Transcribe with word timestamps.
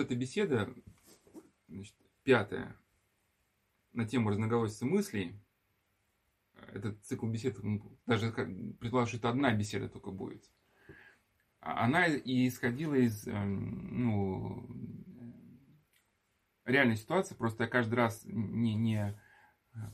эта 0.00 0.14
беседа, 0.14 0.72
значит, 1.68 1.94
пятая, 2.22 2.76
на 3.92 4.06
тему 4.06 4.30
разноголосицы 4.30 4.84
мыслей, 4.84 5.38
этот 6.72 7.02
цикл 7.04 7.26
бесед, 7.26 7.56
даже 8.06 8.30
предположим, 8.80 9.08
что 9.08 9.18
это 9.18 9.30
одна 9.30 9.52
беседа 9.52 9.88
только 9.88 10.10
будет, 10.10 10.44
она 11.60 12.06
и 12.06 12.48
исходила 12.48 12.94
из 12.94 13.26
эм, 13.26 14.04
ну, 14.04 14.68
реальной 16.64 16.96
ситуации, 16.96 17.34
просто 17.34 17.64
я 17.64 17.68
каждый 17.68 17.94
раз 17.94 18.22
не, 18.24 18.74
не 18.74 19.18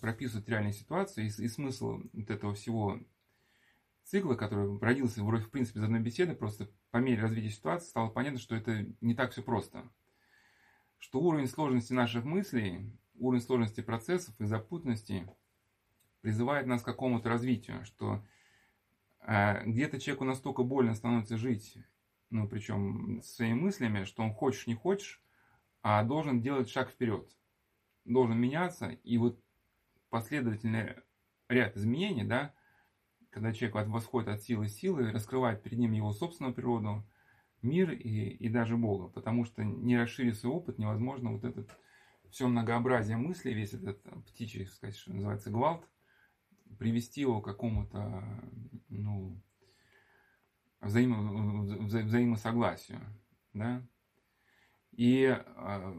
прописывать 0.01 0.49
реальную 0.49 0.73
ситуацию, 0.73 1.27
и, 1.27 1.29
и 1.29 1.49
смысл 1.49 2.03
вот 2.13 2.31
этого 2.31 2.55
всего 2.55 3.01
цикла, 4.05 4.35
который 4.35 4.79
родился 4.81 5.23
в 5.23 5.51
принципе 5.51 5.81
из 5.81 5.85
одной 5.85 6.01
беседы, 6.01 6.35
просто 6.35 6.71
по 6.91 6.99
мере 6.99 7.23
развития 7.23 7.51
ситуации 7.51 7.89
стало 7.89 8.09
понятно, 8.09 8.39
что 8.39 8.55
это 8.55 8.87
не 9.01 9.15
так 9.15 9.33
все 9.33 9.43
просто. 9.43 9.83
Что 10.99 11.21
уровень 11.21 11.49
сложности 11.49 11.93
наших 11.93 12.25
мыслей, 12.25 12.93
уровень 13.15 13.43
сложности 13.43 13.81
процессов 13.81 14.35
и 14.41 14.45
запутанности 14.45 15.29
призывает 16.21 16.67
нас 16.67 16.83
к 16.83 16.87
какому-то 16.87 17.29
развитию, 17.29 17.85
что 17.85 18.25
э, 19.21 19.65
где-то 19.67 20.01
человеку 20.01 20.25
настолько 20.25 20.63
больно 20.63 20.95
становится 20.95 21.37
жить, 21.37 21.77
ну, 22.31 22.49
причем 22.49 23.21
своими 23.23 23.61
мыслями, 23.61 24.05
что 24.05 24.23
он 24.23 24.33
хочешь, 24.33 24.67
не 24.67 24.75
хочешь, 24.75 25.23
а 25.83 26.03
должен 26.03 26.41
делать 26.41 26.71
шаг 26.71 26.91
вперед, 26.91 27.31
должен 28.05 28.39
меняться, 28.39 28.89
и 28.89 29.19
вот 29.19 29.39
последовательный 30.09 30.97
ряд 31.49 31.77
изменений, 31.77 32.25
да, 32.25 32.55
когда 33.35 33.53
человек 33.53 33.89
восходит 33.89 34.29
от 34.29 34.43
силы 34.43 34.69
силы, 34.69 35.11
раскрывает 35.11 35.61
перед 35.61 35.79
ним 35.79 35.91
его 35.91 36.13
собственную 36.13 36.55
природу, 36.55 37.05
мир 37.63 37.91
и, 37.91 38.29
и 38.29 38.49
даже 38.49 38.77
Бога, 38.77 39.09
потому 39.09 39.45
что 39.45 39.65
не 39.65 39.99
расширив 39.99 40.37
свой 40.37 40.55
опыт, 40.55 40.79
невозможно 40.79 41.33
вот 41.33 41.43
этот 41.43 41.69
все 42.31 42.47
многообразие 42.47 43.17
мыслей, 43.17 43.55
весь 43.55 43.73
этот 43.73 44.01
птичий, 44.27 44.67
сказать, 44.67 44.97
что 44.97 45.13
называется, 45.13 45.51
гвалт, 45.51 45.85
привести 46.79 47.23
его 47.23 47.41
к 47.41 47.45
какому-то 47.45 48.23
ну, 48.89 49.37
взаимо, 50.81 51.63
вза, 51.83 52.03
взаимосогласию. 52.03 53.01
Да? 53.53 53.85
И 54.93 55.25
э, 55.25 55.95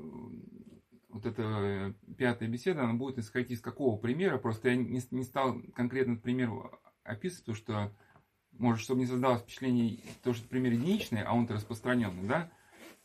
вот 1.10 1.26
эта 1.26 1.94
пятая 2.18 2.48
беседа, 2.48 2.84
она 2.84 2.94
будет 2.94 3.18
исходить 3.18 3.52
из 3.52 3.62
какого 3.62 3.98
примера, 3.98 4.38
просто 4.38 4.70
я 4.70 4.78
не, 4.78 5.02
не 5.12 5.24
стал 5.24 5.62
конкретно 5.74 6.16
пример 6.16 6.80
описывать, 7.06 7.46
потому 7.46 7.56
что, 7.56 7.96
может, 8.52 8.84
чтобы 8.84 9.02
не 9.02 9.06
создалось 9.06 9.42
впечатление, 9.42 10.00
то, 10.24 10.34
что 10.34 10.48
пример 10.48 10.74
единичный, 10.74 11.24
а 11.24 11.34
он-то 11.34 11.54
распространенный, 11.54 12.28
да, 12.28 12.52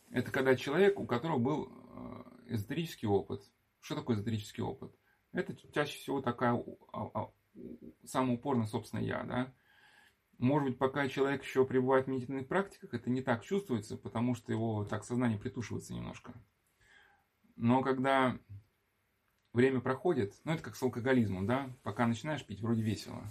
это 0.09 0.31
когда 0.31 0.55
человек, 0.55 0.99
у 0.99 1.05
которого 1.05 1.37
был 1.37 1.71
э, 1.71 2.53
эзотерический 2.53 3.07
опыт. 3.07 3.41
Что 3.79 3.95
такое 3.95 4.17
эзотерический 4.17 4.63
опыт? 4.63 4.93
Это 5.31 5.55
чаще 5.73 5.97
всего 5.97 6.21
такая 6.21 6.61
самоупорно, 8.05 8.65
собственно, 8.65 8.99
я, 8.99 9.23
да. 9.23 9.53
Может 10.37 10.69
быть, 10.69 10.77
пока 10.79 11.07
человек 11.07 11.43
еще 11.43 11.65
пребывает 11.65 12.05
в 12.05 12.09
медитативных 12.09 12.47
практиках, 12.47 12.93
это 12.93 13.09
не 13.09 13.21
так 13.21 13.43
чувствуется, 13.43 13.95
потому 13.95 14.33
что 14.35 14.51
его 14.51 14.83
так 14.85 15.03
сознание 15.03 15.37
притушивается 15.37 15.93
немножко. 15.93 16.33
Но 17.55 17.81
когда 17.81 18.37
время 19.53 19.81
проходит, 19.81 20.33
ну 20.43 20.53
это 20.53 20.63
как 20.63 20.75
с 20.75 20.81
алкоголизмом, 20.81 21.45
да, 21.45 21.69
пока 21.83 22.07
начинаешь 22.07 22.45
пить, 22.45 22.61
вроде 22.61 22.81
весело. 22.81 23.23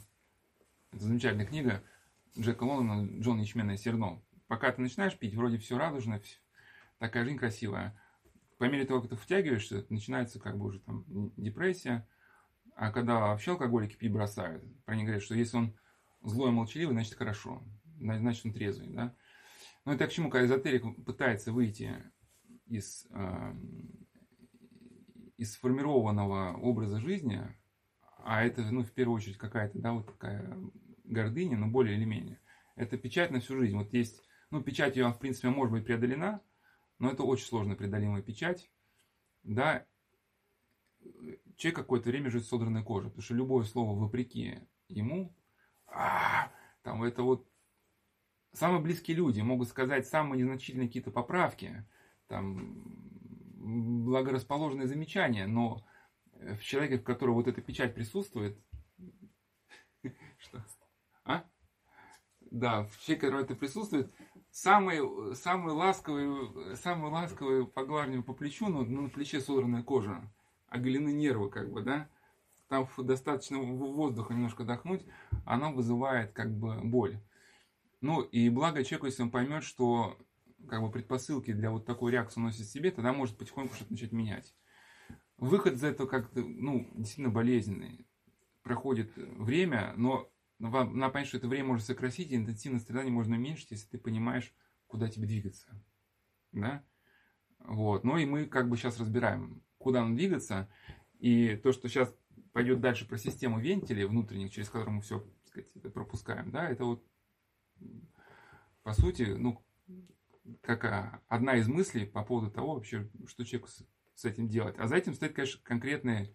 Замечательная 0.92 1.46
книга 1.46 1.84
Джека 2.36 2.64
Лондона 2.64 3.08
«Джон 3.20 3.40
Ячменное 3.40 3.76
серно». 3.76 4.20
Пока 4.48 4.72
ты 4.72 4.82
начинаешь 4.82 5.16
пить, 5.16 5.34
вроде 5.34 5.56
все 5.58 5.78
радужно, 5.78 6.20
такая 6.98 7.24
жизнь 7.24 7.38
красивая. 7.38 7.96
По 8.58 8.64
мере 8.64 8.84
того, 8.84 9.00
как 9.00 9.10
ты 9.10 9.16
втягиваешься, 9.16 9.86
начинается 9.88 10.40
как 10.40 10.58
бы 10.58 10.66
уже 10.66 10.80
там 10.80 11.04
депрессия. 11.36 12.08
А 12.74 12.90
когда 12.90 13.20
вообще 13.20 13.52
алкоголики 13.52 13.94
пить 13.94 14.12
бросают, 14.12 14.64
про 14.84 14.96
них 14.96 15.04
говорят, 15.04 15.22
что 15.22 15.36
если 15.36 15.58
он 15.58 15.76
злой 16.22 16.50
и 16.50 16.52
молчаливый, 16.52 16.94
значит 16.94 17.14
хорошо, 17.14 17.62
значит 18.00 18.44
он 18.44 18.52
трезвый, 18.52 18.88
да. 18.88 19.14
Но 19.84 19.92
это 19.94 20.08
к 20.08 20.10
чему, 20.10 20.28
когда 20.28 20.46
эзотерик 20.46 21.04
пытается 21.04 21.52
выйти 21.52 22.02
из, 22.66 23.06
э, 23.10 23.54
из 25.36 25.52
сформированного 25.52 26.56
образа 26.56 27.00
жизни, 27.00 27.42
а 28.24 28.44
это, 28.44 28.62
ну, 28.62 28.82
в 28.82 28.92
первую 28.92 29.16
очередь, 29.16 29.38
какая-то, 29.38 29.78
да, 29.78 29.92
вот 29.92 30.06
такая 30.06 30.56
гордыня, 31.04 31.56
но 31.56 31.66
более 31.66 31.96
или 31.96 32.04
менее. 32.04 32.38
Это 32.76 32.96
печать 32.96 33.30
на 33.30 33.40
всю 33.40 33.56
жизнь. 33.58 33.76
Вот 33.76 33.92
есть, 33.92 34.22
ну, 34.50 34.62
печать 34.62 34.96
ее, 34.96 35.08
в 35.10 35.18
принципе, 35.18 35.48
может 35.48 35.72
быть 35.72 35.84
преодолена, 35.84 36.40
но 36.98 37.10
это 37.10 37.22
очень 37.22 37.46
сложно 37.46 37.74
преодолимая 37.74 38.22
печать, 38.22 38.70
да. 39.42 39.86
Человек 41.56 41.76
какое-то 41.76 42.10
время 42.10 42.30
живет 42.30 42.44
с 42.44 42.48
содранной 42.48 42.82
кожей, 42.82 43.10
потому 43.10 43.22
что 43.22 43.34
любое 43.34 43.64
слово 43.64 43.98
вопреки 43.98 44.60
ему, 44.88 45.34
а, 45.86 46.50
там 46.82 47.02
это 47.02 47.22
вот 47.22 47.46
самые 48.52 48.80
близкие 48.80 49.16
люди 49.16 49.40
могут 49.40 49.68
сказать 49.68 50.06
самые 50.06 50.42
незначительные 50.42 50.88
какие-то 50.88 51.10
поправки, 51.10 51.86
там 52.28 52.82
благорасположенные 53.60 54.86
замечания, 54.86 55.46
но 55.46 55.84
в 56.40 56.60
человеке, 56.60 56.98
в 56.98 57.04
котором 57.04 57.34
вот 57.34 57.48
эта 57.48 57.60
печать 57.60 57.94
присутствует, 57.94 58.58
что? 60.38 60.64
А? 61.24 61.44
Да, 62.50 62.84
в 62.84 62.98
человеке, 63.00 63.14
в 63.14 63.20
котором 63.20 63.44
это 63.44 63.54
присутствует, 63.54 64.12
самый, 64.50 65.34
самый 65.36 65.72
ласковый, 65.72 66.76
самый 66.76 67.10
ласковый 67.10 67.66
поглаживание 67.66 68.22
по 68.22 68.32
плечу, 68.32 68.68
но 68.68 68.82
ну, 68.82 69.02
на 69.02 69.08
плече 69.08 69.40
содранная 69.40 69.82
кожа, 69.82 70.20
оголены 70.68 71.12
нервы, 71.12 71.50
как 71.50 71.70
бы, 71.70 71.82
да, 71.82 72.08
там 72.68 72.88
достаточно 72.98 73.58
воздуха 73.58 74.32
немножко 74.32 74.64
дохнуть, 74.64 75.04
она 75.44 75.70
вызывает 75.70 76.32
как 76.32 76.56
бы 76.56 76.80
боль. 76.82 77.20
Ну 78.00 78.22
и 78.22 78.48
благо 78.48 78.82
человеку, 78.84 79.06
если 79.06 79.22
он 79.22 79.30
поймет, 79.30 79.62
что 79.62 80.16
как 80.68 80.80
бы 80.80 80.90
предпосылки 80.90 81.52
для 81.52 81.70
вот 81.70 81.84
такой 81.84 82.12
реакции 82.12 82.40
носит 82.40 82.66
себе, 82.66 82.90
тогда 82.90 83.12
может 83.12 83.36
потихоньку 83.36 83.74
что-то 83.74 83.92
начать 83.92 84.12
менять. 84.12 84.54
Выход 85.40 85.74
из 85.74 85.84
этого 85.84 86.06
как-то, 86.06 86.42
ну, 86.42 86.86
действительно 86.94 87.30
болезненный. 87.30 88.06
Проходит 88.62 89.10
время, 89.16 89.94
но 89.96 90.30
надо 90.58 91.08
понять, 91.08 91.28
что 91.28 91.38
это 91.38 91.48
время 91.48 91.68
можно 91.68 91.84
сократить, 91.84 92.30
и 92.30 92.36
интенсивность 92.36 92.84
страданий 92.84 93.10
можно 93.10 93.36
уменьшить, 93.36 93.70
если 93.70 93.88
ты 93.88 93.98
понимаешь, 93.98 94.54
куда 94.86 95.08
тебе 95.08 95.26
двигаться. 95.26 95.66
Да? 96.52 96.84
Вот. 97.60 98.04
Ну 98.04 98.18
и 98.18 98.26
мы 98.26 98.44
как 98.44 98.68
бы 98.68 98.76
сейчас 98.76 99.00
разбираем, 99.00 99.62
куда 99.78 100.02
нам 100.02 100.14
двигаться. 100.14 100.68
И 101.18 101.56
то, 101.56 101.72
что 101.72 101.88
сейчас 101.88 102.14
пойдет 102.52 102.80
дальше 102.80 103.08
про 103.08 103.16
систему 103.16 103.58
вентилей 103.58 104.04
внутренних, 104.04 104.52
через 104.52 104.68
которую 104.68 104.96
мы 104.96 105.00
все 105.00 105.26
сказать, 105.46 105.70
это 105.74 105.88
пропускаем, 105.88 106.50
да, 106.50 106.68
это 106.68 106.84
вот 106.84 107.04
по 108.82 108.92
сути, 108.92 109.22
ну, 109.22 109.64
как 110.60 111.22
одна 111.28 111.56
из 111.56 111.68
мыслей 111.68 112.06
по 112.06 112.24
поводу 112.24 112.50
того 112.50 112.74
вообще, 112.74 113.08
что 113.26 113.44
человек 113.44 113.70
с, 114.20 114.24
этим 114.24 114.48
делать. 114.48 114.76
А 114.78 114.86
за 114.86 114.96
этим 114.96 115.14
стоит, 115.14 115.34
конечно, 115.34 115.60
конкретные, 115.62 116.34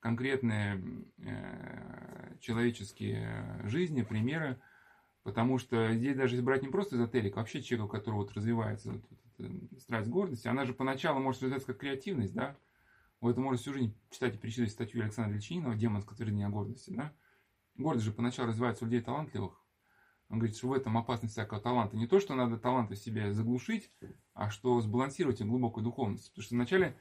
конкретные 0.00 0.82
э, 1.18 2.36
человеческие 2.40 3.60
жизни, 3.64 4.02
примеры, 4.02 4.60
потому 5.22 5.58
что 5.58 5.94
здесь 5.94 6.16
даже 6.16 6.40
брать 6.42 6.62
не 6.62 6.68
просто 6.68 6.96
эзотерик, 6.96 7.36
а 7.36 7.40
вообще 7.40 7.62
человек, 7.62 7.86
у 7.86 7.88
которого 7.88 8.20
вот 8.20 8.32
развивается 8.32 8.92
вот, 8.92 9.04
вот, 9.38 9.80
страсть 9.80 10.08
гордости, 10.08 10.48
она 10.48 10.64
же 10.64 10.74
поначалу 10.74 11.20
может 11.20 11.42
развиваться 11.42 11.68
как 11.68 11.78
креативность, 11.78 12.34
да, 12.34 12.56
вы 13.24 13.30
это 13.30 13.40
можете 13.40 13.62
всю 13.62 13.72
жизнь 13.72 13.94
читать 14.10 14.34
и 14.34 14.38
перечитать 14.38 14.70
статью 14.70 15.02
Александра 15.02 15.34
Ильчинина 15.34 15.74
«Демонское 15.74 16.14
твердение 16.14 16.46
о 16.46 16.50
гордости». 16.50 16.90
Да? 16.90 17.10
Гордость 17.76 18.04
же 18.04 18.12
поначалу 18.12 18.48
развивается 18.48 18.84
у 18.84 18.86
людей 18.86 19.00
талантливых. 19.00 19.64
Он 20.28 20.38
говорит, 20.38 20.56
что 20.56 20.68
в 20.68 20.74
этом 20.74 20.98
опасность 20.98 21.32
всякого 21.32 21.58
таланта. 21.58 21.96
Не 21.96 22.06
то, 22.06 22.20
что 22.20 22.34
надо 22.34 22.58
таланты 22.58 22.96
в 22.96 22.98
себе 22.98 23.32
заглушить, 23.32 23.90
а 24.34 24.50
что 24.50 24.78
сбалансировать 24.80 25.40
их 25.40 25.46
глубокую 25.46 25.84
духовность. 25.84 26.30
Потому 26.30 26.44
что 26.44 26.54
вначале 26.54 26.98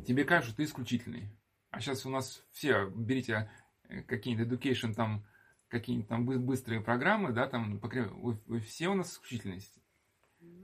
тебе 0.00 0.24
кажется, 0.24 0.56
ты 0.56 0.64
исключительный. 0.64 1.28
А 1.70 1.80
сейчас 1.80 2.04
у 2.06 2.10
нас 2.10 2.44
все, 2.50 2.88
берите 2.88 3.50
э, 3.88 4.02
какие-нибудь 4.02 4.46
education, 4.46 4.94
там, 4.94 5.24
какие-нибудь 5.68 6.08
там 6.08 6.24
быстрые 6.24 6.80
программы, 6.80 7.32
да, 7.32 7.46
там, 7.46 7.80
все 8.60 8.88
у 8.88 8.94
нас 8.94 9.12
исключительность. 9.12 9.78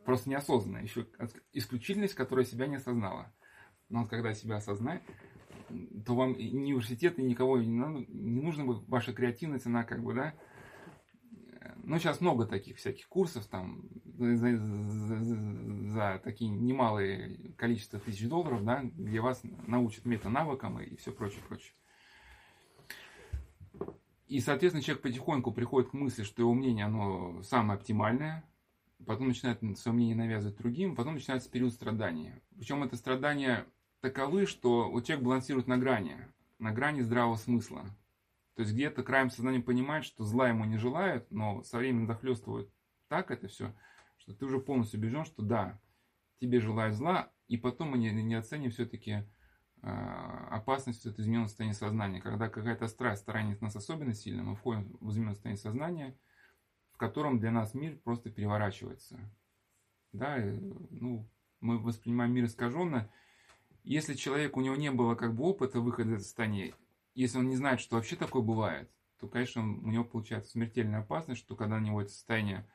Просто 0.05 0.29
неосознанная. 0.31 0.83
Еще 0.83 1.07
исключительность, 1.53 2.15
которая 2.15 2.45
себя 2.45 2.67
не 2.67 2.77
осознала. 2.77 3.33
Но 3.89 4.01
вот 4.01 4.11
когда 4.11 4.35
себя 4.35 4.57
осознать, 4.57 5.03
то 6.05 6.15
вам 6.15 6.37
ни 6.37 6.73
университет, 6.73 7.19
ни 7.19 7.23
никого 7.23 7.59
не, 7.59 7.69
надо, 7.69 8.05
не 8.09 8.41
нужно 8.43 8.65
будет 8.65 8.89
ваша 8.89 9.13
креативность, 9.13 9.67
она 9.67 9.85
как 9.85 10.03
бы, 10.03 10.15
да, 10.15 10.35
ну, 11.89 11.99
сейчас 11.99 12.21
много 12.21 12.45
таких 12.45 12.77
всяких 12.77 13.09
курсов, 13.09 13.47
там, 13.47 13.83
за, 14.19 14.57
за, 14.57 15.91
за, 15.91 16.21
такие 16.23 16.51
немалые 16.51 17.55
количество 17.57 17.99
тысяч 17.99 18.29
долларов, 18.29 18.63
да, 18.63 18.83
где 18.83 19.21
вас 19.21 19.41
научат 19.67 20.05
мета-навыкам 20.05 20.81
и 20.81 20.97
все 20.97 21.13
прочее, 21.13 21.41
прочее. 21.49 21.73
И, 24.27 24.41
соответственно, 24.41 24.83
человек 24.83 25.03
потихоньку 25.03 25.51
приходит 25.51 25.91
к 25.91 25.95
мысли, 25.95 26.25
что 26.25 26.43
его 26.43 26.53
мнение, 26.53 26.85
оно 26.85 27.43
самое 27.43 27.79
оптимальное, 27.79 28.45
потом 29.07 29.29
начинает 29.29 29.61
свое 29.79 29.97
мнение 29.97 30.17
навязывать 30.17 30.59
другим, 30.59 30.95
потом 30.95 31.15
начинается 31.15 31.51
период 31.51 31.73
страдания. 31.73 32.43
Причем 32.59 32.83
это 32.83 32.97
страдания 32.97 33.65
таковы, 34.03 34.45
что 34.45 34.91
вот 34.91 35.07
человек 35.07 35.25
балансирует 35.25 35.67
на 35.67 35.79
грани, 35.79 36.19
на 36.59 36.71
грани 36.71 37.01
здравого 37.01 37.37
смысла. 37.37 37.87
То 38.59 38.63
есть 38.63 38.75
где-то 38.75 39.05
краем 39.05 39.31
сознания 39.31 39.61
понимает, 39.61 40.05
что 40.05 40.25
зла 40.25 40.49
ему 40.49 40.65
не 40.65 40.79
желают, 40.79 41.31
но 41.31 41.63
со 41.63 41.79
временем 41.79 42.09
захлестывает 42.09 42.69
так 43.07 43.31
это 43.31 43.47
все, 43.47 43.73
что 44.17 44.35
ты 44.35 44.47
уже 44.47 44.59
полностью 44.59 44.99
убежден, 44.99 45.25
что 45.25 45.43
да, 45.43 45.81
тебе 46.41 46.59
желают 46.59 46.97
зла, 46.97 47.31
и 47.47 47.57
потом 47.57 47.91
мы 47.91 47.99
не, 47.99 48.11
не 48.11 48.35
оценим 48.35 48.73
все-таки 48.73 49.13
э, 49.13 49.25
а, 49.83 50.49
опасность 50.57 51.07
от 51.07 51.21
измененного 51.21 51.47
состояния 51.47 51.77
сознания. 51.77 52.21
Когда 52.21 52.49
какая-то 52.49 52.89
страсть 52.89 53.25
таранит 53.25 53.61
нас 53.61 53.77
особенно 53.77 54.13
сильно, 54.13 54.43
мы 54.43 54.57
входим 54.57 54.99
в 54.99 55.09
измененное 55.13 55.35
состояние 55.35 55.63
сознания, 55.63 56.19
в 56.91 56.97
котором 56.97 57.39
для 57.39 57.53
нас 57.53 57.75
мир 57.75 57.97
просто 58.03 58.29
переворачивается. 58.29 59.21
Да, 60.11 60.37
ну, 60.91 61.31
мы 61.61 61.79
воспринимаем 61.79 62.33
мир 62.33 62.47
искаженно. 62.47 63.09
Если 63.85 64.15
человек, 64.15 64.57
у 64.57 64.63
него 64.63 64.75
не 64.75 64.91
было 64.91 65.15
как 65.15 65.37
бы 65.37 65.45
опыта 65.45 65.79
выхода 65.81 66.17
из 66.17 66.25
состояния, 66.25 66.75
если 67.21 67.39
он 67.39 67.49
не 67.49 67.57
знает, 67.57 67.81
что 67.81 67.97
вообще 67.97 68.17
такое 68.17 68.43
бывает, 68.43 68.91
то, 69.19 69.29
конечно, 69.29 69.63
у 69.63 69.91
него 69.91 70.05
получается 70.05 70.53
смертельная 70.53 71.01
опасность, 71.01 71.41
что 71.41 71.57
когда 71.57 71.77
у 71.77 71.81
него 71.81 72.01
это 72.01 72.11
состояние 72.11 72.71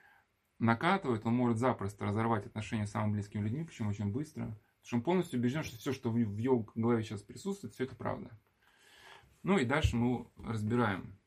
накатывает, 0.60 1.26
он 1.26 1.34
может 1.36 1.58
запросто 1.58 2.06
разорвать 2.06 2.46
отношения 2.46 2.86
с 2.86 2.92
самыми 2.92 3.14
близкими 3.14 3.44
людьми, 3.44 3.64
причем 3.64 3.88
очень 3.88 4.12
быстро. 4.12 4.44
Потому 4.44 4.84
что 4.84 4.96
он 4.98 5.04
полностью 5.04 5.40
убежден, 5.40 5.64
что 5.64 5.78
все, 5.78 5.94
что 5.94 6.12
в 6.12 6.18
его 6.18 6.68
голове 6.76 7.04
сейчас 7.04 7.22
присутствует, 7.22 7.74
все 7.74 7.86
это 7.86 7.96
правда. 7.96 8.38
Ну 9.44 9.58
и 9.58 9.66
дальше 9.66 9.96
мы 9.96 10.28
разбираем 10.38 11.18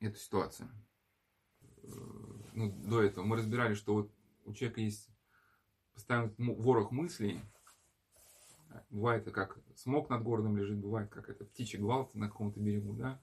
эту 0.00 0.18
ситуацию. 0.18 0.70
Ну, 2.54 2.72
до 2.88 3.02
этого 3.02 3.24
мы 3.24 3.36
разбирали, 3.36 3.74
что 3.74 3.94
вот 3.94 4.14
у 4.44 4.54
человека 4.54 4.80
есть 4.80 5.10
постоянно 5.92 6.32
ворох 6.38 6.90
мыслей. 6.90 7.40
Бывает, 8.90 9.30
как 9.32 9.58
смог 9.74 10.10
над 10.10 10.22
городом 10.22 10.56
лежит, 10.56 10.78
бывает, 10.78 11.10
как 11.10 11.28
это 11.28 11.44
птичий 11.44 11.78
гвалт 11.78 12.14
на 12.14 12.28
каком-то 12.28 12.60
берегу, 12.60 12.92
да. 12.94 13.20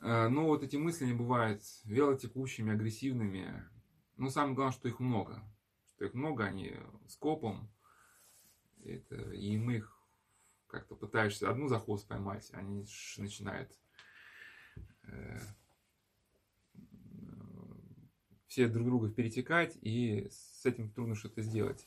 Э, 0.00 0.28
но 0.28 0.46
вот 0.46 0.62
эти 0.62 0.76
мысли 0.76 1.06
не 1.06 1.14
бывают 1.14 1.62
велотекущими, 1.84 2.72
агрессивными. 2.72 3.64
Но 4.16 4.30
самое 4.30 4.54
главное, 4.54 4.74
что 4.74 4.88
их 4.88 5.00
много. 5.00 5.42
Что 5.86 6.04
их 6.04 6.14
много, 6.14 6.44
они 6.44 6.76
скопом. 7.08 7.70
Это, 8.84 9.16
и 9.32 9.56
мы 9.56 9.76
их 9.76 10.02
как-то 10.66 10.96
пытаешься 10.96 11.50
одну 11.50 11.68
за 11.68 11.78
хвост 11.78 12.08
поймать, 12.08 12.50
они 12.52 12.86
начинают 13.18 13.70
э, 15.04 15.38
все 18.48 18.68
друг 18.68 18.86
друга 18.86 19.10
перетекать, 19.10 19.78
и 19.82 20.28
с 20.30 20.64
этим 20.64 20.90
трудно 20.90 21.14
что-то 21.14 21.42
сделать. 21.42 21.86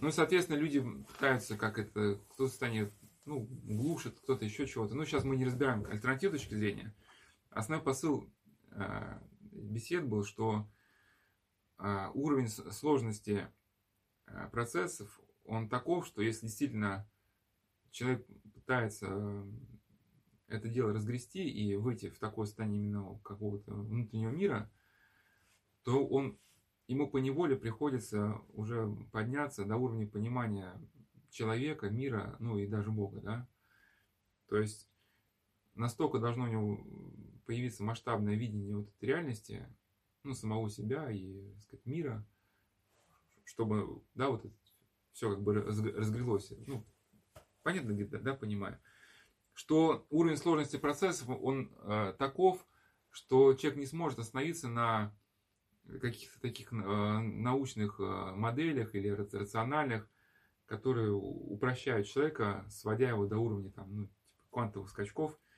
Ну 0.00 0.08
и, 0.08 0.12
соответственно, 0.12 0.56
люди 0.56 0.80
пытаются, 0.80 1.56
как 1.56 1.78
это, 1.78 2.18
кто-то 2.30 2.52
станет, 2.52 2.92
ну, 3.26 3.46
глушит, 3.64 4.18
кто-то 4.20 4.44
еще 4.44 4.66
чего-то. 4.66 4.94
Ну, 4.94 5.04
сейчас 5.04 5.24
мы 5.24 5.36
не 5.36 5.44
разбираем 5.44 5.84
альтернативу 5.84 6.32
точки 6.32 6.54
зрения. 6.54 6.94
Основной 7.50 7.84
посыл 7.84 8.32
э, 8.70 9.20
бесед 9.52 10.06
был, 10.06 10.24
что 10.24 10.66
э, 11.78 12.08
уровень 12.14 12.48
сложности 12.48 13.46
э, 14.26 14.48
процессов, 14.50 15.20
он 15.44 15.68
таков, 15.68 16.06
что 16.06 16.22
если 16.22 16.46
действительно 16.46 17.06
человек 17.90 18.26
пытается 18.54 19.44
это 20.50 20.68
дело 20.68 20.92
разгрести 20.92 21.48
и 21.48 21.76
выйти 21.76 22.10
в 22.10 22.18
такое 22.18 22.46
состояние 22.46 22.82
именно 22.82 23.18
какого-то 23.22 23.72
внутреннего 23.72 24.30
мира, 24.30 24.70
то 25.84 26.06
он, 26.06 26.38
ему 26.90 27.08
по 27.08 27.18
неволе 27.18 27.54
приходится 27.54 28.42
уже 28.52 28.92
подняться 29.12 29.64
до 29.64 29.76
уровня 29.76 30.08
понимания 30.08 30.76
человека, 31.30 31.88
мира, 31.88 32.34
ну 32.40 32.58
и 32.58 32.66
даже 32.66 32.90
Бога, 32.90 33.20
да. 33.20 33.48
То 34.48 34.56
есть 34.56 34.90
настолько 35.76 36.18
должно 36.18 36.44
у 36.44 36.48
него 36.48 37.40
появиться 37.46 37.84
масштабное 37.84 38.34
видение 38.34 38.76
вот 38.76 38.88
этой 38.88 39.04
реальности, 39.04 39.64
ну, 40.24 40.34
самого 40.34 40.68
себя 40.68 41.08
и, 41.12 41.52
так 41.52 41.62
сказать, 41.62 41.86
мира, 41.86 42.26
чтобы, 43.44 44.02
да, 44.14 44.28
вот 44.28 44.44
это 44.44 44.54
все 45.12 45.30
как 45.30 45.42
бы 45.42 45.54
разгрелось. 45.54 46.52
Ну, 46.66 46.84
понятно, 47.62 47.94
да, 47.94 48.18
да, 48.18 48.34
понимаю. 48.34 48.80
Что 49.52 50.08
уровень 50.10 50.36
сложности 50.36 50.76
процессов, 50.76 51.28
он 51.28 51.70
э, 51.82 52.14
таков, 52.18 52.66
что 53.10 53.54
человек 53.54 53.78
не 53.78 53.86
сможет 53.86 54.18
остановиться 54.18 54.68
на 54.68 55.14
каких-то 55.98 56.40
таких 56.40 56.72
э, 56.72 56.76
научных 56.76 57.98
э, 58.00 58.32
моделях 58.34 58.94
или 58.94 59.08
рациональных, 59.08 60.08
которые 60.66 61.12
упрощают 61.12 62.06
человека, 62.06 62.64
сводя 62.68 63.08
его 63.08 63.26
до 63.26 63.38
уровня 63.38 63.70
там, 63.70 63.94
ну, 63.94 64.06
типа 64.06 64.44
квантовых 64.50 64.90
скачков– 64.90 65.38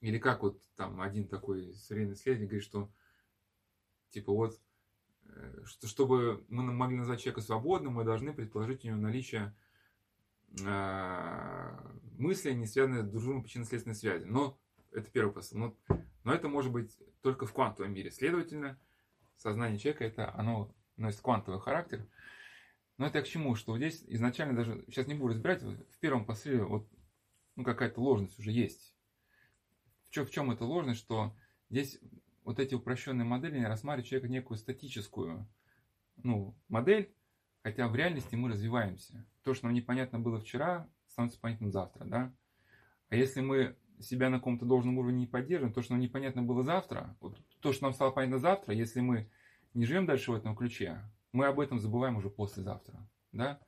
или 0.00 0.18
как 0.18 0.42
вот 0.42 0.60
там 0.76 1.00
один 1.00 1.26
такой 1.26 1.74
современный 1.74 2.14
исследователь 2.14 2.46
говорит, 2.46 2.64
что 2.64 2.90
типа 4.10 4.32
вот, 4.32 4.60
э, 5.24 5.64
что, 5.64 5.86
чтобы 5.86 6.44
мы 6.48 6.62
могли 6.72 6.96
назвать 6.96 7.20
человека 7.20 7.40
свободным, 7.40 7.94
мы 7.94 8.04
должны 8.04 8.32
предположить 8.32 8.84
у 8.84 8.88
него 8.88 8.98
наличие 8.98 9.56
э, 10.64 11.78
мысли, 12.18 12.52
не 12.52 12.66
связанные 12.66 13.02
с 13.02 13.08
дружбой 13.08 13.42
причинно-следственной 13.42 13.96
связи. 13.96 14.24
Но 14.24 14.58
это 14.92 15.10
первый 15.10 15.32
посыл. 15.32 15.58
Но, 15.58 15.76
но 16.24 16.34
это 16.34 16.48
может 16.48 16.72
быть 16.72 16.96
только 17.22 17.46
в 17.46 17.52
квантовом 17.52 17.92
мире. 17.92 18.10
Следовательно, 18.10 18.78
сознание 19.36 19.78
человека 19.78 20.04
это 20.04 20.34
оно 20.34 20.74
носит 20.96 21.20
квантовый 21.20 21.60
характер. 21.60 22.06
Но 22.98 23.06
это 23.06 23.22
к 23.22 23.26
чему? 23.26 23.54
Что 23.54 23.76
здесь 23.76 24.02
изначально 24.06 24.56
даже, 24.56 24.84
сейчас 24.86 25.06
не 25.06 25.14
буду 25.14 25.34
разбирать, 25.34 25.62
в 25.62 25.98
первом 26.00 26.24
посыле 26.24 26.64
вот 26.64 26.88
ну, 27.54 27.64
какая-то 27.64 28.00
ложность 28.00 28.38
уже 28.38 28.50
есть 28.50 28.96
в 30.24 30.30
чем 30.30 30.50
эта 30.50 30.64
ложность, 30.64 31.00
что 31.00 31.36
здесь 31.68 31.98
вот 32.44 32.58
эти 32.58 32.74
упрощенные 32.74 33.24
модели 33.24 33.62
рассматривают 33.62 34.08
человека 34.08 34.28
некую 34.28 34.56
статическую 34.56 35.48
ну, 36.16 36.56
модель, 36.68 37.12
хотя 37.62 37.88
в 37.88 37.96
реальности 37.96 38.34
мы 38.36 38.48
развиваемся. 38.48 39.26
То, 39.42 39.54
что 39.54 39.66
нам 39.66 39.74
непонятно 39.74 40.18
было 40.18 40.40
вчера, 40.40 40.88
становится 41.08 41.40
понятным 41.40 41.72
завтра, 41.72 42.04
да? 42.04 42.34
А 43.08 43.16
если 43.16 43.40
мы 43.40 43.76
себя 44.00 44.30
на 44.30 44.38
каком-то 44.38 44.66
должном 44.66 44.98
уровне 44.98 45.20
не 45.20 45.26
поддерживаем, 45.26 45.72
то, 45.72 45.82
что 45.82 45.92
нам 45.92 46.00
непонятно 46.00 46.42
было 46.42 46.62
завтра, 46.62 47.16
вот 47.20 47.38
то, 47.60 47.72
что 47.72 47.84
нам 47.84 47.92
стало 47.92 48.10
понятно 48.10 48.38
завтра, 48.38 48.74
если 48.74 49.00
мы 49.00 49.30
не 49.74 49.86
живем 49.86 50.06
дальше 50.06 50.32
в 50.32 50.34
этом 50.34 50.56
ключе, 50.56 51.00
мы 51.32 51.46
об 51.46 51.60
этом 51.60 51.78
забываем 51.78 52.16
уже 52.16 52.30
послезавтра, 52.30 53.08
да? 53.32 53.60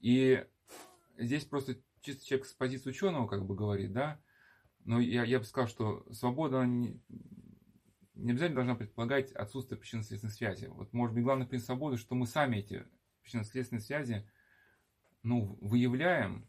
И 0.00 0.44
здесь 1.18 1.44
просто 1.44 1.76
чисто 2.00 2.24
человек 2.24 2.46
с 2.46 2.54
позиции 2.54 2.90
ученого 2.90 3.26
как 3.26 3.44
бы 3.46 3.54
говорит, 3.54 3.92
да, 3.92 4.20
но 4.84 4.98
я, 4.98 5.24
я 5.24 5.38
бы 5.38 5.44
сказал, 5.44 5.68
что 5.68 6.06
свобода 6.12 6.64
не, 6.64 7.02
не 8.14 8.32
обязательно 8.32 8.56
должна 8.56 8.74
предполагать 8.74 9.32
отсутствие 9.32 9.78
причинно-следственной 9.78 10.32
связи. 10.32 10.66
Вот 10.66 10.92
может 10.92 11.14
быть 11.14 11.24
главный 11.24 11.46
принцип 11.46 11.66
свободы, 11.66 11.96
что 11.96 12.14
мы 12.14 12.26
сами 12.26 12.58
эти 12.58 12.86
причинно-следственные 13.22 13.82
связи 13.82 14.28
ну, 15.22 15.58
выявляем 15.60 16.48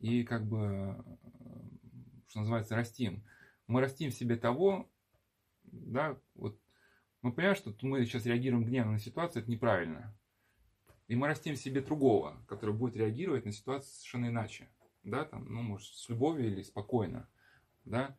и 0.00 0.24
как 0.24 0.46
бы, 0.46 1.04
что 2.28 2.40
называется, 2.40 2.76
растим. 2.76 3.24
Мы 3.66 3.80
растим 3.80 4.10
в 4.10 4.14
себе 4.14 4.36
того, 4.36 4.90
да, 5.64 6.18
вот 6.34 6.60
мы 7.22 7.32
понимаем, 7.32 7.56
что 7.56 7.74
мы 7.82 8.04
сейчас 8.04 8.26
реагируем 8.26 8.64
гневно 8.64 8.92
на 8.92 8.98
ситуацию, 8.98 9.42
это 9.42 9.50
неправильно. 9.50 10.16
И 11.08 11.16
мы 11.16 11.26
растим 11.26 11.54
в 11.54 11.58
себе 11.58 11.80
другого, 11.80 12.42
который 12.46 12.74
будет 12.74 12.96
реагировать 12.96 13.44
на 13.44 13.52
ситуацию 13.52 13.92
совершенно 13.92 14.26
иначе. 14.26 14.68
Да, 15.02 15.24
там, 15.24 15.46
ну, 15.52 15.62
может, 15.62 15.88
с 15.94 16.08
любовью 16.08 16.48
или 16.48 16.62
спокойно 16.62 17.28
да, 17.88 18.16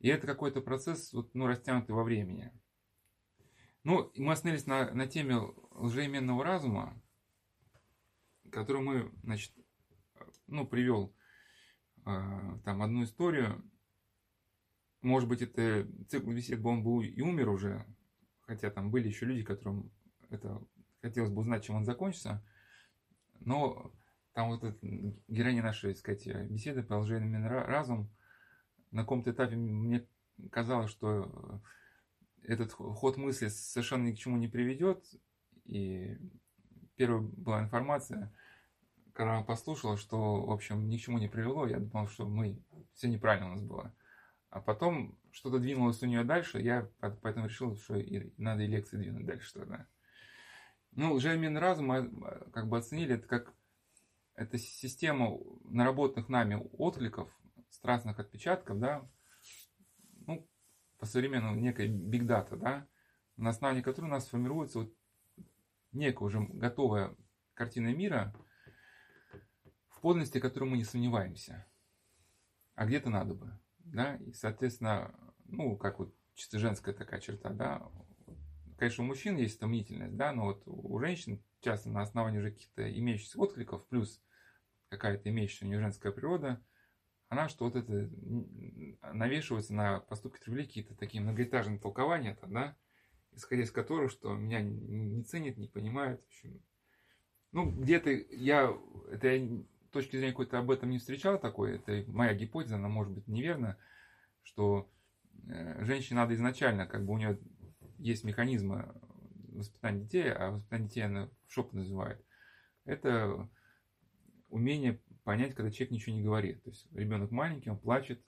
и 0.00 0.08
это 0.08 0.26
какой-то 0.26 0.60
процесс, 0.60 1.12
вот, 1.12 1.34
ну, 1.34 1.46
растянутый 1.46 1.94
во 1.94 2.04
времени. 2.04 2.52
Ну, 3.84 4.12
мы 4.16 4.32
остановились 4.32 4.66
на, 4.66 4.92
на 4.92 5.06
теме 5.06 5.36
лжеименного 5.70 6.44
разума, 6.44 7.00
который 8.50 8.82
мы, 8.82 9.12
значит, 9.22 9.52
ну, 10.46 10.66
привел 10.66 11.14
там 12.64 12.82
одну 12.82 13.04
историю. 13.04 13.62
Может 15.02 15.28
быть, 15.28 15.42
это 15.42 15.86
цикл 16.08 16.30
бесед, 16.30 16.64
он 16.64 16.82
был 16.82 17.02
и 17.02 17.20
умер 17.20 17.50
уже, 17.50 17.86
хотя 18.40 18.70
там 18.70 18.90
были 18.90 19.08
еще 19.08 19.26
люди, 19.26 19.44
которым 19.44 19.90
это 20.28 20.60
хотелось 21.00 21.30
бы 21.30 21.40
узнать, 21.42 21.64
чем 21.64 21.76
он 21.76 21.84
закончится. 21.84 22.44
Но 23.40 23.92
там 24.32 24.48
вот 24.48 24.64
эта 24.64 24.78
героиня 25.28 25.62
нашей, 25.62 25.94
так 25.94 25.98
сказать, 25.98 26.50
беседы 26.50 26.82
про 26.82 26.98
лжеименный 26.98 27.48
разум, 27.48 28.10
на 28.90 29.02
каком-то 29.02 29.30
этапе 29.30 29.56
мне 29.56 30.06
казалось, 30.50 30.90
что 30.90 31.62
этот 32.42 32.72
ход 32.72 33.16
мысли 33.16 33.48
совершенно 33.48 34.06
ни 34.06 34.12
к 34.12 34.18
чему 34.18 34.36
не 34.36 34.48
приведет. 34.48 35.04
И 35.64 36.16
первая 36.96 37.20
была 37.20 37.62
информация, 37.62 38.32
когда 39.18 39.32
она 39.34 39.42
послушала, 39.42 39.96
что, 39.96 40.46
в 40.46 40.52
общем, 40.52 40.88
ни 40.88 40.96
к 40.96 41.00
чему 41.00 41.18
не 41.18 41.26
привело. 41.26 41.66
Я 41.66 41.80
думал, 41.80 42.06
что 42.06 42.28
мы 42.28 42.62
все 42.94 43.08
неправильно 43.08 43.48
у 43.48 43.54
нас 43.54 43.62
было. 43.64 43.92
А 44.48 44.60
потом 44.60 45.18
что-то 45.32 45.58
двинулось 45.58 46.00
у 46.04 46.06
нее 46.06 46.22
дальше, 46.22 46.60
я 46.60 46.88
поэтому 47.00 47.46
решил, 47.46 47.76
что 47.76 47.96
и 47.96 48.32
надо 48.36 48.62
и 48.62 48.68
лекции 48.68 48.96
двинуть 48.96 49.26
дальше 49.26 49.52
тогда. 49.52 49.88
Ну, 50.92 51.14
лжеобмен 51.14 51.56
разум 51.56 51.86
мы 51.88 52.08
как 52.52 52.68
бы 52.68 52.78
оценили 52.78 53.16
это 53.16 53.26
как 53.26 53.52
это 54.36 54.56
система 54.56 55.36
наработанных 55.64 56.28
нами 56.28 56.68
откликов, 56.74 57.28
страстных 57.70 58.20
отпечатков, 58.20 58.78
да, 58.78 59.10
ну, 60.28 60.48
по 60.98 61.06
современному 61.06 61.58
некая 61.58 61.88
бигдата, 61.88 62.56
да, 62.56 62.86
на 63.36 63.50
основании 63.50 63.82
которой 63.82 64.06
у 64.06 64.10
нас 64.10 64.28
формируется 64.28 64.78
вот 64.78 64.94
некая 65.90 66.24
уже 66.24 66.40
готовая 66.40 67.16
картина 67.54 67.92
мира, 67.92 68.32
в 69.98 70.00
подлинности 70.00 70.38
которой 70.38 70.70
мы 70.70 70.76
не 70.76 70.84
сомневаемся. 70.84 71.66
А 72.76 72.86
где-то 72.86 73.10
надо 73.10 73.34
бы. 73.34 73.58
Да? 73.80 74.14
И, 74.16 74.32
соответственно, 74.32 75.12
ну, 75.46 75.76
как 75.76 75.98
вот 75.98 76.14
чисто 76.34 76.60
женская 76.60 76.92
такая 76.94 77.20
черта, 77.20 77.50
да, 77.50 77.82
конечно, 78.76 79.02
у 79.02 79.08
мужчин 79.08 79.36
есть 79.36 79.56
эта 79.56 79.66
мнительность, 79.66 80.16
да, 80.16 80.32
но 80.32 80.44
вот 80.44 80.62
у 80.66 80.98
женщин 81.00 81.42
часто 81.60 81.90
на 81.90 82.02
основании 82.02 82.38
уже 82.38 82.52
каких-то 82.52 82.88
имеющихся 82.88 83.40
откликов, 83.40 83.84
плюс 83.88 84.22
какая-то 84.88 85.28
имеющая 85.30 85.64
у 85.64 85.68
нее 85.68 85.80
женская 85.80 86.12
природа, 86.12 86.62
она 87.28 87.48
что 87.48 87.64
вот 87.64 87.74
это 87.74 88.08
навешивается 89.12 89.74
на 89.74 89.98
поступки 89.98 90.40
трубли 90.40 90.62
какие-то 90.62 90.94
такие 90.94 91.22
многоэтажные 91.22 91.80
толкования, 91.80 92.38
-то, 92.40 92.46
да, 92.46 92.76
исходя 93.32 93.62
из 93.62 93.72
которых, 93.72 94.12
что 94.12 94.32
меня 94.32 94.60
не 94.62 95.24
ценят, 95.24 95.56
не 95.56 95.66
понимают. 95.66 96.22
В 96.22 96.26
общем, 96.26 96.62
ну, 97.50 97.70
где-то 97.70 98.10
я, 98.10 98.76
это 99.10 99.28
я 99.28 99.64
точки 99.90 100.16
зрения 100.16 100.32
какой-то 100.32 100.58
об 100.58 100.70
этом 100.70 100.90
не 100.90 100.98
встречал 100.98 101.38
такой, 101.38 101.76
это 101.76 102.04
моя 102.10 102.34
гипотеза, 102.34 102.76
она 102.76 102.88
может 102.88 103.12
быть 103.12 103.28
неверна, 103.28 103.76
что 104.42 104.90
э, 105.46 105.84
женщине 105.84 106.16
надо 106.20 106.34
изначально, 106.34 106.86
как 106.86 107.04
бы 107.04 107.14
у 107.14 107.18
нее 107.18 107.38
есть 107.98 108.24
механизмы 108.24 108.94
воспитания 109.48 110.00
детей, 110.00 110.32
а 110.32 110.52
воспитание 110.52 110.88
детей 110.88 111.00
она 111.02 111.28
шепот 111.46 111.74
называет. 111.74 112.24
Это 112.84 113.48
умение 114.48 115.00
понять, 115.24 115.54
когда 115.54 115.70
человек 115.70 115.90
ничего 115.90 116.16
не 116.16 116.22
говорит. 116.22 116.62
То 116.62 116.70
есть 116.70 116.86
ребенок 116.94 117.30
маленький, 117.30 117.70
он 117.70 117.78
плачет, 117.78 118.22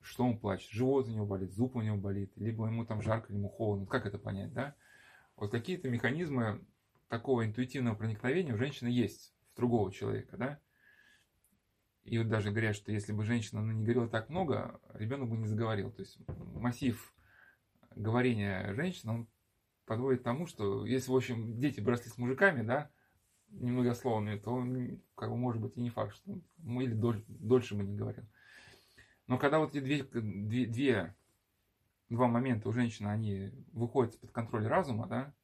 что 0.00 0.24
он 0.24 0.38
плачет, 0.38 0.70
живот 0.70 1.08
у 1.08 1.12
него 1.12 1.26
болит, 1.26 1.52
зуб 1.52 1.76
у 1.76 1.82
него 1.82 1.96
болит, 1.96 2.32
либо 2.36 2.66
ему 2.66 2.86
там 2.86 3.02
жарко, 3.02 3.32
ему 3.32 3.48
холодно. 3.48 3.86
Как 3.86 4.06
это 4.06 4.18
понять, 4.18 4.52
да? 4.52 4.74
Вот 5.36 5.50
какие-то 5.50 5.88
механизмы 5.90 6.64
такого 7.08 7.44
интуитивного 7.44 7.94
проникновения 7.94 8.54
у 8.54 8.58
женщины 8.58 8.88
есть 8.88 9.34
в 9.52 9.56
другого 9.56 9.92
человека, 9.92 10.36
да? 10.36 10.60
И 12.04 12.18
вот 12.18 12.28
даже 12.28 12.50
говорят, 12.50 12.76
что 12.76 12.92
если 12.92 13.12
бы 13.12 13.24
женщина 13.24 13.60
ну, 13.60 13.72
не 13.72 13.84
говорила 13.84 14.08
так 14.08 14.28
много, 14.30 14.80
ребенок 14.94 15.28
бы 15.28 15.36
не 15.36 15.46
заговорил. 15.46 15.90
То 15.92 16.00
есть 16.00 16.18
массив 16.54 17.14
говорения 17.94 18.72
женщин, 18.74 19.10
он 19.10 19.28
подводит 19.84 20.20
к 20.20 20.24
тому, 20.24 20.46
что 20.46 20.86
если, 20.86 21.10
в 21.10 21.16
общем, 21.16 21.58
дети 21.58 21.80
бы 21.80 21.96
с 21.96 22.18
мужиками, 22.18 22.62
да, 22.62 22.90
немногословными, 23.50 24.38
то 24.38 24.64
как 25.16 25.30
бы 25.30 25.36
может 25.36 25.60
быть 25.60 25.76
и 25.76 25.80
не 25.80 25.90
факт, 25.90 26.14
что 26.14 26.40
мы 26.58 26.84
или 26.84 26.94
дольше, 26.94 27.24
дольше 27.28 27.74
бы 27.74 27.82
не 27.82 27.96
говорил. 27.96 28.24
Но 29.26 29.38
когда 29.38 29.58
вот 29.58 29.74
эти 29.74 29.80
две, 29.80 30.02
две, 30.02 30.66
две, 30.66 31.14
два 32.08 32.28
момента 32.28 32.68
у 32.68 32.72
женщины, 32.72 33.08
они 33.08 33.50
выходят 33.72 34.18
под 34.20 34.30
контроль 34.30 34.66
разума, 34.66 35.06
да, 35.06 35.34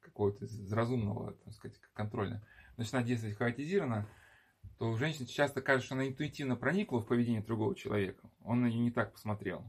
какого-то 0.00 0.44
из 0.44 0.72
разумного, 0.72 1.32
так 1.32 1.54
сказать, 1.54 1.78
контроля, 1.94 2.42
начинает 2.76 3.06
действовать 3.06 3.36
хаотизированно, 3.36 4.08
то 4.78 4.90
у 4.90 4.96
женщин 4.96 5.26
часто 5.26 5.62
кажется, 5.62 5.86
что 5.86 5.94
она 5.94 6.08
интуитивно 6.08 6.56
проникла 6.56 7.00
в 7.00 7.06
поведение 7.06 7.42
другого 7.42 7.74
человека, 7.74 8.30
он 8.40 8.62
на 8.62 8.66
нее 8.66 8.80
не 8.80 8.90
так 8.90 9.12
посмотрел, 9.12 9.64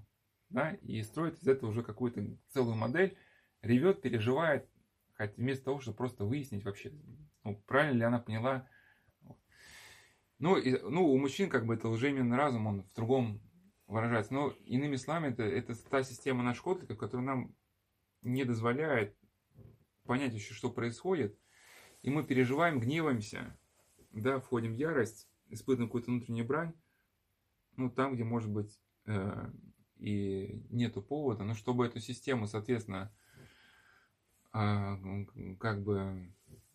да, 0.50 0.72
и 0.81 1.01
строит 1.03 1.39
из 1.39 1.48
этого 1.48 1.69
уже 1.69 1.83
какую-то 1.83 2.25
целую 2.50 2.75
модель, 2.75 3.17
ревет, 3.62 4.01
переживает, 4.01 4.69
хотя 5.13 5.33
вместо 5.38 5.65
того, 5.65 5.79
чтобы 5.79 5.98
просто 5.98 6.25
выяснить 6.25 6.63
вообще, 6.63 6.91
ну, 7.43 7.55
правильно 7.65 7.98
ли 7.98 8.03
она 8.03 8.19
поняла. 8.19 8.67
Ну, 10.39 10.57
и, 10.57 10.77
ну, 10.81 11.07
у 11.07 11.17
мужчин 11.17 11.50
как 11.50 11.65
бы 11.65 11.75
это 11.75 11.88
лжеименный 11.88 12.36
разум, 12.36 12.67
он 12.67 12.83
в 12.83 12.93
другом 12.93 13.41
выражается. 13.88 14.33
Но 14.33 14.50
иными 14.65 14.98
словами, 14.98 15.31
это, 15.31 15.43
это 15.43 15.75
та 15.89 16.03
система 16.03 16.43
наших 16.43 16.67
откликов, 16.67 16.98
которая 16.98 17.25
нам 17.25 17.55
не 18.22 18.43
дозволяет 18.43 19.15
понять 20.05 20.33
еще, 20.33 20.53
что 20.53 20.69
происходит. 20.69 21.38
И 22.01 22.10
мы 22.10 22.24
переживаем, 22.24 22.79
гневаемся, 22.79 23.57
да, 24.13 24.39
входим 24.39 24.74
в 24.74 24.77
ярость, 24.77 25.27
испытываем 25.50 25.89
какую-то 25.89 26.12
внутреннюю 26.12 26.46
брань, 26.46 26.74
ну, 27.75 27.89
там, 27.89 28.13
где, 28.13 28.24
может 28.24 28.50
быть, 28.50 28.79
э, 29.05 29.50
и 29.98 30.63
нету 30.70 31.01
повода, 31.01 31.43
но 31.43 31.55
чтобы 31.55 31.86
эту 31.86 32.00
систему, 32.00 32.48
соответственно, 32.48 33.12
э, 34.53 35.25
как 35.60 35.84
бы 35.84 36.32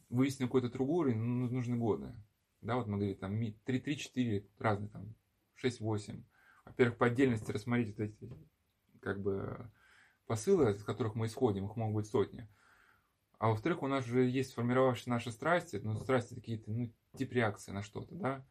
выяснить 0.08 0.48
какой-то 0.48 0.70
другой 0.70 1.10
уровень, 1.10 1.20
ну, 1.20 1.48
нужны 1.48 1.76
годы. 1.76 2.12
Да, 2.60 2.76
вот 2.76 2.88
мы 2.88 2.96
говорим, 2.96 3.16
там 3.16 3.40
3-4 3.40 4.44
разные, 4.58 4.88
там 4.88 5.14
6-8. 5.62 6.24
Во-первых, 6.64 6.98
по 6.98 7.06
отдельности 7.06 7.52
рассмотреть 7.52 7.96
вот 7.96 8.04
эти, 8.04 8.30
как 9.00 9.22
бы, 9.22 9.70
посылы, 10.26 10.72
из 10.72 10.82
которых 10.82 11.14
мы 11.14 11.26
исходим, 11.26 11.66
их 11.66 11.76
могут 11.76 12.02
быть 12.02 12.10
сотни. 12.10 12.48
А 13.38 13.48
во-вторых, 13.48 13.82
у 13.82 13.86
нас 13.86 14.04
же 14.04 14.24
есть 14.24 14.50
сформировавшиеся 14.50 15.10
наши 15.10 15.30
страсти, 15.30 15.80
ну, 15.82 15.96
страсти 15.96 16.34
какие-то, 16.34 16.72
ну, 16.72 16.92
тип 17.16 17.32
реакции 17.32 17.70
на 17.70 17.82
что-то, 17.82 18.14
да, 18.16 18.46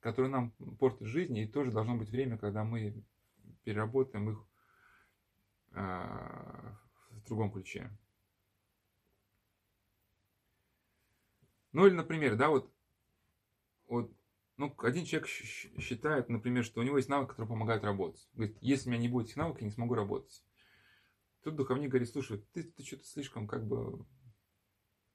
которые 0.00 0.30
нам 0.30 0.52
портят 0.78 1.06
жизнь, 1.06 1.36
и 1.36 1.46
тоже 1.46 1.70
должно 1.70 1.96
быть 1.96 2.08
время, 2.08 2.38
когда 2.38 2.64
мы 2.64 3.04
переработаем 3.62 4.30
их 4.30 4.46
э, 5.72 5.80
в 7.10 7.24
другом 7.26 7.52
ключе. 7.52 7.90
Ну, 11.72 11.86
или, 11.86 11.94
например, 11.94 12.36
да, 12.36 12.48
вот, 12.48 12.72
вот 13.86 14.12
ну, 14.56 14.74
один 14.78 15.04
человек 15.04 15.28
считает, 15.28 16.30
например, 16.30 16.64
что 16.64 16.80
у 16.80 16.84
него 16.84 16.96
есть 16.96 17.08
навык, 17.08 17.30
который 17.30 17.48
помогает 17.48 17.84
работать. 17.84 18.28
Говорит, 18.32 18.56
если 18.60 18.88
у 18.88 18.92
меня 18.92 19.02
не 19.02 19.08
будет 19.08 19.26
этих 19.26 19.36
навыков, 19.36 19.60
я 19.60 19.66
не 19.66 19.72
смогу 19.72 19.94
работать. 19.94 20.42
Тут 21.42 21.56
духовник 21.56 21.90
говорит, 21.90 22.08
слушай, 22.08 22.38
ты, 22.52 22.62
ты 22.62 22.82
что-то 22.82 23.04
слишком 23.04 23.48
как 23.48 23.66
бы 23.66 24.06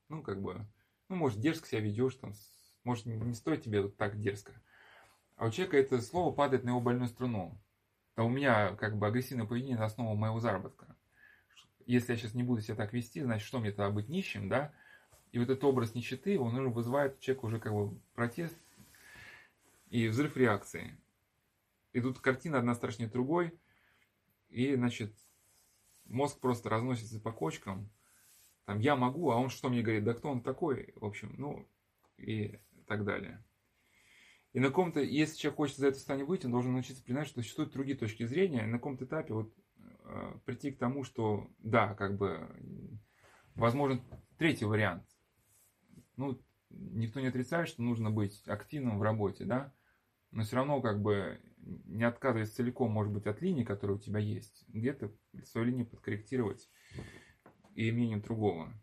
ну, 0.10 0.22
как 0.22 0.42
бы, 0.42 0.66
ну, 1.10 1.16
может, 1.16 1.40
дерзко 1.40 1.68
себя 1.68 1.82
ведешь, 1.82 2.16
там, 2.16 2.34
может, 2.84 3.06
не 3.06 3.34
стоит 3.34 3.64
тебе 3.64 3.82
вот 3.82 3.98
так 3.98 4.20
дерзко. 4.20 4.54
А 5.36 5.46
у 5.48 5.52
человека 5.52 5.78
это 5.78 6.02
слово 6.02 6.34
падает 6.34 6.64
на 6.64 6.70
его 6.70 6.82
больную 6.82 7.10
струну. 7.10 7.60
А 8.16 8.24
у 8.24 8.30
меня, 8.30 8.76
как 8.76 8.98
бы, 8.98 9.06
агрессивное 9.08 9.46
поведение 9.46 9.78
на 9.78 9.86
основу 9.86 10.16
моего 10.16 10.40
заработка. 10.40 10.96
Если 11.86 12.14
я 12.14 12.18
сейчас 12.18 12.34
не 12.34 12.44
буду 12.44 12.62
себя 12.62 12.76
так 12.76 12.92
вести, 12.94 13.22
значит, 13.22 13.46
что 13.48 13.60
мне 13.60 13.72
тогда 13.72 13.92
быть 13.92 14.10
нищим, 14.10 14.50
да? 14.50 14.74
И 15.32 15.40
вот 15.40 15.50
этот 15.50 15.64
образ 15.64 15.94
нищеты, 15.94 16.40
он 16.40 16.56
уже 16.56 16.70
вызывает 16.70 17.18
у 17.18 17.22
человека 17.22 17.46
уже 17.46 17.60
как 17.60 17.74
бы 17.74 18.00
протест 18.16 18.58
и 19.90 20.08
взрыв 20.08 20.36
реакции. 20.36 20.98
И 21.94 22.02
тут 22.02 22.20
картина 22.20 22.58
одна 22.58 22.76
страшнее 22.76 23.10
другой. 23.10 23.54
И, 24.50 24.76
значит, 24.76 25.14
мозг 26.06 26.40
просто 26.40 26.70
разносится 26.70 27.20
по 27.20 27.32
кочкам 27.32 27.90
там 28.68 28.80
я 28.80 28.98
могу, 28.98 29.32
а 29.32 29.38
он 29.38 29.50
что 29.50 29.70
мне 29.70 29.82
говорит, 29.82 30.04
да 30.04 30.14
кто 30.14 30.30
он 30.30 30.42
такой, 30.42 30.94
в 30.98 31.06
общем, 31.06 31.34
ну 31.38 31.66
и 32.18 32.60
так 32.86 33.06
далее. 33.06 33.42
И 34.52 34.60
на 34.60 34.68
каком-то, 34.68 35.00
если 35.00 35.38
человек 35.38 35.56
хочет 35.56 35.78
за 35.78 35.88
это 35.88 35.96
состояние 35.96 36.26
выйти, 36.26 36.48
он 36.48 36.52
должен 36.52 36.74
научиться 36.74 37.02
признать, 37.02 37.28
что 37.28 37.42
существуют 37.42 37.72
другие 37.72 37.98
точки 37.98 38.26
зрения, 38.26 38.64
и 38.64 38.68
на 38.68 38.78
каком-то 38.78 39.06
этапе 39.06 39.34
вот 39.34 39.54
э, 39.78 40.34
прийти 40.44 40.72
к 40.72 40.80
тому, 40.80 41.06
что 41.06 41.50
да, 41.60 41.94
как 41.94 42.18
бы, 42.18 42.46
возможен 43.56 44.02
третий 44.38 44.66
вариант. 44.66 45.08
Ну, 46.18 46.38
никто 46.70 47.22
не 47.22 47.28
отрицает, 47.28 47.70
что 47.70 47.82
нужно 47.82 48.12
быть 48.12 48.46
активным 48.48 49.00
в 49.00 49.02
работе, 49.02 49.46
да, 49.46 49.74
но 50.32 50.44
все 50.44 50.58
равно 50.58 50.82
как 50.82 51.02
бы 51.02 51.40
не 51.86 52.04
отказываясь 52.04 52.52
целиком, 52.52 52.92
может 52.92 53.14
быть, 53.14 53.28
от 53.28 53.42
линии, 53.42 53.64
которая 53.64 53.96
у 53.96 54.02
тебя 54.02 54.20
есть, 54.20 54.66
где-то 54.68 55.14
свою 55.46 55.68
линию 55.68 55.86
подкорректировать 55.86 56.68
и 57.78 57.92
мнением 57.92 58.22
другого. 58.22 58.74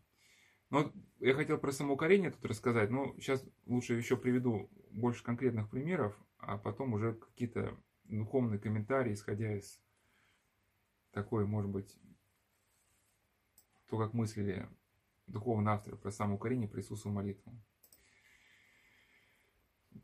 Но 0.69 0.91
я 1.19 1.33
хотел 1.33 1.57
про 1.57 1.73
самоукорение 1.73 2.31
тут 2.31 2.45
рассказать, 2.45 2.89
но 2.89 3.13
сейчас 3.17 3.45
лучше 3.65 3.93
еще 3.93 4.15
приведу 4.15 4.69
больше 4.91 5.21
конкретных 5.21 5.69
примеров, 5.69 6.17
а 6.37 6.57
потом 6.57 6.93
уже 6.93 7.13
какие-то 7.13 7.77
духовные 8.05 8.57
комментарии, 8.57 9.13
исходя 9.13 9.53
из 9.53 9.81
такой, 11.11 11.45
может 11.45 11.69
быть, 11.69 11.93
то, 13.89 13.97
как 13.97 14.13
мыслили 14.13 14.67
духовные 15.27 15.73
авторы 15.73 15.97
про 15.97 16.11
самоукорение, 16.11 16.69
про 16.69 16.79
Иисусову 16.79 17.13
молитву. 17.13 17.51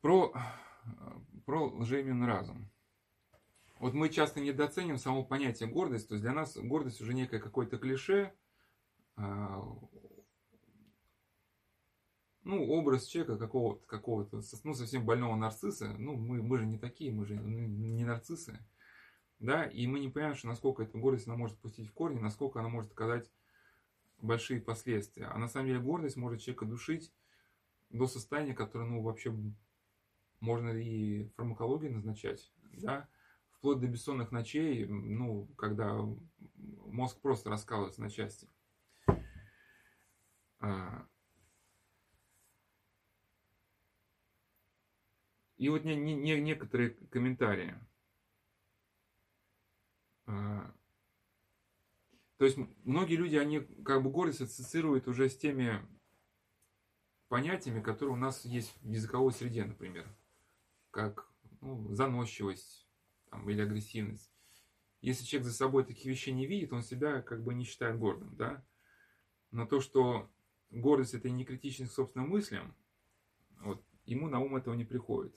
Про, 0.02 0.34
про 1.46 1.68
лжеименный 1.68 2.28
разум. 2.28 2.70
Вот 3.80 3.94
мы 3.94 4.10
часто 4.10 4.42
недооценим 4.42 4.98
само 4.98 5.24
понятие 5.24 5.70
гордость, 5.70 6.10
то 6.10 6.16
есть 6.16 6.24
для 6.24 6.34
нас 6.34 6.58
гордость 6.58 7.00
уже 7.00 7.14
некое 7.14 7.40
какое-то 7.40 7.78
клише, 7.78 8.34
ну, 12.44 12.68
образ 12.68 13.06
человека 13.06 13.38
какого-то, 13.38 13.86
какого-то, 13.86 14.42
ну, 14.64 14.74
совсем 14.74 15.06
больного 15.06 15.36
нарцисса, 15.36 15.94
ну, 15.98 16.16
мы, 16.16 16.42
мы 16.42 16.58
же 16.58 16.66
не 16.66 16.78
такие, 16.78 17.12
мы 17.12 17.26
же 17.26 17.36
не 17.36 18.04
нарциссы. 18.04 18.60
да, 19.40 19.66
и 19.66 19.88
мы 19.88 20.00
не 20.00 20.10
понимаем, 20.10 20.36
что 20.36 20.48
насколько 20.48 20.84
эта 20.84 20.98
гордость 20.98 21.28
она 21.28 21.38
может 21.38 21.58
пустить 21.60 21.88
в 21.88 21.94
корни, 21.94 22.20
насколько 22.20 22.60
она 22.60 22.70
может 22.70 22.92
оказать 22.92 23.32
большие 24.20 24.62
последствия. 24.62 25.26
А 25.26 25.38
на 25.38 25.48
самом 25.48 25.68
деле 25.68 25.80
гордость 25.80 26.18
может 26.18 26.42
человека 26.42 26.66
душить 26.66 27.14
до 27.90 28.08
состояния, 28.08 28.54
которое, 28.54 28.86
ну, 28.86 29.02
вообще 29.02 29.34
можно 30.40 30.70
и 30.70 31.28
фармакологию 31.36 31.94
назначать, 31.94 32.52
да, 32.74 33.08
вплоть 33.52 33.80
до 33.80 33.88
бессонных 33.88 34.32
ночей, 34.32 34.86
ну, 34.86 35.46
когда 35.58 36.00
мозг 36.88 37.20
просто 37.22 37.50
раскалывается 37.50 38.02
на 38.02 38.10
части. 38.10 38.48
А. 40.62 41.08
И 45.58 45.70
вот 45.70 45.84
не, 45.84 45.96
не, 45.96 46.16
не, 46.16 46.40
некоторые 46.40 46.92
комментарии. 46.92 47.76
А. 50.28 50.74
То 52.38 52.46
есть 52.46 52.58
многие 52.84 53.16
люди, 53.16 53.36
они 53.36 53.60
как 53.84 54.04
бы 54.04 54.10
гордость 54.10 54.42
ассоциируют 54.42 55.08
уже 55.08 55.30
с 55.30 55.38
теми 55.38 55.86
понятиями, 57.28 57.82
которые 57.82 58.14
у 58.14 58.18
нас 58.18 58.46
есть 58.46 58.76
в 58.82 58.90
языковой 58.90 59.32
среде, 59.32 59.66
например, 59.66 60.08
как 60.92 61.32
ну, 61.62 61.94
заносчивость 61.94 62.88
там, 63.30 63.50
или 63.50 63.62
агрессивность. 63.62 64.32
Если 65.02 65.26
человек 65.26 65.48
за 65.48 65.56
собой 65.56 65.86
таких 65.86 66.06
вещей 66.06 66.32
не 66.32 66.46
видит, 66.46 66.74
он 66.74 66.84
себя 66.84 67.22
как 67.22 67.44
бы 67.44 67.54
не 67.54 67.64
считает 67.64 67.98
гордым, 67.98 68.36
да. 68.36 68.64
Но 69.52 69.66
то, 69.66 69.80
что 69.80 70.32
гордость 70.72 71.14
это 71.14 71.30
не 71.30 71.46
критичность 71.46 71.92
к 71.92 71.96
собственным 71.96 72.30
мыслям, 72.30 72.76
вот, 73.60 73.86
ему 74.06 74.28
на 74.28 74.40
ум 74.40 74.56
этого 74.56 74.74
не 74.74 74.86
приходит. 74.86 75.36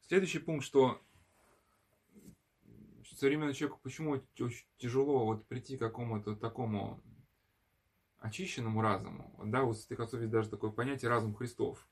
Следующий 0.00 0.40
пункт, 0.40 0.64
что 0.64 1.00
современному 3.22 3.54
человеку 3.54 3.78
почему 3.80 4.10
очень 4.10 4.66
тяжело 4.78 5.24
вот 5.24 5.46
прийти 5.46 5.76
к 5.76 5.80
какому-то 5.80 6.34
такому 6.34 7.00
очищенному 8.18 8.80
разуму. 8.82 9.32
Да, 9.44 9.62
у 9.62 9.74
святых 9.74 10.00
отцов 10.00 10.20
есть 10.20 10.32
даже 10.32 10.50
такое 10.50 10.70
понятие 10.70 11.08
разум 11.08 11.34
Христов. 11.34 11.88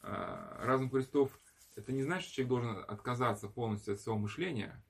А, 0.00 0.64
разум 0.64 0.90
Христов 0.90 1.40
это 1.74 1.92
не 1.92 2.02
значит, 2.02 2.26
что 2.26 2.36
человек 2.36 2.48
должен 2.50 2.84
отказаться 2.88 3.48
полностью 3.48 3.94
от 3.94 4.00
своего 4.00 4.20
мышления 4.20 4.80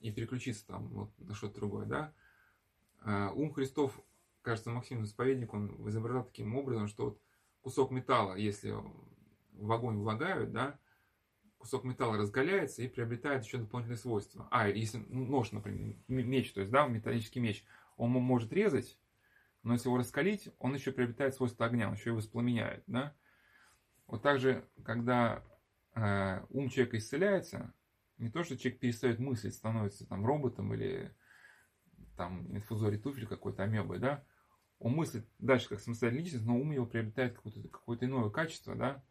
и 0.00 0.12
переключиться 0.12 0.66
там 0.66 0.86
вот, 0.88 1.18
на 1.18 1.34
что-то 1.34 1.56
другое, 1.56 1.86
да. 1.86 2.14
А, 3.04 3.30
ум 3.32 3.52
Христов, 3.52 4.00
кажется, 4.42 4.70
Максим 4.70 5.04
исповедник, 5.04 5.52
он 5.52 5.88
изображал 5.88 6.24
таким 6.24 6.56
образом, 6.56 6.88
что 6.88 7.04
вот 7.04 7.20
кусок 7.60 7.90
металла, 7.90 8.34
если 8.34 8.74
в 9.52 9.72
огонь 9.72 9.98
влагают, 9.98 10.52
да, 10.52 10.78
кусок 11.58 11.84
металла 11.84 12.16
разгаляется 12.16 12.82
и 12.82 12.88
приобретает 12.88 13.44
еще 13.44 13.58
дополнительные 13.58 13.98
свойства. 13.98 14.48
А, 14.50 14.68
если 14.68 14.98
ну, 15.08 15.26
нож, 15.26 15.52
например, 15.52 15.96
меч, 16.08 16.52
то 16.52 16.60
есть, 16.60 16.72
да, 16.72 16.86
металлический 16.86 17.40
меч, 17.40 17.64
он 17.96 18.10
может 18.10 18.52
резать, 18.52 18.98
но 19.62 19.74
если 19.74 19.88
его 19.88 19.98
раскалить, 19.98 20.50
он 20.58 20.74
еще 20.74 20.92
приобретает 20.92 21.34
свойства 21.34 21.66
огня, 21.66 21.88
он 21.88 21.94
еще 21.94 22.10
его 22.10 22.18
воспламеняет, 22.18 22.82
да. 22.86 23.14
Вот 24.06 24.22
также, 24.22 24.66
когда 24.84 25.42
э, 25.94 26.44
ум 26.50 26.68
человека 26.68 26.98
исцеляется, 26.98 27.72
не 28.18 28.30
то, 28.30 28.44
что 28.44 28.56
человек 28.56 28.80
перестает 28.80 29.18
мыслить, 29.18 29.54
становится 29.54 30.06
там 30.06 30.24
роботом 30.24 30.72
или 30.74 31.14
там 32.16 32.54
инфузорий 32.56 32.98
туфель 32.98 33.26
какой-то, 33.26 33.62
амебой, 33.62 33.98
да, 33.98 34.24
он 34.78 34.92
мыслит 34.92 35.26
дальше 35.38 35.68
как 35.68 35.80
самостоятельная 35.80 36.24
личность, 36.24 36.46
но 36.46 36.58
ум 36.58 36.72
его 36.72 36.86
приобретает 36.86 37.34
какое-то 37.34 37.68
какое 37.68 37.98
иное 38.00 38.30
качество, 38.30 38.74
да, 38.74 39.02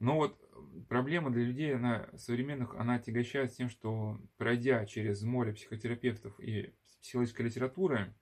но 0.00 0.16
вот 0.16 0.40
проблема 0.88 1.30
для 1.30 1.44
людей, 1.44 1.76
она 1.76 2.08
современных, 2.16 2.74
она 2.74 2.94
отягощает 2.94 3.52
тем, 3.52 3.68
что 3.68 4.18
пройдя 4.38 4.86
через 4.86 5.22
море 5.22 5.52
психотерапевтов 5.52 6.40
и 6.40 6.74
психологической 7.02 7.46
литературы, 7.46 8.14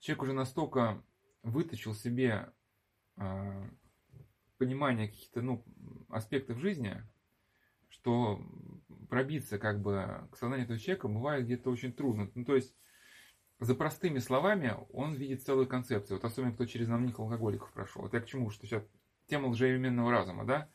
человек 0.00 0.22
уже 0.22 0.32
настолько 0.32 1.02
выточил 1.42 1.94
себе 1.94 2.50
э, 3.16 3.70
понимание 4.56 5.08
каких-то 5.08 5.42
ну, 5.42 5.64
аспектов 6.08 6.58
жизни, 6.58 7.02
что 8.08 8.42
пробиться 9.10 9.58
как 9.58 9.82
бы 9.82 10.26
к 10.32 10.36
сознанию 10.36 10.64
этого 10.64 10.78
человека 10.78 11.08
бывает 11.08 11.44
где-то 11.44 11.70
очень 11.70 11.92
трудно. 11.92 12.30
Ну, 12.34 12.44
то 12.44 12.54
есть 12.54 12.74
за 13.58 13.74
простыми 13.74 14.18
словами 14.18 14.74
он 14.92 15.14
видит 15.14 15.42
целую 15.42 15.66
концепцию. 15.66 16.18
Вот 16.18 16.24
особенно 16.24 16.54
кто 16.54 16.64
через 16.64 16.88
намных 16.88 17.18
алкоголиков 17.18 17.70
прошел. 17.72 18.02
Вот 18.02 18.14
я 18.14 18.20
к 18.20 18.26
чему, 18.26 18.50
что 18.50 18.66
сейчас 18.66 18.82
тема 19.26 19.48
лжеименного 19.48 20.10
разума, 20.10 20.46
да? 20.46 20.70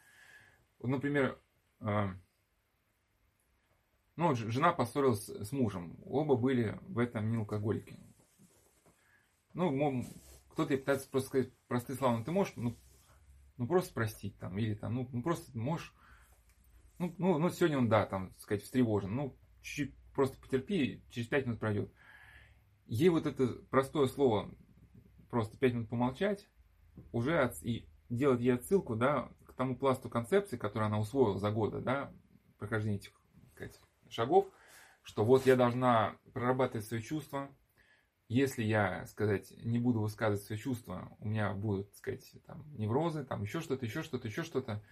Вот, 0.79 0.89
например, 0.89 1.39
э, 1.79 2.09
ну, 4.15 4.35
жена 4.35 4.73
поссорилась 4.73 5.27
с 5.27 5.51
мужем. 5.51 5.97
Оба 6.05 6.35
были 6.35 6.77
в 6.81 6.99
этом 6.99 7.31
не 7.31 7.37
алкоголики. 7.37 7.97
Ну, 9.53 10.03
кто-то 10.49 10.77
пытается 10.77 11.09
просто 11.09 11.29
сказать 11.29 11.53
простые 11.67 11.97
слова, 11.97 12.17
ну, 12.17 12.23
ты 12.23 12.31
можешь, 12.31 12.53
ну, 12.57 12.77
ну, 13.57 13.67
просто 13.67 13.93
простить 13.93 14.37
там, 14.37 14.57
или 14.59 14.75
там, 14.75 14.93
ну, 14.95 15.09
ну 15.11 15.23
просто 15.23 15.57
можешь, 15.57 15.93
ну, 17.03 17.15
ну, 17.17 17.37
ну, 17.39 17.49
сегодня 17.49 17.77
он, 17.77 17.89
да, 17.89 18.05
там, 18.05 18.33
сказать, 18.37 18.63
встревожен, 18.63 19.15
ну, 19.15 19.37
чуть-чуть 19.61 19.95
просто 20.13 20.37
потерпи, 20.39 21.03
через 21.09 21.27
пять 21.27 21.45
минут 21.45 21.59
пройдет. 21.59 21.91
Ей 22.85 23.09
вот 23.09 23.25
это 23.25 23.47
простое 23.69 24.07
слово, 24.07 24.53
просто 25.29 25.57
пять 25.57 25.73
минут 25.73 25.89
помолчать, 25.89 26.47
уже 27.11 27.39
от, 27.39 27.61
и 27.63 27.87
делать 28.09 28.41
ей 28.41 28.53
отсылку, 28.53 28.95
да, 28.95 29.29
к 29.45 29.53
тому 29.53 29.75
пласту 29.75 30.09
концепции, 30.09 30.57
который 30.57 30.87
она 30.87 30.99
усвоила 30.99 31.37
за 31.37 31.51
годы, 31.51 31.79
да, 31.79 32.11
прохождения 32.57 32.97
этих 32.97 33.19
сказать, 33.53 33.79
шагов, 34.09 34.47
что 35.01 35.25
вот 35.25 35.45
я 35.45 35.55
должна 35.55 36.17
прорабатывать 36.33 36.85
свои 36.85 37.01
чувства, 37.01 37.49
если 38.29 38.63
я, 38.63 39.05
сказать, 39.05 39.53
не 39.63 39.79
буду 39.79 39.99
высказывать 40.01 40.43
свои 40.43 40.57
чувства, 40.57 41.15
у 41.19 41.27
меня 41.27 41.53
будут, 41.53 41.93
сказать, 41.95 42.33
там, 42.47 42.65
неврозы, 42.77 43.23
там, 43.25 43.43
еще 43.43 43.59
что-то, 43.61 43.85
еще 43.85 44.01
что-то, 44.01 44.27
еще 44.27 44.43
что-то. 44.43 44.83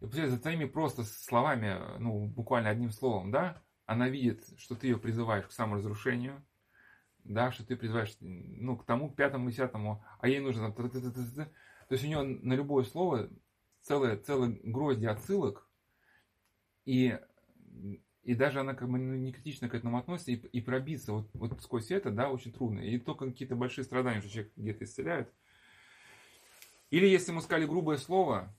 И 0.00 0.26
за 0.26 0.38
твоими 0.38 0.64
просто 0.64 1.04
словами, 1.04 1.78
ну, 1.98 2.26
буквально 2.26 2.70
одним 2.70 2.90
словом, 2.90 3.30
да, 3.30 3.62
она 3.84 4.08
видит, 4.08 4.44
что 4.56 4.74
ты 4.74 4.86
ее 4.86 4.98
призываешь 4.98 5.46
к 5.46 5.52
саморазрушению, 5.52 6.42
да, 7.24 7.52
что 7.52 7.66
ты 7.66 7.76
призываешь, 7.76 8.16
ну, 8.20 8.76
к 8.76 8.86
тому, 8.86 9.10
пятому, 9.10 9.50
десятому, 9.50 10.02
а 10.18 10.28
ей 10.28 10.40
нужно 10.40 10.72
там, 10.72 10.74
то 10.74 11.94
есть 11.94 12.04
у 12.04 12.08
него 12.08 12.22
на 12.22 12.54
любое 12.54 12.84
слово 12.84 13.28
целое, 13.82 14.16
целое 14.16 14.58
грозди 14.62 15.06
отсылок, 15.06 15.68
и, 16.84 17.18
и 18.22 18.34
даже 18.34 18.60
она 18.60 18.74
как 18.74 18.88
бы 18.88 18.98
ну, 18.98 19.16
не 19.16 19.32
критично 19.32 19.68
к 19.68 19.74
этому 19.74 19.98
относится, 19.98 20.30
и, 20.30 20.36
и 20.36 20.60
пробиться 20.60 21.12
вот, 21.12 21.28
вот 21.34 21.60
сквозь 21.62 21.90
это, 21.90 22.10
да, 22.10 22.30
очень 22.30 22.52
трудно. 22.52 22.80
И 22.80 22.98
только 22.98 23.26
какие-то 23.26 23.56
большие 23.56 23.84
страдания, 23.84 24.20
что 24.20 24.30
человек 24.30 24.52
где-то 24.56 24.84
исцеляет. 24.84 25.34
Или 26.90 27.06
если 27.06 27.32
ему 27.32 27.40
сказали 27.40 27.66
грубое 27.66 27.96
слово, 27.96 28.54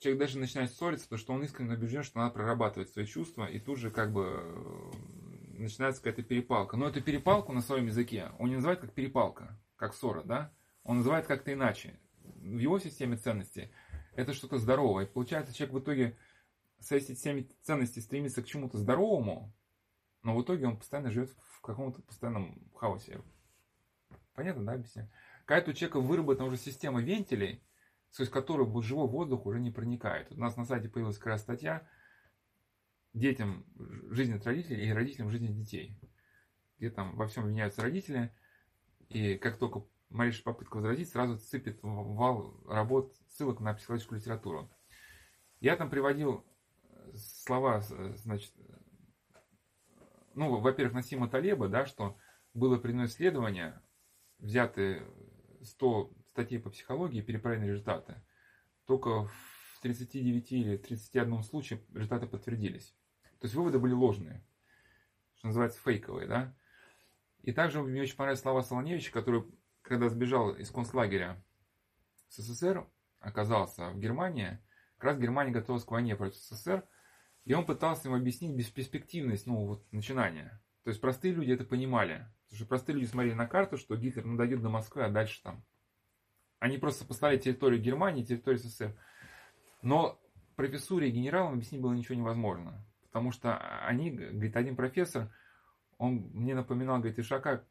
человек 0.00 0.18
даже 0.18 0.38
начинает 0.38 0.72
ссориться, 0.72 1.06
потому 1.06 1.18
что 1.20 1.32
он 1.34 1.44
искренне 1.44 1.74
убежден, 1.74 2.02
что 2.02 2.18
надо 2.18 2.34
прорабатывать 2.34 2.90
свои 2.90 3.06
чувства, 3.06 3.46
и 3.46 3.60
тут 3.60 3.78
же 3.78 3.90
как 3.90 4.12
бы 4.12 4.26
э, 4.26 4.90
начинается 5.58 6.02
какая-то 6.02 6.22
перепалка. 6.22 6.76
Но 6.76 6.88
эту 6.88 7.00
перепалку 7.00 7.52
на 7.52 7.62
своем 7.62 7.86
языке 7.86 8.32
он 8.38 8.48
не 8.48 8.56
называет 8.56 8.80
как 8.80 8.92
перепалка, 8.92 9.58
как 9.76 9.94
ссора, 9.94 10.22
да? 10.24 10.52
Он 10.82 10.98
называет 10.98 11.26
как-то 11.26 11.52
иначе 11.52 11.98
в 12.40 12.58
его 12.58 12.78
системе 12.78 13.16
ценностей 13.16 13.70
это 14.14 14.32
что-то 14.32 14.58
здоровое. 14.58 15.04
И 15.04 15.08
получается, 15.08 15.54
человек 15.54 15.74
в 15.74 15.78
итоге 15.80 16.16
в 16.78 16.84
своей 16.84 17.02
системе 17.02 17.46
ценностей 17.62 18.00
стремится 18.00 18.42
к 18.42 18.46
чему-то 18.46 18.78
здоровому, 18.78 19.52
но 20.22 20.36
в 20.36 20.42
итоге 20.42 20.66
он 20.66 20.76
постоянно 20.76 21.10
живет 21.10 21.30
в 21.30 21.60
каком-то 21.60 22.02
постоянном 22.02 22.70
хаосе. 22.74 23.20
Понятно, 24.34 24.64
да, 24.64 24.72
объясняю? 24.72 25.10
Какая-то 25.40 25.70
у 25.70 25.74
человека 25.74 26.00
выработана 26.00 26.46
уже 26.46 26.56
система 26.56 27.00
вентилей, 27.00 27.62
сквозь 28.10 28.28
которую 28.28 28.82
живой 28.82 29.08
воздух 29.08 29.46
уже 29.46 29.60
не 29.60 29.70
проникает. 29.70 30.32
У 30.32 30.40
нас 30.40 30.56
на 30.56 30.64
сайте 30.64 30.88
появилась 30.88 31.18
как 31.18 31.28
раз 31.28 31.42
статья 31.42 31.88
детям 33.12 33.64
жизни 34.10 34.34
от 34.34 34.46
родителей 34.46 34.88
и 34.88 34.92
родителям 34.92 35.30
жизни 35.30 35.48
детей. 35.48 35.98
Где 36.78 36.90
там 36.90 37.16
во 37.16 37.26
всем 37.26 37.48
меняются 37.48 37.82
родители, 37.82 38.34
и 39.08 39.36
как 39.36 39.58
только 39.58 39.84
малейшая 40.10 40.44
попытка 40.44 40.76
возразить 40.76 41.10
сразу 41.10 41.38
сыпет 41.38 41.78
вал 41.82 42.54
работ, 42.66 43.14
ссылок 43.28 43.60
на 43.60 43.74
психологическую 43.74 44.20
литературу. 44.20 44.70
Я 45.60 45.76
там 45.76 45.90
приводил 45.90 46.44
э, 46.82 47.12
слова, 47.16 47.82
э, 47.90 48.14
значит, 48.16 48.52
ну, 50.34 50.58
во-первых, 50.58 50.94
Насима 50.94 51.28
Талеба, 51.28 51.68
да, 51.68 51.86
что 51.86 52.16
было 52.54 52.78
принято 52.78 53.06
исследование, 53.06 53.80
взяты 54.38 55.02
100 55.62 56.12
статей 56.40 56.58
по 56.58 56.70
психологии, 56.70 57.20
перепроверены 57.20 57.66
результаты. 57.66 58.14
Только 58.86 59.24
в 59.24 59.78
39 59.82 60.52
или 60.52 60.76
31 60.76 61.42
случае 61.42 61.80
результаты 61.92 62.26
подтвердились. 62.26 62.94
То 63.40 63.46
есть 63.46 63.54
выводы 63.54 63.78
были 63.78 63.92
ложные, 63.92 64.44
что 65.36 65.48
называется 65.48 65.80
фейковые, 65.80 66.26
да. 66.26 66.56
И 67.42 67.52
также 67.52 67.82
мне 67.82 68.02
очень 68.02 68.16
понравились 68.16 68.40
слова 68.40 68.62
Солоневича, 68.62 69.12
который 69.12 69.44
когда 69.82 70.08
сбежал 70.08 70.54
из 70.54 70.70
концлагеря 70.70 71.42
СССР, 72.28 72.86
оказался 73.18 73.90
в 73.90 73.98
Германии, 73.98 74.58
как 74.96 75.04
раз 75.04 75.18
Германия 75.18 75.52
готовилась 75.52 75.84
к 75.84 75.90
войне 75.90 76.16
против 76.16 76.36
СССР, 76.36 76.86
и 77.44 77.54
он 77.54 77.64
пытался 77.64 78.08
им 78.08 78.14
объяснить 78.14 78.54
бесперспективность 78.54 79.46
ну, 79.46 79.66
вот, 79.66 79.92
начинания. 79.92 80.62
То 80.84 80.90
есть 80.90 81.00
простые 81.00 81.34
люди 81.34 81.52
это 81.52 81.64
понимали. 81.64 82.26
Потому 82.44 82.56
что 82.58 82.66
простые 82.66 82.96
люди 82.96 83.06
смотрели 83.06 83.34
на 83.34 83.46
карту, 83.46 83.76
что 83.76 83.96
Гитлер 83.96 84.24
ну, 84.24 84.36
дойдет 84.36 84.60
до 84.60 84.68
Москвы, 84.68 85.04
а 85.04 85.08
дальше 85.08 85.42
там. 85.42 85.64
Они 86.60 86.78
просто 86.78 87.04
поставили 87.04 87.40
территорию 87.40 87.80
Германии, 87.80 88.22
территорию 88.22 88.60
СССР. 88.60 88.94
Но 89.82 90.20
профессуре 90.56 91.08
и 91.08 91.12
генералам 91.12 91.54
объяснить 91.54 91.80
было 91.80 91.94
ничего 91.94 92.16
невозможно. 92.16 92.86
Потому 93.06 93.32
что 93.32 93.56
они, 93.86 94.10
говорит, 94.10 94.54
один 94.56 94.76
профессор, 94.76 95.34
он 95.96 96.30
мне 96.34 96.54
напоминал, 96.54 96.98
говорит, 96.98 97.18
Ишака, 97.18 97.64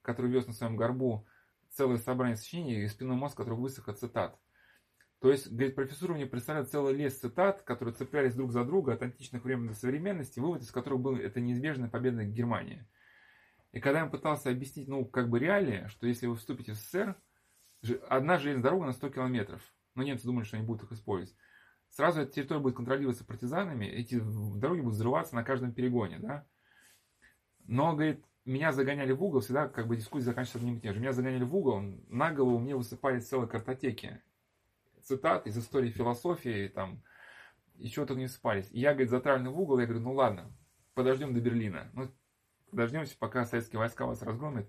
который 0.00 0.30
вез 0.30 0.46
на 0.46 0.52
своем 0.52 0.76
горбу 0.76 1.26
целое 1.70 1.98
собрание 1.98 2.36
сочинений 2.36 2.84
и 2.84 2.88
спинной 2.88 3.16
мозг, 3.16 3.36
который 3.36 3.58
высох 3.58 3.88
от 3.88 3.98
цитат. 3.98 4.38
То 5.20 5.30
есть, 5.30 5.50
говорит, 5.50 5.74
профессор 5.74 6.12
мне 6.12 6.26
представляет 6.26 6.70
целый 6.70 6.94
лес 6.94 7.18
цитат, 7.18 7.62
которые 7.62 7.94
цеплялись 7.94 8.34
друг 8.34 8.52
за 8.52 8.64
друга 8.64 8.92
от 8.92 9.02
античных 9.02 9.42
времен 9.42 9.66
до 9.66 9.74
современности, 9.74 10.38
вывод 10.38 10.62
из 10.62 10.70
которых 10.70 11.00
был 11.00 11.16
это 11.16 11.40
неизбежная 11.40 11.88
победа 11.88 12.24
Германии. 12.24 12.86
И 13.72 13.80
когда 13.80 14.00
я 14.00 14.06
пытался 14.06 14.50
объяснить, 14.50 14.86
ну, 14.86 15.04
как 15.04 15.28
бы 15.28 15.40
реалии, 15.40 15.88
что 15.88 16.06
если 16.06 16.26
вы 16.26 16.36
вступите 16.36 16.74
в 16.74 16.76
СССР, 16.76 17.16
одна 18.08 18.38
железная 18.38 18.62
дорога 18.62 18.86
на 18.86 18.92
100 18.92 19.10
километров, 19.10 19.62
но 19.94 20.02
немцы 20.02 20.26
думали, 20.26 20.44
что 20.44 20.56
они 20.56 20.66
будут 20.66 20.84
их 20.84 20.92
использовать, 20.92 21.36
сразу 21.90 22.22
эта 22.22 22.32
территория 22.32 22.60
будет 22.60 22.76
контролироваться 22.76 23.24
партизанами, 23.24 23.86
эти 23.86 24.20
дороги 24.20 24.80
будут 24.80 24.94
взрываться 24.94 25.34
на 25.34 25.44
каждом 25.44 25.72
перегоне, 25.72 26.18
да. 26.18 26.46
Но, 27.66 27.94
говорит, 27.94 28.24
меня 28.44 28.72
загоняли 28.72 29.12
в 29.12 29.22
угол, 29.22 29.40
всегда 29.40 29.68
как 29.68 29.86
бы 29.86 29.96
дискуссия 29.96 30.26
заканчивается 30.26 30.58
одним 30.58 30.78
и 30.78 30.80
тем 30.80 30.94
же. 30.94 31.00
Меня 31.00 31.12
загоняли 31.12 31.44
в 31.44 31.56
угол, 31.56 31.80
на 32.08 32.30
голову 32.32 32.58
мне 32.58 32.76
высыпали 32.76 33.20
целые 33.20 33.48
картотеки 33.48 34.22
цитат 35.04 35.46
из 35.46 35.58
истории 35.58 35.90
философии, 35.90 36.68
там, 36.68 37.02
еще 37.76 38.06
только 38.06 38.20
не 38.20 38.28
спались. 38.28 38.68
Я, 38.70 38.92
говорит, 38.92 39.10
затравлен 39.10 39.50
в 39.50 39.60
угол, 39.60 39.78
я 39.78 39.86
говорю, 39.86 40.02
ну 40.02 40.12
ладно, 40.12 40.52
подождем 40.94 41.34
до 41.34 41.40
Берлина. 41.40 41.90
Ну, 41.92 42.10
подождемся, 42.70 43.16
пока 43.18 43.44
советские 43.44 43.78
войска 43.78 44.06
вас 44.06 44.22
разгромят. 44.22 44.68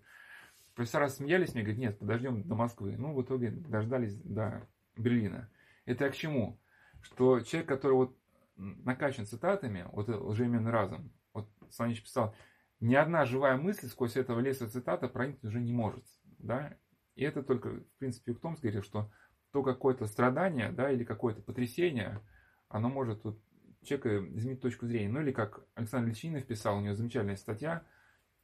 Профессора 0.76 1.08
смеялись 1.08 1.54
мне, 1.54 1.64
говорят, 1.64 1.80
нет, 1.80 2.00
подождем 2.00 2.44
до 2.44 2.56
Москвы. 2.56 2.96
Ну, 2.98 3.14
в 3.14 3.22
итоге 3.24 3.52
дождались 3.52 4.16
до 4.16 4.68
Берлина. 4.98 5.50
Это 5.86 6.06
я 6.06 6.12
к 6.12 6.16
чему? 6.16 6.60
Что 7.02 7.40
человек, 7.40 7.70
который 7.70 7.94
вот 7.94 8.18
накачан 8.58 9.26
цитатами, 9.26 9.88
вот 9.94 10.10
лжеименный 10.10 10.72
разум, 10.72 11.12
вот 11.34 11.50
Санич 11.70 12.04
писал, 12.04 12.36
ни 12.82 12.96
одна 12.96 13.26
живая 13.26 13.58
мысль 13.58 13.88
сквозь 13.88 14.18
этого 14.18 14.40
леса 14.42 14.70
цитата 14.70 15.08
проникнуть 15.08 15.46
уже 15.46 15.62
не 15.62 15.72
может. 15.72 16.04
Да? 16.40 16.78
И 17.16 17.24
это 17.24 17.42
только, 17.42 17.70
в 17.70 17.98
принципе, 17.98 18.34
Юктомс 18.34 18.60
говорил, 18.60 18.84
что 18.84 19.10
то 19.52 19.64
какое-то 19.64 20.06
страдание 20.06 20.72
да, 20.72 20.92
или 20.92 21.06
какое-то 21.06 21.42
потрясение, 21.42 22.20
оно 22.68 22.90
может 22.90 23.24
вот, 23.24 23.40
человека 23.84 24.28
изменить 24.36 24.60
точку 24.60 24.86
зрения. 24.86 25.08
Ну 25.08 25.22
или 25.22 25.32
как 25.32 25.66
Александр 25.76 26.10
Личинов 26.10 26.46
писал, 26.46 26.78
у 26.78 26.82
него 26.82 26.96
замечательная 26.96 27.38
статья, 27.38 27.86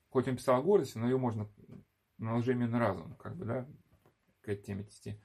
хоть 0.09 0.29
он 0.29 0.37
писал 0.37 0.59
о 0.59 0.63
гордости, 0.63 0.97
но 0.97 1.09
ее 1.09 1.17
можно 1.17 1.49
на 2.21 2.37
лжеименный 2.37 2.79
разум, 2.79 3.15
как 3.15 3.35
бы, 3.35 3.45
да, 3.45 3.67
к 4.41 4.49
этой 4.49 4.63
теме 4.63 4.83
тести. 4.83 5.21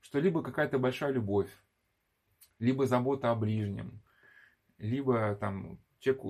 Что 0.00 0.18
либо 0.18 0.42
какая-то 0.42 0.78
большая 0.78 1.12
любовь, 1.12 1.50
либо 2.58 2.86
забота 2.86 3.30
о 3.30 3.36
ближнем, 3.36 4.02
либо 4.78 5.36
там 5.36 5.78
человек 6.00 6.24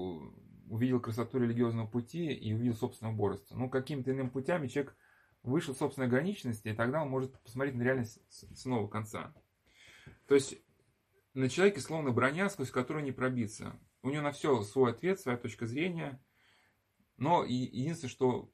увидел 0.68 1.00
красоту 1.00 1.38
религиозного 1.38 1.86
пути 1.86 2.32
и 2.32 2.52
увидел 2.52 2.74
собственное 2.74 3.12
убожество. 3.12 3.56
Ну, 3.56 3.68
какими-то 3.68 4.10
иными 4.10 4.28
путями 4.28 4.68
человек 4.68 4.96
вышел 5.42 5.74
собственной 5.74 6.06
ограниченности, 6.06 6.68
и 6.68 6.74
тогда 6.74 7.02
он 7.02 7.08
может 7.08 7.40
посмотреть 7.40 7.74
на 7.74 7.82
реальность 7.82 8.20
с 8.28 8.64
нового 8.66 8.88
конца. 8.88 9.34
То 10.26 10.34
есть 10.34 10.56
на 11.34 11.48
человеке 11.48 11.80
словно 11.80 12.12
броня, 12.12 12.50
сквозь 12.50 12.70
которую 12.70 13.04
не 13.04 13.12
пробиться. 13.12 13.78
У 14.02 14.10
него 14.10 14.22
на 14.22 14.32
все 14.32 14.62
свой 14.62 14.92
ответ, 14.92 15.18
своя 15.18 15.38
точка 15.38 15.66
зрения. 15.66 16.22
Но 17.16 17.44
единственное, 17.44 18.10
что 18.10 18.52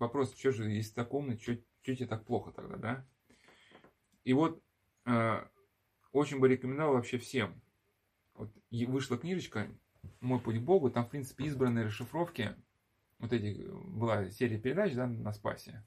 вопрос, 0.00 0.34
что 0.36 0.50
же, 0.50 0.70
если 0.70 0.94
так 0.94 1.12
умный, 1.14 1.38
что, 1.38 1.54
что 1.82 1.94
тебе 1.96 2.06
так 2.06 2.24
плохо 2.24 2.52
тогда, 2.52 2.76
да? 2.76 3.06
И 4.24 4.32
вот 4.32 4.62
э, 5.06 5.44
очень 6.12 6.40
бы 6.40 6.48
рекомендовал 6.48 6.94
вообще 6.94 7.18
всем. 7.18 7.60
Вот 8.34 8.50
вышла 8.70 9.18
книжечка 9.18 9.68
«Мой 10.20 10.40
путь 10.40 10.58
к 10.58 10.62
Богу», 10.62 10.90
там, 10.90 11.04
в 11.06 11.10
принципе, 11.10 11.44
избранные 11.44 11.86
расшифровки. 11.86 12.54
Вот 13.18 13.32
эти, 13.32 13.68
была 13.70 14.30
серия 14.30 14.58
передач, 14.58 14.94
да, 14.94 15.06
на 15.06 15.32
Спасе, 15.32 15.86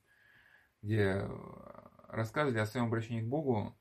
где 0.81 1.27
рассказывали 2.07 2.59
о 2.59 2.65
своем 2.67 2.87
обращении 2.87 3.21
к 3.21 3.27
Богу, 3.27 3.75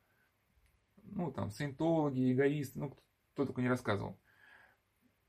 ну, 1.03 1.31
там, 1.31 1.51
саентологи, 1.51 2.33
эгоисты, 2.33 2.79
ну, 2.79 2.97
кто 3.33 3.45
только 3.45 3.61
не 3.61 3.69
рассказывал. 3.69 4.19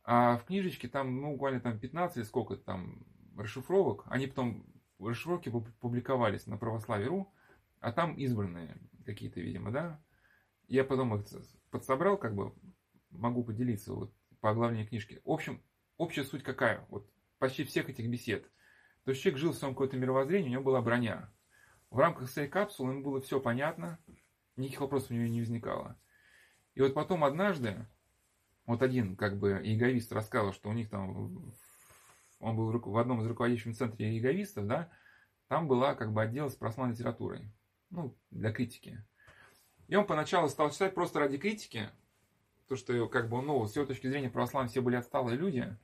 А 0.03 0.37
в 0.37 0.45
книжечке 0.45 0.87
там, 0.87 1.21
ну, 1.21 1.33
буквально 1.33 1.59
там 1.59 1.79
15 1.79 2.17
или 2.17 2.23
сколько 2.23 2.55
там 2.55 3.05
расшифровок, 3.37 4.05
они 4.07 4.27
потом, 4.27 4.65
расшифровки 4.99 5.49
публиковались 5.79 6.47
на 6.47 6.57
православие.ру, 6.57 7.33
а 7.79 7.91
там 7.91 8.15
избранные 8.15 8.77
какие-то, 9.05 9.41
видимо, 9.41 9.71
да. 9.71 10.01
Я 10.67 10.83
потом 10.83 11.15
их 11.15 11.25
подсобрал, 11.69 12.17
как 12.17 12.35
бы, 12.35 12.53
могу 13.09 13.43
поделиться 13.43 13.93
вот 13.93 14.13
по 14.39 14.51
оглавлению 14.51 14.87
книжки. 14.87 15.21
В 15.25 15.31
общем, 15.31 15.61
общая 15.97 16.23
суть 16.23 16.43
какая? 16.43 16.85
Вот 16.89 17.09
почти 17.39 17.63
всех 17.63 17.89
этих 17.89 18.09
бесед. 18.09 18.49
То 19.03 19.11
есть 19.11 19.21
человек 19.21 19.39
жил 19.39 19.51
в 19.51 19.55
своем 19.55 19.73
какое-то 19.73 19.97
мировоззрении, 19.97 20.49
у 20.49 20.51
него 20.51 20.63
была 20.63 20.81
броня. 20.81 21.31
В 21.89 21.97
рамках 21.97 22.29
своей 22.29 22.47
капсулы 22.47 22.91
ему 22.91 23.03
было 23.03 23.21
все 23.21 23.39
понятно, 23.39 23.99
никаких 24.55 24.81
вопросов 24.81 25.11
у 25.11 25.13
него 25.13 25.27
не 25.27 25.41
возникало. 25.41 25.99
И 26.73 26.81
вот 26.81 26.93
потом 26.93 27.23
однажды, 27.23 27.85
вот 28.65 28.81
один 28.81 29.15
как 29.15 29.37
бы 29.37 29.59
иеговист 29.63 30.11
рассказывал, 30.11 30.53
что 30.53 30.69
у 30.69 30.73
них 30.73 30.89
там, 30.89 31.53
он 32.43 32.55
был 32.55 32.71
в 32.71 32.97
одном 32.97 33.21
из 33.21 33.27
руководящих 33.27 33.75
центров 33.75 33.99
иеговистов, 33.99 34.67
да, 34.67 34.89
там 35.47 35.67
была 35.67 35.95
как 35.95 36.11
бы 36.11 36.21
отдел 36.21 36.49
с 36.49 36.55
православной 36.55 36.93
литературой, 36.93 37.49
ну, 37.89 38.15
для 38.31 38.51
критики. 38.51 39.03
И 39.87 39.95
он 39.95 40.05
поначалу 40.05 40.49
стал 40.49 40.69
читать 40.71 40.93
просто 40.93 41.19
ради 41.19 41.37
критики, 41.37 41.89
то, 42.67 42.75
что 42.75 43.07
как 43.07 43.29
бы, 43.29 43.41
ну, 43.41 43.65
с 43.65 43.75
его 43.75 43.85
точки 43.85 44.07
зрения 44.07 44.29
православные 44.29 44.69
все 44.69 44.81
были 44.81 44.95
отсталые 44.95 45.37
люди. 45.37 45.77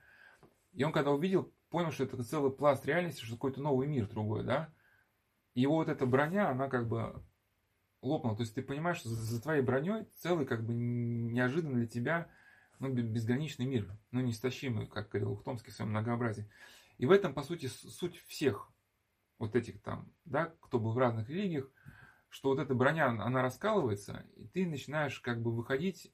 И 0.74 0.84
он 0.84 0.92
когда 0.92 1.12
увидел, 1.12 1.52
понял, 1.70 1.92
что 1.92 2.04
это 2.04 2.24
целый 2.24 2.52
пласт 2.52 2.86
реальности, 2.86 3.24
что 3.24 3.36
какой-то 3.36 3.62
новый 3.62 3.88
мир 3.88 4.08
другой, 4.08 4.44
да. 4.44 4.74
И 5.54 5.62
его 5.62 5.76
вот 5.76 5.90
эта 5.90 6.06
броня, 6.06 6.50
она 6.50 6.70
как 6.70 6.88
бы 6.88 7.24
лопнула. 8.02 8.36
То 8.36 8.44
есть 8.44 8.56
ты 8.56 8.62
понимаешь, 8.62 8.98
что 8.98 9.10
за 9.10 9.42
твоей 9.42 9.62
броней 9.62 10.08
целый 10.16 10.46
как 10.46 10.66
бы 10.66 10.74
неожиданно 10.74 11.76
для 11.76 11.88
тебя 11.88 12.30
ну, 12.80 12.90
безграничный 12.90 13.66
мир, 13.66 13.90
ну, 14.12 14.22
неистощимый, 14.22 14.88
как 14.88 15.10
говорил 15.10 15.34
Ухтомский 15.34 15.72
в 15.72 15.76
своем 15.76 15.92
многообразии. 15.92 16.50
И 16.98 17.06
в 17.06 17.12
этом, 17.12 17.34
по 17.34 17.44
сути, 17.44 17.68
суть 17.68 18.18
всех 18.28 18.72
вот 19.38 19.56
этих 19.56 19.82
там, 19.82 20.12
да, 20.26 20.54
кто 20.62 20.80
был 20.80 20.94
в 20.94 20.98
разных 20.98 21.30
религиях, 21.30 21.70
что 22.30 22.50
вот 22.50 22.60
эта 22.60 22.74
броня, 22.74 23.08
она 23.08 23.42
раскалывается, 23.42 24.26
и 24.36 24.48
ты 24.48 24.68
начинаешь 24.68 25.20
как 25.20 25.42
бы 25.42 25.56
выходить 25.56 26.14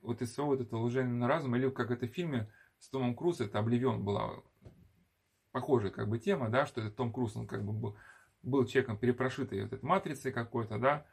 вот 0.00 0.22
из 0.22 0.32
своего 0.32 0.52
вот 0.52 0.60
этого 0.60 0.80
лженого 0.84 1.28
разума, 1.28 1.58
или 1.58 1.68
как 1.70 1.90
это 1.90 2.06
в 2.06 2.10
фильме 2.10 2.50
с 2.78 2.88
Томом 2.88 3.14
Круз, 3.14 3.40
это 3.40 3.58
«Обливион» 3.58 4.04
была 4.04 4.42
похожая 5.52 5.90
как 5.90 6.08
бы 6.08 6.18
тема, 6.18 6.48
да, 6.48 6.64
что 6.64 6.80
это 6.80 6.90
Том 6.90 7.12
Круз, 7.12 7.36
он 7.36 7.46
как 7.46 7.64
бы 7.64 7.72
был, 7.72 7.96
был 8.42 8.64
человеком 8.66 8.98
перепрошитой 8.98 9.62
вот 9.62 9.72
этой 9.72 9.84
матрицей 9.84 10.32
какой-то, 10.32 10.78
да, 10.78 11.06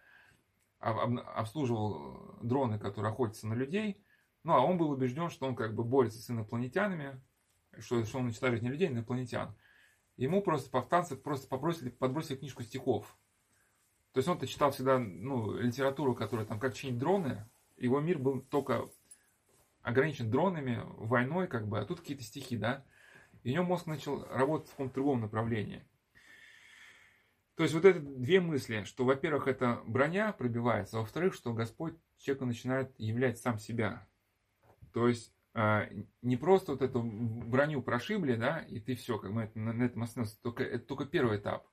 обслуживал 0.79 2.37
дроны, 2.41 2.79
которые 2.79 3.11
охотятся 3.11 3.47
на 3.47 3.55
людей, 3.55 3.99
ну, 4.43 4.53
а 4.53 4.61
он 4.61 4.77
был 4.77 4.89
убежден, 4.91 5.29
что 5.29 5.47
он 5.47 5.55
как 5.55 5.75
бы 5.75 5.83
борется 5.83 6.21
с 6.21 6.29
инопланетянами, 6.29 7.21
что, 7.79 8.03
что 8.05 8.19
он 8.19 8.25
уничтожает 8.25 8.61
не 8.61 8.69
людей, 8.69 8.87
а 8.87 8.91
инопланетян. 8.91 9.55
Ему 10.15 10.41
просто 10.41 10.69
повстанцы 10.69 11.15
просто 11.15 11.47
попросили, 11.47 11.89
подбросили 11.89 12.37
книжку 12.37 12.63
стихов. 12.63 13.17
То 14.13 14.19
есть 14.19 14.27
он-то 14.27 14.47
читал 14.47 14.71
всегда 14.71 14.97
ну, 14.97 15.53
литературу, 15.57 16.15
которая 16.15 16.45
там 16.45 16.59
как 16.59 16.73
чинить 16.73 16.97
дроны, 16.97 17.47
его 17.77 17.99
мир 17.99 18.17
был 18.17 18.41
только 18.41 18.87
ограничен 19.83 20.29
дронами, 20.29 20.81
войной, 20.97 21.47
как 21.47 21.67
бы, 21.67 21.79
а 21.79 21.85
тут 21.85 22.01
какие-то 22.01 22.23
стихи, 22.23 22.57
да. 22.57 22.83
И 23.43 23.51
у 23.51 23.53
него 23.53 23.63
мозг 23.63 23.85
начал 23.85 24.25
работать 24.25 24.67
в 24.67 24.71
каком-то 24.71 24.95
другом 24.95 25.21
направлении. 25.21 25.85
То 27.55 27.63
есть 27.63 27.73
вот 27.73 27.85
это 27.85 27.99
две 27.99 28.39
мысли, 28.39 28.83
что, 28.83 29.05
во-первых, 29.05 29.47
это 29.47 29.81
броня 29.85 30.31
пробивается, 30.33 30.97
а 30.97 31.01
во-вторых, 31.01 31.33
что 31.33 31.53
Господь 31.53 31.95
человеку 32.17 32.45
начинает 32.45 32.93
являть 32.99 33.39
сам 33.39 33.57
себя. 33.59 34.07
То 34.93 35.07
есть 35.07 35.33
а, 35.53 35.89
не 36.21 36.37
просто 36.37 36.73
вот 36.73 36.81
эту 36.81 37.01
броню 37.01 37.81
прошибли, 37.81 38.35
да, 38.35 38.59
и 38.59 38.79
ты 38.79 38.95
все, 38.95 39.17
как 39.17 39.33
бы 39.33 39.49
на, 39.55 39.83
этом 39.83 40.03
остановился, 40.03 40.39
только, 40.41 40.63
это 40.63 40.85
только 40.85 41.05
первый 41.05 41.39
этап. 41.39 41.67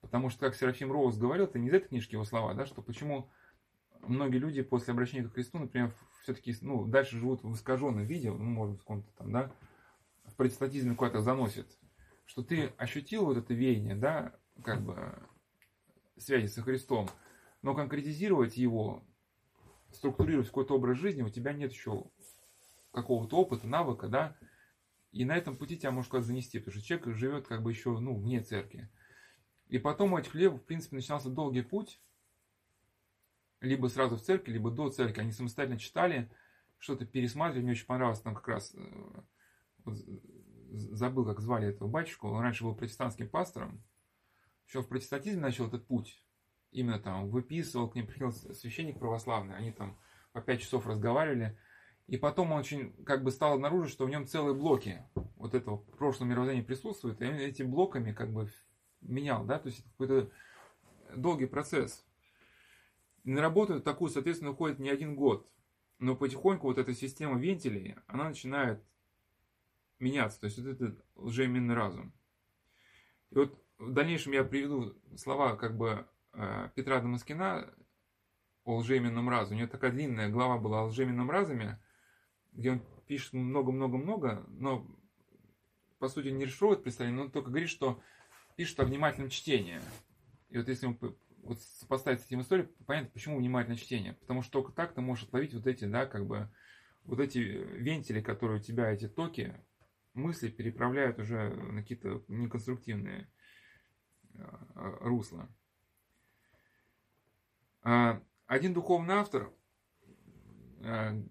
Потому 0.00 0.30
что, 0.30 0.40
как 0.40 0.56
Серафим 0.56 0.90
Роуз 0.90 1.16
говорил, 1.16 1.44
это 1.44 1.58
не 1.58 1.68
из 1.68 1.74
этой 1.74 1.88
книжки 1.88 2.14
его 2.14 2.24
слова, 2.24 2.54
да, 2.54 2.66
что 2.66 2.82
почему 2.82 3.30
многие 4.00 4.38
люди 4.38 4.62
после 4.62 4.92
обращения 4.92 5.28
к 5.28 5.34
Христу, 5.34 5.58
например, 5.58 5.94
все-таки 6.22 6.56
ну, 6.60 6.86
дальше 6.86 7.18
живут 7.18 7.44
в 7.44 7.54
искаженном 7.54 8.04
виде, 8.04 8.32
ну, 8.32 8.42
может 8.42 8.72
быть, 8.72 8.80
в 8.80 8.84
каком-то 8.84 9.12
там, 9.12 9.32
да, 9.32 9.52
в 10.24 10.34
протестатизме 10.34 10.94
куда-то 10.94 11.20
заносит, 11.20 11.78
что 12.26 12.42
ты 12.42 12.72
ощутил 12.78 13.26
вот 13.26 13.36
это 13.36 13.54
веяние, 13.54 13.94
да, 13.94 14.34
как 14.64 14.82
бы 14.82 15.18
связи 16.16 16.46
со 16.46 16.62
Христом, 16.62 17.08
но 17.62 17.74
конкретизировать 17.74 18.56
его 18.56 19.04
структурировать 19.92 20.48
какой-то 20.48 20.74
образ 20.74 20.98
жизни, 20.98 21.22
у 21.22 21.30
тебя 21.30 21.52
нет 21.52 21.72
еще 21.72 22.04
какого-то 22.92 23.36
опыта, 23.36 23.66
навыка, 23.66 24.08
да, 24.08 24.36
и 25.12 25.24
на 25.24 25.36
этом 25.36 25.56
пути 25.56 25.76
тебя 25.76 25.90
может 25.90 26.10
куда-то 26.10 26.28
занести, 26.28 26.58
потому 26.58 26.78
что 26.78 26.86
человек 26.86 27.16
живет 27.16 27.46
как 27.46 27.62
бы 27.62 27.70
еще, 27.70 27.98
ну, 27.98 28.16
вне 28.16 28.40
церкви. 28.40 28.88
И 29.68 29.78
потом 29.78 30.12
у 30.12 30.18
этих 30.18 30.34
левов, 30.34 30.62
в 30.62 30.64
принципе, 30.64 30.96
начинался 30.96 31.28
долгий 31.28 31.62
путь, 31.62 32.00
либо 33.60 33.88
сразу 33.88 34.16
в 34.16 34.22
церкви, 34.22 34.52
либо 34.52 34.70
до 34.70 34.88
церкви. 34.90 35.20
Они 35.20 35.32
самостоятельно 35.32 35.78
читали, 35.78 36.30
что-то 36.78 37.06
пересматривали. 37.06 37.64
Мне 37.64 37.72
очень 37.72 37.86
понравилось 37.86 38.20
там 38.20 38.34
как 38.34 38.48
раз, 38.48 38.74
э, 38.74 39.92
забыл, 40.72 41.24
как 41.24 41.40
звали 41.40 41.68
этого 41.68 41.88
батюшку, 41.88 42.28
он 42.28 42.42
раньше 42.42 42.64
был 42.64 42.74
протестантским 42.74 43.28
пастором, 43.28 43.82
еще 44.66 44.82
в 44.82 44.88
протестантизме 44.88 45.42
начал 45.42 45.66
этот 45.66 45.86
путь. 45.86 46.24
Именно 46.70 47.00
там 47.00 47.28
выписывал, 47.28 47.90
к 47.90 47.96
ним 47.96 48.06
приходил 48.06 48.32
священник 48.32 48.98
православный, 48.98 49.56
они 49.56 49.72
там 49.72 49.98
по 50.32 50.40
пять 50.40 50.60
часов 50.60 50.86
разговаривали. 50.86 51.58
И 52.10 52.16
потом 52.16 52.50
он 52.50 52.58
очень 52.58 52.92
как 53.04 53.22
бы 53.22 53.30
стал 53.30 53.54
обнаружить, 53.54 53.92
что 53.92 54.04
в 54.04 54.10
нем 54.10 54.26
целые 54.26 54.52
блоки 54.52 55.04
вот 55.36 55.54
этого 55.54 55.76
прошлого 55.76 56.28
мировоззрения 56.28 56.64
присутствуют, 56.64 57.22
и 57.22 57.24
он 57.24 57.34
этими 57.34 57.68
блоками 57.68 58.12
как 58.12 58.32
бы 58.32 58.50
менял, 59.00 59.44
да, 59.44 59.60
то 59.60 59.68
есть 59.68 59.78
это 59.78 59.90
какой-то 59.90 60.30
долгий 61.14 61.46
процесс. 61.46 62.04
На 63.22 63.40
работу 63.40 63.80
такую, 63.80 64.10
соответственно, 64.10 64.50
уходит 64.50 64.80
не 64.80 64.90
один 64.90 65.14
год, 65.14 65.48
но 66.00 66.16
потихоньку 66.16 66.66
вот 66.66 66.78
эта 66.78 66.94
система 66.94 67.38
вентилей, 67.38 67.94
она 68.08 68.24
начинает 68.24 68.82
меняться, 70.00 70.40
то 70.40 70.46
есть 70.46 70.58
вот 70.58 70.66
это 70.66 70.96
лжеименный 71.14 71.76
разум. 71.76 72.12
И 73.30 73.36
вот 73.36 73.56
в 73.78 73.92
дальнейшем 73.92 74.32
я 74.32 74.42
приведу 74.42 74.96
слова 75.16 75.54
как 75.54 75.76
бы 75.76 76.08
э, 76.32 76.70
Петра 76.74 76.98
Дамаскина 76.98 77.72
о 78.64 78.78
лжеименном 78.78 79.28
разуме. 79.28 79.58
У 79.58 79.60
него 79.60 79.70
такая 79.70 79.92
длинная 79.92 80.28
глава 80.28 80.58
была 80.58 80.80
о 80.80 80.86
лжеименном 80.86 81.30
разуме, 81.30 81.78
где 82.52 82.72
он 82.72 82.82
пишет 83.06 83.32
много-много-много, 83.32 84.44
но 84.48 84.86
по 85.98 86.08
сути 86.08 86.28
не 86.28 86.44
решивает 86.44 86.82
представление, 86.82 87.18
но 87.18 87.24
он 87.26 87.30
только 87.30 87.50
говорит, 87.50 87.68
что 87.68 88.00
пишет 88.56 88.80
о 88.80 88.84
внимательном 88.84 89.30
чтении. 89.30 89.80
И 90.48 90.58
вот 90.58 90.68
если 90.68 90.96
вот 91.42 91.60
сопоставить 91.60 92.20
с 92.20 92.26
этим 92.26 92.40
историей, 92.42 92.68
понятно, 92.86 93.10
почему 93.10 93.38
внимательное 93.38 93.76
чтение. 93.76 94.14
Потому 94.14 94.42
что 94.42 94.52
только 94.52 94.72
так 94.72 94.94
ты 94.94 95.00
можешь 95.00 95.24
отловить 95.24 95.54
вот 95.54 95.66
эти, 95.66 95.84
да, 95.84 96.06
как 96.06 96.26
бы, 96.26 96.50
вот 97.04 97.20
эти 97.20 97.38
вентили, 97.38 98.20
которые 98.20 98.60
у 98.60 98.62
тебя, 98.62 98.90
эти 98.90 99.08
токи, 99.08 99.54
мысли 100.14 100.48
переправляют 100.48 101.18
уже 101.18 101.50
на 101.50 101.82
какие-то 101.82 102.24
неконструктивные 102.28 103.28
а, 104.34 104.98
русла. 105.00 105.48
А, 107.82 108.22
один 108.46 108.74
духовный 108.74 109.14
автор 109.14 109.52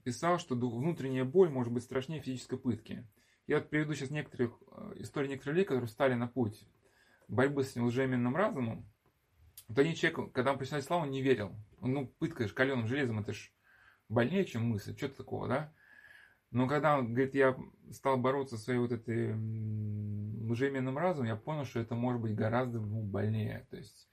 писал, 0.04 0.40
что 0.40 0.56
внутренняя 0.56 1.26
боль 1.26 1.50
может 1.50 1.74
быть 1.74 1.84
страшнее 1.84 2.22
физической 2.22 2.58
пытки. 2.58 3.08
Я 3.48 3.58
вот 3.58 3.70
приведу 3.70 3.94
сейчас 3.94 4.12
некоторых 4.12 4.62
истории 4.96 5.30
некоторых 5.30 5.56
людей, 5.56 5.66
которые 5.66 5.90
стали 5.90 6.14
на 6.14 6.28
путь 6.28 6.68
борьбы 7.28 7.64
с 7.64 7.76
лжеименным 7.76 8.36
разумом. 8.36 8.86
Вот 9.68 9.80
один 9.80 9.96
человек, 9.96 10.32
когда 10.34 10.52
он 10.52 10.58
признал 10.58 10.82
славу, 10.82 11.04
он 11.04 11.12
не 11.12 11.22
верил. 11.22 11.56
Ну, 11.82 12.08
пытка 12.20 12.48
же 12.48 12.54
каленым 12.54 12.88
железом, 12.88 13.20
это 13.20 13.34
ж 13.34 13.52
больнее, 14.08 14.46
чем 14.46 14.66
мысль, 14.66 14.96
что-то 14.98 15.18
такого, 15.18 15.48
да? 15.48 15.74
Но 16.52 16.68
когда 16.68 16.98
он 16.98 17.14
говорит, 17.14 17.36
я 17.36 17.56
стал 17.92 18.18
бороться 18.18 18.58
со 18.58 18.64
своей 18.64 18.80
вот 18.80 18.92
этой 18.92 19.34
лжеименным 20.50 20.98
разумом, 20.98 21.28
я 21.28 21.36
понял, 21.36 21.66
что 21.66 21.80
это 21.80 21.94
может 21.94 22.22
быть 22.22 22.36
гораздо 22.36 22.80
ну, 22.80 23.04
больнее. 23.04 23.68
То 23.70 23.78
есть 23.78 24.10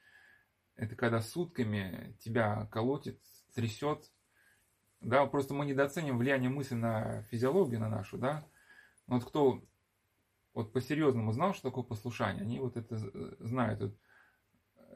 это 0.75 0.95
когда 0.97 1.21
сутками 1.21 2.15
тебя 2.21 2.67
колотит, 2.71 3.19
трясет. 3.55 4.11
Да, 5.07 5.25
просто 5.27 5.55
мы 5.55 5.67
недооценим 5.67 6.19
влияние 6.19 6.51
мысли 6.51 6.75
на 6.75 7.23
физиологию, 7.31 7.79
на 7.79 7.89
нашу, 7.89 8.19
да. 8.19 8.45
Вот 9.07 9.25
кто 9.25 9.63
вот 10.53 10.73
по-серьезному 10.73 11.31
знал, 11.31 11.55
что 11.55 11.69
такое 11.69 11.85
послушание, 11.85 12.43
они 12.43 12.59
вот 12.59 12.77
это 12.77 12.97
знают. 13.39 13.81
Вот 13.81 13.97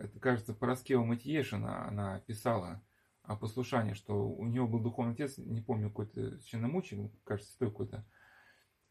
это, 0.01 0.18
кажется, 0.18 0.53
Пороскева 0.53 1.05
Матьешина, 1.05 1.87
она 1.87 2.18
писала 2.27 2.83
о 3.23 3.37
послушании, 3.37 3.92
что 3.92 4.29
у 4.29 4.44
нее 4.46 4.66
был 4.66 4.81
духовный 4.81 5.12
отец, 5.12 5.38
не 5.38 5.61
помню, 5.61 5.90
какой-то 5.90 6.40
священномученик, 6.40 7.12
кажется, 7.23 7.53
святой 7.53 7.68
какой-то, 7.68 8.05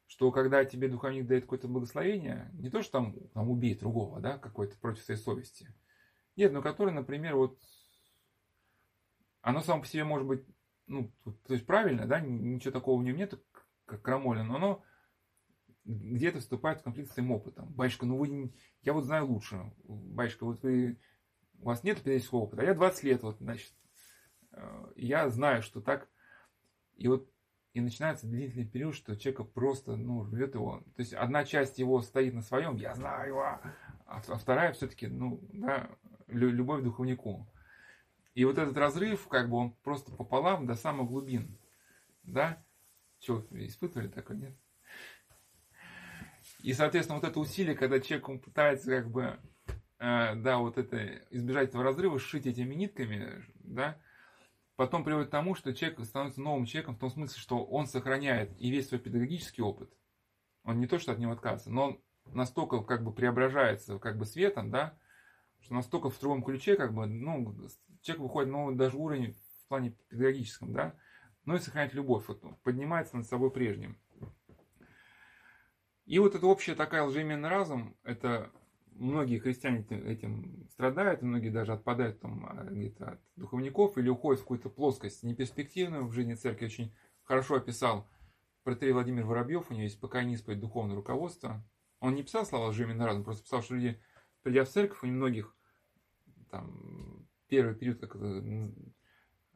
что 0.08 0.32
когда 0.32 0.64
тебе 0.64 0.88
духовник 0.88 1.28
дает 1.28 1.44
какое-то 1.44 1.68
благословение, 1.68 2.50
не 2.54 2.70
то, 2.70 2.82
что 2.82 2.94
там, 2.94 3.14
там 3.34 3.50
убей 3.50 3.78
другого, 3.78 4.22
да, 4.22 4.38
какой-то 4.38 4.78
против 4.78 5.04
своей 5.04 5.20
совести, 5.20 5.76
нет, 6.38 6.54
но 6.54 6.62
который, 6.62 6.94
например, 6.94 7.36
вот, 7.36 7.60
оно 9.42 9.60
само 9.60 9.82
по 9.82 9.88
себе 9.88 10.06
может 10.06 10.26
быть, 10.26 10.46
ну, 10.90 11.12
то 11.24 11.54
есть 11.54 11.66
правильно, 11.66 12.06
да, 12.06 12.20
ничего 12.20 12.72
такого 12.72 13.00
в 13.00 13.04
нем 13.04 13.16
нет, 13.16 13.40
как 13.86 14.02
крамоля, 14.02 14.44
но 14.44 14.56
оно 14.56 14.84
где-то 15.86 16.40
вступает 16.40 16.82
в 16.82 16.84
конфликт 16.84 17.12
с 17.12 17.14
своим 17.14 17.32
опытом. 17.32 17.72
Батюшка, 17.74 18.06
ну 18.06 18.18
вы, 18.18 18.54
я 18.82 18.94
вот 18.94 19.06
знаю 19.06 19.28
лучше. 19.28 19.72
Батюшка, 19.84 20.46
вот 20.46 20.62
вы, 20.64 21.00
у 21.60 21.66
вас 21.66 21.84
нет 21.84 22.00
педагогического 22.00 22.40
опыта, 22.40 22.64
а 22.64 22.66
я 22.66 22.74
20 22.74 23.04
лет, 23.04 23.24
вот, 23.24 23.38
значит, 23.40 23.74
э, 24.52 24.92
я 24.96 25.30
знаю, 25.30 25.62
что 25.62 25.82
так. 25.82 26.10
И 26.98 27.08
вот 27.08 27.32
и 27.74 27.82
начинается 27.82 28.28
длительный 28.28 28.66
период, 28.66 28.96
что 28.96 29.16
человека 29.16 29.44
просто, 29.44 29.96
ну, 29.96 30.24
рвет 30.24 30.56
его. 30.56 30.84
То 30.96 31.02
есть 31.02 31.14
одна 31.14 31.46
часть 31.46 31.78
его 31.78 32.02
стоит 32.02 32.34
на 32.34 32.42
своем, 32.42 32.76
я 32.78 32.96
знаю 32.96 33.40
а, 33.40 33.62
а 34.06 34.20
вторая 34.22 34.74
все-таки, 34.74 35.08
ну, 35.08 35.40
да, 35.54 35.90
любовь 36.28 36.82
к 36.82 36.84
духовнику. 36.84 37.48
И 38.40 38.46
вот 38.46 38.58
этот 38.58 38.78
разрыв, 38.78 39.28
как 39.28 39.50
бы 39.50 39.58
он 39.58 39.72
просто 39.84 40.14
пополам 40.14 40.66
до 40.66 40.76
самых 40.76 41.10
глубин. 41.10 41.60
Да? 42.24 42.64
Что, 43.20 43.46
испытывали 43.52 44.08
такое, 44.08 44.38
нет? 44.38 44.58
И, 46.60 46.72
соответственно, 46.72 47.20
вот 47.20 47.28
это 47.28 47.38
усилие, 47.38 47.76
когда 47.76 48.00
человек 48.00 48.42
пытается 48.42 48.92
как 48.92 49.12
бы, 49.12 49.38
э, 49.98 50.36
да, 50.36 50.60
вот 50.60 50.78
это, 50.78 51.22
избежать 51.32 51.68
этого 51.68 51.84
разрыва, 51.84 52.18
сшить 52.18 52.46
этими 52.46 52.76
нитками, 52.76 53.44
да, 53.56 54.00
потом 54.78 55.04
приводит 55.04 55.28
к 55.28 55.32
тому, 55.32 55.54
что 55.54 55.74
человек 55.74 56.00
становится 56.06 56.40
новым 56.40 56.66
человеком 56.66 56.96
в 56.96 57.00
том 57.00 57.10
смысле, 57.10 57.42
что 57.42 57.66
он 57.66 57.88
сохраняет 57.88 58.58
и 58.58 58.72
весь 58.72 58.88
свой 58.88 59.02
педагогический 59.02 59.64
опыт. 59.64 59.92
Он 60.64 60.80
не 60.80 60.88
то, 60.88 60.98
что 60.98 61.12
от 61.12 61.20
него 61.20 61.34
отказывается, 61.34 61.74
но 61.74 61.88
он 61.88 62.02
настолько 62.24 62.84
как 62.84 63.04
бы 63.04 63.12
преображается 63.12 64.00
как 64.00 64.18
бы 64.18 64.24
светом, 64.24 64.72
да, 64.72 64.98
что 65.60 65.74
настолько 65.74 66.10
в 66.10 66.18
другом 66.22 66.42
ключе, 66.42 66.78
как 66.78 66.94
бы, 66.94 67.06
ну, 67.06 67.54
человек 68.02 68.24
выходит 68.24 68.52
на 68.52 68.58
новый 68.60 68.76
даже 68.76 68.98
уровень 68.98 69.34
в 69.34 69.68
плане 69.68 69.96
педагогическом, 70.10 70.74
да, 70.74 70.96
но 71.46 71.56
и 71.56 71.60
сохраняет 71.60 71.94
любовь, 71.94 72.28
вот, 72.28 72.42
поднимается 72.64 73.18
над 73.18 73.28
собой 73.28 73.52
прежним. 73.52 73.98
И 76.06 76.18
вот 76.20 76.34
эта 76.34 76.46
общая 76.48 76.76
такая 76.76 77.04
лжеименный 77.04 77.50
разум, 77.50 77.96
это 78.04 78.52
многие 79.00 79.40
христиане 79.40 79.86
этим 79.90 80.68
страдают, 80.72 81.22
многие 81.22 81.50
даже 81.50 81.74
отпадают 81.74 82.20
там 82.20 82.46
а, 82.46 82.66
где-то 82.66 83.12
от 83.12 83.22
духовников 83.36 83.98
или 83.98 84.10
уходят 84.10 84.40
в 84.40 84.44
какую-то 84.44 84.70
плоскость 84.70 85.24
неперспективную 85.24 86.08
в 86.08 86.12
жизни 86.12 86.34
церкви. 86.34 86.66
Очень 86.66 86.96
хорошо 87.24 87.56
описал 87.56 88.08
протерей 88.64 88.94
Владимир 88.94 89.26
Воробьев, 89.26 89.70
у 89.70 89.74
него 89.74 89.84
есть 89.84 90.00
пока 90.00 90.24
не 90.24 90.34
исповедь 90.34 90.60
духовное 90.60 90.96
руководство. 90.96 91.64
Он 92.00 92.16
не 92.16 92.24
писал 92.24 92.46
слова 92.46 92.68
лжеименный 92.68 93.06
разум, 93.06 93.24
просто 93.24 93.44
писал, 93.44 93.62
что 93.62 93.76
люди, 93.76 94.02
придя 94.42 94.66
в 94.66 94.70
церковь, 94.70 95.04
у 95.04 95.08
многих 95.08 95.56
там 96.50 97.09
первый 97.50 97.76
период, 97.76 98.00
как 98.00 98.16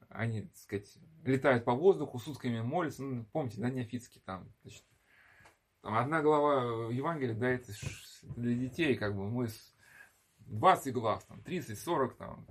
они, 0.10 0.42
так 0.44 0.58
сказать, 0.58 0.98
летают 1.24 1.66
по 1.66 1.74
воздуху, 1.74 2.20
сутками 2.20 2.62
молятся, 2.62 3.04
ну, 3.04 3.26
помните, 3.32 3.60
да, 3.60 3.70
неофитский 3.70 4.22
там, 4.26 4.52
значит, 4.62 4.84
там 5.82 5.96
одна 5.96 6.22
глава 6.22 6.92
Евангелия 6.92 7.36
дается 7.36 7.74
для 8.36 8.56
детей, 8.56 8.96
как 8.96 9.16
бы 9.16 9.30
мы 9.30 9.48
20 10.40 10.94
глав, 10.94 11.26
там, 11.26 11.42
30, 11.42 11.80
40, 11.80 12.18
там, 12.18 12.48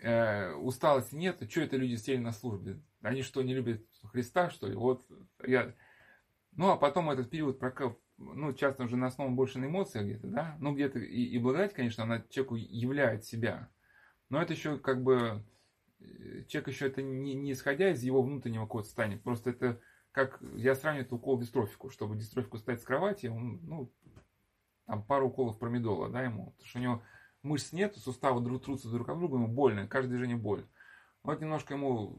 э, 0.00 0.52
усталости 0.54 1.14
нет, 1.14 1.42
что 1.50 1.60
это 1.60 1.76
люди 1.76 1.96
сели 1.96 2.18
на 2.18 2.32
службе? 2.32 2.80
Они 3.02 3.22
что, 3.22 3.42
не 3.42 3.54
любят 3.54 3.84
Христа, 4.04 4.50
что 4.50 4.66
ли? 4.66 4.74
Вот 4.74 5.06
я... 5.44 5.74
Ну, 6.52 6.70
а 6.70 6.76
потом 6.76 7.10
этот 7.10 7.28
период, 7.28 7.60
ну, 8.16 8.52
часто 8.54 8.84
уже 8.84 8.96
на 8.96 9.08
основном 9.08 9.36
больше 9.36 9.58
на 9.58 9.66
эмоциях 9.66 10.06
где-то, 10.06 10.26
да? 10.26 10.56
Ну, 10.58 10.74
где-то 10.74 10.98
и, 10.98 11.24
и 11.24 11.38
благодать, 11.38 11.74
конечно, 11.74 12.04
она 12.04 12.22
человеку 12.30 12.56
являет 12.56 13.24
себя. 13.24 13.68
Но 14.28 14.40
это 14.40 14.52
еще 14.52 14.78
как 14.78 15.02
бы... 15.02 15.44
Э, 16.00 16.44
человек 16.48 16.68
еще 16.68 16.86
это 16.86 17.02
не, 17.02 17.34
не 17.34 17.52
исходя 17.52 17.90
из 17.90 18.02
его 18.02 18.22
внутреннего 18.22 18.64
какого-то 18.64 18.88
состояния. 18.88 19.18
Просто 19.18 19.50
это 19.50 19.80
как 20.16 20.40
я 20.54 20.74
сравниваю 20.74 21.04
это 21.04 21.14
укол 21.14 21.38
дистрофику, 21.38 21.90
чтобы 21.90 22.16
дистрофику 22.16 22.56
встать 22.56 22.80
с 22.80 22.84
кровати, 22.84 23.26
он, 23.26 23.60
ну, 23.64 23.92
там 24.86 25.04
пару 25.04 25.28
уколов 25.28 25.58
промедола, 25.58 26.08
да, 26.08 26.22
ему, 26.22 26.52
потому 26.52 26.66
что 26.66 26.78
у 26.78 26.82
него 26.82 27.02
мышц 27.42 27.72
нет, 27.72 27.94
суставы 27.96 28.40
друг 28.40 28.64
трутся 28.64 28.88
друг 28.88 29.10
об 29.10 29.18
друга, 29.18 29.36
ему 29.36 29.48
больно, 29.48 29.86
каждое 29.86 30.12
движение 30.12 30.38
боль. 30.38 30.66
Вот 31.22 31.38
немножко 31.42 31.74
ему 31.74 32.18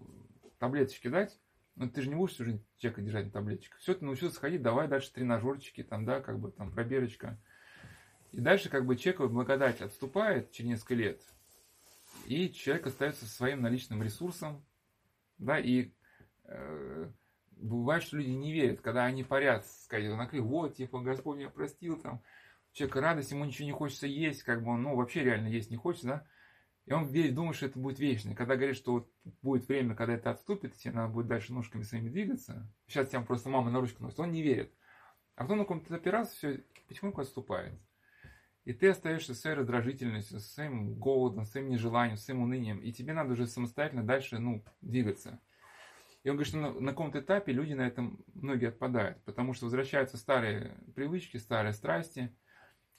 таблеточки 0.60 1.08
дать, 1.08 1.40
но 1.74 1.90
ты 1.90 2.04
же 2.04 2.10
не 2.10 2.14
будешь 2.14 2.36
всю 2.36 2.46
жизнь 2.46 2.64
человека 2.78 3.02
держать 3.02 3.26
на 3.26 3.32
таблеточках. 3.32 3.80
Все, 3.80 3.96
ты 3.96 4.06
научился 4.06 4.40
ходить, 4.40 4.62
давай 4.62 4.88
дальше 4.88 5.12
тренажерчики, 5.12 5.82
там, 5.82 6.06
да, 6.06 6.22
как 6.22 6.38
бы 6.40 6.52
там 6.52 6.72
пробирочка. 6.72 7.42
И 8.32 8.40
дальше 8.40 8.70
как 8.70 8.86
бы 8.86 8.96
человек 8.96 9.32
благодать 9.32 9.82
отступает 9.82 10.52
через 10.52 10.70
несколько 10.70 10.94
лет, 10.94 11.24
и 12.26 12.52
человек 12.52 12.88
остается 12.88 13.26
со 13.26 13.32
своим 13.36 13.62
наличным 13.62 14.04
ресурсом, 14.04 14.66
Да, 15.38 15.60
и 15.60 15.92
э, 16.46 17.12
бывает, 17.52 18.04
что 18.04 18.18
люди 18.18 18.30
не 18.30 18.52
верят, 18.52 18.82
когда 18.82 19.06
они 19.06 19.24
парят, 19.24 19.66
сказать, 19.66 20.10
накрыв, 20.16 20.46
вот, 20.46 20.76
типа, 20.76 21.02
Господь 21.02 21.38
меня 21.38 21.50
простил, 21.50 22.00
там, 22.00 22.22
человека 22.74 23.02
радость, 23.02 23.32
ему 23.32 23.46
ничего 23.46 23.66
не 23.66 23.72
хочется 23.72 24.08
есть, 24.08 24.44
как 24.44 24.64
бы 24.64 24.72
он, 24.72 24.84
ну, 24.84 24.96
вообще 24.96 25.24
реально 25.24 25.48
есть 25.48 25.72
не 25.72 25.78
хочет, 25.78 26.04
да, 26.04 26.26
и 26.88 26.94
он 26.94 27.06
верит, 27.06 27.36
думает, 27.36 27.58
что 27.58 27.66
это 27.66 27.78
будет 27.78 28.00
вечно. 28.00 28.34
Когда 28.34 28.56
говорит, 28.56 28.78
что 28.78 28.94
вот 28.94 29.12
будет 29.42 29.68
время, 29.68 29.94
когда 29.94 30.14
это 30.14 30.32
отступит, 30.32 30.74
и 30.74 30.80
тебе 30.80 30.94
надо 30.94 31.14
будет 31.14 31.28
дальше 31.28 31.54
ножками 31.54 31.84
своими 31.84 32.10
двигаться, 32.10 32.66
сейчас 32.88 33.10
тебя 33.10 33.22
просто 33.22 33.50
мама 33.50 33.70
на 33.70 33.82
ручку 33.82 34.02
носит, 34.02 34.20
он 34.20 34.32
не 34.32 34.42
верит. 34.42 34.74
А 35.36 35.44
потом 35.44 35.58
на 35.58 35.64
каком-то 35.66 36.00
раз 36.12 36.32
все 36.32 36.64
потихоньку 36.88 37.20
отступает. 37.20 37.74
И 38.68 38.74
ты 38.74 38.90
остаешься 38.90 39.34
с 39.34 39.40
своей 39.40 39.56
раздражительностью, 39.56 40.42
с 40.42 40.48
своим 40.48 40.96
голодом, 40.96 41.46
с 41.46 41.52
своим 41.52 41.70
нежеланием, 41.70 42.18
с 42.18 42.26
своим 42.26 42.42
унынием. 42.42 42.80
И 42.80 42.92
тебе 42.92 43.14
надо 43.14 43.32
уже 43.32 43.48
самостоятельно 43.48 44.04
дальше 44.04 44.40
ну, 44.40 44.62
двигаться. 44.82 45.40
И 46.24 46.30
он 46.30 46.36
говорит, 46.36 46.50
что 46.50 46.58
на, 46.58 46.74
на 46.74 46.92
каком-то 46.92 47.22
этапе 47.22 47.54
люди 47.54 47.72
на 47.72 47.88
этом 47.88 48.26
многие 48.34 48.68
отпадают, 48.68 49.24
потому 49.24 49.54
что 49.54 49.68
возвращаются 49.68 50.18
старые 50.18 50.78
привычки, 50.98 51.38
старые 51.38 51.72
страсти. 51.72 52.36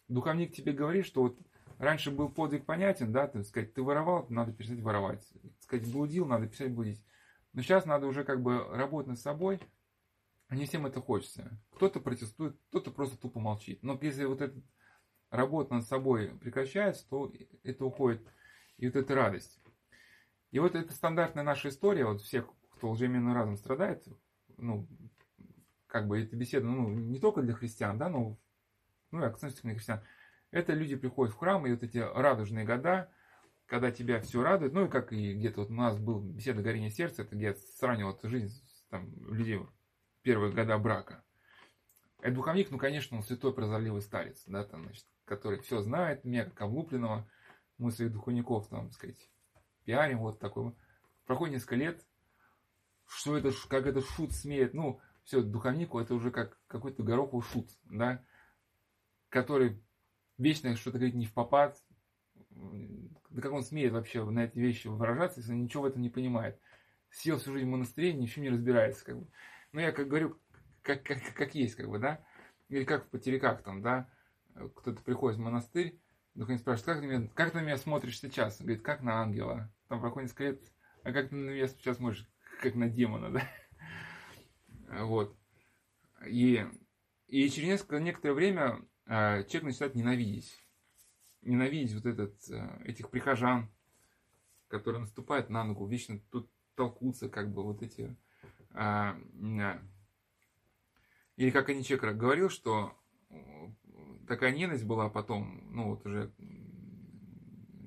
Духовник 0.08 0.54
тебе 0.54 0.72
говорит, 0.72 1.04
что 1.04 1.20
вот 1.20 1.38
раньше 1.76 2.12
был 2.12 2.30
подвиг 2.30 2.64
понятен, 2.64 3.12
да, 3.12 3.26
ты 3.26 3.44
сказать, 3.44 3.74
ты 3.74 3.82
воровал, 3.82 4.24
надо 4.30 4.54
перестать 4.54 4.80
воровать. 4.80 5.22
сказать, 5.60 5.92
блудил, 5.92 6.24
надо 6.24 6.46
перестать 6.46 6.72
блудить. 6.72 7.04
Но 7.52 7.60
сейчас 7.60 7.84
надо 7.84 8.06
уже 8.06 8.24
как 8.24 8.42
бы 8.42 8.64
работать 8.74 9.08
над 9.08 9.18
собой, 9.18 9.60
не 10.48 10.64
всем 10.64 10.86
это 10.86 11.02
хочется. 11.02 11.60
Кто-то 11.74 12.00
протестует, 12.00 12.58
кто-то 12.70 12.90
просто 12.90 13.18
тупо 13.18 13.38
молчит. 13.38 13.82
Но 13.82 13.98
если 14.00 14.24
вот 14.24 14.40
эта 14.40 14.58
работа 15.30 15.74
над 15.74 15.86
собой 15.86 16.28
прекращается, 16.40 17.08
то 17.08 17.32
это 17.62 17.84
уходит, 17.84 18.22
и 18.76 18.86
вот 18.86 18.96
эта 18.96 19.14
радость. 19.14 19.60
И 20.50 20.58
вот 20.58 20.74
это 20.74 20.92
стандартная 20.92 21.44
наша 21.44 21.68
история, 21.68 22.06
вот 22.06 22.22
всех, 22.22 22.48
кто 22.76 22.90
лжеименным 22.90 23.34
разум 23.34 23.56
страдает, 23.56 24.04
ну, 24.56 24.88
как 25.86 26.06
бы 26.06 26.22
эта 26.22 26.36
беседа, 26.36 26.66
ну, 26.66 26.88
не 26.88 27.18
только 27.18 27.42
для 27.42 27.54
христиан, 27.54 27.98
да, 27.98 28.08
но, 28.08 28.38
ну, 29.10 29.22
и 29.22 29.26
акцент 29.26 29.62
на 29.64 29.74
христиан. 29.74 30.00
Это 30.50 30.72
люди 30.72 30.96
приходят 30.96 31.34
в 31.34 31.38
храм, 31.38 31.66
и 31.66 31.72
вот 31.72 31.82
эти 31.82 31.98
радужные 31.98 32.64
года, 32.64 33.10
когда 33.66 33.90
тебя 33.90 34.20
все 34.20 34.42
радует, 34.42 34.72
ну, 34.72 34.86
и 34.86 34.88
как 34.88 35.12
и 35.12 35.34
где-то 35.34 35.60
вот 35.60 35.70
у 35.70 35.74
нас 35.74 35.98
был 35.98 36.20
беседа 36.20 36.62
горения 36.62 36.90
сердца, 36.90 37.22
это 37.22 37.36
где 37.36 37.46
я 37.46 37.54
сравнивал 37.54 38.12
эту 38.12 38.30
жизнь 38.30 38.62
там, 38.88 39.10
людей 39.30 39.60
первые 40.22 40.52
года 40.52 40.78
брака. 40.78 41.22
Это 42.20 42.34
духовник, 42.34 42.70
ну, 42.70 42.78
конечно, 42.78 43.16
он 43.16 43.22
святой 43.22 43.52
прозорливый 43.52 44.00
старец, 44.02 44.44
да, 44.46 44.64
там, 44.64 44.84
значит, 44.84 45.06
который 45.28 45.60
все 45.60 45.80
знает, 45.80 46.24
меня 46.24 46.44
как 46.44 46.60
облупленного, 46.62 47.28
мы 47.76 47.92
своих 47.92 48.12
духовников, 48.12 48.68
там, 48.68 48.86
так 48.86 48.94
сказать, 48.94 49.30
пиарим, 49.84 50.18
вот 50.18 50.40
такой. 50.40 50.74
Проходит 51.26 51.54
несколько 51.54 51.76
лет, 51.76 52.06
что 53.06 53.36
это, 53.36 53.52
как 53.68 53.86
этот 53.86 54.04
шут 54.04 54.32
смеет, 54.32 54.74
ну, 54.74 55.00
все, 55.24 55.42
духовнику 55.42 55.98
это 55.98 56.14
уже 56.14 56.30
как 56.30 56.58
какой-то 56.66 57.02
гороховый 57.02 57.44
шут, 57.44 57.68
да, 57.84 58.24
который 59.28 59.82
вечно 60.38 60.74
что-то 60.74 60.98
говорит 60.98 61.14
не 61.14 61.26
в 61.26 61.34
попад, 61.34 61.76
да 62.50 63.42
как 63.42 63.52
он 63.52 63.62
смеет 63.62 63.92
вообще 63.92 64.24
на 64.24 64.44
эти 64.44 64.58
вещи 64.58 64.88
выражаться, 64.88 65.40
если 65.40 65.52
он 65.52 65.62
ничего 65.62 65.82
в 65.84 65.86
этом 65.86 66.02
не 66.02 66.10
понимает. 66.10 66.58
Сел 67.10 67.38
всю 67.38 67.52
жизнь 67.52 67.66
в 67.66 67.70
монастыре, 67.70 68.14
ни 68.14 68.26
в 68.26 68.32
чем 68.32 68.44
не 68.44 68.50
разбирается, 68.50 69.04
как 69.04 69.18
бы. 69.18 69.28
Ну, 69.72 69.80
я 69.80 69.92
как 69.92 70.08
говорю, 70.08 70.38
как, 70.82 71.02
как, 71.02 71.18
как 71.34 71.54
есть, 71.54 71.74
как 71.74 71.88
бы, 71.88 71.98
да, 71.98 72.24
или 72.68 72.84
как 72.84 73.06
в 73.06 73.08
потеряках 73.10 73.62
там, 73.62 73.82
да, 73.82 74.10
кто-то 74.76 75.02
приходит 75.02 75.38
в 75.38 75.42
монастырь, 75.42 75.98
духовник 76.34 76.60
спрашивает, 76.60 76.86
как, 76.86 77.02
на 77.02 77.06
меня, 77.06 77.28
как 77.34 77.54
на 77.54 77.60
меня 77.60 77.76
смотришь 77.76 78.20
сейчас? 78.20 78.60
Он 78.60 78.66
говорит, 78.66 78.84
как 78.84 79.02
на 79.02 79.20
ангела. 79.20 79.72
Там 79.88 80.00
проходит 80.00 80.28
несколько 80.28 80.44
лет, 80.44 80.62
а 81.02 81.12
как 81.12 81.30
ты 81.30 81.36
на 81.36 81.50
меня 81.50 81.68
сейчас 81.68 81.96
смотришь? 81.96 82.28
Как 82.60 82.74
на 82.74 82.88
демона, 82.88 83.30
да? 84.88 85.04
Вот. 85.04 85.36
И, 86.26 86.66
и 87.26 87.48
через 87.50 87.68
несколько, 87.68 88.00
некоторое 88.00 88.34
время 88.34 88.80
э, 89.06 89.44
человек 89.44 89.62
начинает 89.64 89.94
ненавидеть. 89.94 90.64
Ненавидеть 91.42 91.94
вот 91.94 92.06
этот, 92.06 92.50
э, 92.50 92.82
этих 92.84 93.10
прихожан, 93.10 93.70
которые 94.68 95.00
наступают 95.00 95.50
на 95.50 95.64
ногу, 95.64 95.86
вечно 95.86 96.18
тут 96.30 96.50
толкутся, 96.74 97.28
как 97.28 97.52
бы 97.52 97.62
вот 97.62 97.82
эти... 97.82 98.16
Э, 98.74 99.14
э, 99.34 99.78
или 101.36 101.50
как 101.50 101.68
Аничек 101.68 102.02
говорил, 102.02 102.50
что 102.50 102.98
такая 104.28 104.54
ненависть 104.54 104.84
была 104.84 105.08
потом, 105.08 105.62
ну 105.74 105.90
вот 105.90 106.06
уже 106.06 106.32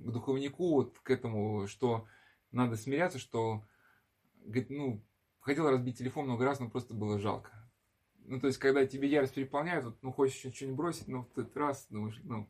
к 0.04 0.12
духовнику, 0.12 0.74
вот 0.74 1.00
к 1.00 1.10
этому, 1.10 1.68
что 1.68 2.08
надо 2.52 2.76
смиряться, 2.76 3.20
что, 3.20 3.64
говорит, 4.44 4.70
ну, 4.70 5.04
хотел 5.40 5.70
разбить 5.70 5.98
телефон 5.98 6.26
много 6.26 6.46
раз, 6.46 6.60
но 6.60 6.70
просто 6.70 6.94
было 6.94 7.20
жалко. 7.20 7.52
Ну, 8.26 8.40
то 8.40 8.48
есть, 8.48 8.60
когда 8.60 8.86
тебе 8.86 9.10
ярость 9.10 9.34
переполняет, 9.34 9.86
вот, 9.86 9.98
ну, 10.02 10.12
хочешь 10.12 10.38
что-нибудь 10.38 10.78
бросить, 10.78 11.08
но 11.08 11.24
в 11.24 11.38
этот 11.38 11.56
раз 11.58 11.88
думаешь, 11.90 12.20
ну, 12.24 12.50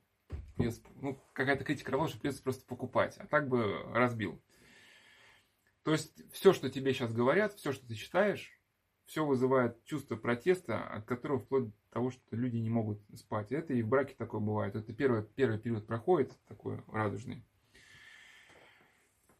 придется, 0.55 0.81
ну, 1.01 1.17
какая-то 1.33 1.63
критика 1.63 1.91
равно, 1.91 2.07
что 2.07 2.19
придется 2.19 2.43
просто 2.43 2.65
покупать. 2.65 3.17
А 3.17 3.25
так 3.25 3.47
бы 3.47 3.83
разбил. 3.93 4.41
То 5.83 5.91
есть, 5.91 6.21
все, 6.31 6.53
что 6.53 6.69
тебе 6.69 6.93
сейчас 6.93 7.13
говорят, 7.13 7.53
все, 7.53 7.71
что 7.71 7.87
ты 7.87 7.95
читаешь, 7.95 8.51
все 9.05 9.25
вызывает 9.25 9.83
чувство 9.85 10.15
протеста, 10.15 10.87
от 10.87 11.05
которого 11.05 11.39
вплоть 11.39 11.69
того, 11.91 12.09
что 12.09 12.35
люди 12.35 12.57
не 12.57 12.69
могут 12.69 13.01
спать. 13.15 13.51
Это 13.51 13.73
и 13.73 13.81
в 13.81 13.87
браке 13.87 14.15
такое 14.17 14.39
бывает. 14.39 14.75
Это 14.75 14.93
первый, 14.93 15.23
первый 15.23 15.59
период 15.59 15.85
проходит, 15.85 16.37
такой 16.47 16.81
радужный. 16.87 17.45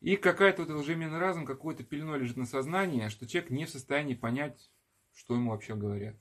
И 0.01 0.17
какая-то 0.17 0.63
вот 0.63 0.71
лжеменный 0.71 1.19
разум, 1.19 1.45
какой-то 1.45 1.83
пеленой 1.83 2.19
лежит 2.19 2.37
на 2.37 2.45
сознании, 2.45 3.07
что 3.07 3.27
человек 3.27 3.51
не 3.51 3.65
в 3.65 3.69
состоянии 3.69 4.15
понять, 4.15 4.71
что 5.13 5.35
ему 5.35 5.51
вообще 5.51 5.75
говорят. 5.75 6.15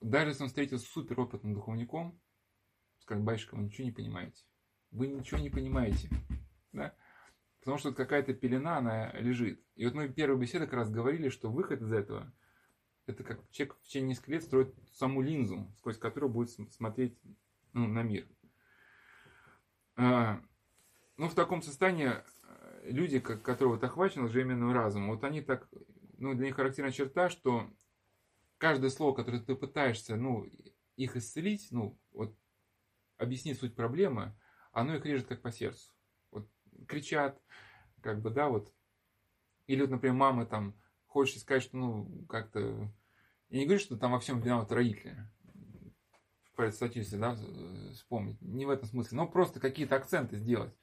Даже 0.00 0.30
если 0.30 0.44
он 0.44 0.48
встретился 0.48 0.86
с 0.86 0.90
суперопытным 0.90 1.54
духовником, 1.54 2.18
скажет, 2.98 3.24
батюшка, 3.24 3.56
вы 3.56 3.64
ничего 3.64 3.84
не 3.84 3.92
понимаете. 3.92 4.44
Вы 4.90 5.08
ничего 5.08 5.40
не 5.40 5.50
понимаете. 5.50 6.08
Да? 6.72 6.94
Потому 7.60 7.78
что 7.78 7.88
вот 7.88 7.96
какая-то 7.96 8.34
пелена, 8.34 8.78
она 8.78 9.12
лежит. 9.12 9.60
И 9.74 9.84
вот 9.84 9.94
мы 9.94 10.06
в 10.06 10.14
первой 10.14 10.38
беседе 10.38 10.64
как 10.64 10.74
раз 10.74 10.90
говорили, 10.90 11.28
что 11.28 11.50
выход 11.50 11.82
из 11.82 11.92
этого– 11.92 12.32
это 13.06 13.22
как 13.22 13.40
человек 13.50 13.76
в 13.76 13.82
течение 13.82 14.10
нескольких 14.10 14.32
лет 14.32 14.42
строит 14.44 14.74
саму 14.92 15.22
линзу, 15.22 15.70
сквозь 15.78 15.98
которую 15.98 16.30
будет 16.32 16.50
смотреть 16.72 17.18
ну, 17.72 17.86
на 17.86 18.02
мир. 18.02 18.26
А, 19.96 20.40
ну, 21.16 21.28
в 21.28 21.34
таком 21.34 21.62
состоянии 21.62 22.10
э, 22.10 22.90
люди, 22.90 23.20
которые 23.20 23.74
вот 23.74 23.84
охвачены 23.84 24.26
лжеименным 24.26 24.72
разумом, 24.72 25.10
вот 25.10 25.24
они 25.24 25.42
так, 25.42 25.68
ну, 26.18 26.34
для 26.34 26.46
них 26.46 26.56
характерна 26.56 26.92
черта, 26.92 27.28
что 27.28 27.70
каждое 28.58 28.90
слово, 28.90 29.14
которое 29.14 29.40
ты 29.40 29.54
пытаешься, 29.54 30.16
ну, 30.16 30.44
их 30.96 31.16
исцелить, 31.16 31.68
ну, 31.70 31.98
вот, 32.12 32.36
объяснить 33.18 33.58
суть 33.58 33.76
проблемы, 33.76 34.34
оно 34.72 34.96
их 34.96 35.04
режет 35.04 35.28
как 35.28 35.42
по 35.42 35.52
сердцу. 35.52 35.92
Вот 36.30 36.48
кричат, 36.88 37.40
как 38.00 38.20
бы, 38.20 38.30
да, 38.30 38.48
вот. 38.48 38.72
Или 39.66 39.82
вот, 39.82 39.90
например, 39.90 40.16
мамы 40.16 40.46
там 40.46 40.74
хочется 41.14 41.40
сказать, 41.40 41.62
что, 41.62 41.76
ну, 41.76 42.26
как-то... 42.28 42.90
Я 43.48 43.60
не 43.60 43.66
говорю, 43.66 43.80
что 43.80 43.96
там 43.96 44.10
во 44.10 44.18
всем 44.18 44.40
виноваты 44.40 44.74
родители. 44.74 45.16
В 46.56 46.70
статистике, 46.72 47.18
да, 47.18 47.38
вспомнить. 47.92 48.40
Не 48.42 48.66
в 48.66 48.70
этом 48.70 48.88
смысле. 48.88 49.18
Но 49.18 49.28
просто 49.28 49.60
какие-то 49.60 49.94
акценты 49.94 50.36
сделать. 50.36 50.74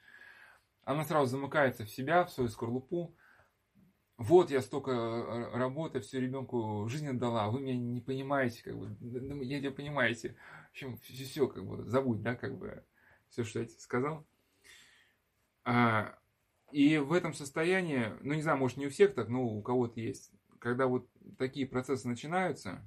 Она 0.84 1.04
сразу 1.04 1.26
замыкается 1.26 1.84
в 1.84 1.90
себя, 1.90 2.24
в 2.24 2.30
свою 2.30 2.48
скорлупу. 2.48 3.14
Вот 4.16 4.50
я 4.50 4.62
столько 4.62 4.90
э, 4.90 5.56
работы, 5.56 6.00
все 6.00 6.18
ребенку 6.18 6.88
жизнь 6.88 7.08
отдала, 7.08 7.50
вы 7.50 7.60
меня 7.60 7.76
не 7.76 8.00
понимаете, 8.00 8.62
как 8.62 8.78
бы, 8.78 8.96
я 9.44 9.58
тебя 9.58 9.70
понимаете. 9.70 10.36
В 10.68 10.70
общем, 10.70 10.96
все, 10.98 11.24
все 11.24 11.48
как 11.48 11.66
бы, 11.66 11.84
забудь, 11.84 12.22
да, 12.22 12.36
как 12.36 12.56
бы, 12.56 12.84
все, 13.28 13.44
что 13.44 13.60
я 13.60 13.66
тебе 13.66 13.80
сказал. 13.80 14.26
А, 15.64 16.18
и 16.72 16.98
в 16.98 17.12
этом 17.12 17.34
состоянии, 17.34 18.12
ну 18.22 18.34
не 18.34 18.42
знаю, 18.42 18.58
может 18.58 18.78
не 18.78 18.86
у 18.86 18.90
всех 18.90 19.14
так, 19.14 19.28
но 19.28 19.44
у 19.44 19.62
кого-то 19.62 20.00
есть, 20.00 20.32
когда 20.58 20.86
вот 20.86 21.08
такие 21.38 21.66
процессы 21.66 22.08
начинаются, 22.08 22.82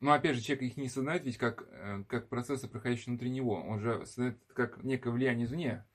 но 0.00 0.12
опять 0.12 0.36
же, 0.36 0.42
человек 0.42 0.62
их 0.62 0.76
не 0.76 0.88
сознает 0.88 1.24
ведь 1.24 1.38
как, 1.38 1.66
э, 1.68 2.04
как 2.08 2.28
процессы, 2.28 2.68
проходящие 2.68 3.12
внутри 3.12 3.30
него. 3.30 3.54
Он 3.54 3.80
же 3.80 4.04
сознает 4.06 4.38
как 4.54 4.82
некое 4.82 5.10
влияние 5.10 5.46
извне, 5.46 5.86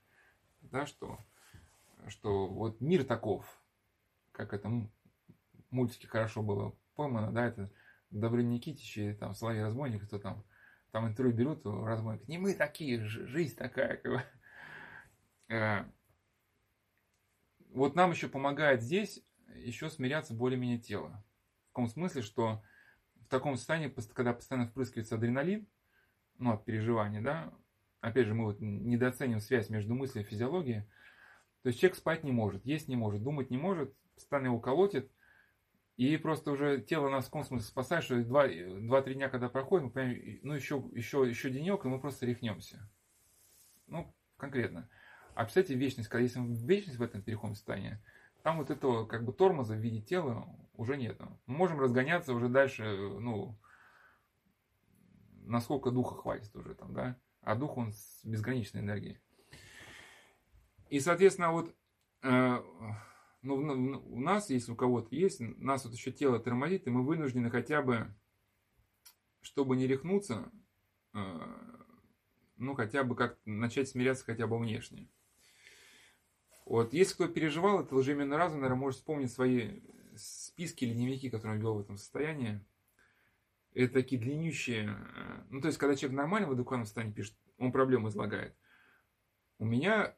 да, 0.61 0.85
что, 0.85 1.19
что 2.07 2.47
вот 2.47 2.81
мир 2.81 3.03
таков, 3.03 3.45
как 4.31 4.53
это 4.53 4.71
мультике 5.69 6.07
хорошо 6.07 6.41
было 6.41 6.75
поймано, 6.95 7.31
да, 7.31 7.47
это 7.47 7.71
Добрыня 8.09 8.49
Никитич 8.49 8.97
и 8.97 9.13
там 9.13 9.33
Соловей 9.33 9.63
Разбойник, 9.63 10.05
кто 10.05 10.19
там, 10.19 10.43
там 10.91 11.07
интервью 11.07 11.33
берут 11.33 11.65
у 11.65 11.85
разбойника, 11.85 12.25
не 12.27 12.37
мы 12.37 12.53
такие, 12.53 12.99
жизнь 13.05 13.55
такая, 13.55 13.97
как 13.97 14.11
бы. 14.11 15.93
Вот 17.71 17.95
нам 17.95 18.11
еще 18.11 18.27
помогает 18.27 18.81
здесь 18.81 19.23
еще 19.55 19.89
смиряться 19.89 20.33
более-менее 20.33 20.79
тело. 20.79 21.23
В 21.65 21.73
каком 21.73 21.87
смысле, 21.87 22.21
что 22.21 22.61
в 23.21 23.27
таком 23.27 23.55
состоянии, 23.55 23.93
когда 24.13 24.33
постоянно 24.33 24.67
впрыскивается 24.67 25.15
адреналин, 25.15 25.67
ну, 26.37 26.51
от 26.51 26.65
переживания, 26.65 27.21
да, 27.21 27.53
опять 28.01 28.27
же, 28.27 28.33
мы 28.33 28.45
вот 28.45 28.59
недооценим 28.59 29.39
связь 29.39 29.69
между 29.69 29.93
мыслью 29.93 30.25
и 30.25 30.27
физиологией, 30.27 30.83
то 31.61 31.67
есть 31.67 31.79
человек 31.79 31.97
спать 31.97 32.23
не 32.23 32.31
может, 32.31 32.65
есть 32.65 32.87
не 32.87 32.95
может, 32.95 33.23
думать 33.23 33.51
не 33.51 33.57
может, 33.57 33.95
постоянно 34.15 34.47
его 34.47 34.59
колотит, 34.59 35.11
И 35.97 36.17
просто 36.17 36.51
уже 36.51 36.81
тело 36.81 37.09
нас 37.09 37.25
в 37.25 37.27
каком 37.27 37.43
смысле 37.43 37.67
спасает, 37.67 38.03
что 38.03 38.19
2-3 38.19 39.13
дня, 39.13 39.29
когда 39.29 39.49
проходит, 39.49 39.85
мы 39.85 39.91
понимаем, 39.91 40.39
ну 40.41 40.53
еще, 40.55 40.83
еще, 40.93 41.29
еще 41.29 41.51
денек, 41.51 41.85
и 41.85 41.89
мы 41.89 41.99
просто 41.99 42.25
рехнемся. 42.25 42.89
Ну, 43.85 44.11
конкретно. 44.37 44.89
А 45.41 45.43
представьте 45.43 45.73
вечность, 45.73 46.07
когда 46.07 46.21
если 46.21 46.37
мы 46.37 46.53
в 46.53 46.67
вечность 46.67 46.99
в 46.99 47.01
этом 47.01 47.23
переходном 47.23 47.55
состоянии, 47.55 47.97
там 48.43 48.59
вот 48.59 48.69
этого 48.69 49.07
как 49.07 49.25
бы 49.25 49.33
тормоза 49.33 49.73
в 49.73 49.79
виде 49.79 49.99
тела 49.99 50.47
уже 50.75 50.97
нет. 50.97 51.19
Мы 51.47 51.57
можем 51.57 51.79
разгоняться 51.79 52.35
уже 52.35 52.47
дальше, 52.47 52.83
ну, 52.83 53.59
насколько 55.41 55.89
духа 55.89 56.13
хватит 56.13 56.55
уже 56.55 56.75
там, 56.75 56.93
да. 56.93 57.19
А 57.41 57.55
дух 57.55 57.77
он 57.77 57.91
с 57.91 58.23
безграничной 58.23 58.81
энергией. 58.81 59.17
И, 60.91 60.99
соответственно, 60.99 61.53
вот 61.53 61.75
э, 62.21 62.61
ну, 63.41 63.55
у 63.55 64.19
нас, 64.19 64.51
если 64.51 64.71
у 64.73 64.75
кого-то 64.75 65.15
есть, 65.15 65.39
нас 65.39 65.85
вот 65.85 65.95
еще 65.95 66.11
тело 66.11 66.39
тормозит, 66.39 66.85
и 66.85 66.91
мы 66.91 67.03
вынуждены 67.03 67.49
хотя 67.49 67.81
бы, 67.81 68.13
чтобы 69.41 69.75
не 69.75 69.87
рехнуться, 69.87 70.51
э, 71.15 71.39
ну, 72.57 72.75
хотя 72.75 73.03
бы 73.03 73.15
как 73.15 73.39
начать 73.45 73.89
смиряться 73.89 74.23
хотя 74.23 74.45
бы 74.45 74.59
внешне. 74.59 75.09
Вот, 76.65 76.93
если 76.93 77.13
кто 77.13 77.27
переживал 77.27 77.83
это 77.83 77.95
лжеименный 77.95 78.37
разум, 78.37 78.61
наверное, 78.61 78.79
может 78.79 78.99
вспомнить 78.99 79.31
свои 79.31 79.81
списки 80.15 80.85
или 80.85 80.93
дневники, 80.93 81.29
которые 81.29 81.57
он 81.57 81.61
вел 81.61 81.75
в 81.75 81.81
этом 81.81 81.97
состоянии. 81.97 82.61
Это 83.73 83.93
такие 83.93 84.21
длиннющие... 84.21 84.89
Э, 85.15 85.43
ну, 85.49 85.61
то 85.61 85.67
есть, 85.67 85.77
когда 85.77 85.95
человек 85.95 86.17
нормально 86.17 86.47
в 86.47 86.51
адекватном 86.51 86.85
состоянии 86.85 87.13
пишет, 87.13 87.35
он 87.57 87.71
проблему 87.71 88.09
излагает. 88.09 88.55
У 89.59 89.65
меня... 89.65 90.15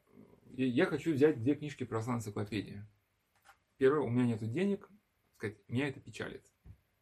Я 0.56 0.86
хочу 0.86 1.12
взять 1.12 1.42
две 1.42 1.54
книжки 1.54 1.84
про 1.84 2.00
энциклопедии. 2.00 2.84
Первое, 3.76 4.02
у 4.02 4.08
меня 4.08 4.24
нет 4.24 4.52
денег, 4.52 4.88
сказать, 5.36 5.56
меня 5.68 5.88
это 5.88 5.98
печалит. 6.00 6.44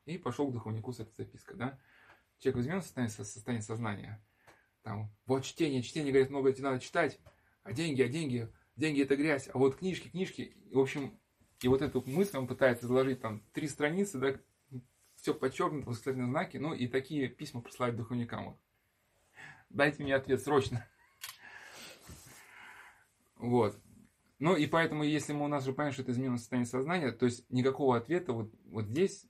И 0.07 0.17
пошел 0.17 0.49
к 0.49 0.53
духовнику 0.53 0.93
с 0.93 1.01
этой 1.01 1.15
запиской, 1.15 1.57
да. 1.57 1.79
Человек 2.39 2.57
возьмет 2.57 2.83
состояние, 2.83 3.13
состояние 3.13 3.63
сознания, 3.63 4.25
там, 4.83 5.15
вот 5.27 5.45
чтение, 5.45 5.83
чтение, 5.83 6.13
говорит, 6.13 6.31
много 6.31 6.53
тебе 6.53 6.65
надо 6.65 6.81
читать, 6.81 7.21
а 7.63 7.73
деньги, 7.73 8.03
а 8.03 8.09
деньги, 8.09 8.53
деньги 8.77 9.03
это 9.03 9.17
грязь, 9.17 9.49
а 9.53 9.59
вот 9.59 9.77
книжки, 9.77 10.09
книжки, 10.09 10.57
в 10.71 10.79
общем, 10.79 11.19
и 11.61 11.69
вот 11.69 11.83
эту 11.83 12.03
мысль 12.07 12.37
он 12.37 12.47
пытается 12.47 12.87
заложить 12.87 13.21
там 13.21 13.43
три 13.53 13.69
страницы, 13.69 14.19
да, 14.19 14.35
все 15.17 15.35
подчеркнуто, 15.35 15.89
восклицательные 15.89 16.29
знаки, 16.29 16.57
ну 16.57 16.75
и 16.75 16.89
такие 16.89 17.29
письма 17.29 17.61
присылают 17.61 17.97
духовникам. 17.97 18.47
Вот. 18.47 18.59
Дайте 19.71 20.03
мне 20.03 20.15
ответ 20.15 20.43
срочно. 20.43 20.87
Вот. 23.37 23.79
Ну 24.39 24.57
и 24.57 24.67
поэтому, 24.67 25.05
если 25.05 25.33
мы 25.33 25.45
у 25.45 25.49
нас 25.49 25.65
же 25.65 25.73
понимаем, 25.73 25.93
что 25.93 26.03
это 26.03 26.13
изменено 26.13 26.39
состояние 26.39 26.67
сознания, 26.67 27.13
то 27.13 27.27
есть 27.27 27.49
никакого 27.49 27.97
ответа 27.97 28.33
вот, 28.33 28.53
вот 28.65 28.87
здесь 28.87 29.27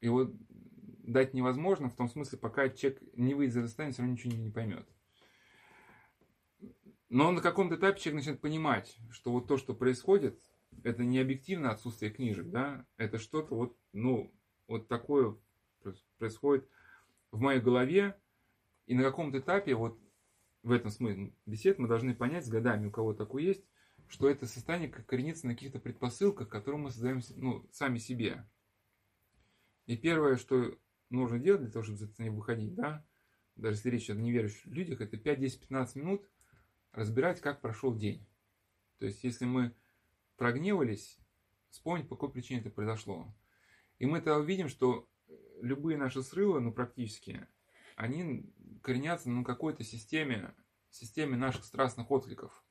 его 0.00 0.30
дать 1.02 1.34
невозможно, 1.34 1.88
в 1.88 1.96
том 1.96 2.08
смысле, 2.08 2.38
пока 2.38 2.68
человек 2.68 3.02
не 3.14 3.34
выйдет 3.34 3.56
из 3.56 3.62
состояния, 3.66 3.92
все 3.92 4.02
равно 4.02 4.12
ничего 4.14 4.32
не 4.34 4.50
поймет. 4.50 4.88
Но 7.08 7.32
на 7.32 7.40
каком-то 7.40 7.76
этапе 7.76 8.00
человек 8.00 8.20
начинает 8.20 8.40
понимать, 8.40 8.98
что 9.10 9.32
вот 9.32 9.48
то, 9.48 9.56
что 9.56 9.74
происходит, 9.74 10.42
это 10.82 11.04
не 11.04 11.18
объективно 11.18 11.70
отсутствие 11.70 12.10
книжек, 12.10 12.50
да, 12.50 12.84
это 12.96 13.18
что-то 13.18 13.54
вот, 13.54 13.76
ну, 13.92 14.32
вот 14.66 14.88
такое 14.88 15.36
происходит 16.18 16.68
в 17.30 17.40
моей 17.40 17.60
голове, 17.60 18.18
и 18.86 18.94
на 18.94 19.02
каком-то 19.02 19.38
этапе 19.38 19.74
вот 19.74 19.98
в 20.62 20.70
этом 20.70 20.90
смысле 20.90 21.32
бесед 21.46 21.78
мы 21.78 21.88
должны 21.88 22.14
понять 22.14 22.44
с 22.44 22.50
годами, 22.50 22.86
у 22.86 22.90
кого 22.90 23.14
такое 23.14 23.42
есть, 23.42 23.64
что 24.08 24.28
это 24.28 24.46
состояние 24.46 24.90
коренится 24.90 25.46
на 25.46 25.54
каких-то 25.54 25.78
предпосылках, 25.78 26.48
которые 26.48 26.80
мы 26.80 26.90
создаем 26.90 27.20
ну, 27.36 27.66
сами 27.72 27.98
себе. 27.98 28.46
И 29.86 29.96
первое, 29.96 30.36
что 30.36 30.76
нужно 31.08 31.38
делать 31.38 31.62
для 31.62 31.70
того, 31.70 31.84
чтобы 31.84 31.98
из 31.98 32.02
этого 32.02 32.22
не 32.24 32.30
выходить, 32.30 32.74
да, 32.74 33.04
даже 33.56 33.76
если 33.76 33.90
речь 33.90 34.10
о 34.10 34.14
неверующих 34.14 34.66
людях, 34.66 35.00
это 35.00 35.16
5, 35.16 35.40
10, 35.40 35.60
15 35.60 35.96
минут 35.96 36.28
разбирать, 36.92 37.40
как 37.40 37.60
прошел 37.60 37.94
день. 37.94 38.26
То 38.98 39.06
есть, 39.06 39.22
если 39.24 39.44
мы 39.44 39.74
прогневались, 40.36 41.18
вспомнить, 41.70 42.08
по 42.08 42.16
какой 42.16 42.32
причине 42.32 42.60
это 42.60 42.70
произошло. 42.70 43.34
И 43.98 44.06
мы 44.06 44.18
тогда 44.18 44.38
увидим, 44.38 44.68
что 44.68 45.08
любые 45.60 45.96
наши 45.96 46.22
срывы, 46.22 46.60
ну, 46.60 46.72
практически, 46.72 47.46
они 47.96 48.52
коренятся 48.82 49.28
на 49.30 49.44
какой-то 49.44 49.84
системе, 49.84 50.54
системе 50.90 51.36
наших 51.36 51.64
страстных 51.64 52.10
откликов. 52.10 52.64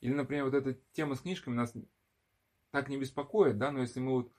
Или, 0.00 0.14
например, 0.14 0.44
вот 0.44 0.54
эта 0.54 0.74
тема 0.92 1.14
с 1.14 1.20
книжками 1.20 1.54
нас 1.54 1.74
так 2.70 2.88
не 2.88 2.98
беспокоит, 2.98 3.58
да, 3.58 3.70
но 3.70 3.80
если 3.80 4.00
мы 4.00 4.12
вот 4.12 4.32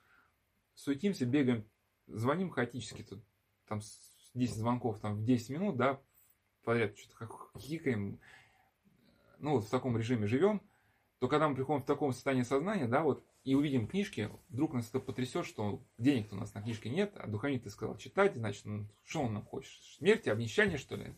суетимся, 0.73 1.25
бегаем, 1.25 1.67
звоним 2.07 2.49
хаотически, 2.49 3.03
тут 3.03 3.23
там 3.65 3.81
10 4.33 4.55
звонков 4.55 4.99
там 4.99 5.15
в 5.15 5.23
10 5.23 5.49
минут, 5.49 5.77
да, 5.77 6.01
подряд 6.63 6.97
что-то 6.97 7.29
хикаем, 7.57 8.19
ну, 9.39 9.59
в 9.59 9.69
таком 9.69 9.97
режиме 9.97 10.27
живем, 10.27 10.61
то 11.19 11.27
когда 11.27 11.49
мы 11.49 11.55
приходим 11.55 11.81
в 11.81 11.85
таком 11.85 12.13
состоянии 12.13 12.43
сознания, 12.43 12.88
да, 12.88 13.01
вот, 13.01 13.23
и 13.43 13.55
увидим 13.55 13.88
книжки, 13.88 14.29
вдруг 14.49 14.73
нас 14.73 14.89
это 14.89 14.99
потрясет, 14.99 15.45
что 15.45 15.81
денег 15.97 16.31
у 16.31 16.35
нас 16.35 16.53
на 16.53 16.61
книжке 16.61 16.89
нет, 16.89 17.13
а 17.15 17.27
духовник 17.27 17.63
ты 17.63 17.69
сказал 17.69 17.97
читать, 17.97 18.35
значит, 18.35 18.65
ну, 18.65 18.85
что 19.03 19.21
он 19.21 19.33
нам 19.33 19.43
хочет? 19.43 19.71
Смерти, 19.97 20.29
обнищания, 20.29 20.77
что 20.77 20.95
ли? 20.95 21.13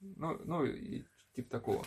Ну, 0.00 0.38
ну 0.44 0.64
и, 0.64 1.04
типа 1.34 1.50
такого. 1.50 1.84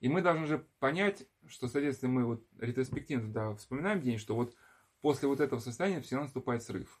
И 0.00 0.08
мы 0.08 0.22
должны 0.22 0.46
же 0.46 0.64
понять, 0.78 1.26
что, 1.46 1.68
соответственно, 1.68 2.12
мы 2.12 2.24
вот 2.24 2.46
ретроспективно 2.58 3.32
да, 3.32 3.54
вспоминаем 3.56 4.00
день, 4.00 4.18
что 4.18 4.34
вот 4.34 4.54
после 5.02 5.28
вот 5.28 5.40
этого 5.40 5.60
состояния 5.60 6.00
всегда 6.00 6.22
наступает 6.22 6.62
срыв. 6.62 7.00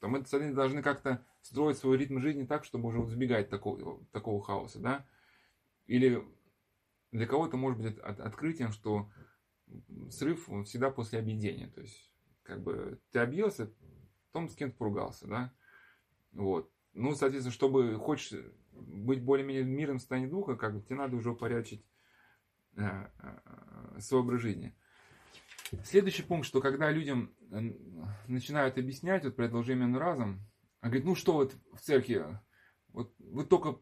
То 0.00 0.08
мы, 0.08 0.18
соответственно, 0.18 0.54
должны 0.54 0.82
как-то 0.82 1.24
строить 1.40 1.78
свой 1.78 1.96
ритм 1.96 2.18
жизни 2.18 2.44
так, 2.44 2.64
чтобы 2.64 2.88
уже 2.88 2.98
избегать 3.00 3.48
такого, 3.48 4.04
такого 4.12 4.42
хаоса, 4.42 4.78
да? 4.78 5.06
Или 5.86 6.22
для 7.14 7.26
кого-то 7.26 7.56
может 7.56 7.80
быть 7.80 7.96
от, 7.98 8.18
открытием, 8.18 8.72
что 8.72 9.08
срыв 10.10 10.48
он 10.48 10.64
всегда 10.64 10.90
после 10.90 11.20
объедения. 11.20 11.68
То 11.68 11.80
есть, 11.80 12.12
как 12.42 12.60
бы 12.60 13.00
ты 13.12 13.20
объелся, 13.20 13.72
потом 14.32 14.48
с 14.48 14.56
кем-то 14.56 14.76
поругался, 14.76 15.28
да? 15.28 15.54
Вот. 16.32 16.72
Ну, 16.92 17.14
соответственно, 17.14 17.52
чтобы 17.52 17.96
хочешь 17.98 18.36
быть 18.72 19.22
более-менее 19.22 19.62
в 19.62 19.68
мирном 19.68 20.00
состоянии 20.00 20.28
духа, 20.28 20.56
как 20.56 20.74
бы 20.74 20.82
тебе 20.82 20.96
надо 20.96 21.14
уже 21.14 21.30
упорядочить 21.30 21.86
э, 22.76 22.82
э, 22.82 24.00
свой 24.00 24.22
образ 24.22 24.40
жизни. 24.40 24.76
Следующий 25.84 26.24
пункт, 26.24 26.46
что 26.48 26.60
когда 26.60 26.90
людям 26.90 27.32
э, 27.52 27.60
начинают 28.26 28.76
объяснять 28.76 29.24
вот 29.24 29.36
про 29.36 29.46
это 29.46 29.56
лжеименный 29.58 30.00
разум, 30.00 30.40
а 30.80 30.86
говорит, 30.86 31.04
ну 31.04 31.14
что 31.14 31.34
вот 31.34 31.54
в 31.72 31.80
церкви, 31.80 32.24
вот 32.88 33.14
вы 33.18 33.44
только 33.44 33.78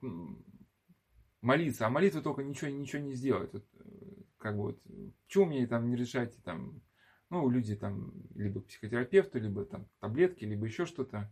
молиться, 1.42 1.86
а 1.86 1.90
молитва 1.90 2.22
только 2.22 2.42
ничего, 2.42 2.70
ничего 2.70 3.02
не 3.02 3.14
сделает. 3.14 3.52
Вот, 3.52 3.66
э, 3.74 4.22
как 4.38 4.56
бы 4.56 4.62
вот, 4.62 4.82
почему 5.26 5.46
мне 5.46 5.66
там 5.66 5.88
не 5.90 5.96
решаете 5.96 6.40
там, 6.42 6.80
ну, 7.28 7.48
люди 7.50 7.76
там, 7.76 8.12
либо 8.34 8.60
психотерапевту, 8.60 9.38
либо 9.38 9.64
там 9.64 9.86
таблетки, 10.00 10.44
либо 10.44 10.66
еще 10.66 10.86
что-то. 10.86 11.30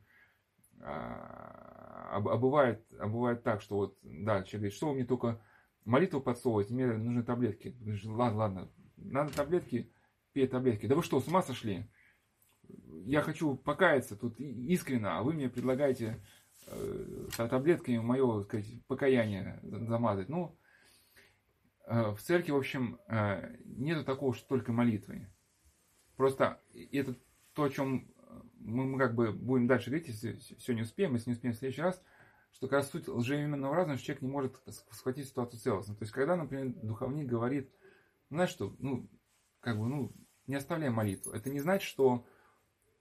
А, 0.82 2.08
а, 2.10 2.16
а, 2.16 2.36
бывает, 2.36 2.84
а 2.98 3.06
бывает 3.06 3.42
так, 3.42 3.62
что 3.62 3.76
вот, 3.76 3.98
да, 4.02 4.42
человек 4.42 4.52
говорит, 4.52 4.72
что 4.74 4.88
вы 4.88 4.94
мне 4.94 5.04
только 5.04 5.40
молитву 5.84 6.20
подсовываете, 6.20 6.74
мне 6.74 6.86
нужны 6.86 7.22
таблетки. 7.22 7.76
Ладно, 8.04 8.38
ладно, 8.38 8.70
надо 8.96 9.32
таблетки, 9.32 9.92
пей 10.32 10.46
таблетки. 10.46 10.86
Да 10.86 10.94
вы 10.94 11.02
что, 11.02 11.20
с 11.20 11.28
ума 11.28 11.42
сошли? 11.42 11.86
Я 13.04 13.22
хочу 13.22 13.56
покаяться 13.56 14.16
тут 14.16 14.38
искренне, 14.40 15.06
а 15.06 15.22
вы 15.22 15.34
мне 15.34 15.48
предлагаете 15.48 16.22
таблетками 17.36 17.98
мое, 17.98 18.42
сказать, 18.42 18.66
покаяние 18.86 19.60
замазать. 19.62 20.28
Ну, 20.28 20.56
э, 21.86 22.10
в 22.12 22.20
церкви, 22.20 22.52
в 22.52 22.56
общем, 22.56 22.98
э, 23.08 23.56
нету 23.64 24.04
такого, 24.04 24.34
что 24.34 24.46
только 24.48 24.72
молитвой. 24.72 25.26
Просто 26.16 26.60
это 26.92 27.16
то, 27.54 27.64
о 27.64 27.70
чем 27.70 28.12
мы, 28.60 28.84
мы 28.84 28.98
как 28.98 29.14
бы 29.14 29.32
будем 29.32 29.66
дальше 29.66 29.90
говорить, 29.90 30.08
если 30.08 30.34
все 30.58 30.74
не 30.74 30.82
успеем, 30.82 31.14
если 31.14 31.30
не 31.30 31.34
успеем 31.34 31.54
в 31.54 31.58
следующий 31.58 31.82
раз, 31.82 32.00
что 32.52 32.66
как 32.66 32.80
раз 32.80 32.90
суть 32.90 33.08
лжеименного 33.08 33.74
разума, 33.74 33.96
что 33.96 34.06
человек 34.06 34.22
не 34.22 34.28
может 34.28 34.62
схватить 34.90 35.28
ситуацию 35.28 35.60
целостно. 35.60 35.94
То 35.94 36.02
есть, 36.02 36.12
когда, 36.12 36.36
например, 36.36 36.74
духовник 36.82 37.26
говорит, 37.26 37.70
знаешь 38.28 38.50
что, 38.50 38.74
ну, 38.78 39.08
как 39.60 39.78
бы, 39.78 39.88
ну, 39.88 40.12
не 40.46 40.56
оставляй 40.56 40.90
молитву. 40.90 41.32
Это 41.32 41.50
не 41.50 41.60
значит, 41.60 41.88
что 41.88 42.26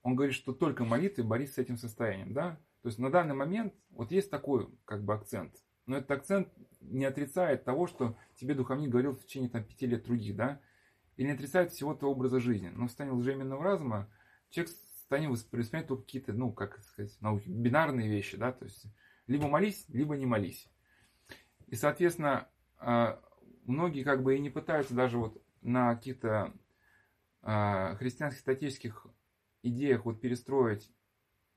он 0.02 0.14
говорит, 0.14 0.34
что 0.34 0.52
только 0.52 0.84
молитвой 0.84 1.26
борись 1.26 1.54
с 1.54 1.58
этим 1.58 1.76
состоянием, 1.76 2.32
да? 2.32 2.58
То 2.82 2.88
есть 2.88 2.98
на 2.98 3.10
данный 3.10 3.34
момент 3.34 3.74
вот 3.90 4.10
есть 4.10 4.30
такой 4.30 4.68
как 4.84 5.04
бы 5.04 5.14
акцент. 5.14 5.54
Но 5.86 5.96
этот 5.96 6.10
акцент 6.12 6.48
не 6.80 7.04
отрицает 7.04 7.64
того, 7.64 7.86
что 7.86 8.16
тебе 8.36 8.54
духовник 8.54 8.90
говорил 8.90 9.12
в 9.12 9.24
течение 9.24 9.50
там, 9.50 9.64
пяти 9.64 9.86
лет 9.86 10.04
других, 10.04 10.36
да? 10.36 10.60
Или 11.16 11.26
не 11.26 11.32
отрицает 11.32 11.72
всего 11.72 11.94
твоего 11.94 12.14
образа 12.14 12.40
жизни. 12.40 12.68
Но 12.68 12.86
в 12.86 12.88
состоянии 12.88 13.16
лжеименного 13.16 13.62
разума 13.62 14.08
человек 14.50 14.72
станет 15.04 15.30
воспринимать 15.30 15.88
только 15.88 16.04
какие-то, 16.04 16.32
ну, 16.32 16.52
как 16.52 16.80
сказать, 16.82 17.20
науки, 17.20 17.48
бинарные 17.48 18.08
вещи, 18.08 18.36
да? 18.36 18.52
То 18.52 18.64
есть 18.64 18.86
либо 19.26 19.48
молись, 19.48 19.84
либо 19.88 20.16
не 20.16 20.26
молись. 20.26 20.68
И, 21.66 21.76
соответственно, 21.76 22.48
а, 22.78 23.20
многие 23.64 24.02
как 24.02 24.22
бы 24.22 24.36
и 24.36 24.40
не 24.40 24.50
пытаются 24.50 24.94
даже 24.94 25.18
вот 25.18 25.42
на 25.60 25.94
каких-то 25.94 26.54
а, 27.42 27.96
христианских 27.96 28.40
статических 28.40 29.06
идеях 29.62 30.04
вот 30.04 30.20
перестроить, 30.20 30.90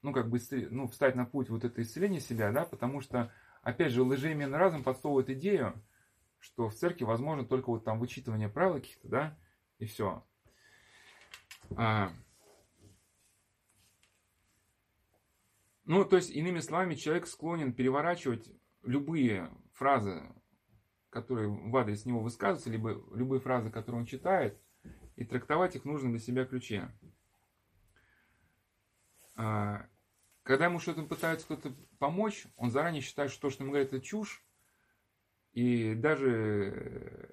ну, 0.04 0.12
как 0.12 0.30
бы, 0.30 0.40
ну, 0.70 0.88
встать 0.88 1.16
на 1.16 1.26
путь 1.26 1.50
вот 1.50 1.64
это 1.64 1.82
исцеления 1.82 2.20
себя, 2.20 2.52
да, 2.52 2.66
потому 2.66 3.00
что, 3.00 3.34
опять 3.62 3.94
же, 3.94 4.04
лжеименный 4.04 4.58
разум 4.58 4.84
подсовывает 4.84 5.30
идею, 5.30 5.82
что 6.40 6.68
в 6.68 6.76
церкви 6.76 7.06
возможно 7.06 7.46
только 7.46 7.70
вот 7.70 7.86
там 7.86 8.00
вычитывание 8.00 8.50
правил 8.50 8.76
каких-то, 8.76 9.08
да, 9.08 9.38
и 9.80 9.86
все. 9.86 10.24
А, 11.78 12.12
ну, 15.86 16.04
то 16.04 16.18
есть, 16.18 16.32
иными 16.32 16.60
словами, 16.60 16.96
человек 16.96 17.26
склонен 17.26 17.74
переворачивать 17.74 18.52
любые 18.84 19.50
фразы, 19.72 20.22
которые 21.10 21.48
в 21.48 21.76
адрес 21.78 22.06
него 22.06 22.20
высказываются, 22.20 22.70
либо 22.70 23.02
любые 23.16 23.40
фразы, 23.40 23.70
которые 23.72 24.02
он 24.02 24.06
читает, 24.06 24.60
и 25.16 25.24
трактовать 25.24 25.78
их 25.78 25.86
нужно 25.86 26.10
для 26.10 26.20
себя 26.20 26.44
ключе. 26.44 26.92
А, 29.36 29.88
когда 30.44 30.66
ему 30.66 30.80
что-то 30.80 31.04
пытаются 31.04 31.46
кто-то 31.46 31.74
помочь, 32.00 32.46
он 32.58 32.70
заранее 32.70 33.02
считает, 33.02 33.32
что 33.32 33.44
то, 33.44 33.50
что 33.50 33.64
ему 33.64 33.72
говорят, 33.72 33.94
это 33.94 34.02
чушь, 34.02 34.46
и 35.54 35.96
даже 35.96 37.30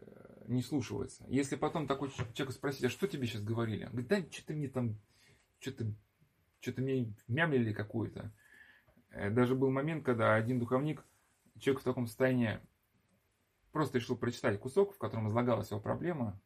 не 0.46 0.62
слушается. 0.62 1.24
Если 1.28 1.56
потом 1.56 1.86
такой 1.86 2.10
человек 2.10 2.52
спросить, 2.52 2.84
а 2.84 2.90
что 2.90 3.06
тебе 3.06 3.26
сейчас 3.26 3.42
говорили? 3.42 3.84
Он 3.84 3.90
говорит, 3.90 4.08
да 4.08 4.22
что-то 4.30 4.52
мне 4.52 4.68
там, 4.68 5.00
что-то 5.60 5.92
что-то 6.60 6.82
мне 6.82 7.12
мямлили 7.26 7.72
какую-то. 7.72 8.32
Э, 9.10 9.30
даже 9.30 9.54
был 9.54 9.70
момент, 9.70 10.04
когда 10.04 10.34
один 10.34 10.58
духовник, 10.58 11.04
человек 11.58 11.80
в 11.80 11.84
таком 11.84 12.06
состоянии, 12.06 12.60
просто 13.72 13.98
решил 13.98 14.16
прочитать 14.16 14.60
кусок, 14.60 14.94
в 14.94 14.98
котором 14.98 15.28
излагалась 15.28 15.70
его 15.70 15.80
проблема. 15.80 16.40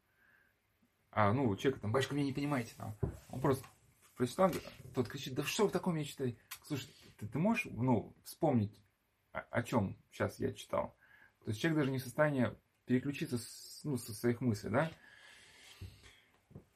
А, 1.10 1.32
ну, 1.32 1.54
человек 1.56 1.80
там, 1.80 1.92
батюшка, 1.92 2.14
меня 2.14 2.26
не 2.26 2.32
понимаете. 2.32 2.74
Там. 2.76 2.96
Он 3.28 3.40
просто 3.40 3.64
прочитал, 4.16 4.50
тот 4.94 5.08
кричит, 5.08 5.34
да 5.34 5.42
что 5.42 5.64
вы 5.64 5.70
такое 5.70 5.94
мне 5.94 6.04
читаете? 6.04 6.38
Слушай, 6.64 6.88
ты, 7.18 7.26
ты 7.26 7.38
можешь, 7.38 7.66
ну, 7.72 8.14
вспомнить, 8.24 8.80
о, 9.32 9.40
о 9.50 9.62
чем 9.62 9.96
сейчас 10.10 10.38
я 10.38 10.52
читал? 10.52 10.96
То 11.44 11.50
есть 11.50 11.60
человек 11.60 11.80
даже 11.80 11.90
не 11.90 11.98
в 11.98 12.02
состоянии 12.02 12.50
переключиться 12.86 13.38
с, 13.38 13.80
ну, 13.84 13.96
со 13.96 14.14
своих 14.14 14.40
мыслей, 14.40 14.70
да? 14.70 14.90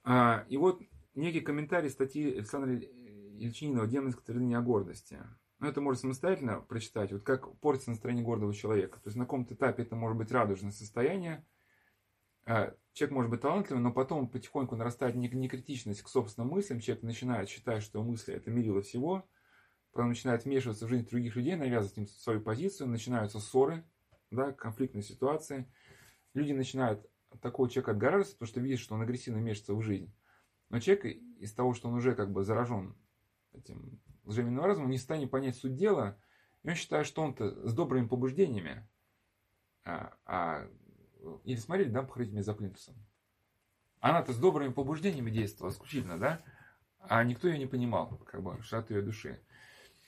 А, 0.04 0.46
и 0.48 0.56
вот 0.56 0.80
некий 1.14 1.40
комментарий 1.40 1.90
статьи 1.90 2.34
Александра 2.34 2.74
Ильчининова 2.74 3.86
«Демонская 3.86 4.24
твердыня 4.24 4.60
гордости». 4.60 5.18
Но 5.58 5.66
это 5.66 5.80
можно 5.80 6.00
самостоятельно 6.00 6.60
прочитать, 6.60 7.12
вот 7.12 7.24
как 7.24 7.56
портится 7.58 7.90
настроение 7.90 8.24
гордого 8.24 8.54
человека. 8.54 9.00
То 9.00 9.08
есть 9.08 9.16
на 9.16 9.24
каком-то 9.24 9.54
этапе 9.54 9.82
это 9.82 9.96
может 9.96 10.16
быть 10.16 10.30
радужное 10.30 10.70
состояние, 10.70 11.44
человек 12.92 13.14
может 13.14 13.30
быть 13.30 13.40
талантливым, 13.42 13.82
но 13.82 13.92
потом 13.92 14.28
потихоньку 14.28 14.74
нарастает 14.74 15.14
некритичность 15.14 16.02
к 16.02 16.08
собственным 16.08 16.50
мыслям, 16.50 16.80
человек 16.80 17.04
начинает 17.04 17.48
считать, 17.48 17.82
что 17.82 18.02
мысли 18.02 18.34
это 18.34 18.50
мерило 18.50 18.80
всего, 18.82 19.28
потом 19.92 20.08
начинает 20.08 20.44
вмешиваться 20.44 20.86
в 20.86 20.88
жизнь 20.88 21.06
других 21.08 21.36
людей, 21.36 21.56
навязывать 21.56 21.98
им 21.98 22.06
свою 22.06 22.40
позицию, 22.40 22.88
начинаются 22.88 23.38
ссоры, 23.38 23.84
да, 24.30 24.52
конфликтные 24.52 25.02
ситуации. 25.02 25.70
Люди 26.34 26.52
начинают 26.52 27.06
такого 27.42 27.68
человека 27.68 27.92
отгораживаться, 27.92 28.34
потому 28.34 28.48
что 28.48 28.60
видят, 28.60 28.80
что 28.80 28.94
он 28.94 29.02
агрессивно 29.02 29.38
мешается 29.38 29.74
в 29.74 29.82
жизнь. 29.82 30.14
Но 30.70 30.80
человек 30.80 31.04
из 31.04 31.52
того, 31.52 31.74
что 31.74 31.88
он 31.88 31.94
уже 31.94 32.14
как 32.14 32.32
бы 32.32 32.44
заражен 32.44 32.96
этим 33.52 34.00
лжеменным 34.24 34.64
разумом, 34.64 34.90
не 34.90 34.98
станет 34.98 35.30
понять 35.30 35.56
суть 35.56 35.76
дела, 35.76 36.20
и 36.62 36.68
он 36.68 36.74
считает, 36.74 37.06
что 37.06 37.22
он-то 37.22 37.68
с 37.68 37.74
добрыми 37.74 38.08
побуждениями, 38.08 38.88
а, 39.84 40.16
а 40.26 40.68
или 41.44 41.56
смотрели, 41.56 41.90
да, 41.90 42.02
«Похоронить 42.02 42.32
меня 42.32 42.42
за 42.42 42.54
плинтусом». 42.54 42.94
Она-то 44.00 44.32
с 44.32 44.38
добрыми 44.38 44.72
побуждениями 44.72 45.30
действовала 45.30 45.72
исключительно, 45.72 46.18
да, 46.18 46.42
а 47.00 47.22
никто 47.24 47.48
ее 47.48 47.58
не 47.58 47.66
понимал, 47.66 48.18
как 48.26 48.42
бы, 48.42 48.62
шат 48.62 48.90
ее 48.90 49.02
души. 49.02 49.40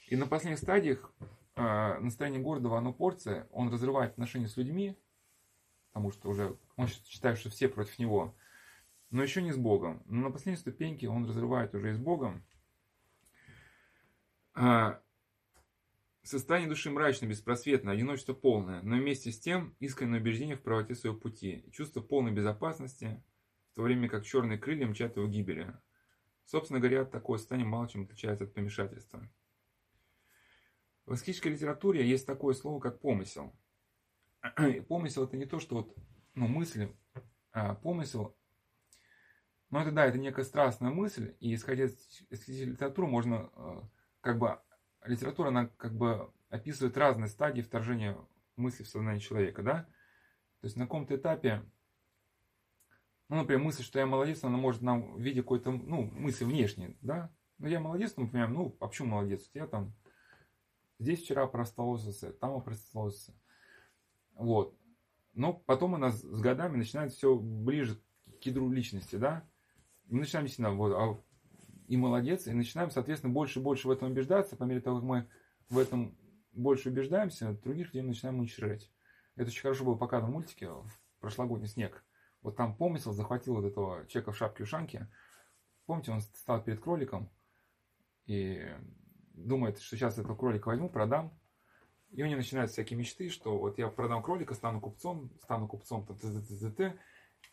И 0.09 0.17
на 0.17 0.27
последних 0.27 0.59
стадиях 0.59 1.13
э, 1.57 1.99
настроение 1.99 2.41
гордого, 2.41 2.79
оно 2.79 2.93
порция, 2.93 3.49
он 3.53 3.73
разрывает 3.73 4.13
отношения 4.13 4.49
с 4.49 4.57
людьми, 4.57 4.97
потому 5.89 6.13
что 6.13 6.29
уже 6.29 6.57
он 6.77 6.87
считает, 6.89 7.39
что 7.39 7.51
все 7.51 7.69
против 7.69 7.99
него, 7.99 8.35
но 9.11 9.23
еще 9.23 9.43
не 9.43 9.53
с 9.53 9.57
Богом. 9.57 10.03
Но 10.07 10.29
на 10.29 10.31
последней 10.31 10.61
ступеньке 10.61 11.09
он 11.09 11.27
разрывает 11.27 11.75
уже 11.75 11.91
и 11.91 11.95
с 11.95 11.99
Богом. 11.99 12.45
А, 14.55 15.01
состояние 16.31 16.69
души 16.69 16.91
мрачное, 16.91 17.29
беспросветное, 17.29 17.95
одиночество 17.95 18.35
полное, 18.35 18.83
но 18.83 18.97
вместе 18.97 19.33
с 19.33 19.41
тем 19.41 19.75
искреннее 19.81 20.21
убеждение 20.21 20.57
в 20.57 20.63
правоте 20.63 20.95
своего 20.95 21.19
пути, 21.19 21.65
чувство 21.73 22.01
полной 22.01 22.33
безопасности, 22.33 23.23
в 23.73 23.75
то 23.77 23.83
время 23.83 24.09
как 24.09 24.25
черные 24.25 24.59
крылья 24.59 24.87
мчат 24.87 25.17
его 25.17 25.27
гибели. 25.27 25.75
Собственно 26.45 26.81
говоря, 26.81 27.05
такое 27.05 27.39
состояние 27.39 27.69
мало 27.69 27.89
чем 27.89 28.03
отличается 28.03 28.45
от 28.45 28.55
помешательства. 28.55 29.29
В 31.07 31.15
эскетической 31.15 31.53
литературе 31.53 32.09
есть 32.09 32.27
такое 32.27 32.55
слово, 32.55 32.81
как 32.81 33.01
помысел. 33.01 33.53
помысел 34.89 35.25
это 35.25 35.37
не 35.37 35.47
то, 35.47 35.59
что 35.59 35.77
вот, 35.77 35.97
ну, 36.35 36.47
мысли, 36.49 36.97
а 37.53 37.75
помысел, 37.75 38.37
но 39.71 39.83
это 39.83 39.93
да, 39.93 40.07
это 40.07 40.19
некая 40.19 40.45
страстная 40.45 40.91
мысль, 40.91 41.35
и 41.41 41.55
исходя 41.55 41.85
из 41.85 41.95
эскетической 42.31 42.73
литературы 42.73 43.07
можно 43.07 43.51
э, 43.55 43.81
как 44.21 44.39
бы 44.39 44.59
литература, 45.05 45.49
она 45.49 45.67
как 45.77 45.95
бы 45.95 46.31
описывает 46.49 46.97
разные 46.97 47.29
стадии 47.29 47.63
вторжения 47.63 48.17
мысли 48.57 48.83
в 48.83 48.89
сознание 48.89 49.21
человека, 49.21 49.63
да? 49.63 49.87
То 50.61 50.67
есть 50.67 50.77
на 50.77 50.85
каком-то 50.85 51.17
этапе, 51.17 51.65
ну, 53.29 53.37
например, 53.37 53.63
мысль, 53.63 53.83
что 53.83 53.99
я 53.99 54.07
молодец, 54.07 54.45
она 54.45 54.59
может 54.59 54.83
нам 54.83 55.15
в 55.15 55.21
виде 55.21 55.43
какой-то, 55.43 55.71
ну, 55.71 56.03
мысли 56.03 56.45
внешней, 56.45 56.97
да? 57.01 57.33
Ну, 57.59 57.69
я 57.69 57.81
молодец, 57.81 58.15
ну, 58.17 58.25
например, 58.25 58.49
ну, 58.49 58.77
а 58.81 58.89
почему 58.89 59.09
молодец? 59.09 59.49
Я 59.55 59.67
там 59.67 59.95
здесь 60.99 61.23
вчера 61.23 61.47
простолосился, 61.47 62.33
там 62.33 62.61
простолосился. 62.63 63.35
Вот. 64.35 64.77
Но 65.33 65.55
потом 65.55 65.95
у 65.95 65.97
нас 65.97 66.21
с 66.21 66.41
годами 66.41 66.77
начинает 66.77 67.13
все 67.13 67.37
ближе 67.37 68.01
к 68.41 68.45
ядру 68.45 68.71
личности, 68.71 69.17
да? 69.17 69.47
Мы 70.07 70.21
начинаем 70.21 70.47
действительно, 70.47 70.73
вот, 70.73 70.93
а 70.93 71.23
и 71.91 71.97
молодец, 71.97 72.47
и 72.47 72.53
начинаем, 72.53 72.93
соответственно, 72.93 73.33
больше 73.33 73.59
и 73.59 73.63
больше 73.63 73.89
в 73.89 73.91
этом 73.91 74.13
убеждаться, 74.13 74.57
по 74.57 74.63
мере 74.63 74.81
того, 74.81 75.01
как 75.01 75.09
мы 75.09 75.29
в 75.71 75.77
этом 75.77 76.17
больше 76.53 76.89
убеждаемся, 76.89 77.59
других 77.65 77.89
людей 77.89 78.03
начинаем 78.03 78.39
уничтожать. 78.39 78.93
Это 79.35 79.49
очень 79.49 79.63
хорошо 79.63 79.85
было 79.85 79.97
показано 79.97 80.31
в 80.31 80.35
мультике 80.35 80.69
в 80.69 80.89
прошлогодний 81.19 81.67
снег. 81.67 82.05
Вот 82.43 82.55
там 82.55 82.77
помысел 82.77 83.13
захватил 83.13 83.57
вот 83.57 83.65
этого 83.65 84.07
человека 84.07 84.31
в 84.31 84.37
шапке 84.37 84.63
ушанки. 84.63 85.09
Помните, 85.87 86.13
он 86.13 86.21
стал 86.21 86.63
перед 86.63 86.79
кроликом 86.79 87.29
и 88.27 88.69
думает, 89.35 89.81
что 89.81 89.97
сейчас 89.97 90.17
этого 90.17 90.37
кролика 90.37 90.69
возьму, 90.69 90.89
продам. 90.89 91.37
И 92.11 92.23
у 92.23 92.27
него 92.27 92.37
начинаются 92.37 92.75
всякие 92.75 93.01
мечты, 93.01 93.31
что 93.31 93.59
вот 93.59 93.79
я 93.79 93.89
продам 93.89 94.23
кролика, 94.23 94.55
стану 94.55 94.81
купцом, 94.81 95.33
стану 95.43 95.67
купцом, 95.67 96.07
т 96.07 96.13
-т 96.13 96.19
-т 96.19 96.41
-т 96.41 96.77
-т, 96.77 96.99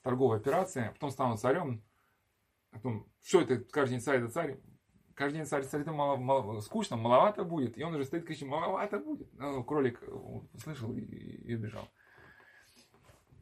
торговая 0.04 0.40
операция, 0.40 0.92
потом 0.92 1.10
стану 1.10 1.38
царем, 1.38 1.84
Потом, 2.78 3.08
что 3.24 3.42
это, 3.42 3.58
каждый 3.58 3.94
день 3.94 4.02
царь 4.02 4.20
это 4.20 4.30
царь? 4.30 4.60
Каждый 5.16 5.38
день 5.38 5.46
царь 5.48 5.64
царь 5.64 5.82
это 5.82 5.92
мало, 5.92 6.16
мало, 6.16 6.60
скучно, 6.62 6.96
маловато 6.96 7.44
будет. 7.44 7.76
И 7.76 7.84
он 7.84 7.96
уже 7.96 8.06
стоит 8.06 8.26
кричит, 8.26 8.48
маловато 8.48 9.00
будет. 9.00 9.28
Ну, 9.34 9.64
кролик 9.64 10.02
услышал 10.54 10.96
и, 10.96 11.02
и 11.02 11.56
убежал. 11.56 11.90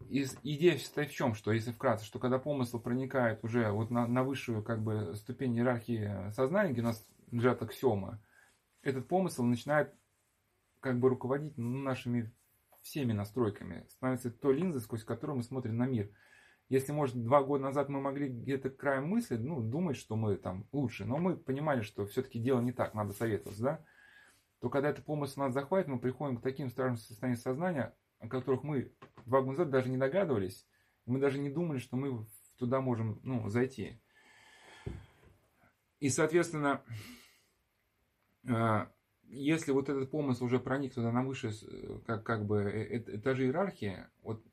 И 0.08 0.24
идея 0.44 0.78
состоит 0.78 1.10
в 1.10 1.16
чем, 1.16 1.36
что 1.36 1.52
если 1.52 1.72
вкратце, 1.72 2.06
что 2.06 2.18
когда 2.18 2.40
помысл 2.40 2.80
проникает 2.80 3.44
уже 3.44 3.70
вот 3.72 3.92
на, 3.92 4.08
на 4.08 4.24
высшую 4.24 4.64
как 4.64 4.82
бы 4.82 5.16
ступень 5.16 5.58
иерархии 5.58 6.32
сознания, 6.32 6.72
где 6.72 6.82
у 6.82 6.86
нас 6.86 7.06
лежат 7.32 7.62
аксиомы, 7.62 8.20
этот 8.84 9.08
помысл 9.08 9.44
начинает 9.44 9.94
как 10.80 11.00
бы 11.00 11.10
руководить 11.10 11.58
нашими 11.58 12.32
всеми 12.84 13.12
настройками, 13.12 13.86
становится 13.90 14.32
той 14.32 14.56
линзой, 14.56 14.82
сквозь 14.82 15.04
которую 15.04 15.38
мы 15.38 15.44
смотрим 15.44 15.76
на 15.76 15.88
мир– 15.88 16.10
если, 16.68 16.92
может, 16.92 17.22
два 17.24 17.44
года 17.44 17.66
назад 17.66 17.90
мы 17.90 18.02
могли 18.02 18.28
где-то 18.28 18.70
краем 18.70 19.08
мысли, 19.08 19.38
ну, 19.38 19.62
думать, 19.62 19.98
что 19.98 20.16
мы 20.16 20.36
там 20.36 20.68
лучше, 20.72 21.06
но 21.06 21.18
мы 21.18 21.38
понимали, 21.38 21.82
что 21.82 22.06
все-таки 22.06 22.40
дело 22.40 22.60
не 22.62 22.72
так, 22.72 22.94
надо 22.94 23.14
советоваться, 23.14 23.64
да, 23.64 23.86
то 24.60 24.70
когда 24.70 24.90
это 24.90 25.02
помысл 25.02 25.42
нас 25.42 25.54
захватит, 25.54 25.88
мы 25.88 26.00
приходим 26.00 26.38
к 26.38 26.42
таким 26.42 26.70
страшным 26.70 26.98
состояниям 26.98 27.40
сознания, 27.40 27.96
о 28.20 28.28
которых 28.28 28.64
мы 28.64 28.92
два 29.26 29.42
года 29.42 29.52
назад 29.52 29.70
даже 29.70 29.90
не 29.90 29.98
догадывались, 29.98 30.68
мы 31.06 31.20
даже 31.20 31.38
не 31.38 31.52
думали, 31.52 31.78
что 31.78 31.98
мы 31.98 32.26
туда 32.58 32.82
можем, 32.82 33.20
ну, 33.24 33.48
зайти. 33.50 34.02
И, 36.00 36.10
соответственно, 36.10 36.84
а, 38.50 38.92
если 39.28 39.72
вот 39.72 39.90
этот 39.90 40.10
помысл 40.10 40.46
уже 40.46 40.60
проник 40.60 40.94
туда 40.94 41.12
на 41.12 41.24
высшие, 41.24 41.54
как, 42.06 42.24
как 42.24 42.46
бы, 42.46 42.62
э, 42.62 42.98
э, 42.98 43.18
этажи 43.18 43.46
иерархии, 43.46 44.06
вот 44.22 44.44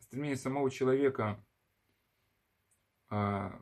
стремление 0.00 0.36
самого 0.36 0.70
человека 0.70 1.44
ну, 3.10 3.52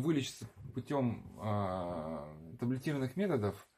вылечиться 0.00 0.48
путем 0.74 1.38
а, 1.40 2.28
таблетированных 2.58 3.16
методов, 3.16 3.68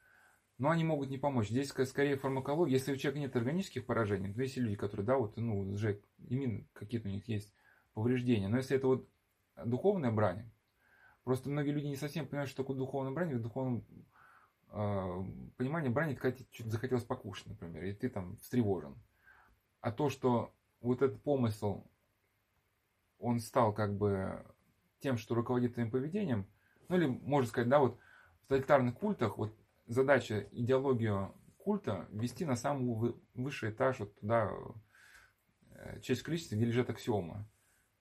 но 0.59 0.70
они 0.70 0.85
могут 0.85 1.11
не 1.11 1.18
помочь. 1.18 1.49
Здесь 1.49 1.68
скорее 1.68 2.16
фармакология. 2.16 2.74
Если 2.74 2.93
у 2.93 2.97
человека 2.97 3.20
нет 3.20 3.37
органических 3.37 3.85
поражений, 3.85 4.33
то 4.33 4.41
есть 4.41 4.57
люди, 4.57 4.77
которые, 4.77 5.07
да, 5.07 5.18
вот, 5.18 5.37
ну, 5.37 5.61
уже 5.61 6.01
именно 6.29 6.64
какие-то 6.72 7.09
у 7.09 7.12
них 7.12 7.29
есть 7.29 7.55
повреждения. 7.93 8.49
Но 8.49 8.57
если 8.57 8.77
это 8.77 8.87
вот 8.87 9.09
духовная 9.64 10.11
брань, 10.11 10.51
Просто 11.27 11.51
многие 11.51 11.72
люди 11.72 11.87
не 11.87 11.97
совсем 11.97 12.24
понимают, 12.24 12.49
что 12.49 12.62
такое 12.62 12.77
духовное 12.77 13.11
брание. 13.11 13.35
В 13.35 13.43
духовном 13.43 13.85
э, 14.70 15.24
понимании 15.57 15.89
брани, 15.89 16.14
когда 16.14 16.37
тебе 16.37 16.47
что-то 16.53 16.70
захотелось 16.70 17.03
покушать, 17.03 17.49
например, 17.49 17.83
и 17.83 17.93
ты 17.93 18.09
там 18.09 18.37
встревожен. 18.37 18.95
А 19.81 19.91
то, 19.91 20.09
что 20.09 20.55
вот 20.81 21.03
этот 21.03 21.20
помысл, 21.24 21.83
он 23.19 23.41
стал 23.41 23.73
как 23.73 23.97
бы 23.97 24.45
тем, 25.01 25.17
что 25.17 25.35
руководит 25.35 25.75
твоим 25.75 25.91
поведением, 25.91 26.47
ну 26.89 26.97
или 26.97 27.07
можно 27.07 27.49
сказать, 27.49 27.69
да, 27.69 27.81
вот 27.81 27.99
в 28.43 28.49
тоталитарных 28.49 28.95
культах 28.95 29.39
вот 29.39 29.55
задача 29.87 30.49
идеологию 30.53 31.35
культа 31.59 32.07
ввести 32.11 32.45
на 32.45 32.57
самый 32.57 33.14
высший 33.35 33.71
этаж, 33.71 33.99
вот 33.99 34.19
туда, 34.21 34.51
э, 35.71 36.01
часть 36.01 36.23
количества, 36.23 36.55
где 36.55 36.64
лежат 36.64 36.91
аксиомы. 36.91 37.45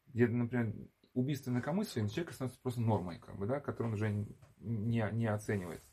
Где, 0.07 0.27
например, 0.27 0.73
убийство 1.13 1.49
инакомыслия 1.49 2.07
человека 2.07 2.33
становится 2.33 2.61
просто 2.61 2.81
нормой, 2.81 3.19
как 3.19 3.37
бы, 3.37 3.47
да, 3.47 3.59
которую 3.59 3.93
он 3.93 3.95
уже 3.95 4.27
не, 4.59 5.09
не 5.11 5.25
оценивает. 5.25 5.83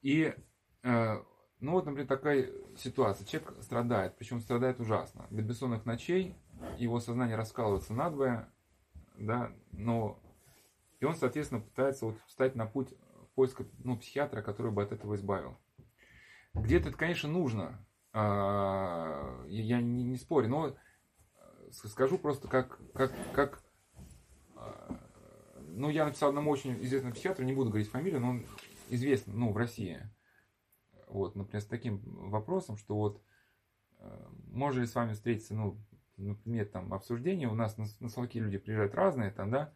И, 0.00 0.34
э, 0.82 1.22
ну 1.62 1.72
вот, 1.72 1.86
например, 1.86 2.08
такая 2.08 2.50
ситуация. 2.76 3.24
Человек 3.24 3.54
страдает, 3.62 4.16
причем 4.18 4.40
страдает 4.40 4.80
ужасно. 4.80 5.26
До 5.30 5.42
бессонных 5.42 5.86
ночей 5.86 6.34
его 6.76 6.98
сознание 6.98 7.36
раскалывается 7.36 7.94
надвое, 7.94 8.48
да, 9.16 9.52
но 9.70 10.20
и 10.98 11.04
он, 11.04 11.14
соответственно, 11.14 11.60
пытается 11.60 12.06
вот 12.06 12.16
встать 12.26 12.56
на 12.56 12.66
путь 12.66 12.92
поиска 13.36 13.64
ну, 13.84 13.96
психиатра, 13.96 14.42
который 14.42 14.72
бы 14.72 14.82
от 14.82 14.90
этого 14.90 15.14
избавил. 15.14 15.56
Где-то 16.54 16.88
это, 16.88 16.98
конечно, 16.98 17.28
нужно. 17.28 17.86
А, 18.12 19.44
я 19.46 19.80
не, 19.80 20.02
не 20.02 20.16
спорю, 20.16 20.48
но 20.48 20.76
скажу 21.70 22.18
просто 22.18 22.48
как, 22.48 22.78
как, 22.92 23.12
как 23.32 23.62
а, 24.56 24.98
ну, 25.60 25.90
я 25.90 26.06
написал 26.06 26.30
одному 26.30 26.50
очень 26.50 26.82
известному 26.84 27.14
психиатру, 27.14 27.44
не 27.44 27.54
буду 27.54 27.70
говорить 27.70 27.88
фамилию, 27.88 28.20
но 28.20 28.30
он 28.30 28.46
известен, 28.90 29.38
ну, 29.38 29.52
в 29.52 29.56
России. 29.56 30.10
Вот, 31.12 31.36
например, 31.36 31.62
с 31.62 31.66
таким 31.66 32.00
вопросом, 32.30 32.76
что 32.76 32.96
вот, 32.96 33.22
э, 33.98 34.28
можно 34.46 34.80
ли 34.80 34.86
с 34.86 34.94
вами 34.94 35.12
встретиться, 35.12 35.54
ну, 35.54 35.78
например, 36.16 36.66
там, 36.66 36.92
обсуждение, 36.94 37.48
у 37.48 37.54
нас 37.54 37.76
на, 37.76 37.86
на 38.00 38.08
Соловки 38.08 38.38
люди 38.38 38.58
приезжают 38.58 38.94
разные, 38.94 39.30
там, 39.30 39.50
да, 39.50 39.72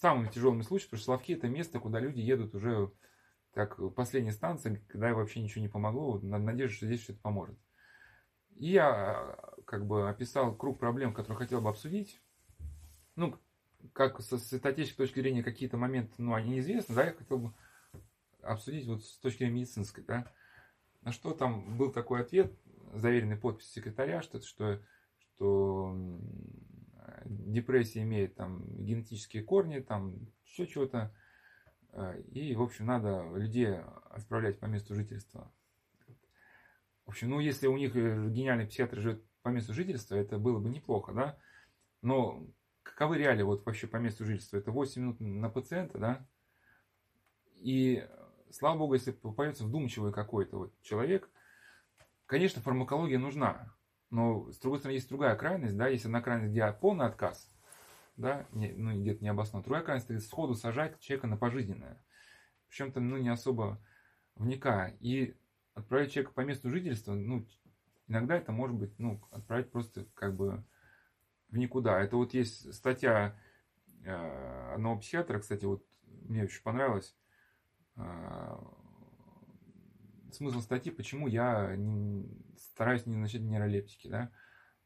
самыми 0.00 0.28
тяжелыми 0.28 0.62
случаями, 0.62 0.90
потому 0.90 0.98
что 0.98 1.06
Соловки 1.06 1.32
это 1.32 1.48
место, 1.48 1.78
куда 1.78 2.00
люди 2.00 2.20
едут 2.20 2.54
уже 2.54 2.90
как 3.52 3.78
последняя 3.94 4.32
станция, 4.32 4.82
когда 4.88 5.14
вообще 5.14 5.40
ничего 5.40 5.62
не 5.62 5.68
помогло, 5.68 6.18
надежда, 6.18 6.74
что 6.74 6.86
здесь 6.86 7.02
что-то 7.02 7.20
поможет. 7.20 7.56
И 8.56 8.70
я 8.70 9.38
как 9.64 9.86
бы 9.86 10.08
описал 10.08 10.54
круг 10.54 10.78
проблем, 10.78 11.14
которые 11.14 11.38
хотел 11.38 11.60
бы 11.60 11.70
обсудить. 11.70 12.20
Ну, 13.14 13.38
как 13.92 14.20
со 14.22 14.38
статической 14.38 15.06
точки 15.06 15.20
зрения 15.20 15.42
какие-то 15.42 15.76
моменты, 15.76 16.14
ну, 16.18 16.34
они 16.34 16.54
неизвестны, 16.54 16.94
да, 16.96 17.04
я 17.04 17.12
хотел 17.12 17.38
бы 17.38 17.54
обсудить 18.42 18.86
вот 18.86 19.04
с 19.04 19.18
точки 19.18 19.38
зрения 19.38 19.54
медицинской, 19.54 20.04
да. 20.04 20.32
На 21.04 21.12
что 21.12 21.32
там 21.32 21.76
был 21.76 21.92
такой 21.92 22.22
ответ, 22.22 22.52
заверенный 22.94 23.36
подпись 23.36 23.70
секретаря, 23.70 24.22
что, 24.22 24.40
что, 24.40 24.80
что 25.18 25.94
депрессия 27.24 28.02
имеет 28.02 28.34
там 28.36 28.64
генетические 28.82 29.42
корни, 29.42 29.80
там 29.80 30.16
еще 30.44 30.66
чего-то. 30.66 31.14
Э, 31.92 32.20
и, 32.32 32.54
в 32.54 32.62
общем, 32.62 32.86
надо 32.86 33.22
людей 33.34 33.80
отправлять 34.10 34.58
по 34.58 34.66
месту 34.66 34.94
жительства. 34.94 35.52
В 37.04 37.10
общем, 37.10 37.30
ну, 37.30 37.40
если 37.40 37.66
у 37.66 37.76
них 37.76 37.94
э, 37.96 38.28
гениальный 38.30 38.66
психиатр 38.66 38.98
живет 39.00 39.24
по 39.42 39.50
месту 39.50 39.74
жительства, 39.74 40.16
это 40.16 40.38
было 40.38 40.58
бы 40.58 40.70
неплохо, 40.70 41.12
да? 41.12 41.38
Но 42.00 42.46
каковы 42.82 43.18
реалии 43.18 43.42
вот 43.42 43.64
вообще 43.66 43.86
по 43.86 43.96
месту 43.96 44.24
жительства? 44.24 44.56
Это 44.56 44.70
8 44.70 45.02
минут 45.02 45.20
на 45.20 45.50
пациента, 45.50 45.98
да? 45.98 46.26
И, 47.56 48.06
слава 48.54 48.78
богу, 48.78 48.94
если 48.94 49.10
попадется 49.10 49.64
вдумчивый 49.64 50.12
какой-то 50.12 50.58
вот 50.58 50.82
человек, 50.82 51.28
конечно, 52.26 52.62
фармакология 52.62 53.18
нужна. 53.18 53.74
Но, 54.10 54.50
с 54.52 54.58
другой 54.58 54.78
стороны, 54.78 54.96
есть 54.96 55.08
другая 55.08 55.34
крайность, 55.34 55.76
да, 55.76 55.88
если 55.88 56.08
на 56.08 56.22
крайность, 56.22 56.52
где 56.52 56.72
полный 56.72 57.06
отказ, 57.06 57.50
да, 58.16 58.46
не, 58.52 58.72
ну, 58.72 58.98
где-то 59.00 59.24
не 59.24 59.28
обоснованно. 59.28 59.64
Другая 59.64 59.82
крайность, 59.82 60.08
это 60.08 60.20
сходу 60.20 60.54
сажать 60.54 61.00
человека 61.00 61.26
на 61.26 61.36
пожизненное. 61.36 62.00
Причем-то, 62.68 63.00
ну, 63.00 63.16
не 63.16 63.28
особо 63.28 63.80
вникая. 64.36 64.96
И 65.00 65.34
отправить 65.74 66.12
человека 66.12 66.32
по 66.32 66.42
месту 66.42 66.70
жительства, 66.70 67.14
ну, 67.14 67.44
иногда 68.06 68.36
это 68.36 68.52
может 68.52 68.76
быть, 68.76 68.96
ну, 68.98 69.20
отправить 69.32 69.72
просто 69.72 70.06
как 70.14 70.36
бы 70.36 70.64
в 71.48 71.56
никуда. 71.56 72.00
Это 72.00 72.16
вот 72.16 72.34
есть 72.34 72.72
статья 72.72 73.36
э, 74.04 74.74
одного 74.74 75.00
психиатра, 75.00 75.40
кстати, 75.40 75.64
вот 75.64 75.84
мне 76.22 76.44
очень 76.44 76.62
понравилось. 76.62 77.16
Э, 77.96 78.56
смысл 80.32 80.60
статьи, 80.60 80.92
почему 80.92 81.28
я 81.28 81.74
не, 81.76 82.28
стараюсь 82.56 83.06
не 83.06 83.16
начать 83.16 83.42
нейролептики, 83.42 84.08
да. 84.08 84.30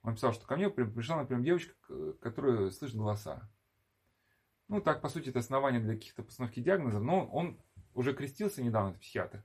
Он 0.02 0.14
писал, 0.14 0.32
что 0.32 0.46
ко 0.46 0.56
мне 0.56 0.70
пришла, 0.70 1.16
например, 1.16 1.42
девочка, 1.42 1.74
которая 2.20 2.70
слышит 2.70 2.96
голоса. 2.96 3.50
Ну, 4.68 4.80
так, 4.80 5.00
по 5.00 5.08
сути, 5.08 5.30
это 5.30 5.38
основание 5.38 5.80
для 5.80 5.94
каких-то 5.94 6.22
постановки 6.22 6.60
диагнозов, 6.60 7.02
но 7.02 7.26
он 7.26 7.60
уже 7.94 8.14
крестился 8.14 8.62
недавно, 8.62 8.90
это 8.90 8.98
психиатр. 9.00 9.42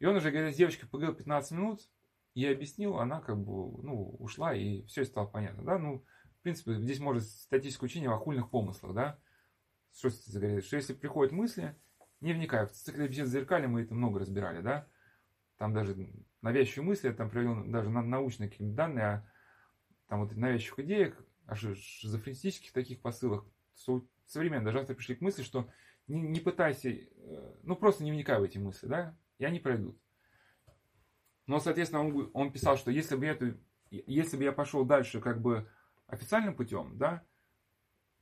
И 0.00 0.06
он 0.06 0.16
уже, 0.16 0.30
говорит, 0.30 0.54
с 0.54 0.58
девочкой 0.58 0.88
поговорил 0.88 1.16
15 1.16 1.52
минут, 1.52 1.88
и 2.34 2.46
объяснил, 2.46 2.98
она 2.98 3.20
как 3.20 3.38
бы, 3.38 3.82
ну, 3.82 4.16
ушла, 4.18 4.54
и 4.54 4.82
все 4.84 5.04
стало 5.04 5.26
понятно, 5.26 5.64
да. 5.64 5.78
Ну, 5.78 6.04
в 6.38 6.42
принципе, 6.42 6.74
здесь 6.74 7.00
может 7.00 7.24
статическое 7.24 7.88
учение 7.88 8.10
о 8.10 8.14
охульных 8.14 8.50
помыслах, 8.50 8.94
да. 8.94 9.18
Что, 9.92 10.10
что 10.10 10.76
если 10.76 10.92
приходят 10.92 11.32
мысли, 11.32 11.74
не 12.20 12.32
вникай. 12.32 12.66
В 12.66 12.72
цикле 12.72 13.08
бесед 13.08 13.28
зеркали 13.28 13.66
мы 13.66 13.82
это 13.82 13.94
много 13.94 14.20
разбирали, 14.20 14.60
да 14.60 14.86
там 15.58 15.74
даже 15.74 15.96
навязчивые 16.40 16.86
мысли, 16.86 17.08
я 17.08 17.14
там 17.14 17.28
привел 17.28 17.64
даже 17.64 17.90
на 17.90 18.00
научные 18.00 18.48
какие-то 18.48 18.74
данные 18.74 19.04
о 19.04 19.28
там 20.06 20.20
вот 20.20 20.34
навязчивых 20.34 20.78
идеях, 20.80 21.22
о 21.46 21.54
шизофренистических 21.54 22.72
таких 22.72 23.02
посылах. 23.02 23.44
Современно 24.26 24.64
даже 24.64 24.80
автор 24.80 24.96
пришли 24.96 25.16
к 25.16 25.20
мысли, 25.20 25.42
что 25.42 25.68
не, 26.06 26.20
не 26.20 26.40
пытайся, 26.40 26.90
э, 26.90 27.54
ну 27.62 27.76
просто 27.76 28.04
не 28.04 28.12
вникай 28.12 28.38
в 28.38 28.42
эти 28.42 28.58
мысли, 28.58 28.86
да, 28.86 29.16
и 29.38 29.44
они 29.44 29.58
пройдут. 29.58 30.00
Но, 31.46 31.60
соответственно, 31.60 32.02
он, 32.02 32.30
он 32.34 32.52
писал, 32.52 32.76
что 32.76 32.90
если 32.90 33.16
бы, 33.16 33.26
эту, 33.26 33.58
если 33.90 34.36
бы 34.36 34.44
я 34.44 34.52
пошел 34.52 34.84
дальше 34.84 35.20
как 35.20 35.40
бы 35.40 35.68
официальным 36.06 36.54
путем, 36.54 36.96
да, 36.98 37.24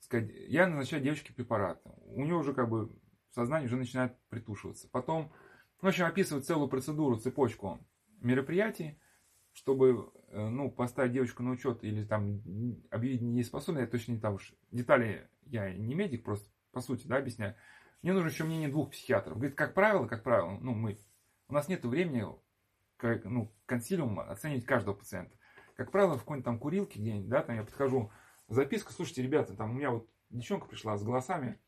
сказать, 0.00 0.30
я 0.48 0.68
назначаю 0.68 1.02
девочке 1.02 1.32
препарат. 1.32 1.80
У 1.84 2.24
нее 2.24 2.36
уже 2.36 2.54
как 2.54 2.68
бы 2.68 2.92
сознание 3.36 3.66
уже 3.66 3.76
начинает 3.76 4.18
притушиваться. 4.28 4.88
Потом 4.90 5.30
в 5.80 5.86
общем, 5.86 6.06
описывает 6.06 6.46
целую 6.46 6.68
процедуру, 6.68 7.16
цепочку 7.16 7.78
мероприятий, 8.20 8.98
чтобы 9.52 10.10
э, 10.28 10.48
ну, 10.48 10.70
поставить 10.70 11.12
девочку 11.12 11.42
на 11.42 11.50
учет 11.50 11.84
или 11.84 12.04
там 12.04 12.40
объявить 12.90 13.20
неспособной, 13.20 13.82
я 13.82 13.88
точно 13.88 14.12
не 14.12 14.20
там 14.20 14.34
уж 14.34 14.54
детали, 14.70 15.28
я 15.42 15.72
не 15.72 15.94
медик, 15.94 16.24
просто 16.24 16.48
по 16.72 16.80
сути, 16.80 17.06
да, 17.06 17.16
объясняю. 17.16 17.54
Мне 18.02 18.12
нужно 18.12 18.28
еще 18.28 18.44
мнение 18.44 18.68
двух 18.68 18.90
психиатров. 18.90 19.36
Говорит, 19.36 19.56
как 19.56 19.74
правило, 19.74 20.06
как 20.06 20.22
правило, 20.22 20.58
ну, 20.60 20.74
мы, 20.74 20.98
у 21.48 21.54
нас 21.54 21.68
нет 21.68 21.84
времени, 21.84 22.24
как, 22.96 23.24
ну, 23.24 23.54
консилиум 23.66 24.20
оценивать 24.20 24.64
каждого 24.64 24.94
пациента. 24.94 25.36
Как 25.74 25.90
правило, 25.90 26.16
в 26.16 26.20
какой-нибудь 26.20 26.44
там 26.44 26.58
курилке 26.58 26.98
где-нибудь, 26.98 27.28
да, 27.28 27.42
там 27.42 27.56
я 27.56 27.64
подхожу, 27.64 28.10
записка, 28.48 28.92
слушайте, 28.92 29.22
ребята, 29.22 29.54
там 29.54 29.72
у 29.72 29.74
меня 29.74 29.90
вот 29.90 30.08
девчонка 30.30 30.66
пришла 30.66 30.96
с 30.96 31.02
голосами, 31.02 31.58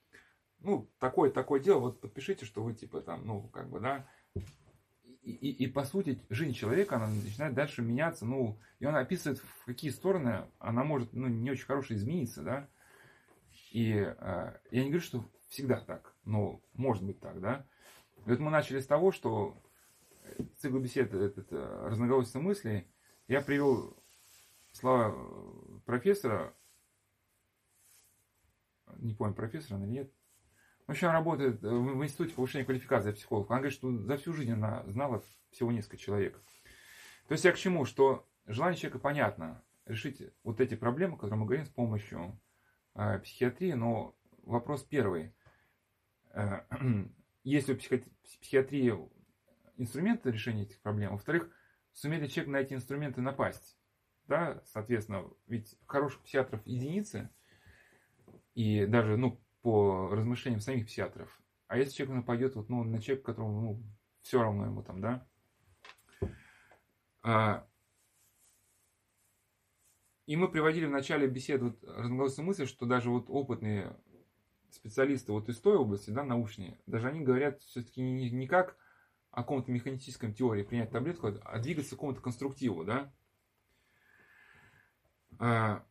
ну, 0.61 0.91
такое, 0.99 1.31
такое 1.31 1.61
дело, 1.61 1.81
вот 1.81 2.01
подпишите, 2.01 2.45
что 2.45 2.63
вы 2.63 2.75
типа 2.75 3.01
там, 3.01 3.27
ну, 3.27 3.43
как 3.49 3.69
бы, 3.71 3.81
да, 3.81 4.07
и, 5.23 5.33
и, 5.33 5.65
и 5.65 5.67
по 5.67 5.85
сути, 5.85 6.21
жизнь 6.31 6.55
человека, 6.55 6.97
она 6.97 7.09
начинает 7.09 7.55
дальше 7.55 7.83
меняться, 7.83 8.25
ну, 8.25 8.59
и 8.79 8.87
он 8.87 8.97
описывает, 8.97 9.39
в 9.39 9.65
какие 9.67 9.91
стороны 9.91 10.47
она 10.59 10.85
может, 10.85 11.13
ну, 11.13 11.29
не 11.29 11.51
очень 11.51 11.67
хорошо 11.67 11.95
измениться, 11.95 12.43
да, 12.43 12.69
и 13.71 13.93
э, 13.95 14.59
я 14.71 14.83
не 14.83 14.91
говорю, 14.91 15.05
что 15.05 15.25
всегда 15.49 15.81
так, 15.81 16.15
но 16.25 16.61
может 16.75 17.05
быть 17.05 17.21
так, 17.21 17.41
да. 17.41 17.67
И 18.27 18.31
вот 18.31 18.39
мы 18.39 18.51
начали 18.51 18.81
с 18.81 18.87
того, 18.87 19.13
что 19.13 19.63
цикл 20.59 20.79
бесед, 20.79 21.13
этот, 21.13 21.53
разноголосие 21.53 22.43
мыслей, 22.43 22.87
я 23.29 23.41
привел 23.41 23.97
слова 24.73 25.15
профессора, 25.85 26.55
не 28.97 29.15
помню, 29.15 29.35
профессора 29.35 29.79
или 29.81 29.87
нет, 29.87 30.13
в 30.89 30.93
общем, 30.93 31.11
работает 31.11 31.62
э, 31.62 31.68
в 31.68 32.03
институте 32.03 32.34
повышения 32.34 32.64
квалификации 32.64 33.12
психологов. 33.12 33.51
Она 33.51 33.61
говорит, 33.61 33.76
что 33.76 33.95
за 33.95 34.16
всю 34.16 34.32
жизнь 34.32 34.53
она 34.53 34.82
знала 34.86 35.22
всего 35.51 35.70
несколько 35.70 35.99
человек. 35.99 36.43
То 37.28 37.32
есть 37.32 37.45
я 37.45 37.53
к 37.53 37.59
чему? 37.59 37.84
Что 37.84 38.26
желание 38.47 38.78
человека 38.78 38.99
понятно. 38.99 39.62
Решить 39.84 40.22
вот 40.45 40.62
эти 40.62 40.76
проблемы, 40.76 41.16
которые 41.16 41.41
мы 41.41 41.45
говорим 41.45 41.66
с 41.66 41.68
помощью 41.68 42.41
э, 42.95 43.18
психиатрии. 43.18 43.72
Но 43.72 44.16
вопрос 44.45 44.82
первый. 44.82 45.34
Э, 46.30 46.62
есть 47.45 47.68
ли 47.68 47.74
у 47.74 47.76
психиатрии 47.76 48.95
инструменты 49.76 50.30
решения 50.30 50.62
этих 50.62 50.80
проблем? 50.80 51.12
Во-вторых, 51.12 51.51
сумеет 51.93 52.22
ли 52.22 52.30
человек 52.30 52.51
на 52.51 52.57
эти 52.57 52.72
инструменты 52.72 53.20
напасть? 53.20 53.78
Да, 54.26 54.62
соответственно, 54.64 55.24
ведь 55.49 55.78
хороших 55.86 56.22
психиатров 56.22 56.66
единицы, 56.66 57.28
и 58.55 58.86
даже, 58.86 59.18
ну, 59.18 59.39
по 59.69 60.09
размышлениям 60.09 60.62
самих 60.62 60.87
психиатров. 60.87 61.39
А 61.66 61.77
если 61.77 61.93
человек 61.93 62.16
нападет 62.16 62.55
вот, 62.57 62.71
ну, 62.71 62.85
на 62.85 63.03
человека, 63.03 63.33
которому 63.33 63.61
ну, 63.61 63.83
все 64.23 64.41
равно 64.41 64.64
ему 64.64 64.83
там, 64.83 65.03
да? 65.03 65.29
А, 67.23 67.69
и 70.25 70.37
мы 70.37 70.51
приводили 70.51 70.87
в 70.87 70.91
начале 70.91 71.27
беседы 71.27 71.66
вот 71.66 71.85
разноголосую 71.85 72.47
мысль, 72.47 72.66
что 72.66 72.87
даже 72.87 73.11
вот 73.11 73.27
опытные 73.29 73.95
специалисты 74.71 75.33
вот 75.33 75.51
из 75.51 75.61
той 75.61 75.77
области, 75.77 76.09
да, 76.09 76.25
научные, 76.25 76.81
даже 76.87 77.07
они 77.07 77.21
говорят 77.21 77.61
все-таки 77.61 78.01
не, 78.01 78.31
не 78.31 78.47
как 78.47 78.79
о 79.31 79.43
каком-то 79.43 79.71
механическом 79.71 80.33
теории 80.33 80.62
принять 80.62 80.93
таблетку, 80.93 81.31
а 81.45 81.59
двигаться 81.59 81.91
к 81.91 81.99
какому-то 81.99 82.23
конструктиву, 82.23 82.85
да. 82.85 83.12
А, 85.39 85.85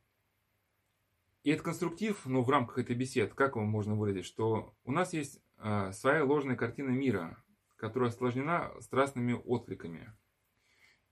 и 1.47 1.49
этот 1.49 1.63
конструктив, 1.63 2.25
ну, 2.25 2.41
в 2.41 2.49
рамках 2.49 2.77
этой 2.77 2.93
беседы, 2.93 3.33
как 3.33 3.55
его 3.55 3.63
можно 3.63 3.95
выразить, 3.95 4.25
что 4.25 4.75
у 4.83 4.91
нас 4.91 5.13
есть 5.13 5.41
а, 5.57 5.93
своя 5.93 6.25
ложная 6.25 6.57
картина 6.57 6.89
мира, 6.89 7.41
которая 7.77 8.09
осложнена 8.09 8.73
страстными 8.81 9.31
откликами. 9.31 10.11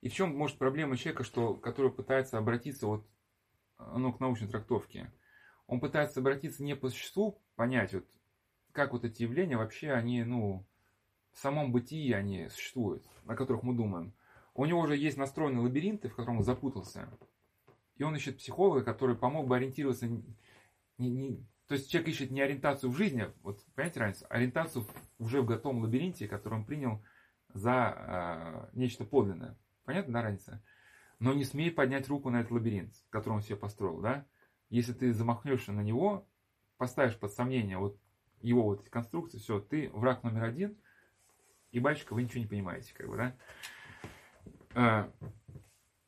И 0.01 0.09
в 0.09 0.13
чем 0.13 0.35
может 0.35 0.57
проблема 0.57 0.97
человека, 0.97 1.23
что, 1.23 1.53
который 1.53 1.89
пытается 1.89 2.37
обратиться 2.37 2.85
вот, 2.85 3.07
ну, 3.79 4.11
к 4.11 4.19
научной 4.19 4.49
трактовке? 4.49 5.09
Он 5.67 5.79
пытается 5.79 6.19
обратиться 6.19 6.65
не 6.65 6.75
по 6.75 6.89
существу, 6.89 7.41
понять, 7.55 7.93
вот, 7.93 8.05
как 8.73 8.91
вот 8.91 9.05
эти 9.05 9.21
явления 9.21 9.55
вообще, 9.55 9.91
они, 9.91 10.21
ну, 10.25 10.67
в 11.31 11.39
самом 11.39 11.71
бытии 11.71 12.11
они 12.11 12.49
существуют, 12.49 13.07
о 13.25 13.35
которых 13.35 13.63
мы 13.63 13.73
думаем. 13.73 14.13
У 14.53 14.65
него 14.65 14.81
уже 14.81 14.97
есть 14.97 15.15
настроенные 15.15 15.63
лабиринты, 15.63 16.09
в 16.09 16.15
котором 16.17 16.39
он 16.39 16.43
запутался. 16.43 17.09
И 17.97 18.03
он 18.03 18.15
ищет 18.15 18.37
психолога, 18.37 18.83
который 18.83 19.15
помог 19.15 19.47
бы 19.47 19.55
ориентироваться 19.55 20.07
не, 20.07 21.09
не, 21.09 21.47
то 21.67 21.73
есть 21.73 21.89
человек 21.89 22.09
ищет 22.09 22.31
не 22.31 22.41
ориентацию 22.41 22.91
в 22.91 22.97
жизни, 22.97 23.27
вот 23.41 23.63
понимаете 23.73 23.99
разницу, 23.99 24.25
а 24.29 24.35
ориентацию 24.35 24.85
уже 25.17 25.41
в 25.41 25.45
готовом 25.45 25.81
лабиринте, 25.81 26.27
который 26.27 26.55
он 26.55 26.65
принял 26.65 27.03
за 27.53 28.67
э, 28.73 28.77
нечто 28.77 29.03
подлинное. 29.03 29.57
Понятно, 29.83 30.13
да, 30.13 30.21
разница? 30.21 30.63
Но 31.19 31.33
не 31.33 31.43
смей 31.43 31.71
поднять 31.71 32.07
руку 32.07 32.29
на 32.29 32.41
этот 32.41 32.51
лабиринт, 32.51 32.93
который 33.09 33.35
он 33.35 33.41
себе 33.41 33.55
построил, 33.55 33.99
да? 34.01 34.25
Если 34.69 34.93
ты 34.93 35.13
замахнешься 35.13 35.71
на 35.71 35.81
него, 35.81 36.27
поставишь 36.77 37.17
под 37.17 37.31
сомнение 37.31 37.77
вот 37.77 37.99
его 38.41 38.63
вот 38.63 38.81
эти 38.81 38.89
конструкции, 38.89 39.39
все, 39.39 39.59
ты 39.59 39.89
враг 39.91 40.23
номер 40.23 40.43
один, 40.43 40.77
и 41.71 41.79
батюшка, 41.79 42.13
вы 42.13 42.23
ничего 42.23 42.41
не 42.41 42.47
понимаете, 42.47 42.93
как 42.93 43.07
бы, 43.07 43.35
да? 44.75 45.11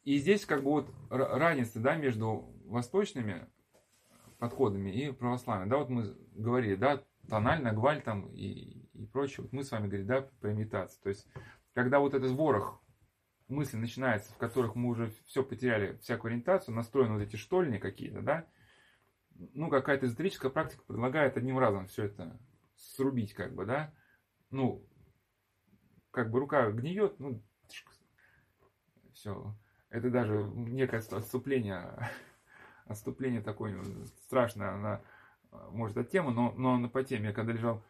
И 0.07 0.19
здесь 0.19 0.45
как 0.45 0.63
бы 0.63 0.69
вот 0.71 0.89
разница, 1.09 1.81
да, 1.81 1.97
между 1.97 2.49
восточными 2.63 3.45
подходами 4.39 4.89
и 4.89 5.11
православием. 5.11 5.67
Да, 5.67 5.79
вот 5.79 5.89
мы 5.89 6.15
говорили, 6.31 6.75
да, 6.75 7.03
тонально, 7.27 7.73
гваль 7.73 8.01
там 8.01 8.29
и, 8.29 8.87
и 8.93 9.05
прочее. 9.05 9.43
Вот 9.43 9.51
мы 9.51 9.65
с 9.65 9.71
вами 9.71 9.87
говорили, 9.87 10.07
да, 10.07 10.21
про 10.39 10.53
имитацию. 10.53 11.01
То 11.03 11.09
есть, 11.09 11.27
когда 11.73 11.99
вот 11.99 12.13
этот 12.13 12.31
ворох 12.31 12.81
мысли 13.49 13.75
начинается, 13.75 14.31
в 14.31 14.37
которых 14.37 14.75
мы 14.75 14.91
уже 14.91 15.11
все 15.25 15.43
потеряли, 15.43 15.97
всякую 15.97 16.29
ориентацию, 16.29 16.73
настроены 16.73 17.15
вот 17.15 17.23
эти 17.23 17.35
штольни 17.35 17.77
какие-то, 17.77 18.21
да, 18.21 18.47
ну, 19.35 19.69
какая-то 19.69 20.05
эзотерическая 20.05 20.49
практика 20.49 20.83
предлагает 20.87 21.35
одним 21.35 21.59
разом 21.59 21.87
все 21.87 22.05
это 22.05 22.39
срубить, 22.77 23.33
как 23.33 23.53
бы, 23.53 23.65
да, 23.65 23.93
ну, 24.51 24.87
как 26.11 26.31
бы 26.31 26.39
рука 26.39 26.71
гниет, 26.71 27.19
ну, 27.19 27.43
все, 29.11 29.53
это 29.89 30.09
даже 30.09 30.43
некое 30.53 30.97
отступление 30.97 32.09
отступление 32.87 33.41
такое 33.41 33.83
страшное, 34.23 34.71
она 34.71 35.01
э, 35.51 35.57
может 35.71 35.97
от 35.97 36.09
темы, 36.09 36.31
но, 36.31 36.53
но 36.53 36.75
она 36.75 36.89
по 36.89 37.03
теме. 37.03 37.27
Я 37.27 37.33
когда 37.33 37.53
лежал 37.53 37.83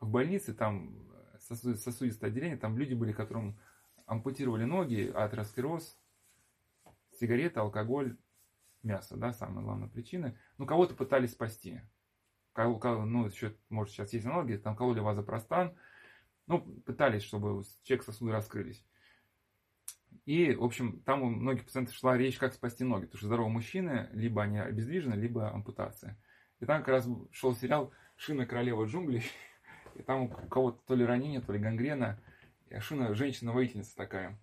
в 0.00 0.08
больнице, 0.08 0.54
там 0.54 0.94
сосудистое 1.38 2.30
отделение, 2.30 2.56
там 2.56 2.76
люди 2.76 2.94
были, 2.94 3.12
которым 3.12 3.58
ампутировали 4.06 4.64
ноги, 4.64 5.10
атеросклероз, 5.14 5.98
сигареты, 7.12 7.60
алкоголь, 7.60 8.16
мясо, 8.82 9.16
да, 9.16 9.32
самая 9.32 9.64
главная 9.64 9.88
причина. 9.88 10.36
Ну, 10.58 10.66
кого-то 10.66 10.94
пытались 10.94 11.32
спасти. 11.32 11.80
Кого, 12.52 12.78
кого, 12.78 13.04
ну, 13.04 13.26
еще, 13.26 13.54
может, 13.68 13.94
сейчас 13.94 14.12
есть 14.12 14.26
аналоги, 14.26 14.56
там 14.56 14.74
кололи 14.74 15.00
вазопростан, 15.00 15.76
ну, 16.46 16.60
пытались, 16.60 17.22
чтобы 17.22 17.62
человек 17.84 18.04
сосуды 18.04 18.32
раскрылись. 18.32 18.84
И, 20.26 20.54
в 20.54 20.62
общем, 20.62 21.00
там 21.00 21.22
у 21.22 21.30
многих 21.30 21.64
пациентов 21.64 21.94
шла 21.94 22.16
речь, 22.16 22.38
как 22.38 22.52
спасти 22.52 22.84
ноги. 22.84 23.06
Потому 23.06 23.18
что 23.18 23.26
здоровые 23.26 23.52
мужчины, 23.52 24.08
либо 24.12 24.42
они 24.42 24.58
обездвижены, 24.58 25.14
либо 25.14 25.50
ампутация. 25.50 26.18
И 26.60 26.66
там 26.66 26.80
как 26.80 26.88
раз 26.88 27.08
шел 27.32 27.54
сериал 27.54 27.92
«Шина 28.16 28.46
королева 28.46 28.84
джунглей». 28.84 29.24
И 29.96 30.02
там 30.02 30.22
у 30.22 30.28
кого-то 30.28 30.80
то 30.86 30.94
ли 30.94 31.04
ранение, 31.04 31.40
то 31.40 31.52
ли 31.52 31.58
гангрена. 31.58 32.18
И 32.68 32.78
Шина 32.78 33.14
женщина-воительница 33.14 33.96
такая. 33.96 34.38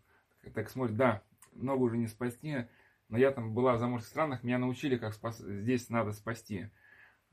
Так 0.54 0.70
смотрит, 0.70 0.98
да, 0.98 1.24
ногу 1.54 1.86
уже 1.86 1.98
не 1.98 2.08
спасти. 2.08 2.66
Но 3.10 3.18
я 3.18 3.32
там 3.32 3.54
была 3.54 3.76
в 3.76 3.80
заморских 3.80 4.10
странах, 4.10 4.44
меня 4.44 4.58
научили, 4.58 4.98
как 4.98 5.14
спас... 5.14 5.38
здесь 5.38 5.90
надо 5.90 6.12
спасти. 6.12 6.70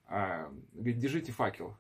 А, 0.07 0.53
говорит, 0.73 0.99
держите 0.99 1.33
факел. 1.33 1.77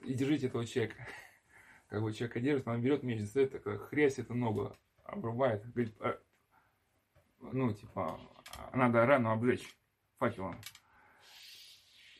И 0.00 0.12
держите 0.12 0.48
этого 0.48 0.66
человека. 0.66 1.06
Как 1.88 2.02
бы 2.02 2.12
человека 2.12 2.40
держит, 2.40 2.68
он 2.68 2.82
берет 2.82 3.02
меч, 3.02 3.20
достает, 3.20 3.52
такая 3.52 3.78
хрясь 3.78 4.18
эту 4.18 4.34
ногу 4.34 4.76
обрубает, 5.08 5.64
говорит, 5.72 5.96
«А, 6.00 6.18
ну, 7.40 7.72
типа, 7.72 8.20
надо 8.72 9.06
рану 9.06 9.30
обжечь 9.30 9.76
факелом. 10.18 10.60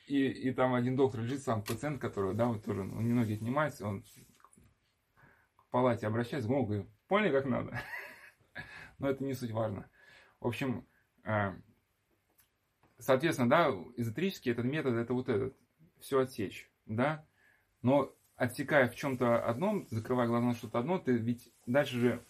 И, 0.07 0.27
и 0.27 0.53
там 0.53 0.75
один 0.75 0.97
доктор 0.97 1.21
лежит, 1.21 1.43
сам 1.43 1.63
пациент, 1.63 2.01
который, 2.01 2.35
да, 2.35 2.47
вот 2.47 2.65
тоже, 2.65 2.81
он 2.81 3.07
немного 3.07 3.33
отнимается, 3.33 3.87
он 3.87 4.03
к 4.03 5.67
палате 5.71 6.07
обращается, 6.07 6.51
он 6.51 6.65
говорит, 6.65 6.87
поняли, 7.09 7.31
как 7.31 7.45
надо? 7.45 7.79
Но 8.99 9.11
это 9.11 9.23
не 9.23 9.35
суть 9.35 9.51
важно. 9.51 9.89
В 10.41 10.47
общем, 10.47 10.87
э, 11.25 11.53
соответственно, 12.99 13.51
да, 13.51 13.69
эзотерический 13.97 14.53
этот 14.53 14.65
метод, 14.65 14.95
это 14.95 15.13
вот 15.13 15.29
этот, 15.29 15.55
все 16.01 16.21
отсечь, 16.21 16.71
да, 16.87 17.27
но 17.83 18.15
отсекая 18.37 18.89
в 18.89 18.95
чем-то 18.95 19.45
одном, 19.45 19.87
закрывая 19.91 20.29
глаза 20.29 20.47
на 20.47 20.55
что-то 20.55 20.79
одно, 20.79 20.99
ты 20.99 21.17
ведь 21.17 21.53
дальше 21.67 21.99
же 21.99 22.27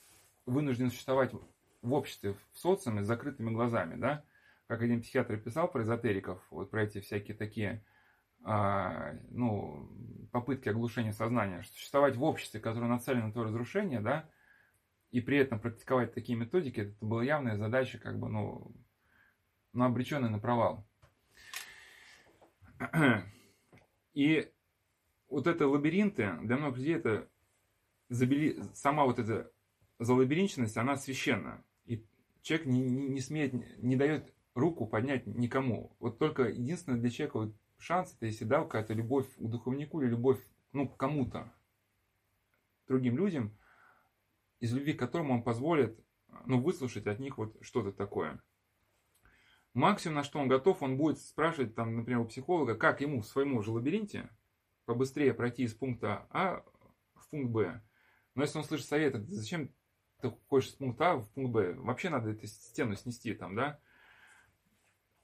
вынужден 0.48 0.90
существовать 0.90 1.32
в 1.82 1.92
обществе, 1.92 2.34
в 2.52 2.58
социуме 2.58 3.02
с 3.02 3.06
закрытыми 3.06 3.50
глазами, 3.50 3.96
да, 3.96 4.24
как 4.66 4.82
один 4.82 5.02
психиатр 5.02 5.36
писал 5.36 5.70
про 5.70 5.82
эзотериков, 5.82 6.42
вот 6.50 6.70
про 6.70 6.82
эти 6.82 7.00
всякие 7.00 7.36
такие, 7.36 7.84
а, 8.44 9.14
ну, 9.30 9.88
попытки 10.32 10.68
оглушения 10.68 11.12
сознания, 11.12 11.62
что 11.62 11.74
существовать 11.74 12.16
в 12.16 12.24
обществе, 12.24 12.60
которое 12.60 12.86
нацелено 12.86 13.28
на 13.28 13.32
то 13.32 13.44
разрушение, 13.44 14.00
да, 14.00 14.28
и 15.10 15.20
при 15.20 15.38
этом 15.38 15.60
практиковать 15.60 16.12
такие 16.12 16.38
методики, 16.38 16.80
это 16.80 17.04
была 17.04 17.24
явная 17.24 17.56
задача, 17.56 17.98
как 17.98 18.18
бы, 18.18 18.28
ну, 18.28 18.72
ну 19.72 19.84
обреченная 19.84 20.30
на 20.30 20.38
провал. 20.38 20.86
И 24.12 24.50
вот 25.28 25.46
это 25.46 25.66
лабиринты, 25.68 26.32
для 26.42 26.56
многих 26.56 26.78
людей 26.78 26.96
это 26.96 27.28
забили, 28.08 28.62
сама 28.74 29.04
вот 29.04 29.18
эта 29.18 29.50
злоуберенчивость, 29.98 30.76
она 30.76 30.96
священна. 30.96 31.64
И 31.84 32.06
человек 32.42 32.66
не, 32.66 32.80
не, 32.80 33.08
не 33.08 33.20
смеет, 33.20 33.52
не 33.82 33.96
дает 33.96 34.32
руку 34.54 34.86
поднять 34.86 35.26
никому. 35.26 35.96
Вот 35.98 36.18
только 36.18 36.44
единственное 36.44 36.98
для 36.98 37.10
человека 37.10 37.38
вот 37.38 37.56
шанс, 37.78 38.14
это 38.14 38.26
если 38.26 38.44
дал 38.44 38.64
какая-то 38.64 38.94
любовь 38.94 39.26
к 39.36 39.48
духовнику 39.48 40.00
или 40.00 40.10
любовь 40.10 40.40
ну, 40.72 40.88
к 40.88 40.96
кому-то, 40.96 41.52
другим 42.86 43.16
людям, 43.16 43.56
из 44.60 44.72
любви 44.72 44.94
к 44.94 44.98
которому 44.98 45.34
он 45.34 45.42
позволит 45.42 45.98
ну, 46.46 46.60
выслушать 46.60 47.06
от 47.06 47.18
них 47.18 47.38
вот 47.38 47.56
что-то 47.60 47.92
такое. 47.92 48.42
Максимум, 49.74 50.16
на 50.16 50.24
что 50.24 50.40
он 50.40 50.48
готов, 50.48 50.82
он 50.82 50.96
будет 50.96 51.20
спрашивать, 51.20 51.74
там, 51.74 51.96
например, 51.96 52.20
у 52.20 52.24
психолога, 52.26 52.74
как 52.74 53.00
ему 53.00 53.20
в 53.20 53.26
своем 53.26 53.62
же 53.62 53.70
лабиринте 53.70 54.30
побыстрее 54.86 55.34
пройти 55.34 55.64
из 55.64 55.74
пункта 55.74 56.26
А 56.30 56.64
в 57.14 57.28
пункт 57.28 57.50
Б. 57.50 57.82
Но 58.34 58.42
если 58.42 58.58
он 58.58 58.64
слышит 58.64 58.86
совет, 58.86 59.28
зачем 59.28 59.70
ты 60.20 60.32
хочешь 60.48 60.70
с 60.70 60.74
пункта 60.74 61.12
А 61.12 61.16
в 61.16 61.28
пункт 61.30 61.52
Б, 61.52 61.74
вообще 61.74 62.10
надо 62.10 62.30
эту 62.30 62.46
стену 62.46 62.94
снести 62.96 63.34
там, 63.34 63.54
да? 63.54 63.78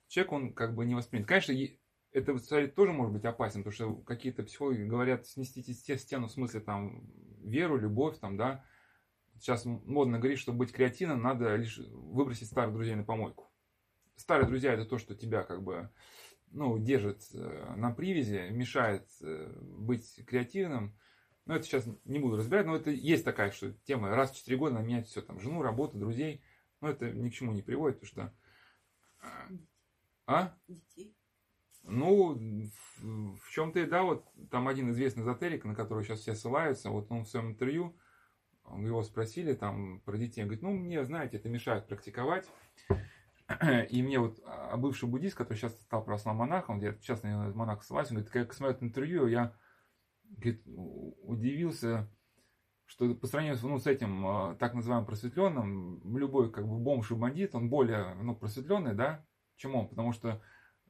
Человек, 0.08 0.32
он 0.32 0.52
как 0.52 0.74
бы 0.74 0.84
не 0.84 0.94
воспримет. 0.94 1.26
Конечно, 1.26 1.52
это 2.12 2.68
тоже 2.68 2.92
может 2.92 3.12
быть 3.12 3.24
опасен, 3.24 3.64
потому 3.64 3.72
что 3.72 3.94
какие-то 4.02 4.44
психологи 4.44 4.84
говорят, 4.84 5.26
снестите 5.26 5.74
стену 5.98 6.28
в 6.28 6.32
смысле 6.32 6.60
там 6.60 7.02
веру, 7.42 7.76
любовь, 7.76 8.18
там, 8.18 8.36
да. 8.36 8.64
Сейчас 9.40 9.64
модно 9.64 10.18
говорить, 10.18 10.38
что 10.38 10.52
быть 10.52 10.72
креативным, 10.72 11.20
надо 11.22 11.56
лишь 11.56 11.78
выбросить 11.78 12.46
старых 12.46 12.72
друзей 12.72 12.94
на 12.94 13.02
помойку. 13.02 13.50
Старые 14.14 14.48
друзья 14.48 14.72
это 14.72 14.84
то, 14.84 14.98
что 14.98 15.16
тебя 15.16 15.42
как 15.42 15.62
бы 15.64 15.90
ну, 16.52 16.78
держит 16.78 17.24
э, 17.32 17.74
на 17.76 17.90
привязи, 17.90 18.48
мешает 18.50 19.08
э, 19.20 19.52
быть 19.60 20.24
креативным. 20.24 20.96
Ну, 21.46 21.54
это 21.54 21.64
сейчас 21.64 21.86
не 22.04 22.18
буду 22.18 22.36
разбирать, 22.36 22.66
но 22.66 22.76
это 22.76 22.90
есть 22.90 23.24
такая 23.24 23.50
что 23.50 23.72
тема. 23.84 24.08
Раз 24.10 24.30
в 24.30 24.36
4 24.36 24.56
года 24.56 24.78
менять 24.78 25.08
все, 25.08 25.20
там, 25.20 25.40
жену, 25.40 25.62
работу, 25.62 25.98
друзей. 25.98 26.42
Но 26.80 26.88
это 26.88 27.10
ни 27.10 27.28
к 27.28 27.34
чему 27.34 27.52
не 27.52 27.62
приводит, 27.62 28.00
потому 28.00 28.08
что... 28.08 28.34
А? 30.26 30.54
Детей. 30.68 31.14
Ну, 31.82 32.34
в, 32.34 33.36
в 33.36 33.50
чем-то, 33.50 33.86
да, 33.86 34.02
вот 34.02 34.26
там 34.50 34.68
один 34.68 34.90
известный 34.90 35.22
эзотерик, 35.22 35.64
на 35.64 35.74
которого 35.74 36.02
сейчас 36.02 36.20
все 36.20 36.34
ссылаются, 36.34 36.88
вот 36.88 37.10
он 37.10 37.24
в 37.24 37.28
своем 37.28 37.50
интервью, 37.50 37.94
его 38.66 39.02
спросили 39.02 39.52
там 39.52 40.00
про 40.00 40.16
детей, 40.16 40.42
он 40.42 40.48
говорит, 40.48 40.62
ну, 40.62 40.72
мне, 40.72 41.04
знаете, 41.04 41.36
это 41.36 41.50
мешает 41.50 41.86
практиковать. 41.86 42.48
И 43.90 44.02
мне 44.02 44.18
вот 44.18 44.40
а 44.46 44.78
бывший 44.78 45.06
буддист, 45.06 45.36
который 45.36 45.58
сейчас 45.58 45.78
стал 45.82 46.02
православным 46.02 46.48
монахом, 46.48 46.80
я 46.80 46.94
сейчас 46.94 47.22
на 47.22 47.28
него 47.28 47.54
монах 47.54 47.84
ссылаюсь, 47.84 48.08
он 48.08 48.16
говорит, 48.16 48.32
как 48.32 48.48
я 48.48 48.52
смотрю 48.54 48.76
это 48.76 48.84
интервью, 48.86 49.26
я 49.26 49.52
говорит, 50.36 50.62
удивился, 50.66 52.08
что 52.86 53.14
по 53.14 53.26
сравнению 53.26 53.58
ну, 53.62 53.78
с 53.78 53.86
этим 53.86 54.26
а, 54.26 54.54
так 54.56 54.74
называемым 54.74 55.06
просветленным, 55.06 56.16
любой 56.16 56.50
как 56.50 56.66
бы 56.66 56.78
бомж 56.78 57.10
и 57.10 57.14
бандит, 57.14 57.54
он 57.54 57.68
более 57.68 58.14
ну, 58.14 58.36
просветленный, 58.36 58.94
да, 58.94 59.24
чем 59.56 59.74
он, 59.74 59.88
потому 59.88 60.12
что 60.12 60.42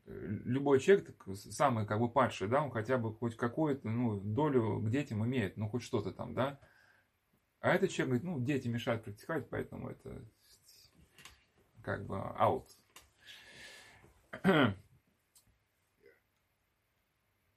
э, 0.06 0.10
любой 0.44 0.80
человек, 0.80 1.14
самый 1.34 1.86
как 1.86 2.00
бы 2.00 2.08
падший, 2.10 2.48
да, 2.48 2.62
он 2.62 2.70
хотя 2.70 2.98
бы 2.98 3.14
хоть 3.14 3.36
какую-то 3.36 3.88
ну, 3.88 4.20
долю 4.20 4.80
к 4.80 4.90
детям 4.90 5.24
имеет, 5.24 5.56
ну 5.56 5.68
хоть 5.68 5.82
что-то 5.82 6.12
там, 6.12 6.34
да. 6.34 6.58
А 7.60 7.70
этот 7.70 7.90
человек 7.90 8.22
говорит, 8.22 8.24
ну 8.24 8.44
дети 8.44 8.68
мешают 8.68 9.04
практиковать, 9.04 9.48
поэтому 9.48 9.88
это 9.88 10.24
как 11.82 12.06
бы 12.06 12.18
аут. 12.18 12.68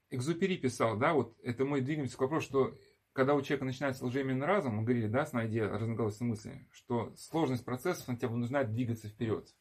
Экзупери 0.10 0.58
писал, 0.58 0.98
да, 0.98 1.14
вот 1.14 1.38
это 1.44 1.66
мы 1.66 1.82
двигаемся 1.82 2.18
к 2.18 2.22
вопросу, 2.22 2.46
что 2.46 2.78
когда 3.14 3.34
у 3.36 3.42
человека 3.42 3.66
начинается 3.66 4.06
лжеименный 4.06 4.46
разум, 4.46 4.76
мы 4.76 4.84
говорили, 4.84 5.08
да, 5.08 5.26
с 5.26 5.34
найде 5.34 5.66
разноголосые 5.66 6.28
мысли, 6.28 6.68
что 6.72 7.14
сложность 7.18 7.66
процессов, 7.66 8.08
она 8.08 8.18
тебя 8.18 8.30
вынуждает 8.30 8.72
двигаться 8.72 9.10
вперед. 9.10 9.54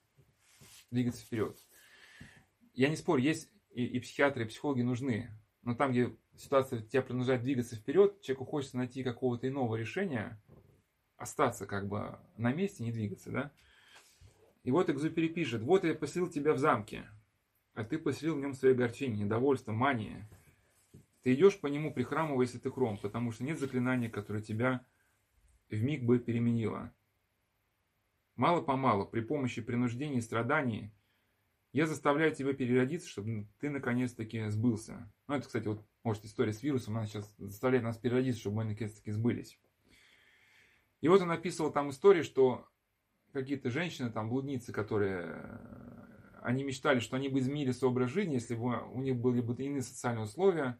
Двигаться 0.90 1.24
вперед. 1.24 1.59
Я 2.74 2.88
не 2.88 2.97
спорю, 2.97 3.22
есть 3.22 3.51
и, 3.70 3.84
и 3.84 3.99
психиатры, 3.99 4.44
и 4.44 4.49
психологи 4.49 4.82
нужны, 4.82 5.30
но 5.62 5.74
там, 5.74 5.90
где 5.90 6.14
ситуация 6.36 6.82
тебя 6.82 7.03
принуждает 7.03 7.42
двигаться 7.42 7.76
вперед, 7.76 8.20
человеку 8.20 8.44
хочется 8.44 8.76
найти 8.76 9.03
какого-то 9.03 9.49
иного 9.49 9.74
решения, 9.74 10.40
остаться 11.16 11.66
как 11.66 11.88
бы 11.88 12.18
на 12.36 12.53
месте, 12.53 12.84
не 12.84 12.92
двигаться, 12.92 13.30
да. 13.30 13.53
И 14.62 14.70
вот 14.70 14.90
Экзупери 14.90 15.28
пишет, 15.28 15.62
вот 15.62 15.84
я 15.84 15.94
поселил 15.94 16.28
тебя 16.28 16.53
в 16.53 16.59
замке, 16.59 17.09
а 17.74 17.84
ты 17.84 17.99
поселил 17.99 18.36
в 18.36 18.40
нем 18.40 18.53
свои 18.55 18.72
огорчения, 18.72 19.24
недовольство, 19.24 19.72
мания. 19.72 20.28
Ты 21.27 21.35
идешь 21.35 21.59
по 21.59 21.66
нему, 21.66 21.93
прихрамывая, 21.93 22.47
если 22.47 22.59
ты 22.59 22.70
хром, 22.70 22.99
потому 22.99 23.33
что 23.33 23.43
нет 23.43 23.59
заклинания, 23.59 24.09
которое 24.09 24.45
тебя 24.45 24.87
в 25.68 25.83
миг 25.83 26.05
бы 26.05 26.20
переменило. 26.20 26.95
Мало-помалу, 28.37 29.07
при 29.07 29.22
помощи 29.22 29.61
принуждений 29.61 30.18
и 30.18 30.20
страданий, 30.20 30.93
я 31.72 31.89
заставляю 31.89 32.33
тебя 32.33 32.53
переродиться, 32.53 33.09
чтобы 33.09 33.49
ты 33.59 33.70
наконец-таки 33.70 34.47
сбылся. 34.51 35.12
Ну, 35.27 35.35
это, 35.35 35.47
кстати, 35.47 35.66
вот, 35.66 35.85
может, 36.05 36.24
история 36.24 36.53
с 36.53 36.62
вирусом, 36.62 36.97
она 36.97 37.07
сейчас 37.07 37.29
заставляет 37.39 37.83
нас 37.83 37.99
переродиться, 37.99 38.43
чтобы 38.43 38.59
мы 38.59 38.64
наконец-таки 38.66 39.11
сбылись. 39.11 39.59
И 41.01 41.09
вот 41.09 41.22
он 41.22 41.33
описывал 41.33 41.72
там 41.72 41.91
истории, 41.91 42.22
что 42.22 42.68
какие-то 43.33 43.68
женщины, 43.68 44.12
там, 44.12 44.29
блудницы, 44.29 44.72
которые 44.72 45.24
э, 45.27 46.41
они 46.43 46.62
мечтали, 46.62 47.01
что 47.01 47.16
они 47.16 47.29
бы 47.29 47.41
изменили 47.41 47.72
свой 47.72 47.91
образ 47.91 48.12
жизни, 48.12 48.35
если 48.35 48.55
бы 48.55 48.81
у 48.93 49.03
них 49.03 49.16
были 49.16 49.41
бы 49.41 49.61
иные 49.61 49.83
социальные 49.83 50.22
условия. 50.22 50.79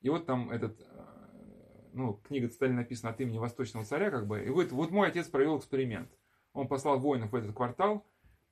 И 0.00 0.08
вот 0.08 0.26
там 0.26 0.50
этот, 0.50 0.80
э, 0.80 1.90
ну, 1.92 2.14
книга 2.14 2.48
Сталина 2.48 2.78
написана 2.78 3.12
от 3.12 3.20
имени 3.20 3.38
Восточного 3.38 3.84
царя, 3.84 4.10
как 4.10 4.26
бы. 4.26 4.42
И 4.42 4.48
говорит, 4.48 4.72
вот 4.72 4.90
мой 4.90 5.08
отец 5.08 5.26
провел 5.28 5.58
эксперимент. 5.58 6.10
Он 6.52 6.68
послал 6.68 6.98
воинов 6.98 7.32
в 7.32 7.36
этот 7.36 7.54
квартал, 7.54 8.06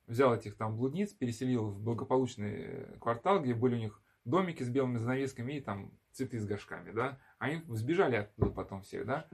взял 0.07 0.35
этих 0.35 0.57
там 0.57 0.77
блудниц, 0.77 1.13
переселил 1.13 1.71
в 1.71 1.81
благополучный 1.81 2.99
квартал, 3.01 3.41
где 3.41 3.55
были 3.55 3.75
у 3.75 3.79
них 3.79 4.03
домики 4.25 4.63
с 4.63 4.69
белыми 4.69 4.99
занавесками 4.99 5.55
и 5.55 5.61
там 5.61 5.93
цветы 6.13 6.39
с 6.39 6.47
горшками, 6.47 6.91
да. 6.91 7.19
Они 7.39 7.63
сбежали 7.69 8.17
оттуда 8.17 8.51
потом 8.51 8.83
всех, 8.83 9.07
да. 9.07 9.29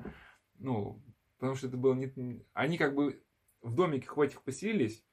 Ну, 0.58 1.02
потому 1.38 1.56
что 1.56 1.68
это 1.68 1.76
было 1.76 1.94
не... 1.94 2.44
Они 2.52 2.78
как 2.78 2.94
бы 2.94 3.22
в 3.62 3.74
домике 3.74 4.08
в 4.14 4.20
этих 4.20 4.42
поселились, 4.42 5.04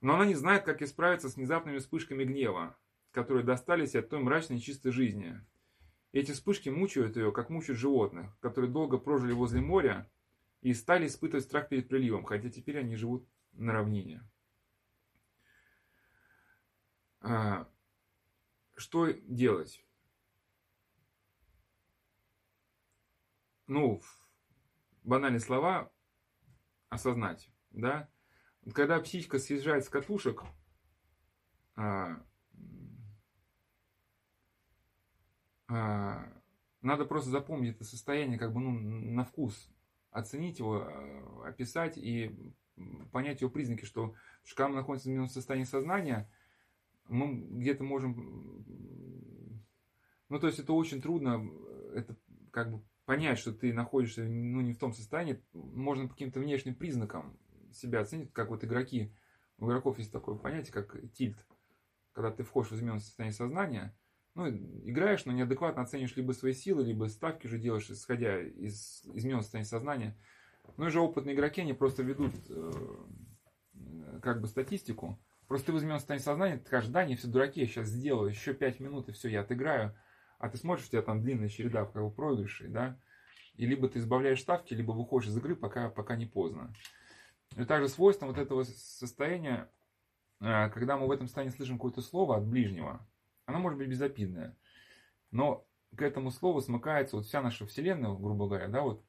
но 0.00 0.14
она 0.14 0.26
не 0.26 0.34
знает, 0.34 0.64
как 0.64 0.82
исправиться 0.82 1.28
с 1.28 1.36
внезапными 1.36 1.78
вспышками 1.78 2.24
гнева, 2.24 2.76
которые 3.10 3.44
достались 3.44 3.94
от 3.94 4.08
той 4.08 4.20
мрачной 4.20 4.58
чистой 4.58 4.92
жизни. 4.92 5.40
Эти 6.14 6.32
вспышки 6.32 6.68
мучают 6.68 7.16
ее, 7.16 7.32
как 7.32 7.50
мучают 7.50 7.78
животных, 7.78 8.38
которые 8.40 8.70
долго 8.70 8.98
прожили 8.98 9.32
возле 9.32 9.60
моря 9.60 10.10
и 10.60 10.72
стали 10.72 11.06
испытывать 11.06 11.44
страх 11.44 11.68
перед 11.68 11.88
приливом, 11.88 12.24
хотя 12.24 12.48
теперь 12.50 12.78
они 12.78 12.94
живут 12.94 13.28
на 13.52 13.72
равнине. 13.72 14.22
А, 17.20 17.68
что 18.76 19.10
делать? 19.12 19.84
Ну, 23.66 24.00
банальные 25.02 25.40
слова 25.40 25.90
осознать 26.90 27.50
да, 27.74 28.08
когда 28.72 29.00
психика 29.00 29.38
съезжает 29.38 29.84
с 29.84 29.88
катушек, 29.88 30.44
а, 31.74 31.82
а, 31.82 32.24
надо 35.68 37.04
просто 37.06 37.30
запомнить 37.30 37.76
это 37.76 37.84
состояние 37.84 38.38
как 38.38 38.52
бы 38.52 38.60
ну, 38.60 38.70
на 38.70 39.24
вкус, 39.24 39.70
оценить 40.10 40.58
его, 40.58 40.82
а, 40.86 41.48
описать 41.48 41.96
и 41.96 42.34
понять 43.12 43.40
его 43.40 43.50
признаки, 43.50 43.84
что 43.84 44.14
когда 44.54 44.68
мы 44.68 44.76
находимся 44.76 45.04
в 45.04 45.06
измененном 45.06 45.28
состоянии 45.28 45.64
сознания, 45.64 46.30
мы 47.08 47.34
где-то 47.34 47.84
можем... 47.84 48.64
Ну, 50.28 50.38
то 50.38 50.46
есть 50.46 50.58
это 50.58 50.72
очень 50.72 51.00
трудно, 51.00 51.48
это 51.94 52.16
как 52.50 52.70
бы 52.70 52.82
понять, 53.04 53.38
что 53.38 53.52
ты 53.52 53.72
находишься 53.72 54.24
ну, 54.24 54.60
не 54.60 54.72
в 54.72 54.78
том 54.78 54.92
состоянии, 54.92 55.42
можно 55.52 56.08
по 56.08 56.14
каким-то 56.14 56.40
внешним 56.40 56.74
признакам 56.74 57.38
себя 57.72 58.00
оценить, 58.00 58.32
как 58.32 58.50
вот 58.50 58.64
игроки, 58.64 59.12
у 59.58 59.66
игроков 59.66 59.98
есть 59.98 60.12
такое 60.12 60.36
понятие, 60.36 60.72
как 60.72 60.96
тильт, 61.12 61.36
когда 62.12 62.30
ты 62.30 62.42
входишь 62.42 62.70
в 62.70 62.74
измененное 62.76 63.00
состояние 63.00 63.36
сознания, 63.36 63.96
ну, 64.34 64.48
играешь, 64.48 65.24
но 65.24 65.32
неадекватно 65.32 65.82
оценишь 65.82 66.16
либо 66.16 66.32
свои 66.32 66.52
силы, 66.52 66.84
либо 66.84 67.06
ставки 67.06 67.46
же 67.46 67.58
делаешь, 67.58 67.88
исходя 67.90 68.40
из 68.40 69.04
измененного 69.04 69.42
состояния 69.42 69.68
сознания. 69.68 70.18
Ну 70.76 70.86
и 70.86 70.90
же 70.90 71.00
опытные 71.00 71.34
игроки, 71.34 71.60
они 71.60 71.72
просто 71.72 72.02
ведут 72.02 72.34
э, 72.48 72.72
как 74.22 74.40
бы 74.40 74.48
статистику. 74.48 75.18
Просто 75.46 75.66
ты 75.66 75.72
в 75.72 75.78
измененном 75.78 75.98
состоянии 75.98 76.24
сознания, 76.24 76.56
ты 76.56 76.66
скажешь, 76.66 76.90
да, 76.90 77.00
они 77.00 77.16
все 77.16 77.28
дураки, 77.28 77.60
я 77.60 77.66
сейчас 77.66 77.88
сделаю, 77.88 78.30
еще 78.30 78.54
5 78.54 78.80
минут 78.80 79.08
и 79.08 79.12
все, 79.12 79.28
я 79.28 79.42
отыграю. 79.42 79.96
А 80.38 80.48
ты 80.48 80.58
смотришь, 80.58 80.86
у 80.86 80.90
тебя 80.90 81.02
там 81.02 81.22
длинная 81.22 81.48
череда 81.48 81.84
как 81.84 82.02
бы 82.02 82.10
проигрышей, 82.10 82.68
да, 82.68 82.98
и 83.54 83.66
либо 83.66 83.88
ты 83.88 83.98
избавляешь 84.00 84.40
ставки, 84.40 84.74
либо 84.74 84.92
выходишь 84.92 85.28
из 85.28 85.36
игры, 85.36 85.54
пока, 85.54 85.90
пока 85.90 86.16
не 86.16 86.26
поздно. 86.26 86.74
И 87.56 87.64
также 87.64 87.88
свойством 87.88 88.28
вот 88.28 88.38
этого 88.38 88.64
состояния, 88.64 89.70
э, 90.40 90.70
когда 90.70 90.96
мы 90.96 91.06
в 91.06 91.12
этом 91.12 91.28
состоянии 91.28 91.54
слышим 91.54 91.76
какое-то 91.76 92.02
слово 92.02 92.38
от 92.38 92.46
ближнего, 92.46 93.06
оно 93.46 93.58
может 93.58 93.78
быть 93.78 93.88
безобидное. 93.88 94.56
Но 95.30 95.66
к 95.96 96.02
этому 96.02 96.30
слову 96.30 96.60
смыкается 96.60 97.16
вот 97.16 97.26
вся 97.26 97.42
наша 97.42 97.66
вселенная, 97.66 98.14
грубо 98.14 98.46
говоря, 98.46 98.68
да, 98.68 98.82
вот. 98.82 99.04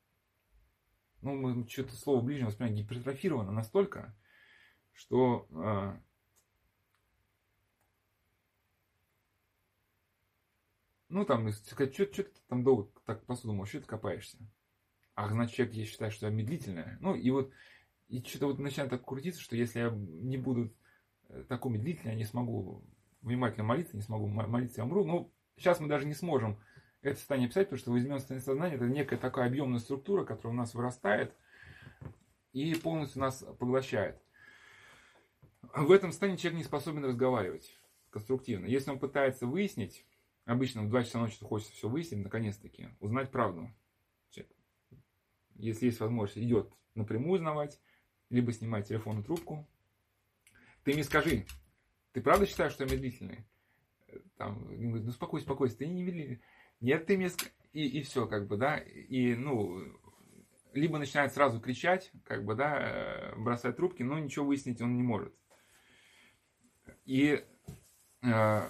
Ну, 1.22 1.36
мы 1.36 1.68
что-то 1.68 1.94
слово 1.96 2.22
ближнего 2.22 2.50
воспринимаем 2.50 2.84
гипертрофировано 2.84 3.52
настолько, 3.52 4.16
что 4.92 5.48
э, 5.50 6.00
ну, 11.10 11.26
там, 11.26 11.52
что, 11.52 11.92
что 11.92 12.06
ты 12.06 12.28
там 12.48 12.64
долго 12.64 12.92
так 13.06 13.26
посуду 13.26 13.54
можешь, 13.54 13.72
что 13.72 13.82
ты 13.82 13.88
копаешься? 13.88 14.38
А 15.16 15.30
значит, 15.30 15.56
человек, 15.56 15.76
я 15.76 15.86
считаю, 15.86 16.12
что 16.12 16.28
я 16.28 16.32
медлительная. 16.32 16.98
Ну, 17.02 17.16
и 17.16 17.32
вот 17.32 17.52
и 18.08 18.22
что-то 18.22 18.48
вот 18.48 18.60
начинает 18.60 18.92
так 18.92 19.04
крутиться, 19.04 19.42
что 19.42 19.56
если 19.56 19.80
я 19.80 19.90
не 19.90 20.38
буду 20.38 20.76
э, 21.30 21.44
такой 21.50 21.72
медлительный, 21.72 22.12
я 22.12 22.18
не 22.18 22.26
смогу 22.26 22.86
внимательно 23.26 23.66
молиться, 23.66 23.96
не 23.96 24.02
смогу 24.02 24.28
молиться, 24.28 24.82
я 24.82 24.86
умру. 24.86 25.04
Ну, 25.06 25.34
сейчас 25.58 25.80
мы 25.80 25.88
даже 25.88 26.06
не 26.06 26.14
сможем 26.14 26.60
это 27.02 27.18
состояние 27.18 27.48
описать, 27.48 27.68
потому 27.68 27.80
что 27.80 27.92
возьмем 27.92 28.18
состояние 28.20 28.46
сознания, 28.46 28.76
это 28.76 28.86
некая 28.86 29.18
такая 29.18 29.48
объемная 29.48 29.80
структура, 29.80 30.24
которая 30.24 30.54
у 30.54 30.58
нас 30.58 30.74
вырастает 30.74 31.36
и 32.54 32.74
полностью 32.76 33.22
нас 33.22 33.46
поглощает. 33.60 34.22
В 35.76 35.92
этом 35.92 36.12
состоянии 36.12 36.38
человек 36.38 36.60
не 36.60 36.64
способен 36.64 37.04
разговаривать 37.04 37.78
конструктивно. 38.12 38.66
Если 38.66 38.92
он 38.92 39.00
пытается 39.00 39.46
выяснить, 39.46 40.06
обычно 40.46 40.84
в 40.84 40.90
2 40.90 41.04
часа 41.04 41.20
ночи 41.20 41.44
хочется 41.44 41.74
все 41.74 41.90
выяснить, 41.90 42.24
наконец-таки, 42.24 42.90
узнать 43.00 43.30
правду. 43.30 43.70
Если 45.56 45.86
есть 45.86 46.00
возможность, 46.00 46.38
идет 46.38 46.72
напрямую 46.96 47.36
узнавать, 47.36 47.80
либо 48.30 48.52
снимай 48.52 48.84
телефонную 48.84 49.24
трубку. 49.24 49.68
Ты 50.84 50.94
мне 50.94 51.04
скажи, 51.04 51.46
ты 52.16 52.22
правда 52.22 52.46
считаешь, 52.46 52.72
что 52.72 52.86
я 52.86 52.92
медлительный? 52.92 53.46
Там, 54.38 54.68
говорит, 54.68 55.04
ну 55.04 55.10
успокойся, 55.10 55.44
успокойся, 55.44 55.80
ты 55.80 55.86
не 55.86 56.02
медлительный. 56.02 56.42
Нет, 56.80 57.06
ты 57.06 57.18
мне 57.18 57.30
и, 57.74 58.00
и 58.00 58.04
все, 58.04 58.26
как 58.26 58.48
бы, 58.48 58.56
да, 58.56 58.78
и, 58.78 59.36
ну, 59.36 59.84
либо 60.72 60.98
начинает 60.98 61.34
сразу 61.34 61.60
кричать, 61.60 62.14
как 62.24 62.46
бы, 62.46 62.56
да, 62.56 62.78
э, 62.80 63.36
бросать 63.36 63.76
трубки, 63.76 64.02
но 64.02 64.18
ничего 64.18 64.46
выяснить 64.46 64.82
он 64.82 64.96
не 64.96 65.04
может. 65.04 65.36
И 67.04 67.44
э, 68.24 68.62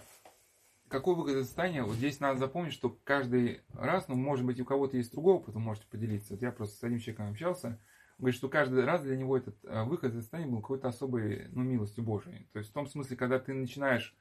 какой 0.88 1.16
выход 1.16 1.36
из? 1.36 1.56
Вот 1.86 1.98
здесь 1.98 2.20
надо 2.20 2.40
запомнить, 2.40 2.74
что 2.74 2.98
каждый 3.04 3.62
раз, 3.76 4.08
ну, 4.08 4.16
может 4.16 4.44
быть, 4.44 4.60
у 4.60 4.66
кого-то 4.66 4.98
есть 4.98 5.12
другого, 5.12 5.44
потом 5.44 5.62
можете 5.62 5.86
поделиться. 5.86 6.34
Вот 6.34 6.42
я 6.42 6.52
просто 6.52 6.78
с 6.78 6.84
одним 6.84 6.98
человеком 6.98 7.30
общался, 7.30 7.68
он 7.68 7.78
говорит, 8.18 8.38
что 8.38 8.50
каждый 8.50 8.84
раз 8.86 9.04
для 9.04 9.18
него 9.18 9.38
этот 9.38 9.58
э, 9.66 9.84
выход 9.84 10.14
из 10.14 10.22
состояния 10.22 10.52
был 10.52 10.62
какой-то 10.62 10.88
особой, 10.88 11.50
ну, 11.50 11.64
милостью 11.64 12.04
Божией. 12.04 12.48
То 12.54 12.60
есть 12.60 12.72
в 12.72 12.74
том 12.74 12.88
смысле, 12.88 13.18
когда 13.18 13.40
ты 13.40 13.54
начинаешь 13.54 14.16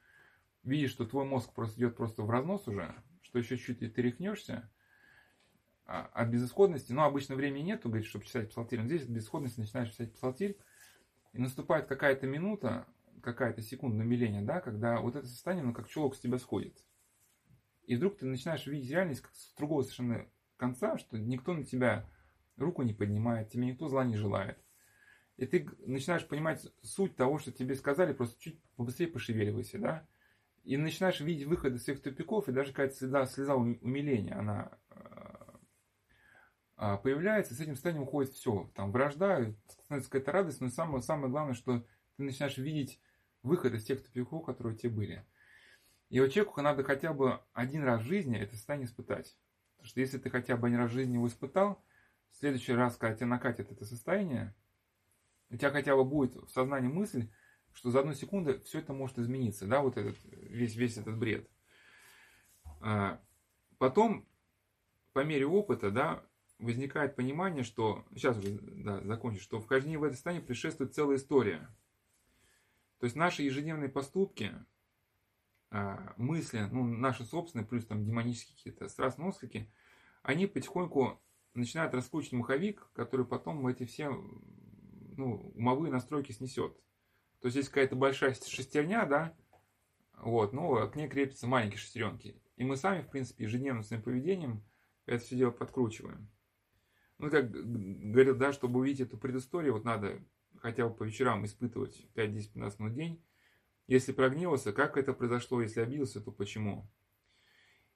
видеть, 0.63 0.91
что 0.91 1.05
твой 1.05 1.25
мозг 1.25 1.53
просто 1.53 1.77
идет 1.79 1.95
просто 1.95 2.23
в 2.23 2.29
разнос 2.29 2.67
уже, 2.67 2.93
что 3.21 3.39
еще 3.39 3.57
чуть 3.57 3.79
чуть 3.79 3.93
ты 3.93 4.01
рехнешься, 4.01 4.69
а, 5.85 6.09
от 6.13 6.29
безысходности, 6.29 6.91
ну, 6.91 7.03
обычно 7.03 7.35
времени 7.35 7.63
нету, 7.63 7.89
говорит, 7.89 8.07
чтобы 8.07 8.25
писать 8.25 8.49
псалтирь, 8.49 8.81
но 8.81 8.87
здесь 8.87 9.03
от 9.03 9.09
безысходности 9.09 9.59
начинаешь 9.59 9.91
писать 9.91 10.13
псалтирь, 10.13 10.57
и 11.33 11.39
наступает 11.39 11.87
какая-то 11.87 12.27
минута, 12.27 12.87
какая-то 13.21 13.61
секунда 13.61 14.03
умиления, 14.03 14.41
да, 14.41 14.61
когда 14.61 14.99
вот 14.99 15.15
это 15.15 15.27
состояние, 15.27 15.65
ну, 15.65 15.73
как 15.73 15.87
чулок 15.87 16.15
с 16.15 16.19
тебя 16.19 16.39
сходит. 16.39 16.77
И 17.83 17.95
вдруг 17.95 18.17
ты 18.17 18.25
начинаешь 18.25 18.65
видеть 18.65 18.89
реальность 18.89 19.21
как 19.21 19.35
с 19.35 19.53
другого 19.55 19.83
совершенно 19.83 20.25
конца, 20.57 20.97
что 20.97 21.17
никто 21.17 21.53
на 21.53 21.63
тебя 21.63 22.09
руку 22.57 22.83
не 22.83 22.93
поднимает, 22.93 23.49
тебе 23.49 23.67
никто 23.67 23.87
зла 23.87 24.03
не 24.05 24.15
желает. 24.15 24.57
И 25.37 25.45
ты 25.45 25.67
начинаешь 25.79 26.27
понимать 26.27 26.65
суть 26.81 27.15
того, 27.15 27.39
что 27.39 27.51
тебе 27.51 27.75
сказали, 27.75 28.13
просто 28.13 28.41
чуть 28.41 28.61
побыстрее 28.75 29.07
пошевеливайся, 29.07 29.79
да. 29.79 30.07
И 30.63 30.77
начинаешь 30.77 31.19
видеть 31.19 31.45
выход 31.45 31.73
из 31.73 31.83
всех 31.83 32.01
тупиков, 32.01 32.47
и 32.47 32.53
даже 32.53 32.71
какая-то 32.71 32.95
слеза, 32.95 33.25
слеза 33.25 33.55
умиления, 33.55 34.37
она 34.37 34.71
э, 36.77 36.97
появляется, 37.03 37.53
с 37.53 37.59
этим 37.59 37.73
состоянием 37.75 38.03
уходит 38.03 38.31
все. 38.31 38.71
Там 38.75 38.91
вражда, 38.91 39.53
становится 39.83 40.09
какая-то 40.09 40.31
радость, 40.31 40.61
но 40.61 40.69
самое, 40.69 41.01
самое 41.01 41.29
главное, 41.29 41.53
что 41.53 41.85
ты 42.17 42.23
начинаешь 42.23 42.57
видеть 42.57 42.99
выход 43.43 43.73
из 43.73 43.83
тех 43.83 44.03
тупиков, 44.03 44.45
которые 44.45 44.73
у 44.73 44.77
тебя 44.77 44.91
были. 44.91 45.25
И 46.09 46.19
вот 46.19 46.31
человеку 46.31 46.61
надо 46.61 46.83
хотя 46.83 47.13
бы 47.13 47.41
один 47.53 47.83
раз 47.83 48.01
в 48.01 48.05
жизни 48.05 48.37
это 48.37 48.55
состояние 48.55 48.87
испытать. 48.87 49.37
Потому 49.75 49.87
что 49.87 49.99
если 49.99 50.17
ты 50.17 50.29
хотя 50.29 50.57
бы 50.57 50.67
один 50.67 50.79
раз 50.79 50.91
в 50.91 50.93
жизни 50.93 51.13
его 51.15 51.27
испытал, 51.27 51.83
в 52.35 52.39
следующий 52.39 52.73
раз, 52.73 52.97
когда 52.97 53.15
тебя 53.15 53.27
накатит 53.27 53.71
это 53.71 53.85
состояние, 53.85 54.53
у 55.49 55.57
тебя 55.57 55.71
хотя 55.71 55.95
бы 55.95 56.03
будет 56.03 56.35
в 56.35 56.49
сознании 56.49 56.87
мысль, 56.87 57.29
что 57.73 57.89
за 57.89 58.01
одну 58.01 58.13
секунду 58.13 58.59
все 58.61 58.79
это 58.79 58.93
может 58.93 59.17
измениться, 59.17 59.65
да, 59.65 59.81
вот 59.81 59.97
этот, 59.97 60.17
весь, 60.23 60.75
весь 60.75 60.97
этот 60.97 61.17
бред. 61.17 61.49
А, 62.81 63.21
потом, 63.77 64.27
по 65.13 65.23
мере 65.23 65.47
опыта, 65.47 65.91
да, 65.91 66.23
возникает 66.59 67.15
понимание, 67.15 67.63
что, 67.63 68.05
сейчас 68.11 68.37
уже 68.37 68.59
да, 68.61 69.01
закончу, 69.01 69.41
что 69.41 69.59
вхождение 69.59 69.97
в 69.97 70.03
это 70.03 70.13
состояние 70.13 70.45
предшествует 70.45 70.93
целая 70.93 71.17
история– 71.17 71.67
то 72.99 73.05
есть 73.05 73.15
наши 73.15 73.43
ежедневные 73.43 73.89
поступки, 73.89 74.53
а, 75.69 76.13
мысли, 76.17 76.67
ну, 76.71 76.83
наши 76.83 77.25
собственные, 77.25 77.67
плюс 77.67 77.85
там 77.85 78.05
демонические 78.05 78.55
какие-то 78.55 78.87
страстные 78.87 79.29
отклики, 79.29 79.71
они 80.23 80.47
потихоньку 80.47 81.21
начинают 81.55 81.93
раскручивать 81.93 82.33
маховик, 82.33 82.87
который 82.93 83.25
потом 83.25 83.65
эти 83.67 83.85
все 83.85 84.09
ну, 85.17 85.51
умовые 85.55 85.91
настройки 85.91 86.31
снесет. 86.31 86.75
То 87.39 87.47
есть 87.47 87.57
есть 87.57 87.69
какая-то 87.69 87.95
большая 87.95 88.33
шестерня, 88.33 89.05
да, 89.05 89.35
вот, 90.17 90.53
но 90.53 90.87
к 90.87 90.95
ней 90.95 91.07
крепятся 91.07 91.47
маленькие 91.47 91.77
шестеренки. 91.77 92.41
И 92.57 92.63
мы 92.63 92.77
сами, 92.77 93.01
в 93.01 93.09
принципе, 93.09 93.45
ежедневным 93.45 93.83
своим 93.83 94.01
поведением 94.01 94.63
это 95.05 95.23
все 95.23 95.35
дело 95.35 95.51
подкручиваем. 95.51 96.29
Ну, 97.17 97.29
как 97.29 97.49
говорил, 97.51 98.35
да, 98.35 98.51
чтобы 98.51 98.79
увидеть 98.79 99.07
эту 99.07 99.17
предысторию, 99.17 99.73
вот 99.73 99.85
надо 99.85 100.21
хотя 100.57 100.87
бы 100.87 100.95
по 100.95 101.03
вечерам 101.03 101.45
испытывать 101.45 102.07
5, 102.13 102.33
10, 102.33 102.53
15 102.53 102.79
минут 102.79 102.93
в 102.93 102.95
день. 102.95 103.23
Если 103.87 104.11
прогневался, 104.11 104.73
как 104.73 104.97
это 104.97 105.13
произошло, 105.13 105.61
если 105.61 105.79
обиделся, 105.79 106.19
то 106.19 106.31
почему. 106.31 106.89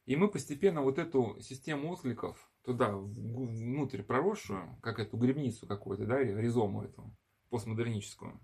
И 0.06 0.16
мы 0.16 0.30
постепенно 0.30 0.82
вот 0.82 1.00
эту 1.00 1.40
систему 1.42 1.90
откликов 1.90 2.49
туда, 2.64 2.92
внутрь 2.96 4.04
проросшую, 4.04 4.78
как 4.82 5.00
эту 5.00 5.18
гребницу 5.18 5.68
какую-то, 5.68 6.06
да, 6.06 6.20
ризому 6.20 6.84
эту, 6.84 7.12
постмодерническую, 7.50 8.40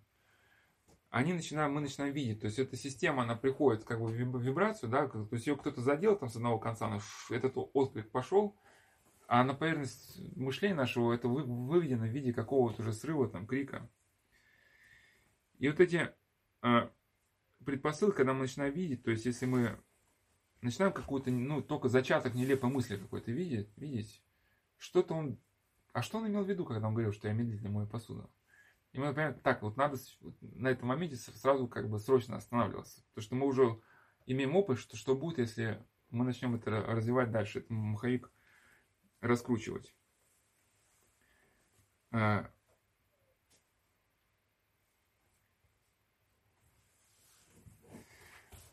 они 1.09 1.31
начинаем, 1.31 1.73
мы 1.73 1.79
начинаем 1.79 2.13
видеть, 2.13 2.41
то 2.41 2.47
есть 2.47 2.59
эта 2.59 2.75
система, 2.75 3.23
она 3.23 3.35
приходит 3.35 3.85
как 3.85 4.01
бы 4.01 4.07
в 4.07 4.41
вибрацию, 4.41 4.89
да, 4.89 5.07
то 5.07 5.27
есть 5.31 5.47
ее 5.47 5.55
кто-то 5.55 5.81
задел 5.81 6.17
там 6.17 6.27
с 6.29 6.35
одного 6.35 6.59
конца, 6.59 6.89
но 6.89 6.99
этот 7.29 7.53
отклик 7.55 8.11
пошел, 8.11 8.55
а 9.27 9.43
на 9.43 9.53
поверхность 9.53 10.19
мышления 10.35 10.75
нашего 10.75 11.13
это 11.13 11.27
выведено 11.27 12.05
в 12.05 12.09
виде 12.09 12.33
какого-то 12.33 12.81
уже 12.81 12.93
срыва, 12.93 13.29
там, 13.29 13.47
крика. 13.47 13.89
И 15.57 15.69
вот 15.69 15.79
эти 15.79 16.13
э, 16.63 16.89
предпосылки, 17.65 18.17
когда 18.17 18.33
мы 18.33 18.41
начинаем 18.41 18.73
видеть, 18.73 19.03
то 19.03 19.11
есть 19.11 19.25
если 19.25 19.45
мы 19.45 19.79
начинаем 20.65 20.93
какую-то, 20.93 21.31
ну, 21.31 21.61
только 21.61 21.87
зачаток 21.87 22.33
нелепой 22.33 22.69
мысли 22.69 22.97
какой-то 22.97 23.31
видеть, 23.31 23.69
видеть, 23.77 24.21
что-то 24.77 25.13
он... 25.13 25.39
А 25.93 26.01
что 26.01 26.17
он 26.17 26.27
имел 26.27 26.43
в 26.43 26.49
виду, 26.49 26.65
когда 26.65 26.87
он 26.87 26.93
говорил, 26.93 27.13
что 27.13 27.27
я 27.27 27.33
медлительно 27.33 27.69
мою 27.69 27.87
посуду? 27.87 28.29
И 28.91 28.99
мы 28.99 29.13
понимаем, 29.13 29.39
так, 29.39 29.61
вот 29.61 29.77
надо 29.77 29.97
на 30.41 30.69
этом 30.69 30.89
моменте 30.89 31.15
сразу 31.15 31.67
как 31.67 31.89
бы 31.89 31.99
срочно 31.99 32.37
останавливаться. 32.37 33.03
Потому 33.09 33.23
что 33.23 33.35
мы 33.35 33.45
уже 33.47 33.81
имеем 34.25 34.55
опыт, 34.55 34.79
что, 34.79 34.97
что 34.97 35.15
будет, 35.15 35.39
если 35.39 35.81
мы 36.09 36.25
начнем 36.25 36.55
это 36.55 36.71
развивать 36.71 37.31
дальше, 37.31 37.59
этот 37.59 37.69
маховик 37.71 38.31
раскручивать. 39.21 39.95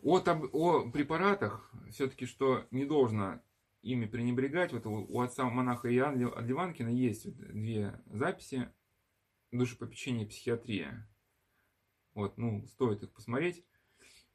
О, 0.03 0.19
там, 0.19 0.49
о 0.53 0.91
препаратах, 0.91 1.71
все-таки, 1.91 2.27
что 2.27 2.67
не 2.73 2.85
должно 2.85 3.41
ими 3.83 4.07
пренебрегать. 4.07 4.73
Вот 4.73 4.87
у, 4.87 5.07
у 5.09 5.21
отца 5.21 5.45
монаха 5.49 5.95
Иоанна 5.95 6.41
Ливанкина 6.41 6.89
есть 6.89 7.33
две 7.37 8.01
записи 8.07 8.69
душепопечения 9.53 10.25
и 10.25 10.29
психиатрия. 10.29 11.09
Вот, 12.15 12.37
ну, 12.37 12.67
стоит 12.67 13.03
их 13.03 13.13
посмотреть. 13.13 13.65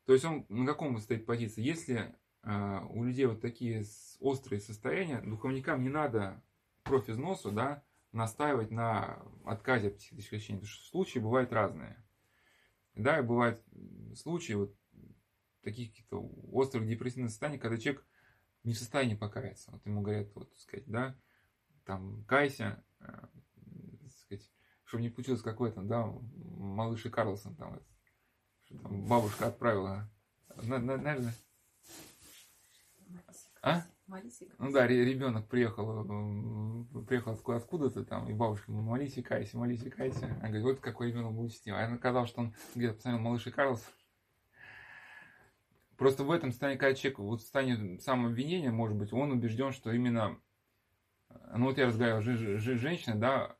То 0.06 0.14
есть 0.14 0.24
он 0.24 0.46
на 0.48 0.66
каком 0.66 0.98
стоит 1.00 1.26
позиции? 1.26 1.62
Если 1.62 2.16
э, 2.44 2.80
у 2.90 3.04
людей 3.04 3.26
вот 3.26 3.42
такие 3.42 3.84
острые 4.22 4.62
состояния, 4.62 5.22
духовникам 5.22 5.84
не 5.84 5.90
надо 5.90 6.42
кровь 6.84 7.10
из 7.10 7.18
носу, 7.18 7.52
да, 7.52 7.84
настаивать 8.14 8.72
на 8.72 9.22
отказе 9.46 9.90
от 9.90 9.98
психического 9.98 10.38
лечения, 10.38 10.60
потому 10.60 10.72
что 10.72 10.90
случаи 10.90 11.20
бывают 11.20 11.52
разные. 11.52 12.02
Да, 12.96 13.20
и 13.20 13.22
бывают 13.22 13.62
случаи, 14.16 14.54
вот 14.54 14.74
таких 15.68 15.90
каких-то 15.90 16.22
острых 16.54 16.88
депрессивных 16.88 17.30
состояний, 17.30 17.60
когда 17.60 17.78
человек 17.78 18.06
не 18.64 18.74
в 18.74 18.80
состоянии 18.80 19.16
покаяться. 19.16 19.72
Вот 19.72 19.86
ему 19.86 20.02
говорят, 20.02 20.34
вот, 20.34 20.50
сказать, 20.58 20.86
да, 20.88 21.16
там, 21.84 22.24
кайся, 22.24 22.84
э, 23.02 23.28
сказать, 24.10 24.50
чтобы 24.86 25.04
не 25.04 25.10
получилось 25.10 25.42
какой-то, 25.42 25.82
да, 25.82 26.06
малыш 26.06 27.06
и 27.06 27.10
Карлсон, 27.10 27.56
там, 27.56 27.82
что 28.64 28.78
там 28.80 29.06
бабушка 29.08 29.48
отправила, 29.48 30.10
наверное, 30.64 31.34
а? 33.62 33.84
Ну 34.60 34.72
да, 34.72 34.88
ребенок 34.88 35.50
приехал, 35.50 36.06
э, 36.06 37.04
приехал 37.06 37.38
откуда-то 37.48 38.06
там, 38.06 38.30
и 38.30 38.34
бабушка 38.34 38.72
ему 38.72 38.82
молись 38.82 39.18
и 39.18 39.22
кайся, 39.22 39.58
молись 39.58 39.84
и 39.84 39.90
кайся. 39.90 40.28
Она 40.40 40.48
говорит, 40.48 40.64
вот 40.64 40.80
какой 40.80 41.10
ребенок 41.10 41.34
будет 41.34 41.54
с 41.54 41.66
ним. 41.66 41.76
А 41.76 41.84
она 41.84 41.98
сказала, 41.98 42.26
что 42.26 42.40
он 42.40 42.54
где-то 42.74 42.96
посмотрел 42.96 43.22
малыш 43.22 43.48
и 43.48 43.52
Карлсон, 43.52 43.86
Просто 45.98 46.24
в 46.24 46.32
этом 46.32 46.52
состоянии, 46.52 46.78
когда 46.78 46.96
человек 46.96 47.20
вот 47.20 47.40
в 47.40 47.44
состоянии 47.44 47.98
самообвинения, 47.98 48.72
может 48.72 48.96
быть, 48.96 49.12
он 49.14 49.32
убежден, 49.32 49.72
что 49.72 49.92
именно, 49.92 50.40
ну 51.56 51.66
вот 51.66 51.78
я 51.80 51.88
разговаривал, 51.88 52.22
женщина, 52.22 53.16
да, 53.16 53.58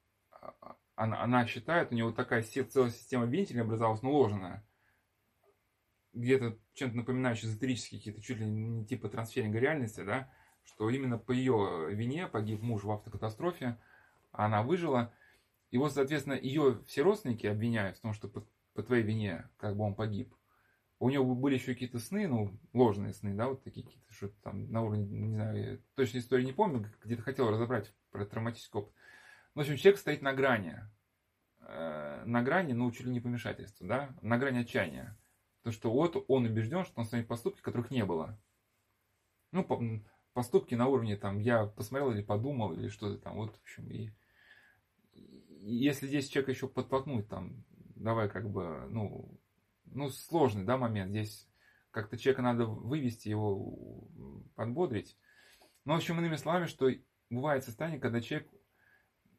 она, 0.96 1.22
она 1.22 1.48
считает, 1.48 1.92
у 1.92 1.96
нее 1.96 2.06
вот 2.06 2.16
такая 2.16 2.44
целая 2.44 2.92
система 2.92 3.26
вентилей 3.26 3.62
образовалась, 3.62 4.04
но 4.04 4.12
ложная, 4.12 4.64
где-то 6.14 6.58
чем-то 6.74 6.98
напоминающая 6.98 7.50
эзотерические 7.50 8.00
какие-то, 8.00 8.22
чуть 8.22 8.38
ли 8.38 8.46
не 8.46 8.86
типа 8.86 9.10
трансферинга 9.10 9.58
реальности, 9.58 10.04
да, 10.04 10.32
что 10.64 10.90
именно 10.92 11.18
по 11.18 11.32
ее 11.32 11.88
вине 11.92 12.28
погиб 12.28 12.62
муж 12.62 12.84
в 12.84 12.92
автокатастрофе, 12.92 13.80
а 14.32 14.46
она 14.46 14.62
выжила. 14.62 15.12
И 15.72 15.78
вот, 15.78 15.94
соответственно, 15.94 16.36
ее 16.36 16.84
все 16.86 17.02
родственники 17.02 17.48
обвиняют 17.48 17.98
в 17.98 18.02
том, 18.02 18.14
что 18.14 18.28
по, 18.28 18.46
по 18.74 18.84
твоей 18.84 19.04
вине 19.04 19.50
как 19.58 19.76
бы 19.76 19.84
он 19.84 19.96
погиб. 19.96 20.34
У 21.00 21.10
него 21.10 21.36
были 21.36 21.56
еще 21.56 21.74
какие-то 21.74 22.00
сны, 22.00 22.28
ну, 22.28 22.60
ложные 22.74 23.14
сны, 23.14 23.36
да, 23.36 23.48
вот 23.50 23.64
такие 23.64 23.86
какие-то, 23.86 24.12
что 24.14 24.30
там 24.42 24.72
на 24.72 24.82
уровне, 24.82 25.06
не 25.06 25.36
знаю, 25.36 25.84
точно 25.96 26.18
истории 26.18 26.46
не 26.46 26.54
помню, 26.54 26.92
где-то 27.04 27.22
хотел 27.22 27.50
разобрать 27.50 27.94
про 28.10 28.26
травматический 28.26 28.80
опыт. 28.80 28.94
В 29.54 29.60
общем, 29.60 29.76
человек 29.78 30.00
стоит 30.00 30.22
на 30.24 30.34
грани, 30.34 30.80
э, 31.60 32.24
на 32.26 32.42
грани, 32.42 32.74
ну, 32.74 32.92
чуть 32.92 33.06
ли 33.06 33.12
не 33.12 33.20
помешательства, 33.20 33.88
да, 33.88 34.16
на 34.22 34.38
грани 34.40 34.60
отчаяния. 34.60 35.16
Потому 35.62 35.74
что 35.74 35.92
вот 35.92 36.26
он 36.28 36.46
убежден, 36.46 36.84
что 36.84 37.00
он 37.00 37.06
своими 37.06 37.26
поступки, 37.26 37.62
которых 37.62 37.92
не 37.92 38.04
было. 38.04 38.40
Ну, 39.52 40.04
поступки 40.34 40.76
на 40.76 40.88
уровне, 40.88 41.16
там, 41.16 41.40
я 41.40 41.66
посмотрел 41.66 42.12
или 42.12 42.24
подумал, 42.24 42.74
или 42.74 42.88
что-то 42.88 43.20
там, 43.22 43.36
вот, 43.36 43.56
в 43.56 43.62
общем, 43.62 43.90
и 43.92 44.12
если 45.60 46.08
здесь 46.08 46.30
человек 46.30 46.50
еще 46.50 46.68
подтолкнуть, 46.68 47.28
там, 47.28 47.64
давай, 47.96 48.30
как 48.30 48.50
бы, 48.50 48.88
ну, 48.90 49.40
ну, 49.92 50.10
сложный, 50.10 50.64
да, 50.64 50.78
момент. 50.78 51.12
Здесь 51.12 51.48
как-то 51.92 52.18
человека 52.18 52.42
надо 52.42 52.66
вывести, 52.66 53.30
его 53.30 54.08
подбодрить. 54.56 55.18
Ну, 55.86 55.94
в 55.94 55.98
общем, 55.98 56.18
иными 56.20 56.36
словами, 56.36 56.66
что 56.66 56.90
бывает 57.30 57.64
состояние, 57.64 58.00
когда 58.00 58.22
человек 58.22 58.50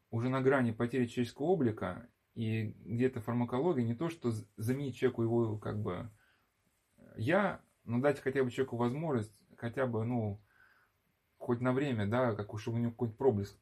уже 0.09 0.29
на 0.29 0.41
грани 0.41 0.71
потери 0.71 1.05
человеческого 1.05 1.47
облика, 1.47 2.09
и 2.35 2.75
где-то 2.85 3.21
фармакология 3.21 3.85
не 3.85 3.95
то, 3.95 4.09
что 4.09 4.31
заменить 4.55 4.95
человеку 4.95 5.23
его 5.23 5.57
как 5.57 5.81
бы 5.81 6.09
я, 7.17 7.61
но 7.83 7.99
дать 7.99 8.19
хотя 8.19 8.43
бы 8.43 8.51
человеку 8.51 8.77
возможность, 8.77 9.33
хотя 9.57 9.85
бы, 9.85 10.05
ну, 10.05 10.41
хоть 11.37 11.61
на 11.61 11.73
время, 11.73 12.07
да, 12.07 12.33
как, 12.35 12.57
чтобы 12.59 12.77
у 12.77 12.79
него 12.79 12.91
какой-то 12.91 13.15
проблеск 13.15 13.57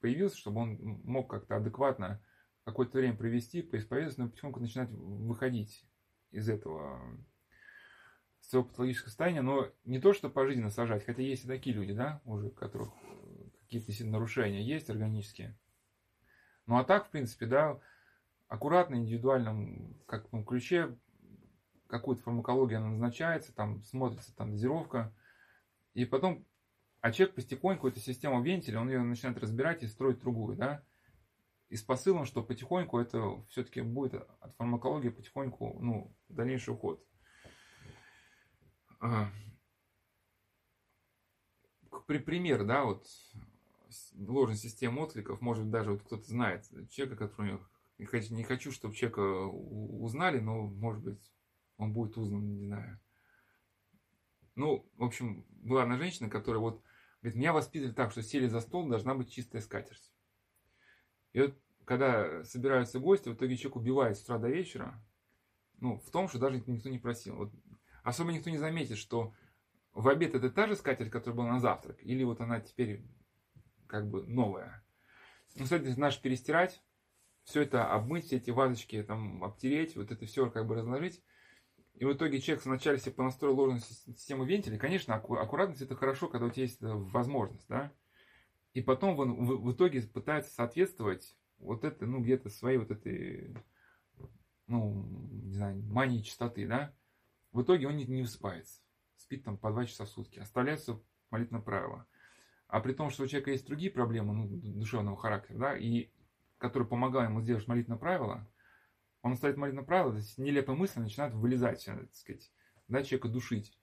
появился, 0.00 0.36
чтобы 0.36 0.60
он 0.60 1.00
мог 1.04 1.30
как-то 1.30 1.56
адекватно 1.56 2.22
какое-то 2.64 2.98
время 2.98 3.16
провести, 3.16 3.62
поисповедоваться, 3.62 4.20
но 4.20 4.28
потихоньку 4.28 4.60
начинать 4.60 4.90
выходить 4.90 5.84
из 6.32 6.48
этого 6.48 7.00
своего 8.40 8.66
патологического 8.66 9.08
состояния, 9.08 9.42
но 9.42 9.70
не 9.84 10.00
то, 10.00 10.12
что 10.12 10.28
пожизненно 10.28 10.70
сажать, 10.70 11.04
хотя 11.04 11.22
есть 11.22 11.44
и 11.44 11.48
такие 11.48 11.74
люди, 11.74 11.92
да, 11.94 12.20
уже, 12.24 12.48
у 12.48 12.50
которых 12.50 12.90
какие-то 13.60 14.06
нарушения 14.06 14.62
есть 14.62 14.90
органические. 14.90 15.56
Ну 16.66 16.76
а 16.76 16.84
так, 16.84 17.06
в 17.06 17.10
принципе, 17.10 17.46
да, 17.46 17.80
аккуратно, 18.48 18.96
индивидуальном 18.96 19.96
как, 20.06 20.30
ну, 20.32 20.44
ключе 20.44 20.96
какую-то 21.86 22.22
фармакологию 22.22 22.78
она 22.78 22.90
назначается, 22.90 23.54
там 23.54 23.82
смотрится 23.84 24.34
там 24.34 24.50
дозировка, 24.50 25.14
и 25.94 26.04
потом, 26.04 26.46
а 27.00 27.12
человек 27.12 27.34
потихоньку 27.34 27.88
эту 27.88 28.00
систему 28.00 28.42
вентиля, 28.42 28.80
он 28.80 28.88
ее 28.88 29.02
начинает 29.02 29.38
разбирать 29.38 29.82
и 29.82 29.86
строить 29.86 30.20
другую, 30.20 30.56
да, 30.56 30.82
и 31.72 31.76
с 31.76 31.82
посылом, 31.82 32.26
что 32.26 32.42
потихоньку 32.42 32.98
это 32.98 33.42
все-таки 33.48 33.80
будет 33.80 34.28
от 34.40 34.54
фармакологии 34.56 35.08
потихоньку, 35.08 35.78
ну, 35.80 36.14
дальнейший 36.28 36.74
уход. 36.74 37.02
При 42.06 42.18
пример, 42.18 42.66
да, 42.66 42.84
вот 42.84 43.08
ложной 44.12 44.58
системы 44.58 45.00
откликов, 45.00 45.40
может 45.40 45.70
даже 45.70 45.92
вот 45.92 46.02
кто-то 46.02 46.24
знает 46.24 46.68
человека, 46.90 47.26
который 47.26 47.58
не 47.96 48.04
хочу, 48.04 48.34
не 48.34 48.44
хочу, 48.44 48.70
чтобы 48.70 48.94
человека 48.94 49.20
узнали, 49.20 50.40
но 50.40 50.66
может 50.66 51.02
быть 51.02 51.32
он 51.78 51.94
будет 51.94 52.18
узнан, 52.18 52.52
не 52.52 52.66
знаю. 52.66 53.00
Ну, 54.56 54.86
в 54.98 55.04
общем, 55.04 55.46
была 55.48 55.84
одна 55.84 55.96
женщина, 55.96 56.28
которая 56.28 56.60
вот 56.60 56.82
говорит, 57.22 57.38
меня 57.38 57.54
воспитывали 57.54 57.94
так, 57.94 58.10
что 58.10 58.22
сели 58.22 58.46
за 58.46 58.60
стол, 58.60 58.86
должна 58.90 59.14
быть 59.14 59.32
чистая 59.32 59.62
скатерть. 59.62 60.11
И 61.32 61.40
вот 61.40 61.54
когда 61.84 62.44
собираются 62.44 62.98
гости, 62.98 63.28
в 63.28 63.34
итоге 63.34 63.56
человек 63.56 63.76
убивает 63.76 64.16
с 64.16 64.22
утра 64.22 64.38
до 64.38 64.48
вечера, 64.48 65.02
ну, 65.78 65.98
в 65.98 66.10
том, 66.10 66.28
что 66.28 66.38
даже 66.38 66.62
никто 66.64 66.88
не 66.88 66.98
просил. 66.98 67.36
Вот, 67.36 67.52
особо 68.02 68.32
никто 68.32 68.50
не 68.50 68.58
заметит, 68.58 68.98
что 68.98 69.34
в 69.92 70.08
обед 70.08 70.34
это 70.34 70.50
та 70.50 70.66
же 70.66 70.76
скатерть, 70.76 71.10
которая 71.10 71.36
была 71.36 71.52
на 71.52 71.60
завтрак, 71.60 71.98
или 72.02 72.22
вот 72.24 72.40
она 72.40 72.60
теперь 72.60 73.04
как 73.86 74.08
бы 74.08 74.24
новая. 74.26 74.84
Ну, 75.56 75.64
кстати, 75.64 75.84
наш 75.98 76.20
перестирать, 76.20 76.82
все 77.44 77.62
это 77.62 77.92
обмыть, 77.92 78.26
все 78.26 78.36
эти 78.36 78.50
вазочки 78.50 79.02
там 79.02 79.42
обтереть, 79.44 79.96
вот 79.96 80.10
это 80.10 80.24
все 80.26 80.48
как 80.50 80.66
бы 80.66 80.76
разложить. 80.76 81.22
И 81.94 82.04
в 82.04 82.12
итоге 82.12 82.40
человек 82.40 82.64
вначале 82.64 82.98
себе 82.98 83.12
понастроил 83.12 83.54
ложную 83.54 83.80
систему 83.80 84.44
вентиля. 84.44 84.78
Конечно, 84.78 85.14
аккуратность 85.14 85.82
это 85.82 85.94
хорошо, 85.94 86.28
когда 86.28 86.46
у 86.46 86.50
тебя 86.50 86.62
есть 86.62 86.78
возможность, 86.80 87.68
да. 87.68 87.92
И 88.74 88.80
потом 88.80 89.18
он 89.18 89.44
в, 89.44 89.62
в 89.62 89.72
итоге 89.72 90.02
пытается 90.02 90.52
соответствовать 90.52 91.36
вот 91.58 91.84
это, 91.84 92.06
ну, 92.06 92.20
где-то 92.20 92.48
своей 92.48 92.78
вот 92.78 92.90
этой, 92.90 93.54
ну, 94.66 95.06
не 95.30 95.54
знаю, 95.54 95.82
мании 95.82 96.22
чистоты, 96.22 96.66
да. 96.66 96.94
В 97.52 97.62
итоге 97.62 97.86
он 97.86 97.96
не, 97.96 98.06
не 98.06 98.22
высыпается. 98.22 98.80
Спит 99.16 99.44
там 99.44 99.58
по 99.58 99.70
два 99.70 99.84
часа 99.84 100.04
в 100.04 100.08
сутки. 100.08 100.38
Оставляется 100.38 101.00
молитвенное 101.30 101.62
правило. 101.62 102.06
А 102.66 102.80
при 102.80 102.94
том, 102.94 103.10
что 103.10 103.24
у 103.24 103.26
человека 103.26 103.50
есть 103.50 103.66
другие 103.66 103.90
проблемы 103.90 104.32
ну, 104.32 104.48
душевного 104.48 105.16
характера, 105.16 105.58
да, 105.58 105.76
и 105.76 106.10
которые 106.56 106.88
помогают 106.88 107.28
ему 107.28 107.42
сделать 107.42 107.66
молитвенное 107.68 107.98
правило, 107.98 108.48
он 109.20 109.36
ставит 109.36 109.56
молитвенное 109.56 109.84
правило, 109.84 110.12
то 110.12 110.18
есть 110.18 110.38
нелепые 110.38 110.76
мысли 110.76 111.00
начинают 111.00 111.34
вылезать, 111.34 111.84
так 111.84 112.14
сказать, 112.14 112.50
да, 112.88 113.02
человека 113.02 113.28
душить. 113.28 113.76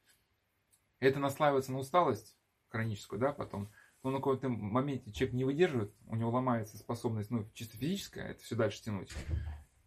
Это 1.00 1.20
наслаивается 1.20 1.72
на 1.72 1.80
усталость 1.80 2.36
хроническую, 2.70 3.20
да, 3.20 3.32
потом. 3.32 3.70
Но 4.04 4.12
на 4.12 4.18
каком-то 4.18 4.50
моменте 4.50 5.12
человек 5.12 5.34
не 5.34 5.44
выдерживает, 5.44 5.94
у 6.08 6.16
него 6.16 6.32
ломается 6.32 6.78
способность, 6.78 7.32
ну, 7.32 7.50
чисто 7.54 7.78
физическая, 7.78 8.32
это 8.32 8.44
все 8.44 8.56
дальше 8.56 8.82
тянуть. 8.82 9.12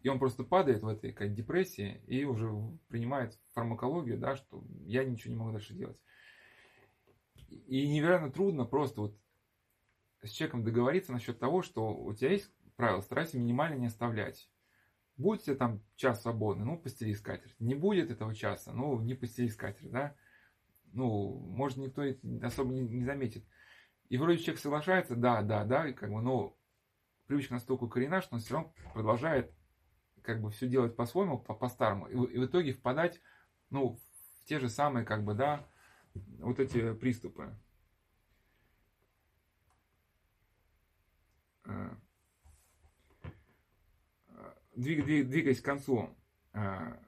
И 0.01 0.09
он 0.09 0.19
просто 0.19 0.43
падает 0.43 0.83
в 0.83 0.87
этой 0.87 1.13
как, 1.13 1.33
депрессии 1.33 2.01
и 2.07 2.25
уже 2.25 2.51
принимает 2.89 3.39
фармакологию, 3.53 4.19
да, 4.19 4.35
что 4.35 4.63
я 4.85 5.03
ничего 5.03 5.33
не 5.33 5.39
могу 5.39 5.51
дальше 5.51 5.73
делать. 5.73 5.97
И 7.49 7.87
невероятно 7.87 8.31
трудно 8.31 8.65
просто 8.65 9.01
вот 9.01 9.19
с 10.21 10.29
человеком 10.29 10.63
договориться 10.63 11.11
насчет 11.11 11.39
того, 11.39 11.61
что 11.61 11.95
у 11.95 12.13
тебя 12.13 12.31
есть 12.31 12.51
правило, 12.75 13.01
старайся 13.01 13.37
минимально 13.37 13.75
не 13.75 13.87
оставлять. 13.87 14.49
Будете 15.15 15.55
там 15.55 15.81
час 15.95 16.21
свободный, 16.21 16.65
ну, 16.65 16.77
постели 16.77 17.13
скатерть. 17.13 17.55
Не 17.59 17.75
будет 17.75 18.09
этого 18.09 18.33
часа, 18.33 18.73
ну, 18.73 18.99
не 18.99 19.13
постели 19.13 19.47
скатерть, 19.47 19.91
да. 19.91 20.15
Ну, 20.91 21.39
может, 21.39 21.77
никто 21.77 22.03
особо 22.41 22.73
не 22.73 23.05
заметит. 23.05 23.45
И 24.09 24.17
вроде 24.17 24.39
человек 24.39 24.61
соглашается, 24.61 25.15
да, 25.15 25.41
да, 25.41 25.65
да, 25.65 25.87
и 25.87 25.93
как 25.93 26.11
бы, 26.11 26.21
но 26.21 26.57
привычка 27.27 27.55
настолько 27.55 27.85
укорена, 27.85 28.21
что 28.21 28.35
он 28.35 28.41
все 28.41 28.53
равно 28.53 28.73
продолжает 28.93 29.53
как 30.21 30.41
бы 30.41 30.49
все 30.51 30.67
делать 30.67 30.95
по-своему, 30.95 31.39
по-старому. 31.39 32.07
И, 32.07 32.33
и 32.33 32.37
в 32.37 32.45
итоге 32.45 32.73
впадать, 32.73 33.21
ну, 33.69 33.99
в 34.41 34.45
те 34.45 34.59
же 34.59 34.69
самые, 34.69 35.05
как 35.05 35.23
бы, 35.23 35.33
да, 35.33 35.67
вот 36.13 36.59
эти 36.59 36.93
приступы. 36.93 37.55
Э, 41.65 41.95
двигаясь 44.75 45.61
к 45.61 45.65
концу, 45.65 46.09
а, 46.53 46.99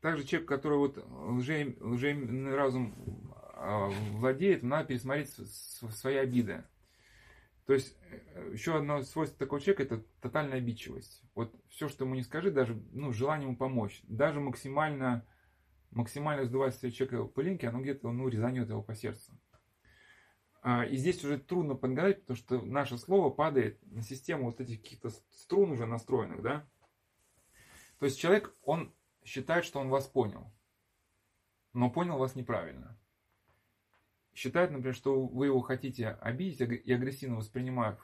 также 0.00 0.24
человек, 0.24 0.48
который 0.48 0.78
вот 0.78 0.96
лже, 0.96 1.76
лже 1.80 2.54
разум 2.54 3.34
владеет, 3.58 4.62
надо 4.62 4.88
пересмотреть 4.88 5.30
свои 5.30 6.16
обиды. 6.16 6.64
То 7.68 7.74
есть, 7.74 7.94
э, 8.10 8.50
еще 8.54 8.78
одно 8.78 9.02
свойство 9.02 9.38
такого 9.38 9.60
человека– 9.60 9.82
это 9.84 10.02
тотальная 10.22 10.56
обидчивость. 10.56 11.22
Вот 11.34 11.54
все, 11.68 11.88
что 11.88 12.06
ему 12.06 12.14
не 12.14 12.22
скажи, 12.22 12.50
даже 12.50 12.82
ну, 12.92 13.12
желание 13.12 13.46
ему 13.46 13.58
помочь, 13.58 14.00
даже 14.04 14.40
максимально, 14.40 15.26
максимально 15.90 16.46
сдувать 16.46 16.80
человека 16.80 17.24
пылинки, 17.24 17.66
оно 17.66 17.82
где-то 17.82 18.10
ну, 18.10 18.26
резанет 18.28 18.70
его 18.70 18.82
по 18.82 18.94
сердцу. 18.94 19.38
А, 20.62 20.86
и 20.86 20.96
здесь 20.96 21.22
уже 21.22 21.38
трудно 21.38 21.74
подгадать, 21.74 22.22
потому 22.22 22.36
что 22.38 22.62
наше 22.62 22.96
слово 22.96 23.28
падает 23.28 23.78
на 23.82 24.00
систему 24.00 24.46
вот 24.46 24.62
этих 24.62 24.80
каких-то 24.80 25.10
струн 25.30 25.72
уже 25.72 25.84
настроенных, 25.84 26.40
да. 26.40 26.66
То 27.98 28.06
есть 28.06 28.18
человек, 28.18 28.56
он 28.62 28.94
считает, 29.24 29.66
что 29.66 29.78
он 29.78 29.90
вас 29.90 30.06
понял, 30.06 30.50
но 31.74 31.90
понял 31.90 32.16
вас 32.16 32.34
неправильно. 32.34 32.98
Считает, 34.38 34.70
например, 34.70 34.94
что 34.94 35.26
вы 35.26 35.46
его 35.46 35.60
хотите 35.62 36.10
обидеть 36.10 36.60
и 36.60 36.92
агрессивно 36.92 37.38
воспринимая 37.38 37.98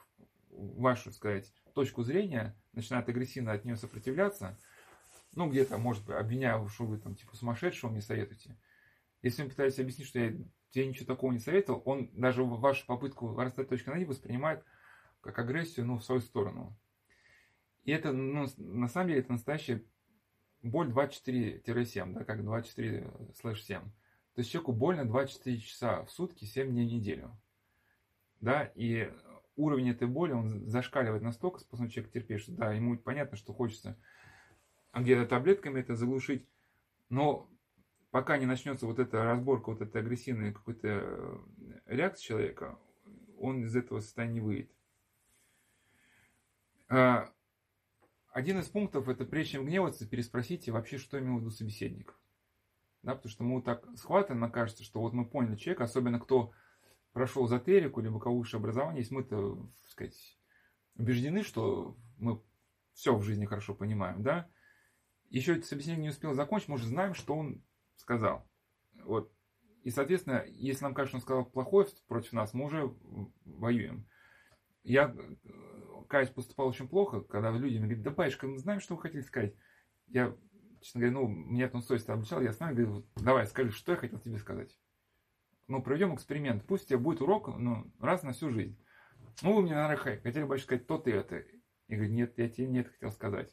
вашу, 0.49 1.13
сказать, 1.13 1.53
точку 1.73 2.03
зрения, 2.03 2.53
начинает 2.73 3.07
агрессивно 3.07 3.53
от 3.53 3.63
нее 3.63 3.77
сопротивляться, 3.77 4.59
ну, 5.33 5.49
где-то, 5.49 5.77
может 5.77 6.05
быть, 6.05 6.17
обвиняя, 6.17 6.67
что 6.67 6.87
вы 6.87 6.97
там, 6.97 7.15
типа, 7.15 7.37
сумасшедшего 7.37 7.89
мне 7.89 8.01
советуете. 8.01 8.57
Если 9.21 9.43
вы 9.43 9.49
пытаетесь 9.49 9.79
объяснить, 9.79 10.09
что 10.09 10.19
я 10.19 10.33
тебе 10.71 10.87
ничего 10.87 11.05
такого 11.05 11.31
не 11.31 11.39
советовал, 11.39 11.81
он 11.85 12.09
даже 12.11 12.43
вашу 12.43 12.85
попытку 12.85 13.33
расставить 13.37 13.69
точку 13.69 13.91
на 13.91 13.95
«и» 13.95 14.03
воспринимает 14.03 14.61
как 15.21 15.39
агрессию 15.39 15.85
ну, 15.85 15.99
в 15.99 16.03
свою 16.03 16.19
сторону. 16.19 16.77
И 17.85 17.93
это, 17.93 18.11
ну, 18.11 18.45
на 18.57 18.89
самом 18.89 19.07
деле, 19.07 19.21
это 19.21 19.31
настоящая 19.31 19.85
боль 20.63 20.89
24-7, 20.89 22.11
да, 22.11 22.25
как 22.25 22.41
24-7. 22.41 23.89
То 24.35 24.41
есть 24.41 24.51
человеку 24.51 24.73
больно 24.73 25.05
24 25.05 25.57
часа 25.59 26.03
в 26.03 26.11
сутки, 26.11 26.43
7 26.43 26.69
дней 26.69 26.87
в 26.87 26.93
неделю. 26.93 27.37
Да, 28.41 28.71
и 28.75 29.09
уровень 29.55 29.89
этой 29.89 30.07
боли, 30.07 30.33
он 30.33 30.67
зашкаливает 30.69 31.23
настолько, 31.23 31.59
способен 31.59 31.89
человек 31.89 32.11
терпеть, 32.11 32.41
что 32.41 32.51
да, 32.51 32.73
ему 32.73 32.97
понятно, 32.97 33.37
что 33.37 33.53
хочется 33.53 33.97
где-то 34.93 35.25
таблетками 35.25 35.79
это 35.79 35.95
заглушить, 35.95 36.47
но 37.09 37.49
пока 38.11 38.37
не 38.37 38.45
начнется 38.45 38.85
вот 38.85 38.99
эта 38.99 39.23
разборка, 39.23 39.69
вот 39.69 39.81
этой 39.81 40.01
агрессивной 40.01 40.53
какой-то 40.53 40.87
э, 40.87 41.37
реакции 41.85 42.25
человека, 42.25 42.77
он 43.37 43.63
из 43.63 43.75
этого 43.75 43.99
состояния 43.99 44.41
выйдет. 44.41 44.71
А, 46.87 47.29
один 48.31 48.59
из 48.59 48.67
пунктов 48.67 49.09
это 49.09 49.25
прежде 49.25 49.53
чем 49.53 49.65
гневаться, 49.65 50.07
переспросите 50.07 50.71
вообще, 50.71 50.97
что 50.97 51.19
имел 51.19 51.37
в 51.37 51.39
виду 51.39 51.51
собеседник. 51.51 52.17
Да, 53.05 53.13
потому 53.13 53.29
что 53.29 53.43
мы 53.43 53.55
вот 53.55 53.65
так 53.65 53.87
схватываем, 53.97 54.51
кажется, 54.51 54.83
что 54.83 54.99
вот 54.99 55.13
мы 55.13 55.25
поняли 55.27 55.57
человека, 55.57 55.83
особенно 55.83 56.19
кто 56.19 56.51
прошел 57.13 57.45
эзотерику, 57.45 58.01
либо 58.01 58.19
кого 58.19 58.39
высшее 58.39 58.59
образование, 58.59 59.03
если 59.03 59.13
мы-то, 59.13 59.57
так 59.83 59.91
сказать, 59.91 60.39
убеждены, 60.95 61.43
что 61.43 61.95
мы 62.17 62.41
все 62.93 63.15
в 63.15 63.21
жизни 63.21 63.45
хорошо 63.45 63.75
понимаем, 63.75 64.23
да, 64.23 64.49
еще 65.29 65.55
это 65.55 65.67
собеседник 65.67 65.99
не 65.99 66.09
успел 66.09 66.33
закончить, 66.33 66.67
мы 66.67 66.75
уже 66.75 66.87
знаем, 66.87 67.13
что 67.13 67.35
он 67.35 67.63
сказал. 67.95 68.43
Вот. 69.03 69.31
И, 69.83 69.91
соответственно, 69.91 70.43
если 70.47 70.85
нам 70.85 70.95
кажется, 70.95 71.17
он 71.17 71.21
сказал 71.21 71.45
плохое 71.45 71.85
против 72.07 72.33
нас, 72.33 72.55
мы 72.55 72.65
уже 72.65 72.91
воюем. 73.45 74.07
Я, 74.83 75.15
каюсь, 76.09 76.29
поступал 76.29 76.69
очень 76.69 76.87
плохо, 76.87 77.21
когда 77.21 77.51
люди 77.51 77.77
мне 77.77 77.85
говорят, 77.85 78.03
да, 78.03 78.09
батюшка, 78.09 78.47
мы 78.47 78.57
знаем, 78.57 78.79
что 78.79 78.95
вы 78.95 79.01
хотели 79.03 79.21
сказать. 79.21 79.53
Я, 80.07 80.35
честно 80.85 81.01
говоря, 81.01 81.19
ну, 81.19 81.27
меня 81.27 81.67
устройство 81.73 82.13
обучал, 82.13 82.41
я 82.41 82.51
вами 82.51 82.75
говорю, 82.75 83.05
давай, 83.15 83.47
скажи, 83.47 83.71
что 83.71 83.93
я 83.93 83.97
хотел 83.97 84.19
тебе 84.19 84.37
сказать. 84.37 84.77
Ну, 85.67 85.81
проведем 85.81 86.13
эксперимент. 86.13 86.63
Пусть 86.63 86.85
у 86.85 86.87
тебя 86.89 86.99
будет 86.99 87.21
урок, 87.21 87.57
ну, 87.57 87.91
раз 87.99 88.21
на 88.21 88.33
всю 88.33 88.51
жизнь. 88.51 88.77
Ну, 89.41 89.55
вы 89.55 89.63
мне, 89.63 89.73
наверное, 89.73 89.97
хотели, 89.97 90.43
батюшка, 90.43 90.75
сказать 90.75 90.87
то-то 90.87 91.09
и 91.09 91.13
это. 91.13 91.43
Я 91.87 91.97
говорю, 91.97 92.13
нет, 92.13 92.37
я 92.37 92.49
тебе 92.49 92.67
нет 92.67 92.87
хотел 92.87 93.11
сказать. 93.11 93.51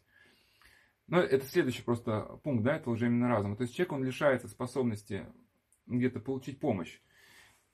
Но 1.07 1.21
это 1.21 1.47
следующий 1.47 1.83
просто 1.83 2.39
пункт, 2.45 2.65
да, 2.65 2.77
это 2.77 2.91
уже 2.91 3.07
именно 3.07 3.29
разум. 3.29 3.57
То 3.57 3.63
есть 3.63 3.75
человек, 3.75 3.93
он 3.93 4.05
лишается 4.05 4.49
способности 4.49 5.27
где-то 5.87 6.21
получить 6.21 6.61
помощь. 6.61 7.01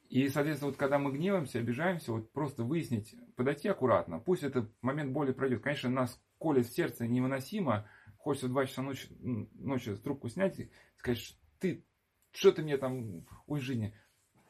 И, 0.09 0.29
соответственно, 0.29 0.71
вот 0.71 0.79
когда 0.79 1.01
мы 1.01 1.11
гневаемся, 1.11 1.59
обижаемся, 1.59 2.13
вот 2.13 2.33
просто 2.33 2.63
выяснить, 2.63 3.17
подойти 3.35 3.69
аккуратно. 3.69 4.21
Пусть 4.21 4.45
этот 4.45 4.71
момент 4.83 5.11
боли 5.11 5.33
пройдет. 5.33 5.63
Конечно, 5.63 5.91
нас 5.91 6.23
колет 6.39 6.69
сердце 6.69 7.09
невыносимо. 7.09 7.89
Хочется 8.29 8.49
в 8.49 8.51
2 8.51 8.67
часа 8.67 8.83
ночи, 8.83 9.09
ночи 9.55 9.97
трубку 9.97 10.29
снять 10.29 10.61
и 10.61 10.71
сказать, 10.99 11.35
ты, 11.61 11.83
что 12.31 12.53
ты 12.53 12.61
мне 12.61 12.77
там, 12.77 13.27
ой, 13.47 13.59
жизни, 13.59 13.95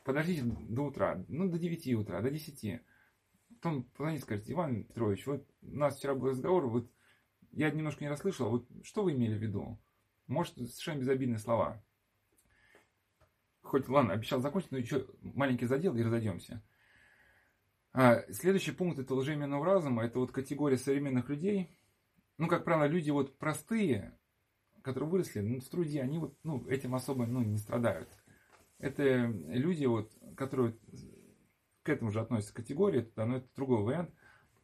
подождите 0.03 0.43
до 0.43 0.87
утра, 0.87 1.25
ну, 1.29 1.49
до 1.49 1.61
9 1.61 1.95
утра, 1.95 2.21
до 2.21 2.29
10. 2.29 2.81
Потом 3.51 3.85
позвоните, 3.85 4.25
скажите, 4.25 4.53
Иван 4.55 4.83
Петрович, 4.83 5.25
вот 5.29 5.47
у 5.63 5.77
нас 5.77 5.97
вчера 5.97 6.17
был 6.17 6.31
разговор, 6.31 6.67
вот 6.67 6.91
я 7.53 7.71
немножко 7.71 8.03
не 8.03 8.11
расслышал, 8.11 8.51
вот 8.51 8.69
что 8.83 9.05
вы 9.05 9.13
имели 9.13 9.39
в 9.39 9.43
виду? 9.43 9.81
Может, 10.27 10.55
совершенно 10.57 10.99
безобидные 10.99 11.39
слова. 11.39 11.81
Хоть, 13.63 13.89
ладно, 13.89 14.13
обещал 14.13 14.41
закончить, 14.41 14.73
но 14.73 14.79
еще 14.79 15.07
маленький 15.21 15.67
задел 15.67 15.95
и 15.95 16.03
разойдемся. 16.03 16.65
А, 17.93 18.25
следующий 18.33 18.73
пункт 18.73 18.99
это 18.99 19.15
лжеименного 19.15 19.65
разума. 19.65 20.05
Это 20.05 20.19
вот 20.19 20.33
категория 20.33 20.79
современных 20.79 21.29
людей. 21.29 21.78
Ну, 22.39 22.47
как 22.47 22.65
правило, 22.65 22.87
люди 22.87 23.11
вот 23.11 23.37
простые, 23.39 24.17
которые 24.83 25.11
выросли 25.11 25.41
ну, 25.41 25.61
в 25.61 25.69
труде, 25.69 26.01
они 26.01 26.19
вот 26.19 26.39
ну, 26.45 26.67
этим 26.69 26.95
особо 26.95 27.27
ну, 27.27 27.43
не 27.43 27.59
страдают. 27.59 28.09
Это 28.79 29.27
люди, 29.27 29.85
вот, 29.87 30.13
которые 30.37 30.77
к 31.83 31.89
этому 31.89 32.11
же 32.11 32.21
относятся 32.21 32.55
категории, 32.55 33.11
но 33.17 33.37
это 33.39 33.49
другой 33.57 33.83
вариант, 33.83 34.15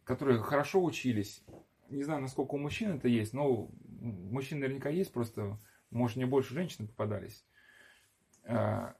которые 0.04 0.38
хорошо 0.40 0.84
учились, 0.84 1.44
не 1.88 2.04
знаю, 2.04 2.22
насколько 2.22 2.54
у 2.54 2.58
мужчин 2.58 2.92
это 2.92 3.08
есть, 3.08 3.32
но 3.32 3.70
мужчин 3.82 4.60
наверняка 4.60 4.88
есть, 4.88 5.12
просто, 5.12 5.58
может, 5.90 6.16
не 6.16 6.26
больше 6.26 6.54
женщин 6.54 6.86
попадались. 6.86 7.44
А, 8.44 8.94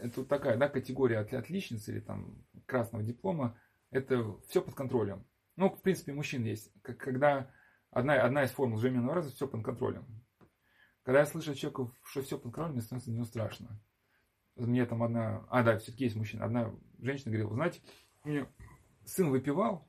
это 0.00 0.24
такая, 0.24 0.56
да, 0.56 0.68
категория 0.68 1.18
от, 1.18 1.32
отличницы 1.32 1.92
или 1.92 2.00
там 2.00 2.44
красного 2.66 3.04
диплома. 3.04 3.56
Это 3.90 4.36
все 4.48 4.60
под 4.60 4.74
контролем. 4.74 5.24
Ну, 5.56 5.70
в 5.70 5.80
принципе, 5.82 6.12
мужчин 6.12 6.44
есть. 6.44 6.72
Когда 6.82 7.50
одна, 7.92 8.20
одна 8.20 8.44
из 8.44 8.50
формул 8.50 8.78
жеменного 8.78 9.14
раза 9.14 9.30
все 9.30 9.46
под 9.46 9.62
контролем. 9.62 10.04
Когда 11.04 11.20
я 11.20 11.26
слышу 11.26 11.52
от 11.52 11.56
человека, 11.56 11.90
что 12.04 12.22
все 12.22 12.36
под 12.36 12.44
контролем, 12.44 12.72
мне 12.72 12.82
становится 12.82 13.10
не 13.12 13.24
страшно. 13.24 13.80
Мне 14.56 14.84
там 14.86 15.02
одна... 15.02 15.46
А, 15.48 15.62
да, 15.62 15.78
все-таки 15.78 16.04
есть 16.04 16.16
мужчина. 16.16 16.44
Одна 16.44 16.74
женщина 16.98 17.30
говорила, 17.30 17.54
знаете, 17.54 17.80
у 18.24 18.28
меня 18.28 18.46
сын 19.04 19.30
выпивал, 19.30 19.88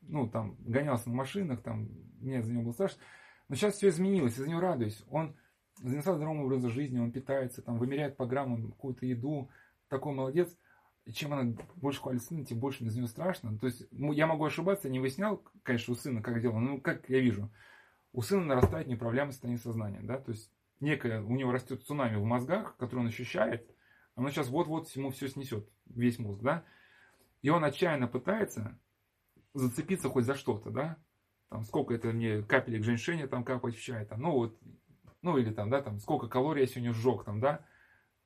ну, 0.00 0.28
там, 0.28 0.56
гонялся 0.60 1.08
на 1.08 1.16
машинах, 1.16 1.62
там, 1.62 1.88
мне 2.20 2.42
за 2.42 2.52
него 2.52 2.64
было 2.64 2.72
страшно. 2.72 3.02
Но 3.48 3.54
сейчас 3.54 3.74
все 3.74 3.88
изменилось, 3.88 4.36
я 4.36 4.44
за 4.44 4.50
него 4.50 4.60
радуюсь. 4.60 5.04
Он 5.08 5.36
занялся 5.82 6.14
здоровым 6.14 6.44
образом 6.44 6.70
жизни, 6.70 6.98
он 6.98 7.12
питается, 7.12 7.62
там, 7.62 7.78
вымеряет 7.78 8.16
по 8.16 8.26
граммам 8.26 8.72
какую-то 8.72 9.06
еду. 9.06 9.50
Такой 9.88 10.14
молодец. 10.14 10.56
Чем 11.12 11.34
она 11.34 11.54
больше 11.76 12.00
хвалит 12.00 12.22
сына, 12.22 12.44
тем 12.44 12.58
больше 12.58 12.88
за 12.88 12.96
него 12.96 13.08
страшно. 13.08 13.58
То 13.58 13.66
есть, 13.66 13.86
я 13.90 14.26
могу 14.26 14.44
ошибаться, 14.44 14.88
я 14.88 14.92
не 14.92 15.00
выяснял, 15.00 15.42
конечно, 15.62 15.92
у 15.92 15.96
сына, 15.96 16.22
как 16.22 16.40
дело, 16.40 16.58
но 16.58 16.78
как 16.78 17.08
я 17.10 17.20
вижу, 17.20 17.50
у 18.12 18.22
сына 18.22 18.44
нарастает 18.44 18.86
неуправляемое 18.86 19.32
состояние 19.32 19.62
сознания, 19.62 20.00
да, 20.02 20.18
то 20.18 20.30
есть, 20.30 20.50
некое, 20.80 21.20
у 21.20 21.34
него 21.36 21.52
растет 21.52 21.82
цунами 21.82 22.16
в 22.16 22.24
мозгах, 22.24 22.76
который 22.76 23.00
он 23.00 23.08
ощущает, 23.08 23.68
оно 24.14 24.30
сейчас 24.30 24.48
вот-вот 24.48 24.88
ему 24.90 25.10
все 25.10 25.28
снесет, 25.28 25.68
весь 25.86 26.18
мозг, 26.18 26.40
да, 26.40 26.64
и 27.42 27.50
он 27.50 27.64
отчаянно 27.64 28.08
пытается 28.08 28.78
зацепиться 29.52 30.08
хоть 30.08 30.24
за 30.24 30.34
что-то, 30.34 30.70
да, 30.70 30.96
там, 31.50 31.64
сколько 31.64 31.92
это 31.92 32.08
мне 32.08 32.42
капелек 32.42 32.82
женьшеня 32.82 33.28
там 33.28 33.44
капать 33.44 33.76
в 33.76 33.82
чай, 33.82 34.06
там, 34.06 34.22
ну 34.22 34.32
вот, 34.32 34.58
ну 35.22 35.36
или 35.36 35.52
там, 35.52 35.68
да, 35.68 35.82
там, 35.82 35.98
сколько 35.98 36.28
калорий 36.28 36.62
я 36.62 36.66
сегодня 36.66 36.92
сжег, 36.92 37.24
там, 37.24 37.40
да, 37.40 37.64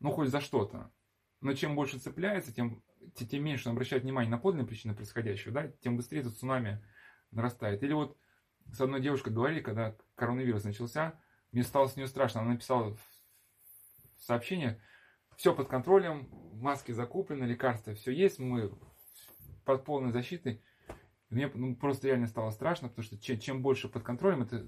ну 0.00 0.10
хоть 0.10 0.28
за 0.28 0.40
что-то. 0.40 0.90
Но 1.40 1.52
чем 1.54 1.76
больше 1.76 1.98
цепляется, 1.98 2.52
тем, 2.52 2.82
тем 3.14 3.44
меньше 3.44 3.68
он 3.68 3.74
обращает 3.74 4.02
внимание 4.02 4.30
на 4.30 4.38
подлинные 4.38 4.66
причины 4.66 4.94
происходящего, 4.94 5.52
да, 5.52 5.68
тем 5.82 5.96
быстрее 5.96 6.20
этот 6.20 6.36
цунами 6.36 6.84
нарастает. 7.30 7.82
Или 7.82 7.92
вот 7.92 8.18
с 8.72 8.80
одной 8.80 9.00
девушкой 9.00 9.32
говорили, 9.32 9.60
когда 9.60 9.96
коронавирус 10.14 10.64
начался, 10.64 11.18
мне 11.52 11.62
стало 11.62 11.86
с 11.88 11.96
нее 11.96 12.06
страшно, 12.06 12.40
она 12.40 12.52
написала 12.52 12.96
сообщение, 14.18 14.80
все 15.36 15.54
под 15.54 15.68
контролем, 15.68 16.28
маски 16.54 16.92
закуплены, 16.92 17.44
лекарства, 17.44 17.94
все 17.94 18.10
есть, 18.10 18.38
мы 18.38 18.72
под 19.64 19.84
полной 19.84 20.10
защитой. 20.10 20.62
Мне 21.30 21.50
ну, 21.54 21.76
просто 21.76 22.08
реально 22.08 22.26
стало 22.26 22.50
страшно, 22.50 22.88
потому 22.88 23.04
что 23.04 23.18
чем, 23.18 23.38
чем 23.38 23.62
больше 23.62 23.88
под 23.88 24.02
контролем, 24.02 24.42
это 24.42 24.66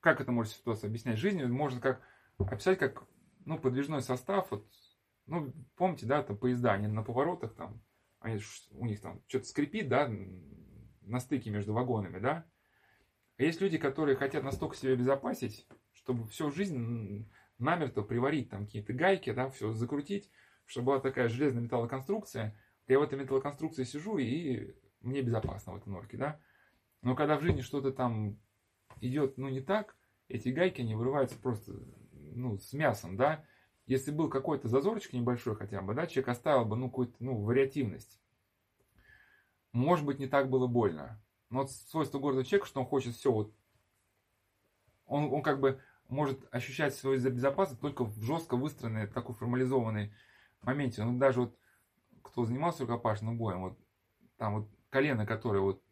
как 0.00 0.20
это 0.20 0.30
может 0.30 0.52
ситуация 0.52 0.88
объяснять 0.88 1.18
жизнью, 1.18 1.52
можно 1.52 1.80
как 1.80 2.00
описать 2.38 2.78
как 2.78 3.04
ну, 3.44 3.58
подвижной 3.58 4.02
состав. 4.02 4.50
Вот, 4.50 4.66
ну, 5.28 5.52
помните, 5.76 6.06
да, 6.06 6.22
там 6.22 6.36
поезда, 6.36 6.72
они 6.72 6.88
на 6.88 7.02
поворотах 7.02 7.54
там, 7.54 7.80
они, 8.20 8.40
у 8.72 8.86
них 8.86 9.00
там 9.00 9.22
что-то 9.28 9.46
скрипит, 9.46 9.88
да, 9.88 10.10
на 11.02 11.20
стыке 11.20 11.50
между 11.50 11.72
вагонами, 11.72 12.18
да. 12.18 12.44
А 13.36 13.42
есть 13.42 13.60
люди, 13.60 13.78
которые 13.78 14.16
хотят 14.16 14.42
настолько 14.42 14.76
себя 14.76 14.92
обезопасить, 14.92 15.66
чтобы 15.92 16.26
всю 16.28 16.50
жизнь 16.50 17.30
намертво 17.58 18.02
приварить 18.02 18.50
там 18.50 18.66
какие-то 18.66 18.92
гайки, 18.92 19.32
да, 19.32 19.50
все 19.50 19.72
закрутить, 19.72 20.30
чтобы 20.64 20.86
была 20.86 21.00
такая 21.00 21.28
железная 21.28 21.62
металлоконструкция. 21.62 22.58
Я 22.88 22.98
в 22.98 23.02
этой 23.02 23.18
металлоконструкции 23.18 23.84
сижу 23.84 24.18
и 24.18 24.74
мне 25.00 25.22
безопасно 25.22 25.74
в 25.74 25.76
этом 25.76 25.92
норке, 25.92 26.16
да. 26.16 26.40
Но 27.02 27.14
когда 27.14 27.36
в 27.36 27.42
жизни 27.42 27.60
что-то 27.60 27.92
там 27.92 28.38
идет, 29.00 29.38
ну, 29.38 29.48
не 29.48 29.60
так, 29.60 29.96
эти 30.28 30.48
гайки, 30.48 30.80
они 30.80 30.94
вырываются 30.94 31.38
просто, 31.38 31.72
ну, 32.12 32.58
с 32.58 32.72
мясом, 32.72 33.16
да. 33.16 33.44
Если 33.88 34.10
был 34.10 34.28
какой-то 34.28 34.68
зазорчик 34.68 35.14
небольшой 35.14 35.56
хотя 35.56 35.80
бы, 35.80 35.94
да, 35.94 36.06
человек 36.06 36.28
оставил 36.28 36.66
бы, 36.66 36.76
ну, 36.76 36.90
какую-то, 36.90 37.14
ну, 37.20 37.42
вариативность. 37.42 38.20
Может 39.72 40.04
быть, 40.04 40.18
не 40.18 40.26
так 40.26 40.50
было 40.50 40.66
больно. 40.66 41.18
Но 41.48 41.60
вот 41.60 41.70
свойство 41.70 42.18
города 42.18 42.44
человека, 42.44 42.68
что 42.68 42.80
он 42.80 42.86
хочет 42.86 43.14
все 43.14 43.32
вот, 43.32 43.50
он, 45.06 45.32
он 45.32 45.42
как 45.42 45.58
бы 45.60 45.80
может 46.08 46.38
ощущать 46.54 46.94
свою 46.94 47.18
безопасность 47.18 47.80
только 47.80 48.04
в 48.04 48.22
жестко 48.22 48.58
выстроенной, 48.58 49.06
такой 49.06 49.34
формализованной 49.34 50.12
моменте. 50.60 51.02
Ну, 51.02 51.16
даже 51.16 51.40
вот, 51.40 51.58
кто 52.22 52.44
занимался 52.44 52.82
рукопашным 52.82 53.38
боем, 53.38 53.62
вот 53.62 53.78
там 54.36 54.60
вот 54.60 54.68
колено, 54.90 55.24
которое 55.24 55.60
вот 55.60 55.82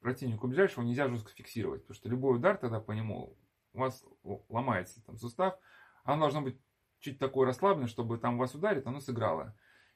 противнику 0.00 0.48
ближайшего 0.48 0.84
нельзя 0.84 1.08
жестко 1.08 1.30
фиксировать, 1.30 1.80
потому 1.80 1.94
что 1.94 2.10
любой 2.10 2.36
удар 2.36 2.58
тогда 2.58 2.78
по 2.78 2.92
нему 2.92 3.38
у 3.72 3.78
вас 3.78 4.04
ломается 4.50 5.02
там 5.06 5.16
сустав, 5.16 5.58
оно 6.04 6.20
должно 6.20 6.42
быть 6.42 6.60
чуть 7.02 7.18
такое 7.18 7.46
расслабленное, 7.46 7.88
чтобы 7.88 8.16
там 8.16 8.38
вас 8.38 8.54
ударит, 8.54 8.86
оно 8.86 9.00
сыграло. 9.00 9.54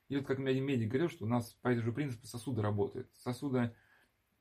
И 0.08 0.16
вот 0.16 0.26
как 0.26 0.38
медик 0.38 0.88
говорил, 0.88 1.08
что 1.08 1.24
у 1.24 1.28
нас 1.28 1.52
по 1.62 1.68
этому 1.68 1.86
же 1.86 1.92
принципу 1.92 2.26
сосуды 2.26 2.62
работают. 2.62 3.08
Сосуды, 3.16 3.74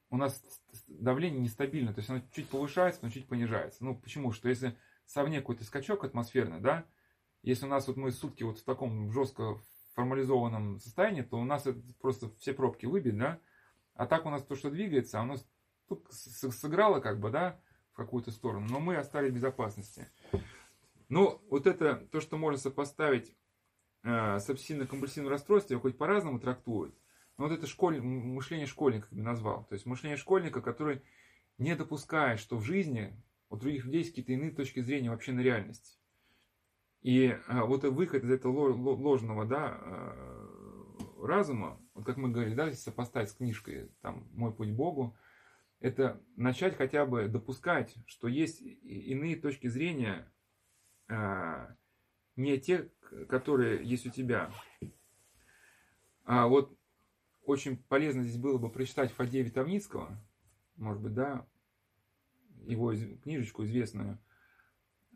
у 0.10 0.18
нас 0.18 0.42
давление 0.88 1.42
нестабильно, 1.42 1.94
то 1.94 2.00
есть 2.00 2.10
оно 2.10 2.22
чуть 2.34 2.50
повышается, 2.50 3.00
но 3.04 3.10
чуть 3.10 3.28
понижается. 3.28 3.84
Ну 3.84 3.96
почему? 3.96 4.32
Что 4.32 4.50
если 4.50 4.76
совне 5.06 5.40
какой-то 5.40 5.64
скачок 5.64 6.04
атмосферный, 6.04 6.60
да, 6.60 6.86
если 7.42 7.66
у 7.66 7.70
нас 7.70 7.88
вот 7.88 7.98
мы 7.98 8.12
сутки 8.12 8.44
вот 8.44 8.60
в 8.60 8.64
таком 8.64 9.12
жестко 9.12 9.60
формализованном 9.94 10.80
состоянии, 10.80 11.22
то 11.22 11.38
у 11.38 11.46
нас 11.46 11.66
это 11.66 11.80
просто 12.02 12.30
все 12.40 12.54
пробки 12.54 12.86
выбит, 12.86 13.18
да, 13.18 13.40
а 13.94 14.08
так 14.08 14.26
у 14.26 14.30
нас 14.30 14.44
то, 14.44 14.56
что 14.56 14.70
двигается, 14.70 15.20
оно 15.20 15.38
сыграло 16.10 17.00
как 17.00 17.20
бы, 17.20 17.30
да, 17.30 17.60
в 17.92 17.96
какую-то 17.96 18.32
сторону, 18.32 18.68
но 18.70 18.80
мы 18.80 18.98
остались 18.98 19.32
в 19.32 19.36
безопасности. 19.36 20.10
Ну, 21.10 21.42
вот 21.50 21.68
это, 21.68 22.08
то, 22.12 22.20
что 22.20 22.38
можно 22.38 22.60
сопоставить 22.60 23.36
э, 24.04 24.40
с 24.40 24.50
обсессивно-компульсивным 24.50 25.30
расстройством, 25.30 25.80
хоть 25.80 25.98
по-разному 25.98 26.40
трактуют, 26.40 26.96
но 27.38 27.48
вот 27.48 27.54
это 27.54 27.68
школь, 27.68 28.02
мышление 28.02 28.66
школьника, 28.66 29.08
как 29.10 29.18
бы 29.18 29.24
назвал. 29.24 29.66
То 29.66 29.74
есть 29.74 29.86
мышление 29.86 30.18
школьника, 30.18 30.62
который 30.62 31.02
не 31.58 31.76
допускает, 31.76 32.40
что 32.40 32.58
в 32.58 32.64
жизни 32.64 33.16
у 33.50 33.58
других 33.58 33.86
людей 33.86 34.00
есть 34.00 34.12
какие-то 34.12 34.34
иные 34.34 34.52
точки 34.52 34.80
зрения 34.82 35.10
вообще 35.10 35.32
на 35.32 35.42
реальность. 35.42 36.00
И 37.02 37.28
э, 37.28 37.40
вот 37.62 37.84
выход 37.84 38.24
из 38.24 38.32
этого 38.32 38.74
ложного 38.74 39.46
да, 39.46 39.78
э, 39.80 40.56
разума, 41.22 41.80
вот 41.94 42.06
как 42.06 42.18
мы 42.18 42.30
говорили, 42.32 42.56
да, 42.56 42.74
сопоставить 42.74 43.30
с 43.30 43.34
книжкой 43.34 43.92
там, 44.02 44.28
«Мой 44.32 44.54
путь 44.54 44.72
Богу», 44.72 45.16
это 45.80 46.22
начать 46.36 46.76
хотя 46.76 47.06
бы 47.06 47.28
допускать, 47.28 47.96
что 48.08 48.28
есть 48.28 48.62
иные 48.62 49.36
точки 49.36 49.68
зрения, 49.68 50.32
э, 51.08 51.68
не 52.36 52.60
те, 52.60 52.90
которые 53.30 53.84
есть 53.86 54.06
у 54.06 54.10
тебя. 54.10 54.52
А 56.24 56.48
вот 56.48 56.78
очень 57.44 57.78
полезно 57.78 58.24
здесь 58.24 58.38
было 58.38 58.58
бы 58.58 58.70
прочитать 58.70 59.12
Фадея 59.12 59.44
Витовницкого, 59.44 60.18
может 60.76 61.02
быть, 61.02 61.14
да, 61.14 61.48
его 62.66 62.94
книжечку 63.22 63.64
известную 63.64 64.20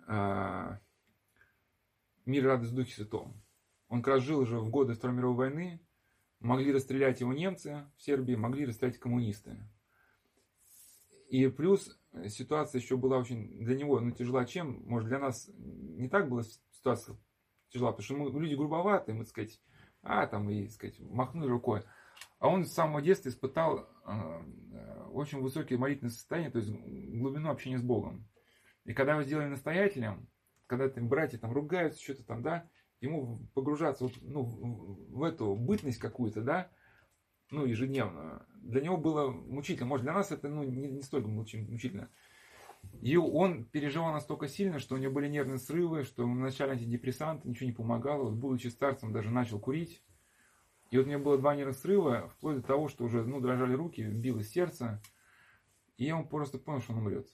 а, 0.08 0.80
«Мир, 2.26 2.46
радость, 2.46 2.76
духе 2.76 2.94
святом». 2.94 3.42
Он 3.88 4.04
как 4.04 4.16
раз 4.16 4.24
жил 4.24 4.40
уже 4.40 4.60
в 4.60 4.70
годы 4.70 4.94
Второй 4.94 5.18
мировой 5.18 5.36
войны, 5.36 5.82
могли 6.40 6.72
расстрелять 6.72 7.22
его 7.22 7.34
немцы 7.34 7.88
в 7.98 8.04
Сербии, 8.04 8.36
могли 8.36 8.66
расстрелять 8.66 9.00
коммунисты. 9.00 9.58
И 11.30 11.48
плюс 11.48 11.99
ситуация 12.28 12.80
еще 12.80 12.98
была 12.98 13.18
очень 13.18 13.64
для 13.64 13.76
него 13.76 14.00
ну, 14.00 14.12
тяжела, 14.12 14.46
чем, 14.46 14.84
может, 14.86 15.10
для 15.10 15.20
нас 15.20 15.50
не 15.56 16.10
так 16.10 16.30
была 16.30 16.44
ситуация 16.72 17.18
тяжела, 17.70 17.92
потому 17.92 18.04
что 18.04 18.16
мы 18.16 18.42
люди 18.42 18.56
грубоватые, 18.56 19.16
мы, 19.16 19.24
так 19.24 19.30
сказать, 19.30 19.62
а, 20.02 20.28
там, 20.28 20.50
и, 20.50 20.66
так 20.66 20.74
сказать, 20.74 21.00
махнули 21.00 21.50
рукой. 21.50 21.84
А 22.40 22.48
он 22.48 22.66
с 22.66 22.74
самого 22.74 23.02
детства 23.02 23.30
испытал 23.30 23.88
э, 24.06 25.10
очень 25.12 25.40
высокие 25.42 25.78
молитвенное 25.78 26.12
состояние, 26.12 26.52
то 26.52 26.60
есть 26.60 26.72
глубину 26.72 27.50
общения 27.50 27.78
с 27.78 27.84
Богом. 27.84 28.28
И 28.86 28.94
когда 28.94 29.14
его 29.14 29.24
сделали 29.24 29.48
настоятелем, 29.48 30.28
когда 30.68 30.90
там 30.90 31.08
братья 31.08 31.38
там 31.38 31.52
ругаются, 31.52 32.02
что-то 32.02 32.24
там, 32.24 32.42
да, 32.42 32.68
ему 33.02 33.48
погружаться 33.54 34.06
вот, 34.06 34.14
ну, 34.22 34.44
в 34.44 35.24
эту 35.24 35.56
бытность 35.56 36.00
какую-то, 36.00 36.42
да, 36.42 36.70
ну, 37.52 37.66
ежедневную, 37.66 38.46
для 38.62 38.82
него 38.82 38.98
было 38.98 39.30
мучительно. 39.30 39.88
Может, 39.88 40.04
для 40.04 40.14
нас 40.14 40.32
это 40.32 40.50
ну, 40.50 40.64
не, 40.64 40.90
не 40.90 41.02
столько 41.02 41.28
мучительно. 41.28 42.10
И 43.02 43.18
он 43.18 43.66
переживал 43.66 44.14
настолько 44.14 44.48
сильно, 44.48 44.80
что 44.80 44.96
у 44.96 44.98
него 44.98 45.14
были 45.14 45.28
нервные 45.28 45.58
срывы, 45.58 46.04
что 46.04 46.24
вначале 46.24 46.74
антидепрессанты, 46.74 47.48
ничего 47.48 47.68
не 47.68 47.76
помогало. 47.76 48.24
Вот, 48.24 48.34
будучи 48.34 48.68
старцем, 48.68 49.12
даже 49.12 49.32
начал 49.32 49.60
курить. 49.60 50.02
И 50.92 50.98
вот 50.98 51.06
у 51.06 51.08
меня 51.08 51.20
было 51.20 51.38
два 51.38 51.56
нервных 51.56 51.78
срыва, 51.78 52.30
вплоть 52.30 52.58
до 52.58 52.64
того, 52.64 52.88
что 52.88 53.04
уже 53.06 53.24
ну, 53.24 53.40
дрожали 53.40 53.74
руки, 53.74 54.02
билось 54.02 54.50
сердце. 54.50 55.02
И 55.98 56.12
он 56.12 56.28
просто 56.28 56.58
понял, 56.58 56.82
что 56.82 56.94
он 56.94 57.00
умрет. 57.00 57.28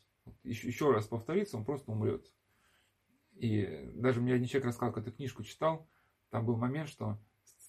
Еще, 0.44 0.68
еще 0.68 0.92
раз 0.92 1.08
повторится, 1.08 1.58
он 1.58 1.66
просто 1.66 1.92
умрет. 1.92 2.32
И 3.36 3.92
даже 3.94 4.22
мне 4.22 4.34
один 4.34 4.48
человек 4.48 4.70
рассказал, 4.70 4.94
как 4.94 5.04
эту 5.04 5.16
книжку 5.16 5.44
читал, 5.44 5.88
там 6.30 6.46
был 6.46 6.58
момент, 6.58 6.90
что 6.90 7.20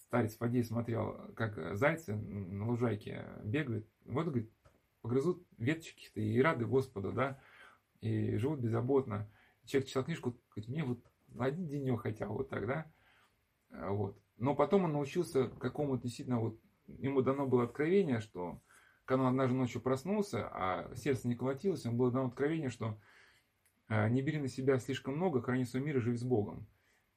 старец 0.07 0.37
Фадей 0.37 0.63
смотрел, 0.63 1.33
как 1.35 1.75
зайцы 1.75 2.15
на 2.15 2.67
лужайке 2.67 3.25
бегают. 3.43 3.87
Вот, 4.05 4.25
говорит, 4.25 4.51
погрызут 5.01 5.45
веточки-то 5.57 6.19
и 6.19 6.41
рады 6.41 6.65
Господу, 6.65 7.11
да, 7.11 7.39
и 7.99 8.37
живут 8.37 8.59
беззаботно. 8.59 9.29
Человек 9.65 9.89
читал 9.89 10.05
книжку, 10.05 10.37
говорит, 10.49 10.69
мне 10.69 10.83
вот 10.83 11.03
один 11.37 11.67
денек 11.67 12.01
хотя 12.01 12.27
вот 12.27 12.49
так, 12.49 12.67
да, 12.67 12.91
вот. 13.69 14.17
Но 14.37 14.55
потом 14.55 14.85
он 14.85 14.93
научился 14.93 15.49
какому-то 15.49 16.03
действительно 16.03 16.39
вот, 16.39 16.59
ему 16.87 17.21
дано 17.21 17.45
было 17.45 17.63
откровение, 17.63 18.21
что 18.21 18.61
когда 19.03 19.23
он 19.23 19.29
однажды 19.29 19.55
ночью 19.55 19.81
проснулся, 19.81 20.47
а 20.47 20.95
сердце 20.95 21.27
не 21.27 21.35
колотилось, 21.35 21.83
ему 21.83 21.97
было 21.97 22.11
дано 22.11 22.27
откровение, 22.27 22.69
что 22.69 22.99
а, 23.87 24.07
не 24.09 24.21
бери 24.21 24.39
на 24.39 24.47
себя 24.47 24.79
слишком 24.79 25.15
много, 25.15 25.41
храни 25.41 25.65
свой 25.65 25.83
мир 25.83 25.97
и 25.97 26.01
живи 26.01 26.17
с 26.17 26.23
Богом. 26.23 26.67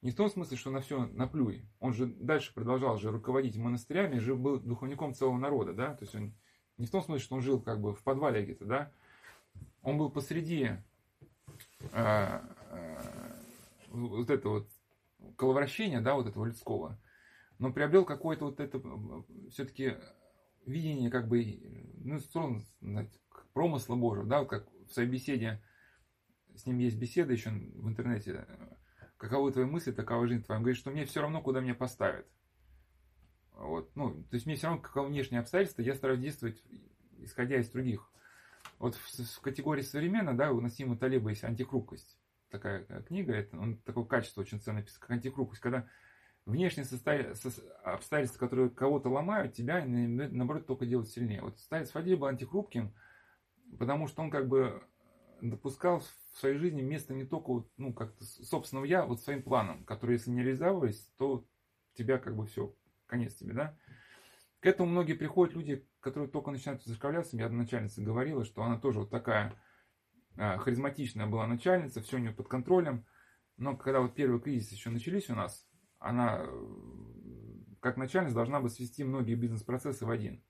Не 0.01 0.11
в 0.11 0.15
том 0.15 0.29
смысле, 0.29 0.57
что 0.57 0.71
на 0.71 0.81
все 0.81 1.05
наплюй. 1.13 1.63
Он 1.79 1.93
же 1.93 2.07
дальше 2.07 2.53
продолжал 2.53 2.97
же 2.97 3.11
руководить 3.11 3.55
монастырями, 3.55 4.17
жил, 4.17 4.35
был 4.37 4.59
духовником 4.59 5.13
целого 5.13 5.37
народа, 5.37 5.73
да, 5.73 5.93
то 5.93 6.03
есть 6.03 6.15
он 6.15 6.33
не 6.77 6.87
в 6.87 6.91
том 6.91 7.03
смысле, 7.03 7.23
что 7.23 7.35
он 7.35 7.41
жил 7.41 7.61
как 7.61 7.79
бы 7.79 7.93
в 7.93 8.01
подвале 8.01 8.43
где-то, 8.43 8.65
да, 8.65 8.91
он 9.83 9.99
был 9.99 10.09
посреди 10.09 10.71
э, 11.91 12.41
э, 12.71 13.01
вот 13.89 14.29
этого 14.31 14.53
вот 14.59 14.69
коловращения, 15.37 16.01
да, 16.01 16.15
вот 16.15 16.25
этого 16.25 16.45
людского, 16.45 16.99
но 17.59 17.71
приобрел 17.71 18.03
какое-то 18.03 18.45
вот 18.45 18.59
это 18.59 18.81
все-таки 19.51 19.97
видение 20.65 21.11
как 21.11 21.27
бы, 21.27 21.59
ну, 22.03 22.19
сторону 22.19 22.61
промысла 23.53 23.95
Божьего, 23.95 24.25
да, 24.25 24.45
как 24.45 24.67
в 24.87 24.93
своей 24.93 25.09
беседе, 25.09 25.61
с 26.55 26.65
ним 26.65 26.79
есть 26.79 26.97
беседа 26.97 27.33
еще 27.33 27.51
в 27.51 27.87
интернете, 27.87 28.47
каковы 29.21 29.51
твои 29.51 29.65
мысли, 29.65 29.91
такова 29.91 30.25
жизнь 30.27 30.43
твоя. 30.43 30.57
Он 30.57 30.63
говорит, 30.63 30.79
что 30.79 30.89
мне 30.89 31.05
все 31.05 31.21
равно, 31.21 31.43
куда 31.43 31.59
меня 31.59 31.75
поставят. 31.75 32.25
Вот. 33.53 33.95
Ну, 33.95 34.23
то 34.23 34.33
есть 34.33 34.47
мне 34.47 34.55
все 34.55 34.65
равно, 34.65 34.81
каковы 34.81 35.09
внешние 35.09 35.41
обстоятельства, 35.41 35.83
я 35.83 35.93
стараюсь 35.93 36.21
действовать, 36.21 36.63
исходя 37.19 37.57
из 37.57 37.69
других. 37.69 38.11
Вот 38.79 38.95
в, 38.95 39.19
в 39.19 39.41
категории 39.41 39.83
современно, 39.83 40.35
да, 40.35 40.51
у 40.51 40.59
Насима 40.59 40.97
Талиба 40.97 41.29
есть 41.29 41.43
антихрупкость. 41.43 42.17
Такая 42.49 42.83
э, 42.89 43.03
книга, 43.03 43.33
это 43.33 43.55
он 43.59 43.77
такое 43.77 44.05
качество 44.05 44.41
очень 44.41 44.59
ценное 44.59 44.81
написано, 44.81 45.01
как 45.01 45.11
антихрупкость. 45.11 45.61
Когда 45.61 45.87
внешние 46.47 46.85
состоя... 46.85 47.35
обстоятельства, 47.83 48.39
которые 48.39 48.71
кого-то 48.71 49.09
ломают, 49.09 49.53
тебя, 49.53 49.85
наоборот, 49.85 50.65
только 50.65 50.87
делают 50.87 51.09
сильнее. 51.09 51.43
Вот 51.43 51.59
старец 51.59 51.91
Фадей 51.91 52.15
был 52.15 52.25
антихрупким, 52.25 52.91
потому 53.77 54.07
что 54.07 54.23
он 54.23 54.31
как 54.31 54.47
бы 54.47 54.81
допускал 55.41 55.99
в 55.99 56.37
своей 56.39 56.57
жизни 56.57 56.81
место 56.81 57.13
не 57.13 57.25
только 57.25 57.65
ну, 57.77 57.93
как-то 57.93 58.23
собственного 58.23 58.85
я, 58.85 59.05
вот 59.05 59.21
своим 59.21 59.41
планом, 59.41 59.83
который, 59.85 60.13
если 60.13 60.29
не 60.29 60.43
реализовывались, 60.43 61.11
то 61.17 61.45
тебя 61.93 62.17
как 62.17 62.35
бы 62.35 62.45
все, 62.45 62.73
конец 63.07 63.35
тебе, 63.35 63.53
да. 63.53 63.77
К 64.59 64.67
этому 64.67 64.89
многие 64.89 65.13
приходят 65.13 65.55
люди, 65.55 65.87
которые 65.99 66.29
только 66.29 66.51
начинают 66.51 66.83
зашкаляться. 66.83 67.35
Я 67.35 67.49
начальница 67.49 68.01
говорила, 68.01 68.45
что 68.45 68.63
она 68.63 68.77
тоже 68.77 68.99
вот 68.99 69.09
такая 69.09 69.55
а, 70.37 70.57
харизматичная 70.59 71.25
была 71.25 71.47
начальница, 71.47 72.01
все 72.01 72.17
у 72.17 72.19
нее 72.19 72.31
под 72.31 72.47
контролем. 72.47 73.05
Но 73.57 73.75
когда 73.75 74.01
вот 74.01 74.13
первый 74.13 74.39
кризис 74.39 74.71
еще 74.71 74.91
начались 74.91 75.29
у 75.29 75.35
нас, 75.35 75.67
она 75.97 76.45
как 77.79 77.97
начальница 77.97 78.35
должна 78.35 78.61
бы 78.61 78.69
свести 78.69 79.03
многие 79.03 79.35
бизнес-процессы 79.35 80.05
в 80.05 80.11
один. 80.11 80.43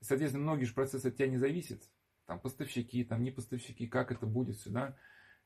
Соответственно, 0.00 0.44
многие 0.44 0.64
же 0.64 0.74
процессы 0.74 1.06
от 1.06 1.16
тебя 1.16 1.28
не 1.28 1.38
зависят 1.38 1.82
там 2.26 2.40
поставщики, 2.40 3.04
там 3.04 3.22
не 3.22 3.30
поставщики, 3.30 3.86
как 3.86 4.12
это 4.12 4.26
будет 4.26 4.58
сюда. 4.58 4.96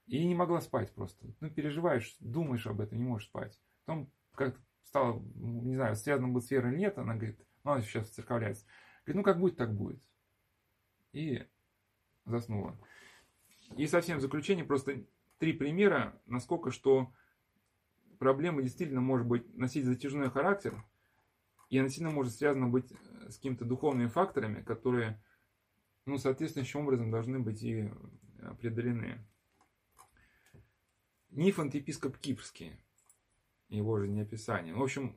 И 0.07 0.25
не 0.25 0.35
могла 0.35 0.61
спать 0.61 0.93
просто. 0.93 1.27
Ну, 1.41 1.51
переживаешь, 1.51 2.17
думаешь 2.21 2.67
об 2.67 2.81
этом, 2.81 2.99
не 2.99 3.05
можешь 3.05 3.29
спать. 3.29 3.59
Потом 3.85 4.11
как 4.35 4.61
стало, 4.85 5.21
не 5.35 5.75
знаю, 5.75 5.97
связано 5.97 6.29
было 6.29 6.41
с 6.41 6.51
верой 6.51 6.73
или 6.73 6.79
нет, 6.79 6.99
она 6.99 7.15
говорит, 7.15 7.41
ну, 7.65 7.73
она 7.73 7.83
сейчас 7.83 8.09
церковляется. 8.11 8.65
Говорит, 9.05 9.17
ну, 9.17 9.23
как 9.23 9.41
будет, 9.41 9.57
так 9.57 9.75
будет. 9.75 10.01
И 11.13 11.45
заснула. 12.25 12.79
И 13.77 13.87
совсем 13.87 14.19
в 14.19 14.21
заключение 14.21 14.65
просто 14.65 15.05
три 15.39 15.53
примера, 15.53 16.21
насколько 16.27 16.71
что 16.71 17.13
проблема 18.19 18.63
действительно 18.63 19.01
может 19.01 19.27
быть 19.27 19.55
носить 19.57 19.85
затяжной 19.85 20.31
характер, 20.31 20.85
и 21.69 21.79
она 21.79 21.89
сильно 21.89 22.11
может 22.11 22.35
связана 22.35 22.69
быть 22.69 22.93
с 23.29 23.37
какими-то 23.37 23.65
духовными 23.65 24.07
факторами, 24.07 24.63
которые 24.63 25.21
ну, 26.07 26.19
соответствующим 26.19 26.81
образом 26.81 27.11
должны 27.11 27.41
быть 27.41 27.63
и 27.63 27.91
э, 28.39 28.55
преодолены. 28.61 29.19
Нифонт 31.31 31.75
епископ 31.75 32.17
Кипрский, 32.17 32.73
его 33.69 33.99
же 33.99 34.09
не 34.09 34.21
описание. 34.21 34.73
В 34.73 34.83
общем, 34.83 35.17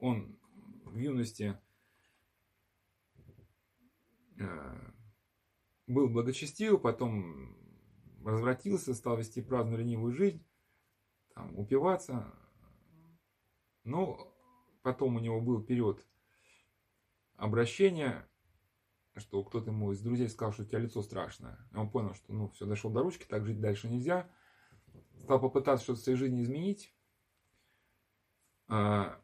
он 0.00 0.38
в 0.84 0.96
юности 0.96 1.58
э, 4.38 4.92
был 5.88 6.08
благочестив, 6.08 6.80
потом 6.80 7.56
развратился, 8.24 8.94
стал 8.94 9.18
вести 9.18 9.42
праздную 9.42 9.80
ленивую 9.80 10.12
жизнь, 10.12 10.42
там, 11.34 11.58
упиваться. 11.58 12.32
Но 13.82 14.32
потом 14.82 15.16
у 15.16 15.20
него 15.20 15.40
был 15.40 15.62
период 15.62 16.06
обращения 17.34 18.28
что 19.20 19.42
кто-то 19.42 19.70
ему 19.70 19.92
из 19.92 20.00
друзей 20.00 20.28
сказал, 20.28 20.52
что 20.52 20.62
у 20.62 20.66
тебя 20.66 20.78
лицо 20.78 21.02
страшное. 21.02 21.58
И 21.72 21.76
он 21.76 21.90
понял, 21.90 22.14
что 22.14 22.32
ну 22.32 22.48
все, 22.48 22.66
дошел 22.66 22.90
до 22.90 23.02
ручки, 23.02 23.26
так 23.28 23.44
жить 23.44 23.60
дальше 23.60 23.88
нельзя. 23.88 24.30
Стал 25.24 25.40
попытаться 25.40 25.84
что-то 25.84 26.00
в 26.00 26.02
своей 26.02 26.18
жизни 26.18 26.42
изменить. 26.42 26.94
А, 28.68 29.20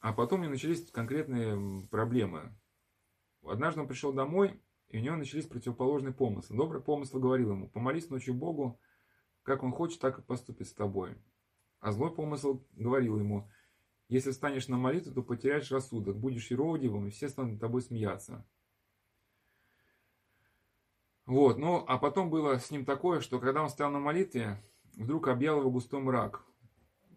а 0.00 0.12
потом 0.12 0.40
у 0.40 0.42
него 0.44 0.52
начались 0.52 0.90
конкретные 0.90 1.86
проблемы. 1.88 2.56
Однажды 3.44 3.80
он 3.80 3.88
пришел 3.88 4.12
домой, 4.12 4.60
и 4.88 4.98
у 4.98 5.00
него 5.00 5.16
начались 5.16 5.46
противоположные 5.46 6.12
помыслы. 6.12 6.56
Добрый 6.56 6.82
помысл 6.82 7.18
говорил 7.18 7.52
ему, 7.52 7.68
помолись 7.68 8.10
ночью 8.10 8.34
Богу, 8.34 8.80
как 9.42 9.62
он 9.62 9.72
хочет, 9.72 10.00
так 10.00 10.18
и 10.18 10.22
поступит 10.22 10.68
с 10.68 10.74
тобой. 10.74 11.16
А 11.80 11.90
злой 11.92 12.14
помысл 12.14 12.64
говорил 12.72 13.18
ему, 13.18 13.50
если 14.12 14.30
встанешь 14.30 14.68
на 14.68 14.76
молитву, 14.76 15.14
то 15.14 15.22
потеряешь 15.22 15.70
рассудок, 15.70 16.18
будешь 16.18 16.50
еродивым, 16.50 17.08
и 17.08 17.10
все 17.10 17.30
станут 17.30 17.60
тобой 17.60 17.80
смеяться. 17.80 18.46
Вот, 21.24 21.56
ну, 21.56 21.82
а 21.88 21.96
потом 21.96 22.28
было 22.28 22.58
с 22.58 22.70
ним 22.70 22.84
такое, 22.84 23.20
что 23.20 23.40
когда 23.40 23.62
он 23.62 23.70
стоял 23.70 23.90
на 23.90 24.00
молитве, 24.00 24.62
вдруг 24.96 25.28
объял 25.28 25.60
его 25.60 25.70
густой 25.70 26.00
мрак. 26.00 26.44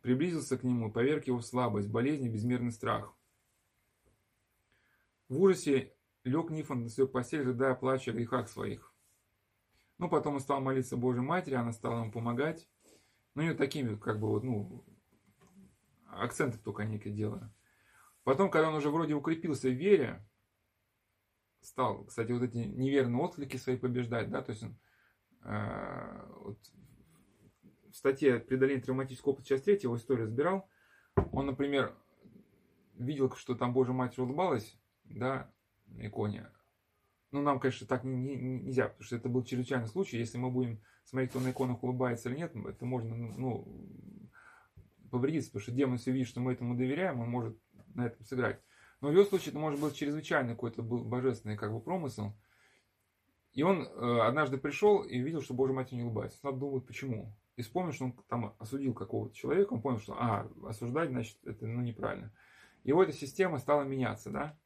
Приблизился 0.01 0.57
к 0.57 0.63
нему, 0.63 0.89
поверг 0.89 1.27
его 1.27 1.39
в 1.39 1.45
слабость, 1.45 1.89
болезнь 1.89 2.25
и 2.25 2.29
безмерный 2.29 2.71
страх. 2.71 3.13
В 5.27 5.41
ужасе 5.41 5.93
лег 6.23 6.49
Нифон 6.49 6.83
на 6.83 6.89
свою 6.89 7.09
постель, 7.09 7.41
рыдая, 7.41 7.75
плача 7.75 8.11
о 8.11 8.13
грехах 8.13 8.47
своих. 8.47 8.93
Ну, 9.97 10.07
потом 10.07 10.35
он 10.35 10.39
стал 10.39 10.61
молиться 10.61 10.95
Божьей 10.95 11.23
Матери, 11.23 11.55
она 11.55 11.73
стала 11.73 12.01
ему 12.01 12.11
помогать. 12.11 12.69
Ну, 13.33 13.41
и 13.41 13.49
вот 13.49 13.57
такими, 13.57 13.95
как 13.95 14.19
бы, 14.19 14.29
вот, 14.29 14.43
ну, 14.43 14.85
акценты 16.23 16.57
только 16.57 16.85
некие 16.85 17.13
делаю. 17.13 17.53
Потом, 18.23 18.49
когда 18.49 18.69
он 18.69 18.75
уже 18.75 18.89
вроде 18.89 19.13
укрепился 19.13 19.69
в 19.69 19.73
вере, 19.73 20.25
стал, 21.61 22.05
кстати, 22.05 22.31
вот 22.31 22.43
эти 22.43 22.57
неверные 22.57 23.21
отклики 23.21 23.57
свои 23.57 23.77
побеждать, 23.77 24.29
да, 24.29 24.41
то 24.41 24.51
есть 24.51 24.63
он 24.63 24.77
э, 25.43 26.27
вот, 26.39 26.59
в 27.91 27.95
статье 27.95 28.39
«Преодоление 28.39 28.83
травматического 28.83 29.33
опыта», 29.33 29.47
часть 29.47 29.65
3, 29.65 29.79
его 29.83 29.97
историю 29.97 30.25
разбирал, 30.25 30.67
он, 31.31 31.45
например, 31.47 31.95
видел, 32.97 33.31
что 33.35 33.55
там 33.55 33.73
Божья 33.73 33.93
Матерь 33.93 34.23
улыбалась, 34.23 34.77
да, 35.05 35.51
на 35.87 36.07
иконе. 36.07 36.49
Ну, 37.31 37.41
нам, 37.41 37.59
конечно, 37.59 37.85
так 37.85 38.03
не, 38.03 38.15
не, 38.15 38.59
нельзя, 38.59 38.87
потому 38.87 39.03
что 39.03 39.15
это 39.15 39.29
был 39.29 39.43
чрезвычайный 39.43 39.87
случай. 39.87 40.17
Если 40.17 40.37
мы 40.37 40.49
будем 40.49 40.81
смотреть, 41.03 41.31
кто 41.31 41.39
на 41.39 41.51
иконах 41.51 41.83
улыбается 41.83 42.29
или 42.29 42.37
нет, 42.37 42.55
это 42.55 42.85
можно, 42.85 43.15
ну, 43.15 43.67
повредиться, 45.15 45.49
потому 45.49 45.63
что 45.63 45.71
демон 45.71 45.97
все 45.97 46.11
видит, 46.11 46.27
что 46.27 46.41
мы 46.41 46.51
этому 46.51 46.75
доверяем, 46.75 47.21
он 47.21 47.29
может 47.29 47.57
на 47.93 48.07
этом 48.07 48.25
сыграть. 48.25 48.59
Но 48.99 49.09
в 49.09 49.11
его 49.13 49.23
случае 49.23 49.49
это 49.51 49.59
может 49.59 49.79
быть 49.79 49.95
чрезвычайно 49.95 50.49
какой-то 50.49 50.81
был 50.81 51.03
божественный 51.05 51.55
как 51.55 51.71
бы 51.71 51.79
промысел. 51.79 52.37
И 53.53 53.63
он 53.63 53.83
э, 53.83 54.19
однажды 54.21 54.57
пришел 54.57 55.03
и 55.03 55.17
видел, 55.19 55.41
что 55.41 55.53
Божья 55.53 55.73
Матерь 55.73 55.95
не 55.95 56.03
улыбается. 56.03 56.37
Он 56.43 56.59
думает, 56.59 56.85
почему. 56.85 57.33
И 57.55 57.61
вспомнил, 57.61 57.93
что 57.93 58.05
он 58.05 58.13
там 58.27 58.53
осудил 58.59 58.93
какого-то 58.93 59.33
человека, 59.33 59.73
он 59.73 59.81
понял, 59.81 59.99
что, 59.99 60.15
а, 60.19 60.49
осуждать, 60.67 61.09
значит, 61.09 61.37
это 61.45 61.65
ну, 61.65 61.81
неправильно. 61.81 62.33
И 62.83 62.91
вот 62.91 63.07
эта 63.07 63.17
система 63.17 63.59
стала 63.59 63.83
меняться, 63.83 64.29
да. 64.29 64.59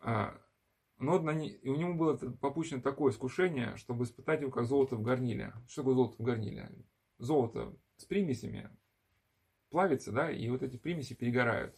А, 0.00 0.36
но 0.98 1.20
на 1.20 1.32
не... 1.32 1.50
и 1.50 1.68
у 1.68 1.76
него 1.76 1.94
было 1.94 2.16
попущено 2.16 2.80
такое 2.80 3.12
искушение, 3.12 3.76
чтобы 3.76 4.04
испытать 4.04 4.40
его 4.40 4.50
как 4.50 4.64
золото 4.64 4.96
в 4.96 5.02
горниле. 5.02 5.52
Что 5.68 5.82
такое 5.82 5.94
золото 5.94 6.16
в 6.18 6.24
горниле? 6.24 6.72
Золото 7.18 7.76
с 7.96 8.04
примесями 8.04 8.70
плавится, 9.74 10.12
да, 10.12 10.30
и 10.30 10.48
вот 10.50 10.62
эти 10.62 10.76
примеси 10.76 11.14
перегорают. 11.14 11.76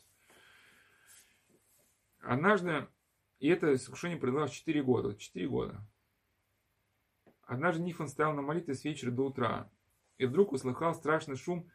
Однажды, 2.20 2.88
и 3.38 3.48
это 3.48 3.72
искушение 3.74 4.18
продолжалось 4.18 4.52
4 4.52 4.82
года, 4.82 5.14
4 5.16 5.48
года. 5.48 5.80
Однажды 7.42 7.82
Нифон 7.82 8.08
стоял 8.08 8.34
на 8.34 8.42
молитве 8.42 8.74
с 8.74 8.84
вечера 8.84 9.10
до 9.10 9.26
утра, 9.26 9.70
и 10.18 10.26
вдруг 10.26 10.52
услыхал 10.52 10.94
страшный 10.94 11.36
шум, 11.36 11.70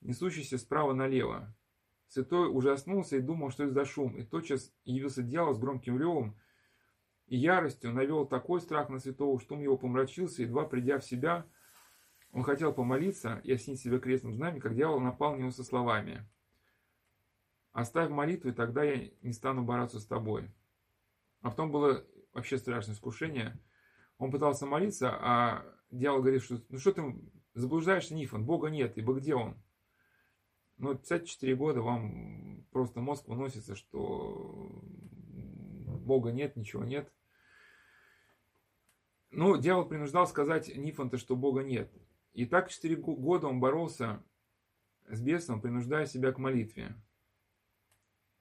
несущийся 0.00 0.58
справа 0.58 0.94
налево. 0.94 1.54
Святой 2.08 2.48
ужаснулся 2.52 3.16
и 3.16 3.20
думал, 3.20 3.50
что 3.50 3.62
это 3.62 3.72
за 3.72 3.84
шум, 3.84 4.16
и 4.16 4.24
тотчас 4.24 4.72
явился 4.84 5.22
дьявол 5.22 5.54
с 5.54 5.60
громким 5.60 5.96
ревом 5.96 6.36
и 7.28 7.36
яростью, 7.36 7.92
навел 7.92 8.26
такой 8.26 8.60
страх 8.60 8.88
на 8.88 8.98
святого, 8.98 9.38
что 9.38 9.54
он 9.54 9.60
его 9.60 9.76
помрачился, 9.76 10.42
едва 10.42 10.64
придя 10.64 10.98
в 10.98 11.04
себя– 11.04 11.46
он 12.32 12.42
хотел 12.42 12.72
помолиться 12.72 13.40
и 13.44 13.52
осенить 13.52 13.80
себя 13.80 13.98
крестным 13.98 14.34
знаменем, 14.34 14.62
как 14.62 14.74
дьявол 14.74 15.00
напал 15.00 15.34
на 15.34 15.40
него 15.40 15.50
со 15.50 15.64
словами. 15.64 16.26
«Оставь 17.72 18.10
молитвы, 18.10 18.52
тогда 18.52 18.82
я 18.82 19.10
не 19.22 19.32
стану 19.32 19.62
бороться 19.62 20.00
с 20.00 20.06
тобой». 20.06 20.50
А 21.42 21.50
потом 21.50 21.70
было 21.70 22.04
вообще 22.32 22.56
страшное 22.56 22.94
искушение. 22.94 23.58
Он 24.18 24.30
пытался 24.30 24.66
молиться, 24.66 25.10
а 25.10 25.64
дьявол 25.90 26.20
говорит, 26.20 26.42
что 26.42 26.62
ну 26.68 26.78
что 26.78 26.92
ты 26.92 27.02
заблуждаешься, 27.54 28.14
Нифон, 28.14 28.44
Бога 28.44 28.68
нет, 28.68 28.96
ибо 28.96 29.14
где 29.14 29.34
он? 29.34 29.60
Ну, 30.78 30.94
54 30.94 31.54
года 31.56 31.82
вам 31.82 32.64
просто 32.70 33.00
мозг 33.00 33.28
выносится, 33.28 33.74
что 33.74 34.82
Бога 36.00 36.32
нет, 36.32 36.56
ничего 36.56 36.84
нет. 36.84 37.12
Ну, 39.30 39.58
дьявол 39.58 39.86
принуждал 39.86 40.26
сказать 40.26 40.74
Нифонта, 40.74 41.18
что 41.18 41.36
Бога 41.36 41.62
нет. 41.62 41.92
И 42.32 42.46
так 42.46 42.70
четыре 42.70 42.96
года 42.96 43.46
он 43.46 43.60
боролся 43.60 44.22
с 45.08 45.20
бесом, 45.20 45.60
принуждая 45.60 46.06
себя 46.06 46.32
к 46.32 46.38
молитве. 46.38 46.94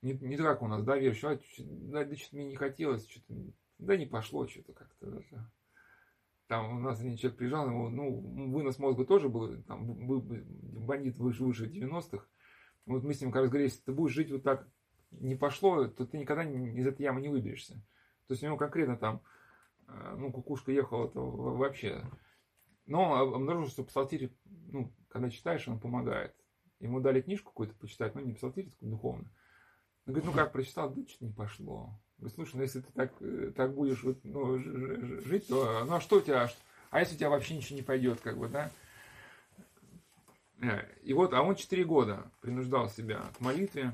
Не, 0.01 0.13
не 0.13 0.37
так 0.37 0.61
у 0.61 0.67
нас, 0.67 0.83
да, 0.83 0.97
веришь, 0.97 1.23
а, 1.23 1.39
да, 1.59 2.05
да 2.05 2.15
что-то 2.15 2.35
мне 2.35 2.45
не 2.45 2.55
хотелось, 2.55 3.07
что-то, 3.07 3.33
да 3.77 3.97
не 3.97 4.05
пошло 4.05 4.47
что-то 4.47 4.73
как-то. 4.73 5.23
Да. 5.31 5.51
Там 6.47 6.77
у 6.77 6.79
нас 6.79 6.99
один 6.99 7.17
человек 7.17 7.37
приезжал, 7.37 7.67
ему, 7.67 7.89
ну, 7.89 8.49
вынос 8.51 8.79
мозга 8.79 9.05
тоже 9.05 9.29
был, 9.29 9.61
там, 9.63 9.85
бандит 10.85 11.17
выше, 11.17 11.43
выше 11.43 11.67
90-х. 11.67 12.25
Вот 12.85 13.03
мы 13.03 13.13
с 13.13 13.21
ним 13.21 13.31
как 13.31 13.43
раз 13.43 13.49
говорили, 13.49 13.69
если 13.69 13.83
ты 13.83 13.91
будешь 13.91 14.13
жить 14.13 14.31
вот 14.31 14.43
так, 14.43 14.67
не 15.11 15.35
пошло, 15.35 15.87
то 15.87 16.05
ты 16.05 16.17
никогда 16.17 16.43
из 16.43 16.87
этой 16.87 17.03
ямы 17.03 17.21
не 17.21 17.29
выберешься. 17.29 17.75
То 18.27 18.33
есть 18.33 18.43
у 18.43 18.47
него 18.47 18.57
конкретно 18.57 18.97
там, 18.97 19.21
э, 19.87 20.15
ну, 20.17 20.31
кукушка 20.31 20.71
ехала, 20.71 21.07
это 21.07 21.19
вообще 21.19 22.03
но 22.91 23.15
обнаружил, 23.15 23.69
что 23.69 23.83
псалтирь, 23.85 24.33
ну, 24.45 24.91
когда 25.07 25.29
читаешь, 25.29 25.65
он 25.67 25.79
помогает. 25.79 26.35
Ему 26.81 26.99
дали 26.99 27.21
книжку 27.21 27.51
какую-то 27.51 27.73
почитать, 27.75 28.13
ну, 28.15 28.21
не 28.21 28.33
псалтирь, 28.33 28.69
а 28.81 28.85
духовно. 28.85 29.31
Он 30.05 30.13
говорит, 30.13 30.25
ну 30.25 30.33
как 30.33 30.51
прочитал, 30.51 30.89
да 30.89 31.01
что-то 31.07 31.25
не 31.25 31.31
пошло. 31.31 31.89
Говорит, 32.17 32.35
слушай, 32.35 32.55
ну 32.55 32.63
если 32.63 32.81
ты 32.81 32.91
так, 32.91 33.13
э, 33.21 33.53
так 33.55 33.73
будешь 33.73 34.03
ну, 34.23 34.57
жить, 34.57 35.47
то 35.47 35.85
ну 35.85 35.95
а 35.95 36.01
что 36.01 36.17
у 36.17 36.21
тебя, 36.21 36.49
а 36.89 36.99
если 36.99 37.15
у 37.15 37.17
тебя 37.17 37.29
вообще 37.29 37.55
ничего 37.55 37.77
не 37.77 37.83
пойдет, 37.83 38.19
как 38.19 38.37
бы, 38.37 38.49
да? 38.49 38.69
Э, 40.61 40.81
и 41.03 41.13
вот, 41.13 41.33
а 41.33 41.43
он 41.43 41.55
четыре 41.55 41.85
года 41.85 42.29
принуждал 42.41 42.89
себя 42.89 43.21
к 43.37 43.39
молитве. 43.39 43.93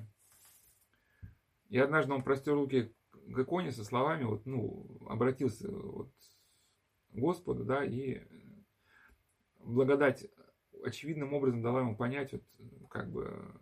И 1.70 1.78
однажды 1.78 2.14
он 2.14 2.24
простер 2.24 2.56
руки 2.56 2.92
к 3.12 3.38
иконе 3.38 3.72
со 3.72 3.84
словами, 3.84 4.24
вот, 4.24 4.46
ну, 4.48 4.88
обратился 5.08 5.70
вот, 5.70 6.10
к 7.12 7.16
Господу, 7.16 7.64
да, 7.64 7.84
и 7.84 8.24
благодать 9.68 10.28
очевидным 10.84 11.34
образом 11.34 11.62
дала 11.62 11.82
ему 11.82 11.96
понять, 11.96 12.34
вот, 12.34 12.44
как 12.90 13.12
бы, 13.12 13.54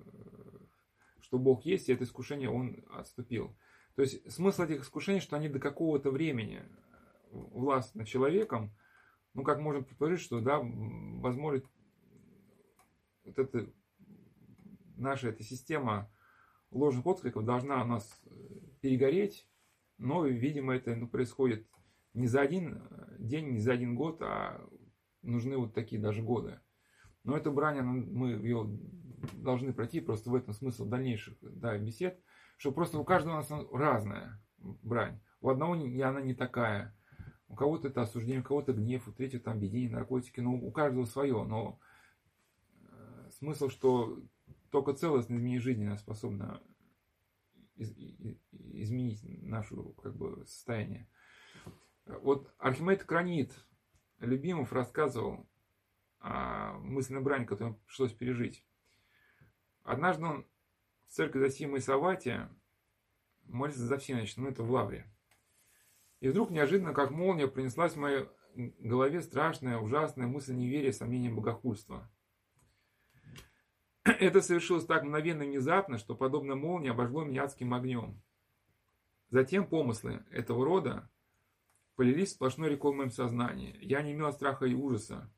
что 1.19 1.37
Бог 1.37 1.65
есть, 1.65 1.89
и 1.89 1.93
это 1.93 2.03
искушение 2.03 2.49
он 2.49 2.83
отступил. 2.91 3.55
То 3.95 4.01
есть 4.01 4.31
смысл 4.31 4.63
этих 4.63 4.81
искушений, 4.81 5.19
что 5.19 5.35
они 5.35 5.49
до 5.49 5.59
какого-то 5.59 6.11
времени 6.11 6.63
власть 7.31 7.95
над 7.95 8.07
человеком, 8.07 8.75
ну, 9.33 9.43
как 9.43 9.59
можно 9.59 9.83
предположить, 9.83 10.21
что, 10.21 10.39
да, 10.39 10.59
возможно, 10.61 11.61
вот 13.25 13.39
эта 13.39 13.69
наша 14.95 15.29
эта 15.29 15.43
система 15.43 16.09
ложных 16.71 17.05
откликов 17.05 17.43
должна 17.43 17.83
у 17.83 17.87
нас 17.87 18.21
перегореть, 18.81 19.49
но, 19.97 20.25
видимо, 20.25 20.75
это 20.75 20.95
ну, 20.95 21.07
происходит 21.07 21.67
не 22.13 22.27
за 22.27 22.41
один 22.41 22.81
день, 23.19 23.51
не 23.51 23.59
за 23.59 23.73
один 23.73 23.95
год, 23.95 24.21
а 24.21 24.65
нужны 25.25 25.57
вот 25.57 25.73
такие 25.73 26.01
даже 26.01 26.21
годы. 26.21 26.59
Но 27.23 27.35
эта 27.35 27.51
брань, 27.51 27.81
мы 27.81 28.31
ее 28.31 28.79
должны 29.33 29.73
пройти, 29.73 29.99
просто 29.99 30.29
в 30.29 30.35
этом 30.35 30.53
смысл 30.53 30.85
дальнейших 30.85 31.37
да, 31.41 31.77
бесед, 31.77 32.19
что 32.57 32.71
просто 32.71 32.99
у 32.99 33.03
каждого 33.03 33.33
у 33.33 33.37
нас 33.37 33.51
разная 33.71 34.41
брань. 34.57 35.19
У 35.41 35.49
одного 35.49 35.73
она 35.73 36.21
не 36.21 36.33
такая, 36.33 36.95
у 37.47 37.55
кого-то 37.55 37.87
это 37.87 38.01
осуждение, 38.01 38.41
у 38.41 38.45
кого-то 38.45 38.73
гнев, 38.73 39.07
у 39.07 39.11
третьего 39.11 39.41
там 39.41 39.59
бедение, 39.59 39.91
наркотики, 39.91 40.39
но 40.39 40.53
у 40.53 40.71
каждого 40.71 41.05
свое. 41.05 41.43
Но 41.43 41.79
э, 42.81 43.29
смысл, 43.31 43.69
что 43.69 44.19
только 44.71 44.93
целостное 44.93 45.37
изменение 45.37 45.61
жизни 45.61 45.85
нас 45.85 46.01
способно 46.01 46.61
изменить 47.77 49.21
нашу 49.43 49.93
как 50.01 50.15
бы, 50.15 50.45
состояние. 50.45 51.07
Вот 52.05 52.53
Архимед 52.57 53.03
Кранит 53.03 53.51
Любимов 54.19 54.73
рассказывал 54.73 55.47
о 56.19 56.77
мысленной 56.79 57.21
брани, 57.21 57.45
которую 57.45 57.75
пришлось 57.85 58.13
пережить. 58.13 58.65
Однажды 59.83 60.25
он 60.25 60.47
в 61.07 61.11
церкви 61.11 61.39
Зосимы 61.39 61.77
и 61.77 61.81
Савати 61.81 62.49
молится 63.43 63.85
за 63.85 63.97
всеночь, 63.97 64.35
ну 64.37 64.47
это 64.47 64.63
в 64.63 64.71
Лавре. 64.71 65.05
И 66.19 66.29
вдруг 66.29 66.49
неожиданно, 66.49 66.93
как 66.93 67.11
молния, 67.11 67.47
принеслась 67.47 67.93
в 67.93 67.99
моей 67.99 68.27
голове 68.55 69.21
страшная, 69.21 69.77
ужасная 69.77 70.27
мысль 70.27 70.55
неверия, 70.55 70.91
сомнения, 70.91 71.29
богохульства. 71.29 72.09
Это 74.03 74.41
совершилось 74.41 74.85
так 74.85 75.03
мгновенно 75.03 75.43
и 75.43 75.49
внезапно, 75.49 75.97
что 75.97 76.15
подобно 76.15 76.55
молнии 76.55 76.89
обожгло 76.89 77.23
меня 77.23 77.43
адским 77.43 77.73
огнем. 77.73 78.21
Затем 79.29 79.67
помыслы 79.67 80.23
этого 80.31 80.63
рода 80.63 81.09
полились 81.95 82.31
сплошной 82.31 82.69
рекой 82.69 82.91
в 82.91 82.95
моем 82.95 83.11
сознании. 83.11 83.77
Я 83.81 84.01
не 84.01 84.13
имел 84.13 84.31
страха 84.33 84.65
и 84.65 84.73
ужаса. 84.73 85.31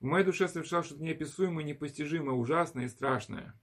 В 0.00 0.04
моей 0.04 0.24
душе 0.24 0.48
совершалось 0.48 0.86
что-то 0.86 1.02
неописуемое, 1.02 1.64
непостижимое, 1.64 2.34
ужасное 2.34 2.84
и 2.84 2.88
страшное. 2.88 3.58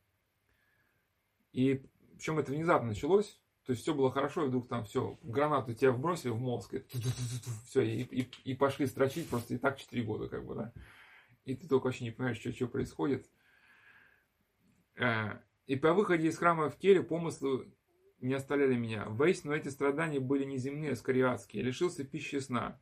И 1.52 1.86
причем 2.16 2.40
это 2.40 2.52
внезапно 2.52 2.90
началось. 2.90 3.42
То 3.66 3.74
есть 3.74 3.84
все 3.84 3.94
было 3.94 4.12
хорошо, 4.12 4.46
и 4.46 4.48
вдруг 4.48 4.68
там 4.68 4.86
все, 4.86 5.20
гранату 5.22 5.74
тебя 5.76 5.92
вбросили 5.92 6.32
в 6.32 6.40
мозг, 6.40 6.74
и 6.74 6.84
все, 7.68 7.82
и, 7.82 8.02
и, 8.02 8.32
и 8.44 8.56
пошли 8.56 8.88
строчить 8.88 9.30
просто 9.30 9.54
и 9.54 9.58
так 9.58 9.78
4 9.78 10.04
года, 10.04 10.28
как 10.28 10.46
бы, 10.46 10.56
да. 10.56 10.74
И 11.46 11.56
ты 11.56 11.68
только 11.68 11.86
вообще 11.86 12.06
не 12.06 12.12
понимаешь, 12.12 12.40
что, 12.40 12.52
что 12.52 12.68
происходит. 12.68 13.30
Э, 14.96 15.40
и 15.68 15.76
по 15.76 15.94
выходе 15.94 16.28
из 16.28 16.38
храма 16.38 16.70
в 16.70 16.78
келе 16.78 17.04
помыслы 17.04 17.72
не 18.22 18.34
оставляли 18.34 18.76
меня. 18.76 19.06
Воистину, 19.08 19.54
эти 19.54 19.68
страдания 19.70 20.20
были 20.20 20.46
не 20.46 20.58
земные, 20.58 20.92
а 20.92 20.96
скорее 20.96 21.28
адские. 21.28 21.64
Лишился 21.64 22.04
пищи 22.04 22.36
и 22.36 22.40
сна. 22.40 22.80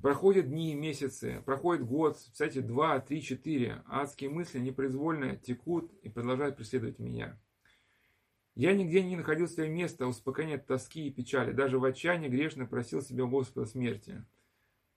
Проходят 0.00 0.48
дни, 0.48 0.74
месяцы, 0.74 1.42
проходит 1.44 1.84
год, 1.84 2.16
кстати, 2.16 2.60
два, 2.60 3.00
три, 3.00 3.20
четыре. 3.20 3.82
Адские 3.88 4.30
мысли 4.30 4.60
непроизвольно 4.60 5.36
текут 5.36 5.92
и 6.02 6.08
продолжают 6.08 6.56
преследовать 6.56 7.00
меня. 7.00 7.36
Я 8.54 8.74
нигде 8.74 9.02
не 9.02 9.16
находил 9.16 9.48
себе 9.48 9.68
места 9.68 10.06
успокоения 10.06 10.58
тоски 10.58 11.08
и 11.08 11.12
печали. 11.12 11.52
Даже 11.52 11.78
в 11.78 11.84
отчаянии 11.84 12.28
грешно 12.28 12.66
просил 12.66 13.02
себя 13.02 13.24
Господа 13.24 13.66
смерти. 13.66 14.24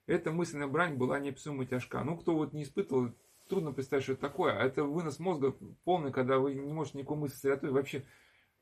Эта 0.07 0.31
мысленная 0.31 0.68
брань 0.68 0.95
была 0.95 1.19
неописуемо 1.19 1.65
тяжка. 1.65 2.03
Ну, 2.03 2.18
кто 2.18 2.35
вот 2.35 2.53
не 2.53 2.63
испытывал, 2.63 3.11
трудно 3.47 3.72
представить, 3.72 4.03
что 4.03 4.13
это 4.13 4.22
такое. 4.22 4.53
А 4.53 4.63
это 4.63 4.84
вынос 4.84 5.19
мозга 5.19 5.55
полный, 5.84 6.11
когда 6.11 6.39
вы 6.39 6.53
не 6.55 6.73
можете 6.73 6.99
никакой 6.99 7.18
мысли 7.18 7.35
сосредоточить. 7.35 7.73
Вообще, 7.73 8.03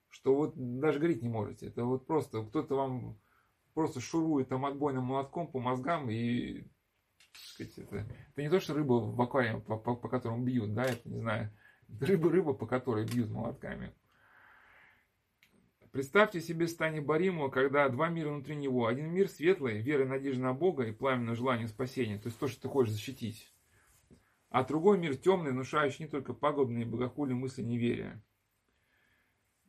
что 0.10 0.36
вот 0.36 0.54
даже 0.56 1.00
говорить 1.00 1.22
не 1.22 1.30
можете. 1.30 1.68
Это 1.68 1.86
вот 1.86 2.06
просто 2.06 2.44
кто-то 2.44 2.76
вам 2.76 3.20
просто 3.74 4.02
шурует 4.02 4.50
там 4.50 4.66
отбойным 4.66 5.06
молотком 5.06 5.48
по 5.48 5.60
мозгам 5.60 6.10
и 6.10 6.66
сказать, 7.34 7.78
это, 7.78 7.98
это 7.98 8.42
не 8.42 8.50
то, 8.50 8.60
что 8.60 8.74
рыба 8.74 8.94
в 8.94 9.22
аквариуме, 9.22 9.62
по, 9.62 9.78
по, 9.78 9.96
по 9.96 10.10
которому 10.10 10.44
бьют, 10.44 10.74
да, 10.74 10.86
это 10.86 11.08
не 11.10 11.20
знаю. 11.20 11.52
Рыба-рыба, 12.00 12.54
по 12.54 12.68
которой 12.68 13.06
бьют 13.06 13.30
молотками. 13.30 13.94
Представьте 15.92 16.40
себе 16.40 16.68
стане 16.68 17.02
Баримова, 17.02 17.50
когда 17.50 17.90
два 17.90 18.10
мира 18.10 18.30
внутри 18.30 18.56
него. 18.56 18.86
Один 18.86 19.12
мир 19.12 19.28
светлый, 19.28 19.82
вера 19.82 20.06
и 20.06 20.08
надежда 20.08 20.44
на 20.44 20.54
Бога 20.54 20.84
и 20.84 20.92
пламенное 20.92 21.34
желание 21.34 21.68
спасения, 21.68 22.20
то 22.20 22.28
есть 22.28 22.38
то, 22.38 22.48
что 22.48 22.62
ты 22.62 22.68
хочешь 22.68 22.94
защитить. 22.94 23.52
А 24.50 24.64
другой 24.64 25.00
мир 25.00 25.16
темный, 25.16 25.52
внушающий 25.52 26.06
не 26.06 26.12
только 26.12 26.34
пагубные 26.34 26.86
богохульные 26.86 27.36
мысли 27.36 27.64
неверия. 27.64 28.24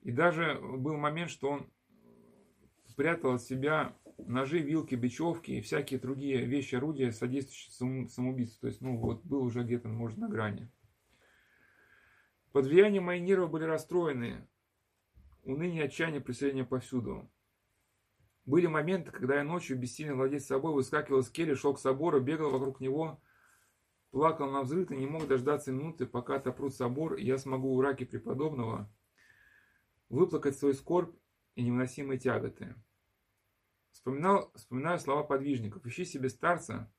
И 0.02 0.12
даже 0.12 0.58
был 0.60 0.96
момент, 0.96 1.30
что 1.30 1.50
он 1.50 1.70
спрятал 2.86 3.34
от 3.34 3.42
себя 3.42 3.96
ножи, 4.18 4.58
вилки, 4.58 4.94
бечевки 4.94 5.52
и 5.52 5.60
всякие 5.60 6.00
другие 6.00 6.44
вещи, 6.44 6.74
орудия, 6.74 7.12
содействующие 7.12 8.08
самоубийству. 8.08 8.60
То 8.60 8.66
есть, 8.68 8.80
ну 8.80 8.96
вот, 8.96 9.24
был 9.24 9.42
уже 9.42 9.62
где-то, 9.62 9.88
может, 9.88 10.18
на 10.18 10.28
грани. 10.28 10.70
Под 12.52 12.66
влиянием 12.66 13.04
мои 13.04 13.20
нервы 13.20 13.46
были 13.46 13.64
расстроены. 13.64 14.46
Уныние, 15.44 15.84
отчаяние, 15.84 16.20
преследование 16.20 16.64
повсюду. 16.64 17.30
Были 18.44 18.66
моменты, 18.66 19.10
когда 19.10 19.36
я 19.36 19.44
ночью, 19.44 19.78
бессильно 19.78 20.14
владеть 20.14 20.44
собой, 20.44 20.74
выскакивал 20.74 21.22
с 21.22 21.30
кели, 21.30 21.54
шел 21.54 21.74
к 21.74 21.78
собору, 21.78 22.20
бегал 22.20 22.50
вокруг 22.50 22.80
него, 22.80 23.22
плакал 24.10 24.50
на 24.50 24.62
взрыв 24.62 24.90
и 24.90 24.96
не 24.96 25.06
мог 25.06 25.28
дождаться 25.28 25.72
минуты, 25.72 26.06
пока 26.06 26.36
отопрут 26.36 26.74
собор, 26.74 27.14
и 27.14 27.24
я 27.24 27.38
смогу 27.38 27.74
у 27.74 27.80
раки 27.80 28.04
преподобного 28.04 28.90
выплакать 30.10 30.58
свой 30.58 30.74
скорбь 30.74 31.16
и 31.54 31.62
невыносимые 31.62 32.18
тяготы. 32.18 32.74
Вспоминал, 33.92 34.52
вспоминаю 34.54 34.98
слова 34.98 35.22
подвижников. 35.22 35.86
Ищи 35.86 36.04
себе 36.04 36.28
старца 36.28 36.92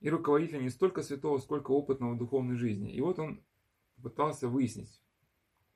и 0.00 0.10
руководителя 0.10 0.60
не 0.60 0.68
столько 0.68 1.02
святого, 1.02 1.38
сколько 1.38 1.70
опытного 1.70 2.14
в 2.14 2.18
духовной 2.18 2.56
жизни. 2.56 2.92
И 2.92 3.00
вот 3.00 3.18
он 3.18 3.42
пытался 4.02 4.48
выяснить 4.48 5.02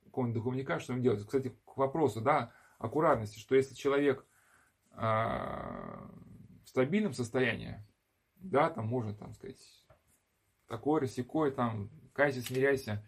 какого-нибудь 0.03 0.35
духовника, 0.35 0.79
что 0.79 0.93
им 0.93 1.01
делать. 1.01 1.25
Кстати, 1.25 1.55
к 1.65 1.77
вопросу, 1.77 2.21
да, 2.21 2.53
аккуратности, 2.77 3.39
что 3.39 3.55
если 3.55 3.75
человек 3.75 4.25
э, 4.91 4.97
в 4.97 6.67
стабильном 6.67 7.13
состоянии, 7.13 7.83
да, 8.35 8.69
там 8.69 8.87
можно, 8.87 9.13
там 9.13 9.33
сказать, 9.33 9.59
такой, 10.67 11.01
рассекой, 11.01 11.51
там, 11.51 11.89
кайся, 12.13 12.41
смиряйся, 12.41 13.05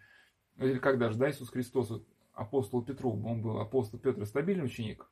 или 0.58 0.80
как 0.80 0.98
даже, 0.98 1.18
да, 1.18 1.30
Иисус 1.30 1.50
Христос, 1.50 1.90
вот, 1.90 2.08
апостолу 2.34 2.84
Петру, 2.84 3.12
он 3.24 3.42
был 3.42 3.60
апостол 3.60 4.00
Петр, 4.00 4.26
стабильный 4.26 4.66
ученик, 4.66 5.10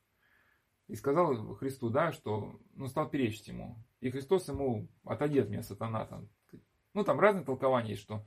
и 0.88 0.96
сказал 0.96 1.56
Христу, 1.56 1.90
да, 1.90 2.12
что, 2.12 2.60
ну, 2.74 2.88
стал 2.88 3.10
перечить 3.10 3.48
ему. 3.48 3.78
И 4.00 4.10
Христос 4.10 4.48
ему, 4.48 4.88
отойди 5.04 5.40
от 5.40 5.50
меня, 5.50 5.62
сатана, 5.62 6.06
там. 6.06 6.30
Ну, 6.94 7.04
там 7.04 7.20
разные 7.20 7.46
толкования 7.46 7.92
есть, 7.92 8.02
что 8.02 8.26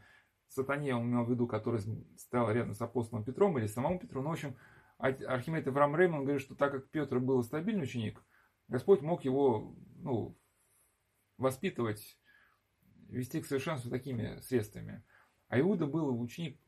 сатане 0.52 0.94
он 0.94 1.08
имел 1.08 1.24
в 1.24 1.30
виду, 1.30 1.46
который 1.46 1.80
стоял 2.16 2.50
рядом 2.50 2.74
с 2.74 2.80
апостолом 2.80 3.24
Петром 3.24 3.58
или 3.58 3.66
самому 3.66 3.98
Петру. 3.98 4.22
Ну, 4.22 4.28
в 4.28 4.32
общем, 4.32 4.56
Архимед 4.98 5.66
Авраам 5.66 5.96
Реймон 5.96 6.24
говорит, 6.24 6.42
что 6.42 6.54
так 6.54 6.72
как 6.72 6.90
Петр 6.90 7.18
был 7.18 7.42
стабильный 7.42 7.84
ученик, 7.84 8.22
Господь 8.68 9.00
мог 9.00 9.24
его, 9.24 9.74
ну, 9.96 10.38
воспитывать, 11.38 12.18
вести 13.08 13.40
к 13.40 13.46
совершенству 13.46 13.90
такими 13.90 14.38
средствами. 14.40 15.02
А 15.48 15.58
Иуда 15.60 15.86
был 15.86 16.20
ученик, 16.20 16.58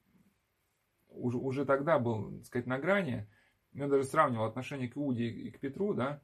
уже, 1.14 1.38
уже 1.38 1.64
тогда 1.64 1.98
был, 1.98 2.38
так 2.38 2.46
сказать, 2.46 2.66
на 2.66 2.78
грани, 2.78 3.28
я 3.72 3.88
даже 3.88 4.04
сравнивал 4.04 4.44
отношение 4.44 4.88
к 4.88 4.96
Иуде 4.96 5.26
и 5.26 5.50
к 5.50 5.60
Петру, 5.60 5.94
да, 5.94 6.22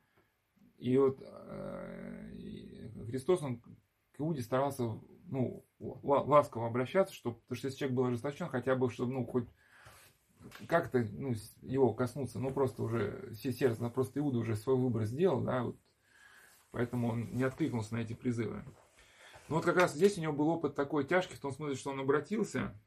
и 0.79 0.97
вот 0.97 1.21
э, 1.21 2.91
Христос, 3.07 3.43
он 3.43 3.59
к 3.59 4.21
Иуде 4.21 4.43
старался, 4.43 4.99
ну, 5.27 5.65
ласково 5.79 6.67
обращаться, 6.67 7.15
чтобы, 7.15 7.37
потому 7.41 7.57
что 7.57 7.69
если 7.69 7.79
человек 7.79 7.97
был 7.97 8.05
ожесточен, 8.07 8.49
хотя 8.49 8.75
бы, 8.75 8.91
чтобы, 8.91 9.12
ну, 9.12 9.27
хоть 9.27 9.49
как-то, 10.67 11.07
ну, 11.12 11.35
его 11.62 11.93
коснуться, 11.93 12.39
ну, 12.39 12.51
просто 12.51 12.83
уже 12.83 13.35
сердце, 13.35 13.89
просто 13.91 14.21
Иуда 14.21 14.39
уже 14.39 14.57
свой 14.57 14.77
выбор 14.77 15.05
сделал, 15.05 15.43
да, 15.43 15.65
вот, 15.65 15.77
поэтому 16.71 17.09
он 17.09 17.35
не 17.35 17.43
откликнулся 17.43 17.95
на 17.95 17.99
эти 17.99 18.15
призывы. 18.15 18.65
Но 19.49 19.57
вот 19.57 19.65
как 19.65 19.77
раз 19.77 19.95
здесь 19.95 20.17
у 20.17 20.21
него 20.21 20.33
был 20.33 20.49
опыт 20.49 20.75
такой 20.75 21.05
тяжкий, 21.05 21.35
в 21.35 21.41
том 21.41 21.53
смысле, 21.53 21.77
что 21.77 21.91
он 21.91 22.01
обратился, 22.01 22.81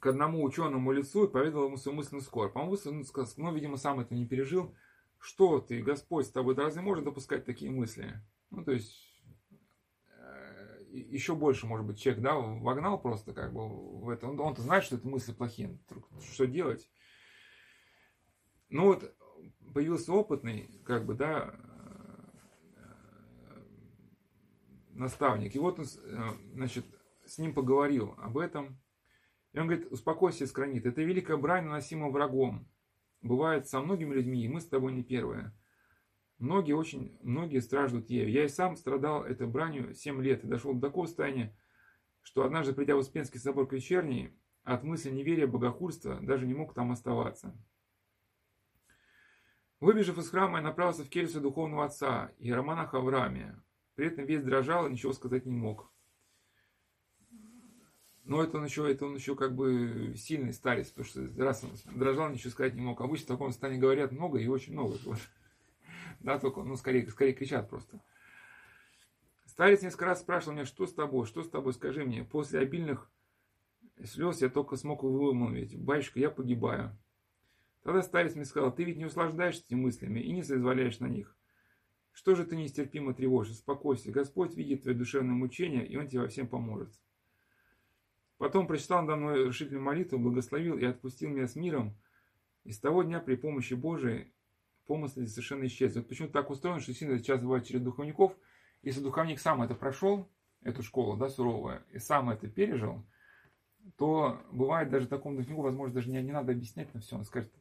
к 0.00 0.06
одному 0.06 0.42
ученому 0.42 0.92
лицу 0.92 1.24
и 1.24 1.30
поведал 1.30 1.66
ему 1.66 1.76
свою 1.76 1.96
мысленную 1.96 2.22
скорбь. 2.22 2.56
Он 2.56 2.68
мысленно 2.68 3.04
сказал, 3.04 3.32
ну, 3.36 3.54
видимо, 3.54 3.76
сам 3.76 4.00
это 4.00 4.14
не 4.14 4.26
пережил. 4.26 4.74
Что 5.18 5.60
ты, 5.60 5.82
Господь 5.82 6.26
с 6.26 6.30
тобой, 6.30 6.54
да 6.54 6.62
разве 6.62 6.80
может 6.80 7.04
допускать 7.04 7.44
такие 7.44 7.70
мысли? 7.70 8.22
Ну, 8.50 8.64
то 8.64 8.70
есть, 8.70 9.12
э, 10.10 10.84
еще 10.90 11.34
больше, 11.34 11.66
может 11.66 11.86
быть, 11.86 12.00
человек, 12.00 12.22
да, 12.22 12.36
вогнал 12.36 13.00
просто 13.00 13.32
как 13.32 13.52
бы 13.52 13.68
в 14.00 14.08
это. 14.08 14.28
Он, 14.28 14.38
он-то 14.38 14.62
знает, 14.62 14.84
что 14.84 14.96
это 14.96 15.08
мысли 15.08 15.32
плохие. 15.32 15.76
Что 16.32 16.46
делать? 16.46 16.88
Ну 18.68 18.84
вот, 18.84 19.12
появился 19.74 20.12
опытный, 20.12 20.80
как 20.84 21.04
бы, 21.04 21.14
да, 21.14 21.52
э, 22.76 23.62
наставник. 24.90 25.56
И 25.56 25.58
вот 25.58 25.80
он, 25.80 25.84
э, 25.84 26.30
значит, 26.52 26.84
с 27.28 27.38
ним 27.38 27.54
поговорил 27.54 28.14
об 28.18 28.38
этом. 28.38 28.80
И 29.52 29.58
он 29.58 29.66
говорит, 29.66 29.90
успокойся, 29.90 30.44
Искронит, 30.44 30.86
это 30.86 31.02
великая 31.02 31.36
брань, 31.36 31.64
наносима 31.64 32.10
врагом. 32.10 32.68
Бывает 33.22 33.66
со 33.66 33.80
многими 33.80 34.14
людьми, 34.14 34.44
и 34.44 34.48
мы 34.48 34.60
с 34.60 34.68
тобой 34.68 34.92
не 34.92 35.02
первые. 35.02 35.52
Многие 36.38 36.74
очень, 36.74 37.18
многие 37.22 37.60
страждут 37.60 38.10
ею. 38.10 38.30
Я 38.30 38.44
и 38.44 38.48
сам 38.48 38.76
страдал 38.76 39.24
этой 39.24 39.46
бранью 39.46 39.94
7 39.94 40.22
лет 40.22 40.44
и 40.44 40.46
дошел 40.46 40.72
до 40.74 40.88
такого 40.88 41.06
состояния, 41.06 41.56
что 42.22 42.44
однажды, 42.44 42.74
придя 42.74 42.94
в 42.94 42.98
Успенский 42.98 43.40
собор 43.40 43.66
к 43.66 43.72
вечерней, 43.72 44.32
от 44.62 44.84
мысли 44.84 45.10
неверия, 45.10 45.46
богохульства 45.46 46.20
даже 46.20 46.46
не 46.46 46.54
мог 46.54 46.74
там 46.74 46.92
оставаться. 46.92 47.56
Выбежав 49.80 50.18
из 50.18 50.28
храма, 50.30 50.58
я 50.58 50.64
направился 50.64 51.04
в 51.04 51.08
келью 51.08 51.40
духовного 51.40 51.84
отца, 51.84 52.32
иеромонаха 52.38 52.98
Авраамия. 52.98 53.62
При 53.94 54.06
этом 54.06 54.26
весь 54.26 54.42
дрожал 54.42 54.86
и 54.86 54.92
ничего 54.92 55.12
сказать 55.12 55.46
не 55.46 55.56
мог. 55.56 55.92
Но 58.28 58.42
это 58.42 58.58
он 58.58 58.64
еще, 58.66 58.90
это 58.90 59.06
он 59.06 59.14
еще 59.14 59.34
как 59.34 59.56
бы 59.56 60.12
сильный 60.14 60.52
старец, 60.52 60.90
потому 60.90 61.06
что 61.06 61.42
раз 61.42 61.64
он 61.64 61.70
дрожал, 61.98 62.28
ничего 62.28 62.50
сказать 62.50 62.74
не 62.74 62.82
мог. 62.82 63.00
Обычно 63.00 63.24
в 63.24 63.28
таком 63.28 63.52
состоянии 63.52 63.80
говорят 63.80 64.12
много 64.12 64.38
и 64.38 64.46
очень 64.46 64.74
много. 64.74 64.98
Вот. 65.06 65.18
Да, 66.20 66.38
только, 66.38 66.62
ну, 66.62 66.76
скорее, 66.76 67.08
скорее 67.08 67.32
кричат 67.32 67.70
просто. 67.70 68.02
Старец 69.46 69.80
несколько 69.80 70.04
раз 70.04 70.20
спрашивал 70.20 70.52
меня, 70.54 70.66
что 70.66 70.86
с 70.86 70.92
тобой, 70.92 71.26
что 71.26 71.42
с 71.42 71.48
тобой, 71.48 71.72
скажи 71.72 72.04
мне. 72.04 72.22
После 72.22 72.60
обильных 72.60 73.10
слез 74.04 74.42
я 74.42 74.50
только 74.50 74.76
смог 74.76 75.04
вымолвить, 75.04 75.78
батюшка, 75.78 76.20
я 76.20 76.28
погибаю. 76.28 76.94
Тогда 77.82 78.02
старец 78.02 78.34
мне 78.34 78.44
сказал, 78.44 78.74
ты 78.74 78.84
ведь 78.84 78.98
не 78.98 79.06
услаждаешься 79.06 79.64
этими 79.64 79.80
мыслями 79.80 80.20
и 80.20 80.32
не 80.32 80.42
соизволяешь 80.42 80.98
на 80.98 81.06
них. 81.06 81.34
Что 82.12 82.34
же 82.34 82.44
ты 82.44 82.56
нестерпимо 82.56 83.14
тревожишь? 83.14 83.54
Успокойся. 83.54 84.10
Господь 84.10 84.54
видит 84.54 84.82
твое 84.82 84.94
душевное 84.94 85.34
мучение, 85.34 85.86
и 85.86 85.96
Он 85.96 86.06
тебе 86.08 86.20
во 86.20 86.28
всем 86.28 86.46
поможет. 86.46 86.92
Потом 88.38 88.68
прочитал 88.68 89.02
надо 89.02 89.16
мной 89.16 89.46
решительную 89.46 89.82
молитву, 89.82 90.18
благословил 90.18 90.78
и 90.78 90.84
отпустил 90.84 91.30
меня 91.30 91.48
с 91.48 91.56
миром. 91.56 91.96
И 92.62 92.70
с 92.70 92.78
того 92.78 93.02
дня 93.02 93.18
при 93.20 93.34
помощи 93.34 93.74
Божией 93.74 94.32
помыслы 94.86 95.26
совершенно 95.26 95.66
исчезли. 95.66 95.98
Вот 95.98 96.08
почему 96.08 96.28
так 96.28 96.48
устроено, 96.48 96.80
что 96.80 96.94
сильно 96.94 97.18
сейчас 97.18 97.40
бывает 97.40 97.66
через 97.66 97.82
духовников. 97.82 98.36
Если 98.82 99.00
духовник 99.00 99.40
сам 99.40 99.62
это 99.62 99.74
прошел, 99.74 100.30
эту 100.62 100.82
школу, 100.82 101.16
да, 101.16 101.28
суровую, 101.28 101.84
и 101.90 101.98
сам 101.98 102.30
это 102.30 102.48
пережил, 102.48 103.04
то 103.96 104.40
бывает 104.52 104.88
даже 104.88 105.08
такому 105.08 105.36
духовнику, 105.36 105.62
возможно, 105.62 105.94
даже 105.94 106.10
не, 106.10 106.22
не 106.22 106.32
надо 106.32 106.52
объяснять 106.52 106.94
на 106.94 107.00
все. 107.00 107.16
Он 107.16 107.24
скажет, 107.24 107.52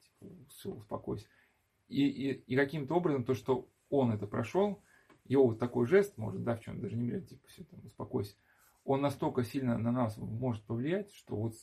типа, 0.00 0.26
все, 0.48 0.70
успокойся. 0.70 1.26
И, 1.88 2.06
и, 2.06 2.30
и 2.32 2.56
каким-то 2.56 2.94
образом 2.94 3.24
то, 3.24 3.34
что 3.34 3.68
он 3.90 4.10
это 4.10 4.26
прошел, 4.26 4.82
его 5.24 5.48
вот 5.48 5.58
такой 5.58 5.86
жест 5.86 6.16
может, 6.16 6.42
да, 6.44 6.56
в 6.56 6.60
чем 6.60 6.80
даже 6.80 6.96
не 6.96 7.04
мерить, 7.04 7.28
типа, 7.28 7.46
все, 7.46 7.64
там, 7.64 7.84
успокойся 7.84 8.34
он 8.84 9.00
настолько 9.00 9.44
сильно 9.44 9.78
на 9.78 9.92
нас 9.92 10.16
может 10.18 10.64
повлиять, 10.64 11.12
что 11.12 11.36
вот 11.36 11.54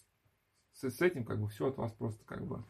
с, 0.73 0.89
с 0.89 1.01
этим 1.01 1.25
как 1.25 1.39
бы 1.39 1.47
все 1.47 1.67
от 1.67 1.77
вас 1.77 1.91
просто 1.93 2.23
как 2.25 2.45
бы 2.45 2.65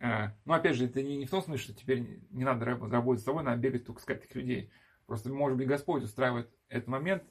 Э, 0.00 0.28
ну, 0.44 0.54
опять 0.54 0.76
же, 0.76 0.86
это 0.86 1.02
не, 1.02 1.16
не 1.16 1.26
в 1.26 1.30
том 1.30 1.42
смысле, 1.42 1.62
что 1.62 1.74
теперь 1.74 2.20
не 2.30 2.44
надо 2.44 2.64
работать 2.64 3.20
с 3.20 3.24
тобой, 3.24 3.42
надо 3.42 3.60
бегать 3.60 3.84
только 3.84 4.00
искать 4.00 4.20
таких 4.20 4.36
людей. 4.36 4.70
Просто, 5.06 5.30
может 5.30 5.58
быть, 5.58 5.66
Господь 5.66 6.04
устраивает 6.04 6.50
этот 6.68 6.88
момент 6.88 7.24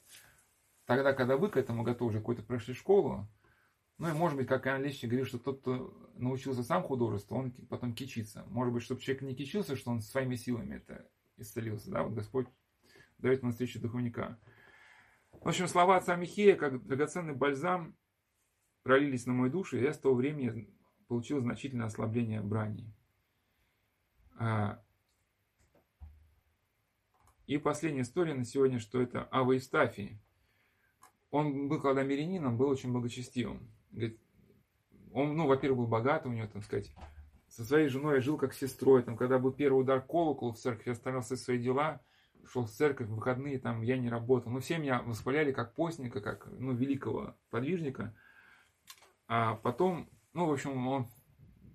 тогда, 0.85 1.13
когда 1.13 1.37
вы 1.37 1.49
к 1.49 1.57
этому 1.57 1.83
готовы, 1.83 2.09
уже 2.09 2.19
какой-то 2.19 2.43
прошли 2.43 2.73
школу. 2.73 3.27
Ну 3.97 4.09
и, 4.09 4.13
может 4.13 4.37
быть, 4.37 4.47
как 4.47 4.67
Иоанн 4.67 4.83
Лещи 4.83 5.05
говорил, 5.05 5.25
что 5.25 5.39
тот, 5.39 5.61
кто 5.61 6.11
научился 6.15 6.63
сам 6.63 6.83
художеству, 6.83 7.37
он 7.37 7.51
потом 7.51 7.93
кичится. 7.93 8.43
Может 8.47 8.73
быть, 8.73 8.83
чтобы 8.83 9.01
человек 9.01 9.23
не 9.23 9.35
кичился, 9.35 9.75
что 9.75 9.91
он 9.91 10.01
своими 10.01 10.35
силами 10.35 10.75
это 10.75 11.09
исцелился. 11.37 11.89
Да, 11.89 12.03
вот 12.03 12.13
Господь 12.13 12.47
дает 13.17 13.43
на 13.43 13.51
встречу 13.51 13.79
духовника. 13.79 14.39
В 15.41 15.47
общем, 15.49 15.67
слова 15.67 15.97
отца 15.97 16.15
Михея, 16.15 16.55
как 16.55 16.85
драгоценный 16.85 17.33
бальзам, 17.33 17.95
пролились 18.83 19.25
на 19.25 19.33
мою 19.33 19.51
душу, 19.51 19.77
и 19.77 19.83
я 19.83 19.93
с 19.93 19.97
того 19.97 20.15
времени 20.15 20.69
получил 21.07 21.39
значительное 21.41 21.87
ослабление 21.87 22.41
брани. 22.41 22.91
А, 24.39 24.81
и 27.47 27.57
последняя 27.57 28.01
история 28.01 28.33
на 28.33 28.45
сегодня, 28.45 28.79
что 28.79 29.01
это 29.01 29.27
Ава 29.31 29.53
Евстафий. 29.53 30.19
Он 31.31 31.67
был, 31.67 31.81
когда 31.81 32.03
мирянином, 32.03 32.57
был 32.57 32.69
очень 32.69 32.91
благочестивым. 32.91 33.69
Он, 35.13 35.35
ну, 35.35 35.47
во-первых, 35.47 35.79
был 35.79 35.87
богатый, 35.87 36.27
у 36.27 36.33
него, 36.33 36.47
там 36.47 36.61
сказать, 36.61 36.91
со 37.47 37.63
своей 37.63 37.87
женой 37.87 38.21
жил 38.21 38.37
как 38.37 38.53
сестрой. 38.53 39.03
Там, 39.03 39.17
когда 39.17 39.39
был 39.39 39.51
первый 39.51 39.81
удар 39.81 40.01
колокола 40.01 40.53
в 40.53 40.57
церкви, 40.57 40.91
оставил 40.91 41.21
все 41.21 41.35
свои 41.35 41.57
дела, 41.57 42.01
шел 42.51 42.65
в 42.65 42.71
церковь 42.71 43.07
в 43.07 43.15
выходные, 43.15 43.59
там 43.59 43.81
я 43.81 43.97
не 43.97 44.09
работал. 44.09 44.51
Но 44.51 44.59
все 44.59 44.77
меня 44.77 45.01
восхваляли 45.01 45.51
как 45.51 45.73
постника, 45.75 46.21
как 46.21 46.47
ну, 46.47 46.73
великого 46.73 47.35
подвижника. 47.49 48.15
А 49.27 49.55
потом, 49.55 50.09
ну, 50.33 50.47
в 50.47 50.51
общем, 50.51 50.87
он 50.87 51.07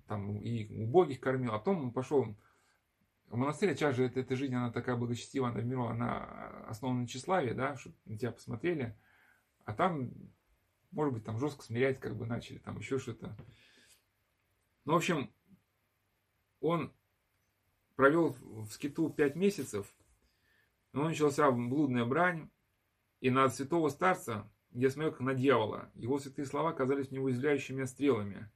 там 0.07 0.37
и 0.37 0.83
убогих 0.83 1.19
кормил, 1.19 1.53
а 1.53 1.59
потом 1.59 1.85
он 1.85 1.91
пошел 1.91 2.35
в 3.27 3.35
монастырь, 3.35 3.71
а 3.71 3.75
сейчас 3.75 3.95
же 3.95 4.05
эта, 4.05 4.19
эта 4.19 4.35
жизнь, 4.35 4.53
она 4.53 4.71
такая 4.71 4.95
благочестивая, 4.95 5.51
она, 5.51 5.61
миру, 5.61 5.87
она 5.87 6.65
основана 6.67 7.01
на 7.01 7.07
тщеславии, 7.07 7.53
да, 7.53 7.75
чтобы 7.77 7.95
на 8.05 8.17
тебя 8.17 8.31
посмотрели, 8.31 8.95
а 9.65 9.73
там, 9.73 10.11
может 10.91 11.13
быть, 11.13 11.23
там 11.23 11.39
жестко 11.39 11.63
смирять 11.63 11.99
как 11.99 12.15
бы 12.15 12.25
начали, 12.25 12.59
там 12.59 12.77
еще 12.77 12.99
что-то. 12.99 13.35
Ну, 14.85 14.93
в 14.93 14.97
общем, 14.97 15.31
он 16.59 16.93
провел 17.95 18.35
в 18.39 18.69
скиту 18.71 19.09
пять 19.09 19.35
месяцев, 19.35 19.93
но 20.93 21.05
начался 21.05 21.51
блудная 21.51 22.05
брань, 22.05 22.49
и 23.19 23.29
на 23.29 23.49
святого 23.49 23.89
старца 23.89 24.49
я 24.71 24.89
смотрел 24.89 25.11
как 25.11 25.21
на 25.21 25.33
дьявола. 25.33 25.91
Его 25.95 26.19
святые 26.19 26.45
слова 26.45 26.71
казались 26.71 27.11
мне 27.11 27.19
уязвляющими 27.19 27.83
стрелами. 27.85 28.49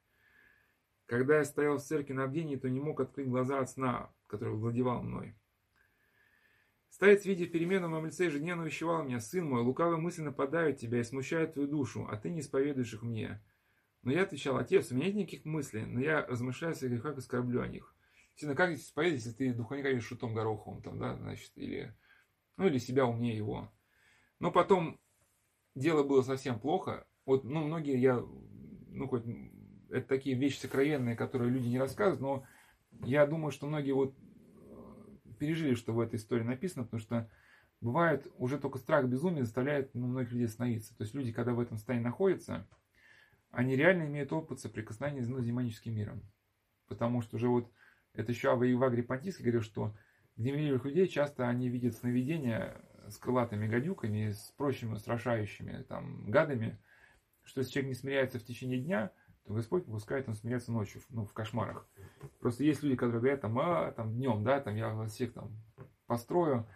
Когда 1.08 1.38
я 1.38 1.46
стоял 1.46 1.78
в 1.78 1.84
церкви 1.84 2.14
на 2.14 2.28
бдении, 2.28 2.56
то 2.56 2.70
не 2.70 2.80
мог 2.80 3.00
открыть 3.00 3.28
глаза 3.28 3.60
от 3.60 3.70
сна, 3.70 4.14
который 4.28 4.56
владевал 4.56 5.02
мной. 5.04 5.36
Старец, 6.90 7.26
видя 7.26 7.46
перемену 7.46 7.88
в 7.88 7.92
моем 7.92 8.08
лице, 8.08 8.26
ежедневно 8.26 8.64
увещевал 8.64 9.04
меня, 9.04 9.20
«Сын 9.20 9.46
мой, 9.48 9.62
лукавые 9.62 10.00
мысли 10.00 10.22
нападают 10.22 10.80
тебя 10.80 11.00
и 11.00 11.04
смущают 11.04 11.54
твою 11.54 11.68
душу, 11.68 12.08
а 12.10 12.18
ты 12.18 12.30
не 12.30 12.40
исповедуешь 12.40 12.94
их 12.94 13.04
мне». 13.04 13.42
Но 14.02 14.12
я 14.12 14.24
отвечал, 14.24 14.58
«Отец, 14.58 14.92
у 14.92 14.96
меня 14.96 15.08
нет 15.08 15.16
никаких 15.16 15.46
мыслей, 15.46 15.86
но 15.86 16.00
я 16.00 16.26
размышляю 16.26 16.74
о 16.74 16.76
своих 16.76 16.94
грехах 16.94 17.18
и 17.18 17.22
скорблю 17.22 17.62
о 17.62 17.68
них». 17.68 17.94
Сильно 18.36 18.56
как 18.56 18.72
исповедовать, 18.72 19.26
если 19.26 19.38
ты 19.38 19.54
духовника 19.54 19.90
видишь 19.90 20.06
шутом 20.06 20.34
гороховым, 20.34 20.82
там, 20.82 21.00
да, 21.00 21.16
значит, 21.16 21.52
или, 21.56 21.96
ну, 22.58 22.68
или 22.68 22.78
себя 22.78 23.06
умнее 23.06 23.38
его. 23.38 23.72
Но 24.40 24.52
потом 24.52 25.00
дело 25.76 26.04
было 26.04 26.22
совсем 26.22 26.60
плохо. 26.60 27.06
Вот, 27.26 27.44
ну, 27.44 27.64
многие 27.64 27.98
я, 27.98 28.24
ну, 28.90 29.08
хоть 29.08 29.24
это 29.90 30.08
такие 30.08 30.36
вещи 30.36 30.60
сокровенные, 30.60 31.16
которые 31.16 31.52
люди 31.52 31.68
не 31.68 31.80
рассказывают, 31.80 32.22
но 32.22 32.46
я 33.06 33.26
думаю, 33.26 33.52
что 33.52 33.68
многие 33.68 33.94
вот 33.94 34.16
э, 34.16 35.34
пережили, 35.40 35.76
что 35.76 35.94
в 35.94 36.00
этой 36.00 36.16
истории 36.16 36.44
написано, 36.44 36.84
потому 36.84 37.00
что 37.00 37.30
бывает 37.80 38.28
уже 38.38 38.58
только 38.58 38.80
страх 38.80 39.06
безумия 39.06 39.44
заставляет 39.44 39.94
ну, 39.94 40.08
многих 40.08 40.32
людей 40.32 40.48
остановиться. 40.48 40.96
То 40.98 41.04
есть 41.04 41.14
люди, 41.14 41.32
когда 41.32 41.54
в 41.54 41.60
этом 41.60 41.78
состоянии 41.78 42.06
находятся, 42.06 42.68
они 43.52 43.76
реально 43.76 44.04
имеют 44.04 44.34
опыт 44.34 44.60
соприкосновения 44.60 45.26
ну, 45.26 45.40
с 45.40 45.46
демоническим 45.46 45.94
миром. 45.94 46.22
Потому 46.88 47.22
что 47.22 47.36
уже 47.36 47.48
вот 47.48 47.72
это 48.14 48.32
еще 48.32 48.52
Ава 48.52 48.64
Ива 48.64 48.90
Понтийский 49.04 49.44
говорил, 49.44 49.62
что 49.62 49.96
гневливых 50.38 50.86
людей 50.86 51.08
часто 51.08 51.48
они 51.48 51.70
видят 51.70 51.96
сновидения 51.96 52.82
с 53.08 53.18
крылатыми 53.18 53.68
гадюками, 53.68 54.32
с 54.32 54.54
прочими 54.58 54.94
устрашающими 54.94 55.84
там, 55.84 56.30
гадами, 56.30 56.78
что 57.44 57.62
если 57.62 57.72
человек 57.74 57.90
не 57.90 57.96
смиряется 57.96 58.40
в 58.40 58.44
течение 58.44 58.80
дня– 58.80 59.12
то 59.48 59.54
Господь 59.54 59.86
попускает 59.86 60.28
им 60.28 60.36
смеяться 60.36 60.74
ночью, 60.74 61.02
ну, 61.10 61.26
в 61.26 61.34
кошмарах. 61.34 61.88
Просто 62.40 62.66
есть 62.66 62.84
люди, 62.84 62.96
которые 62.96 63.22
говорят, 63.22 63.42
там, 63.42 63.58
а, 63.58 63.92
там, 63.94 64.14
днем, 64.14 64.44
да, 64.44 64.60
там, 64.60 64.76
я 64.76 64.90
вас 64.90 65.14
всех 65.14 65.34
там 65.34 65.52
построю, 66.06 66.68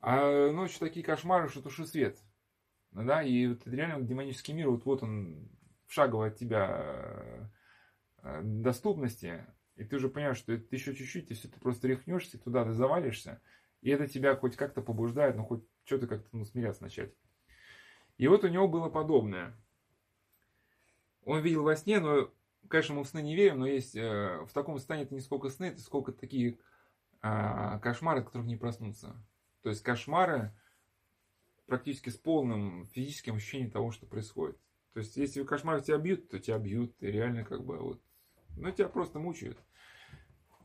а 0.00 0.50
ночью 0.50 0.80
такие 0.80 1.04
кошмары, 1.04 1.48
что 1.48 1.60
туши 1.60 1.84
свет. 1.84 2.18
Да, 2.92 3.22
и 3.22 3.46
вот 3.48 3.66
реально 3.66 4.04
демонический 4.04 4.54
мир, 4.54 4.70
вот, 4.70 4.84
вот 4.86 5.02
он 5.02 5.50
в 5.86 5.92
шаговой 5.92 6.28
от 6.28 6.36
тебя 6.36 7.48
э, 8.22 8.40
доступности, 8.42 9.44
и 9.80 9.84
ты 9.84 9.96
уже 9.96 10.08
понимаешь, 10.08 10.36
что 10.36 10.56
ты 10.56 10.76
еще 10.76 10.94
чуть-чуть, 10.94 11.30
если 11.30 11.48
ты 11.48 11.58
просто 11.58 11.88
рехнешься, 11.88 12.38
туда 12.38 12.64
ты 12.64 12.72
завалишься, 12.72 13.40
и 13.80 13.90
это 13.90 14.06
тебя 14.06 14.36
хоть 14.36 14.56
как-то 14.56 14.82
побуждает, 14.82 15.36
ну, 15.36 15.44
хоть 15.44 15.64
что-то 15.84 16.06
как-то 16.06 16.28
ну, 16.32 16.44
смиряться 16.44 16.82
начать. 16.82 17.12
И 18.18 18.28
вот 18.28 18.44
у 18.44 18.48
него 18.48 18.68
было 18.68 18.88
подобное– 18.88 19.56
он 21.24 21.42
видел 21.42 21.62
во 21.62 21.76
сне, 21.76 22.00
но, 22.00 22.32
конечно, 22.68 22.94
мы 22.94 23.04
в 23.04 23.08
сны 23.08 23.22
не 23.22 23.34
верим, 23.34 23.60
но 23.60 23.66
есть 23.66 23.94
э, 23.96 24.44
в 24.46 24.52
таком 24.52 24.78
состоянии 24.78 25.06
это 25.06 25.14
не 25.14 25.20
сколько 25.20 25.48
сны, 25.48 25.66
это 25.66 25.80
сколько 25.80 26.12
такие 26.12 26.58
э, 27.22 27.78
кошмары, 27.82 28.20
от 28.20 28.26
которых 28.26 28.46
не 28.46 28.56
проснуться. 28.56 29.14
То 29.62 29.68
есть 29.68 29.82
кошмары 29.82 30.52
практически 31.66 32.08
с 32.08 32.16
полным 32.16 32.86
физическим 32.86 33.36
ощущением 33.36 33.70
того, 33.70 33.92
что 33.92 34.06
происходит. 34.06 34.58
То 34.92 35.00
есть, 35.00 35.16
если 35.16 35.44
кошмары 35.44 35.82
тебя 35.82 35.98
бьют, 35.98 36.28
то 36.28 36.38
тебя 36.40 36.58
бьют, 36.58 36.96
и 37.00 37.06
реально 37.06 37.44
как 37.44 37.64
бы 37.64 37.78
вот, 37.78 38.02
ну, 38.56 38.72
тебя 38.72 38.88
просто 38.88 39.20
мучают. 39.20 39.58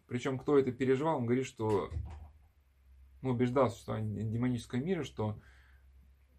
Причем, 0.08 0.38
кто 0.38 0.58
это 0.58 0.72
переживал, 0.72 1.18
он 1.18 1.26
говорит, 1.26 1.46
что 1.46 1.90
ну, 3.22 3.32
убеждался, 3.32 3.80
что 3.80 4.00
демоническое 4.00 4.82
мира, 4.82 5.04
что 5.04 5.40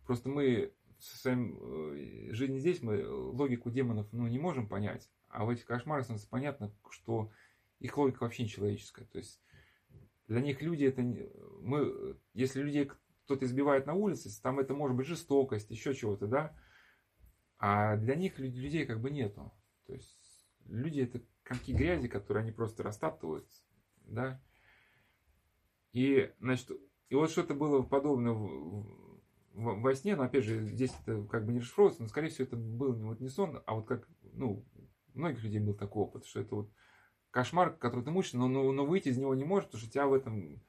просто 0.06 0.28
мы 0.28 0.72
в 0.98 1.04
своем 1.04 1.58
э, 1.60 2.32
жизни 2.32 2.58
здесь 2.58 2.80
мы 2.80 3.06
логику 3.08 3.70
демонов 3.70 4.06
ну, 4.12 4.26
не 4.28 4.38
можем 4.38 4.68
понять, 4.68 5.10
а 5.28 5.44
в 5.44 5.50
этих 5.50 5.66
кошмарах 5.66 6.04
становится 6.04 6.28
понятно, 6.28 6.72
что 6.90 7.30
их 7.80 7.96
логика 7.98 8.22
вообще 8.22 8.44
не 8.44 8.48
человеческая. 8.48 9.04
То 9.06 9.18
есть 9.18 9.42
для 10.28 10.40
них 10.40 10.62
люди 10.62 10.84
это 10.84 11.02
мы, 11.60 12.16
если 12.34 12.62
людей 12.62 12.90
кто-то 13.24 13.44
избивает 13.44 13.86
на 13.86 13.94
улице, 13.94 14.30
там 14.40 14.58
это 14.58 14.74
может 14.74 14.96
быть 14.96 15.06
жестокость, 15.06 15.70
еще 15.70 15.94
чего-то, 15.94 16.26
да, 16.26 16.56
а 17.58 17.96
для 17.96 18.14
них 18.14 18.38
людей 18.38 18.86
как 18.86 19.00
бы 19.00 19.10
нету. 19.10 19.52
То 19.86 19.94
есть 19.94 20.46
люди 20.66 21.00
это 21.00 21.20
комки 21.46 21.72
грязи, 21.72 22.08
которые 22.08 22.42
они 22.42 22.52
просто 22.52 22.82
растаптывают, 22.82 23.46
да. 24.04 24.42
И, 25.92 26.32
значит, 26.40 26.70
и 27.08 27.14
вот 27.14 27.30
что-то 27.30 27.54
было 27.54 27.82
подобное 27.82 28.34
во 29.52 29.94
сне, 29.94 30.16
но 30.16 30.24
опять 30.24 30.44
же, 30.44 30.66
здесь 30.66 30.92
это 31.02 31.22
как 31.24 31.46
бы 31.46 31.52
не 31.52 31.60
расшифровывается, 31.60 32.02
но 32.02 32.08
скорее 32.08 32.28
всего 32.28 32.44
это 32.44 32.56
был 32.56 32.94
не, 32.94 33.04
вот 33.04 33.20
не 33.20 33.28
сон, 33.28 33.62
а 33.64 33.74
вот 33.74 33.86
как, 33.86 34.08
ну, 34.32 34.66
у 35.14 35.18
многих 35.18 35.42
людей 35.44 35.60
был 35.60 35.72
такой 35.72 36.02
опыт, 36.02 36.26
что 36.26 36.40
это 36.40 36.54
вот 36.56 36.70
кошмар, 37.30 37.74
который 37.74 38.04
ты 38.04 38.10
мучишься, 38.10 38.38
но, 38.38 38.48
но, 38.48 38.70
но 38.72 38.84
выйти 38.84 39.08
из 39.08 39.16
него 39.16 39.34
не 39.34 39.44
можешь, 39.44 39.66
потому 39.66 39.82
что 39.82 39.90
тебя 39.90 40.06
в 40.06 40.14
этом 40.14 40.60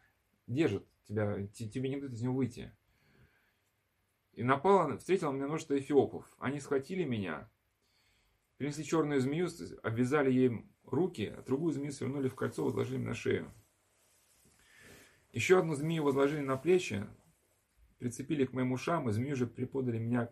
держит, 0.45 0.87
тебя, 1.05 1.47
тебе 1.47 1.89
не 1.89 1.97
дают 1.97 2.13
из 2.13 2.21
него 2.21 2.35
выйти. 2.35 2.71
И 4.33 4.43
напало, 4.43 4.97
встретило 4.99 5.31
меня 5.31 5.47
множество 5.47 5.77
эфиопов. 5.77 6.31
Они 6.37 6.59
схватили 6.59 7.03
меня, 7.03 7.49
принесли 8.57 8.83
черную 8.83 9.21
змею, 9.21 9.47
обвязали 9.83 10.31
ей 10.31 10.65
руки, 10.83 11.33
а 11.37 11.41
другую 11.43 11.73
змею 11.73 11.91
свернули 11.91 12.27
в 12.27 12.35
кольцо, 12.35 12.63
возложили 12.63 12.99
на 12.99 13.13
шею. 13.13 13.51
Еще 15.31 15.59
одну 15.59 15.75
змею 15.75 16.03
возложили 16.03 16.41
на 16.41 16.57
плечи, 16.57 17.07
прицепили 17.99 18.45
к 18.45 18.53
моим 18.53 18.71
ушам, 18.71 19.09
и 19.09 19.11
змею 19.11 19.35
же 19.35 19.47
приподали 19.47 19.99
меня 19.99 20.27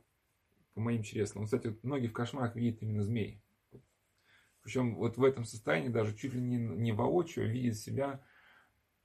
к 0.74 0.78
моим 0.78 1.04
чреслам. 1.04 1.46
Кстати, 1.46 1.68
вот 1.68 1.84
многие 1.84 2.08
в 2.08 2.14
кошмарах 2.14 2.56
видят 2.56 2.82
именно 2.82 3.04
змей. 3.04 3.42
Причем 4.62 4.96
вот 4.96 5.18
в 5.18 5.24
этом 5.24 5.46
состоянии 5.46 5.90
даже 5.90 6.16
чуть 6.16 6.34
ли 6.34 6.42
не, 6.42 6.58
не 6.58 6.92
воочию 6.92 7.52
видит 7.52 7.78
себя 7.78 8.26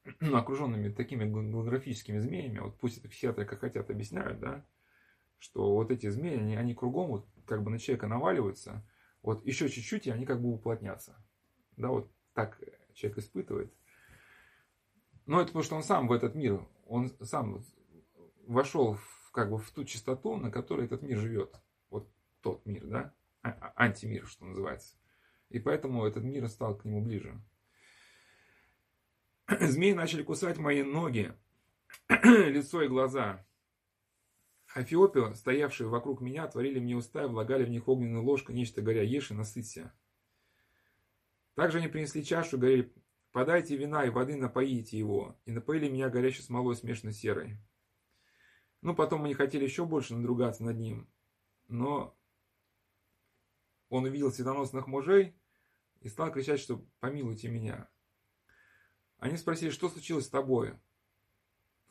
окруженными 0.20 0.88
такими 0.88 1.24
голографическими 1.24 2.18
змеями. 2.18 2.60
Вот 2.60 2.78
пусть 2.78 2.98
это 2.98 3.08
психиатры 3.08 3.44
как 3.44 3.60
хотят 3.60 3.90
объясняют, 3.90 4.40
да, 4.40 4.64
что 5.38 5.74
вот 5.74 5.90
эти 5.90 6.08
змеи, 6.08 6.38
они, 6.38 6.56
они 6.56 6.74
кругом 6.74 7.08
вот 7.08 7.28
как 7.44 7.62
бы 7.62 7.70
на 7.70 7.78
человека 7.78 8.06
наваливаются, 8.06 8.82
вот 9.22 9.44
еще 9.44 9.68
чуть-чуть, 9.68 10.06
и 10.06 10.10
они 10.10 10.26
как 10.26 10.40
бы 10.40 10.52
уплотнятся. 10.52 11.16
Да, 11.76 11.88
вот 11.88 12.10
так 12.34 12.60
человек 12.94 13.18
испытывает. 13.18 13.72
Но 15.26 15.38
это 15.40 15.48
потому, 15.48 15.62
что 15.62 15.76
он 15.76 15.82
сам 15.82 16.08
в 16.08 16.12
этот 16.12 16.34
мир, 16.34 16.66
он 16.86 17.10
сам 17.22 17.62
вошел 18.46 18.94
в, 18.94 19.30
как 19.32 19.50
бы 19.50 19.58
в 19.58 19.70
ту 19.70 19.84
частоту, 19.84 20.36
на 20.36 20.50
которой 20.50 20.86
этот 20.86 21.02
мир 21.02 21.18
живет. 21.18 21.54
Вот 21.88 22.10
тот 22.40 22.64
мир, 22.66 22.86
да? 22.86 23.14
А, 23.42 23.50
а, 23.50 23.84
антимир, 23.84 24.26
что 24.26 24.44
называется. 24.44 24.96
И 25.48 25.58
поэтому 25.58 26.04
этот 26.04 26.24
мир 26.24 26.48
стал 26.48 26.76
к 26.76 26.84
нему 26.84 27.02
ближе. 27.02 27.40
Змеи 29.60 29.92
начали 29.92 30.22
кусать 30.22 30.58
мои 30.58 30.82
ноги, 30.82 31.32
лицо 32.08 32.82
и 32.82 32.88
глаза. 32.88 33.44
Афиопио, 34.74 35.34
стоявшие 35.34 35.88
вокруг 35.88 36.20
меня, 36.20 36.44
отворили 36.44 36.78
мне 36.78 36.96
уста 36.96 37.24
и 37.24 37.28
влагали 37.28 37.64
в 37.64 37.70
них 37.70 37.88
огненную 37.88 38.22
ложку, 38.22 38.52
нечто 38.52 38.82
горя, 38.82 39.02
ешь 39.02 39.30
и 39.30 39.34
насыться. 39.34 39.92
Также 41.54 41.78
они 41.78 41.88
принесли 41.88 42.24
чашу 42.24 42.56
и 42.56 42.60
говорили, 42.60 42.94
подайте 43.32 43.76
вина 43.76 44.04
и 44.04 44.10
воды, 44.10 44.36
напоите 44.36 44.96
его. 44.96 45.36
И 45.44 45.50
напоили 45.50 45.88
меня 45.88 46.08
горячей 46.08 46.42
смолой, 46.42 46.76
смешанной 46.76 47.12
серой. 47.12 47.58
Ну, 48.80 48.94
потом 48.94 49.24
они 49.24 49.34
хотели 49.34 49.64
еще 49.64 49.84
больше 49.84 50.14
надругаться 50.14 50.62
над 50.62 50.78
ним. 50.78 51.10
Но 51.66 52.16
он 53.88 54.04
увидел 54.04 54.30
светоносных 54.30 54.86
мужей 54.86 55.36
и 56.00 56.08
стал 56.08 56.32
кричать, 56.32 56.60
что 56.60 56.86
помилуйте 57.00 57.48
меня. 57.48 57.90
Они 59.18 59.36
спросили, 59.36 59.70
что 59.70 59.88
случилось 59.88 60.26
с 60.26 60.30
тобой? 60.30 60.78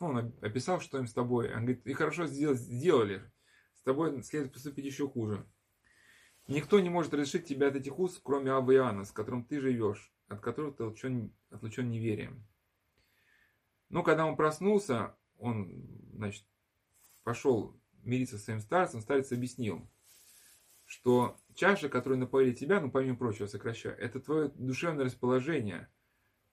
Ну, 0.00 0.06
он 0.06 0.34
описал, 0.40 0.80
что 0.80 0.98
им 0.98 1.06
с 1.06 1.12
тобой. 1.12 1.54
Он 1.54 1.60
говорит, 1.66 1.86
и 1.86 1.92
хорошо 1.92 2.26
сделали. 2.26 3.22
С 3.76 3.82
тобой 3.82 4.22
следует 4.22 4.52
поступить 4.52 4.86
еще 4.86 5.06
хуже. 5.08 5.46
Никто 6.48 6.80
не 6.80 6.88
может 6.88 7.14
решить 7.14 7.46
тебя 7.46 7.68
от 7.68 7.76
этих 7.76 7.98
уз, 7.98 8.18
кроме 8.22 8.50
Абba 8.50 8.74
Иоанна, 8.74 9.04
с 9.04 9.12
которым 9.12 9.44
ты 9.44 9.60
живешь, 9.60 10.12
от 10.26 10.40
которого 10.40 10.72
ты 10.72 10.84
отлучен, 10.84 11.32
отлучен 11.50 11.90
неверием. 11.90 12.44
Но 13.90 14.02
когда 14.02 14.24
он 14.24 14.36
проснулся, 14.36 15.16
он, 15.38 15.86
значит, 16.14 16.44
пошел 17.22 17.78
мириться 18.02 18.38
с 18.38 18.44
своим 18.44 18.60
старцем, 18.60 19.02
старец 19.02 19.30
объяснил, 19.32 19.88
что 20.86 21.38
чаша, 21.54 21.88
которую 21.88 22.18
напоили 22.18 22.52
тебя, 22.52 22.80
ну, 22.80 22.90
помимо 22.90 23.16
прочего, 23.16 23.46
сокращая, 23.46 23.94
это 23.94 24.18
твое 24.18 24.48
душевное 24.48 25.04
расположение– 25.04 25.88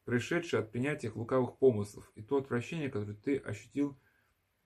пришедшее 0.08 0.62
от 0.62 0.72
принятия 0.72 1.12
лукавых 1.14 1.58
помыслов, 1.58 2.10
и 2.16 2.22
то 2.24 2.38
отвращение, 2.38 2.90
которое 2.90 3.14
ты 3.14 3.40
ощутил 3.40 4.00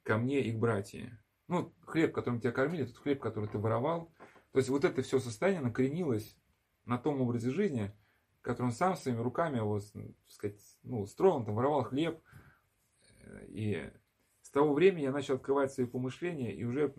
ко 0.04 0.20
мне 0.20 0.42
и 0.42 0.52
к 0.52 0.60
братьям. 0.60 1.18
Ну, 1.48 1.74
хлеб, 1.84 2.14
которым 2.14 2.40
тебя 2.40 2.52
кормили, 2.52 2.86
тот 2.86 2.98
хлеб, 2.98 3.20
который 3.20 3.50
ты 3.50 3.58
воровал. 3.58 4.14
То 4.52 4.60
есть 4.60 4.70
вот 4.70 4.86
это 4.86 5.02
все 5.02 5.20
состояние 5.20 5.64
накоренилось 5.64 6.38
на 6.86 7.00
том 7.00 7.20
образе 7.22 7.50
жизни, 7.50 7.92
который 8.42 8.68
он 8.68 8.72
сам 8.72 8.96
своими 8.96 9.18
руками 9.20 9.60
вот, 9.60 9.84
сказать, 10.28 10.62
ну, 10.84 11.08
строил, 11.08 11.38
он 11.38 11.46
там 11.46 11.56
воровал 11.56 11.86
хлеб. 11.86 12.22
И 13.48 13.92
с 14.44 14.52
того 14.52 14.76
времени 14.76 15.06
я 15.06 15.12
начал 15.12 15.36
открывать 15.38 15.74
свои 15.74 15.88
помышления 15.88 16.52
и 16.52 16.64
уже 16.66 16.94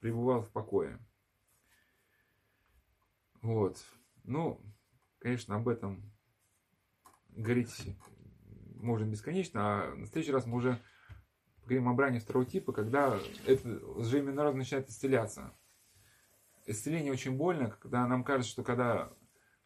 пребывал 0.00 0.40
в 0.40 0.50
покое. 0.50 0.98
Вот. 3.42 3.84
Ну, 4.24 4.58
конечно, 5.18 5.56
об 5.56 5.68
этом 5.68 6.11
говорить 7.36 7.96
можно 8.82 9.04
бесконечно, 9.04 9.60
а 9.62 9.94
на 9.94 10.06
следующий 10.06 10.32
раз 10.32 10.46
мы 10.46 10.56
уже 10.56 10.80
поговорим 11.62 11.88
о 11.88 11.94
бране 11.94 12.18
второго 12.18 12.44
типа, 12.44 12.72
когда 12.72 13.18
это 13.46 13.80
лживый 13.96 14.32
народ 14.32 14.56
начинает 14.56 14.88
исцеляться. 14.88 15.54
Исцеление 16.66 17.12
очень 17.12 17.36
больно, 17.36 17.70
когда 17.70 18.06
нам 18.06 18.24
кажется, 18.24 18.52
что 18.52 18.62
когда 18.62 19.12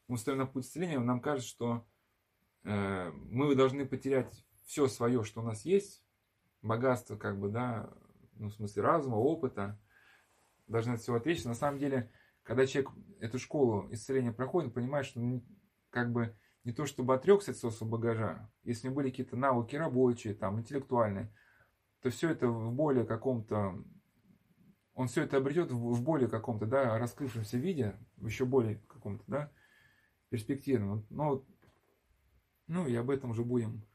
мы 0.08 0.18
стоим 0.18 0.38
на 0.38 0.46
путь 0.46 0.64
исцеления, 0.64 0.98
нам 0.98 1.20
кажется, 1.20 1.48
что 1.48 1.86
э, 2.64 3.10
мы 3.10 3.54
должны 3.54 3.86
потерять 3.86 4.44
все 4.66 4.86
свое, 4.86 5.24
что 5.24 5.40
у 5.40 5.44
нас 5.44 5.64
есть, 5.64 6.04
богатство, 6.62 7.16
как 7.16 7.38
бы, 7.38 7.48
да, 7.48 7.90
ну, 8.34 8.48
в 8.48 8.54
смысле 8.54 8.82
разума, 8.82 9.16
опыта, 9.16 9.78
должны 10.66 10.92
от 10.92 11.00
всего 11.00 11.16
отречься. 11.16 11.48
На 11.48 11.54
самом 11.54 11.78
деле, 11.78 12.10
когда 12.42 12.66
человек 12.66 12.90
эту 13.20 13.38
школу 13.38 13.88
исцеления 13.90 14.32
проходит, 14.32 14.68
он 14.68 14.74
понимает, 14.74 15.06
что 15.06 15.20
ну, 15.20 15.44
как 15.90 16.12
бы 16.12 16.36
не 16.66 16.72
то 16.72 16.84
чтобы 16.84 17.14
отрекся 17.14 17.52
от 17.52 17.56
своего 17.58 17.86
багажа, 17.86 18.50
если 18.64 18.88
у 18.88 18.92
были 18.92 19.10
какие-то 19.10 19.36
навыки 19.36 19.76
рабочие, 19.76 20.34
там, 20.34 20.58
интеллектуальные, 20.58 21.32
то 22.00 22.10
все 22.10 22.28
это 22.28 22.48
в 22.48 22.74
более 22.74 23.06
каком-то, 23.06 23.84
он 24.94 25.06
все 25.06 25.22
это 25.22 25.36
обретет 25.36 25.70
в 25.70 26.02
более 26.02 26.28
каком-то, 26.28 26.66
да, 26.66 26.98
раскрывшемся 26.98 27.56
виде, 27.56 27.96
в 28.16 28.26
еще 28.26 28.46
более 28.46 28.78
каком-то, 28.88 29.22
да, 29.28 29.52
перспективном. 30.28 31.06
Но, 31.08 31.46
ну, 32.66 32.88
и 32.88 32.96
об 32.96 33.10
этом 33.10 33.30
уже 33.30 33.44
будем 33.44 33.86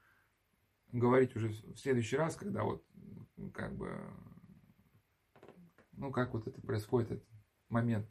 говорить 0.94 1.36
уже 1.36 1.50
в 1.50 1.76
следующий 1.76 2.16
раз, 2.16 2.38
когда 2.38 2.64
вот, 2.64 2.86
как 3.54 3.76
бы, 3.76 4.00
ну, 5.92 6.10
как 6.10 6.34
вот 6.34 6.48
это 6.48 6.62
происходит, 6.62 7.12
этот 7.12 7.28
момент, 7.68 8.10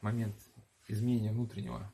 момент 0.00 0.34
изменения 0.88 1.30
внутреннего. 1.30 1.92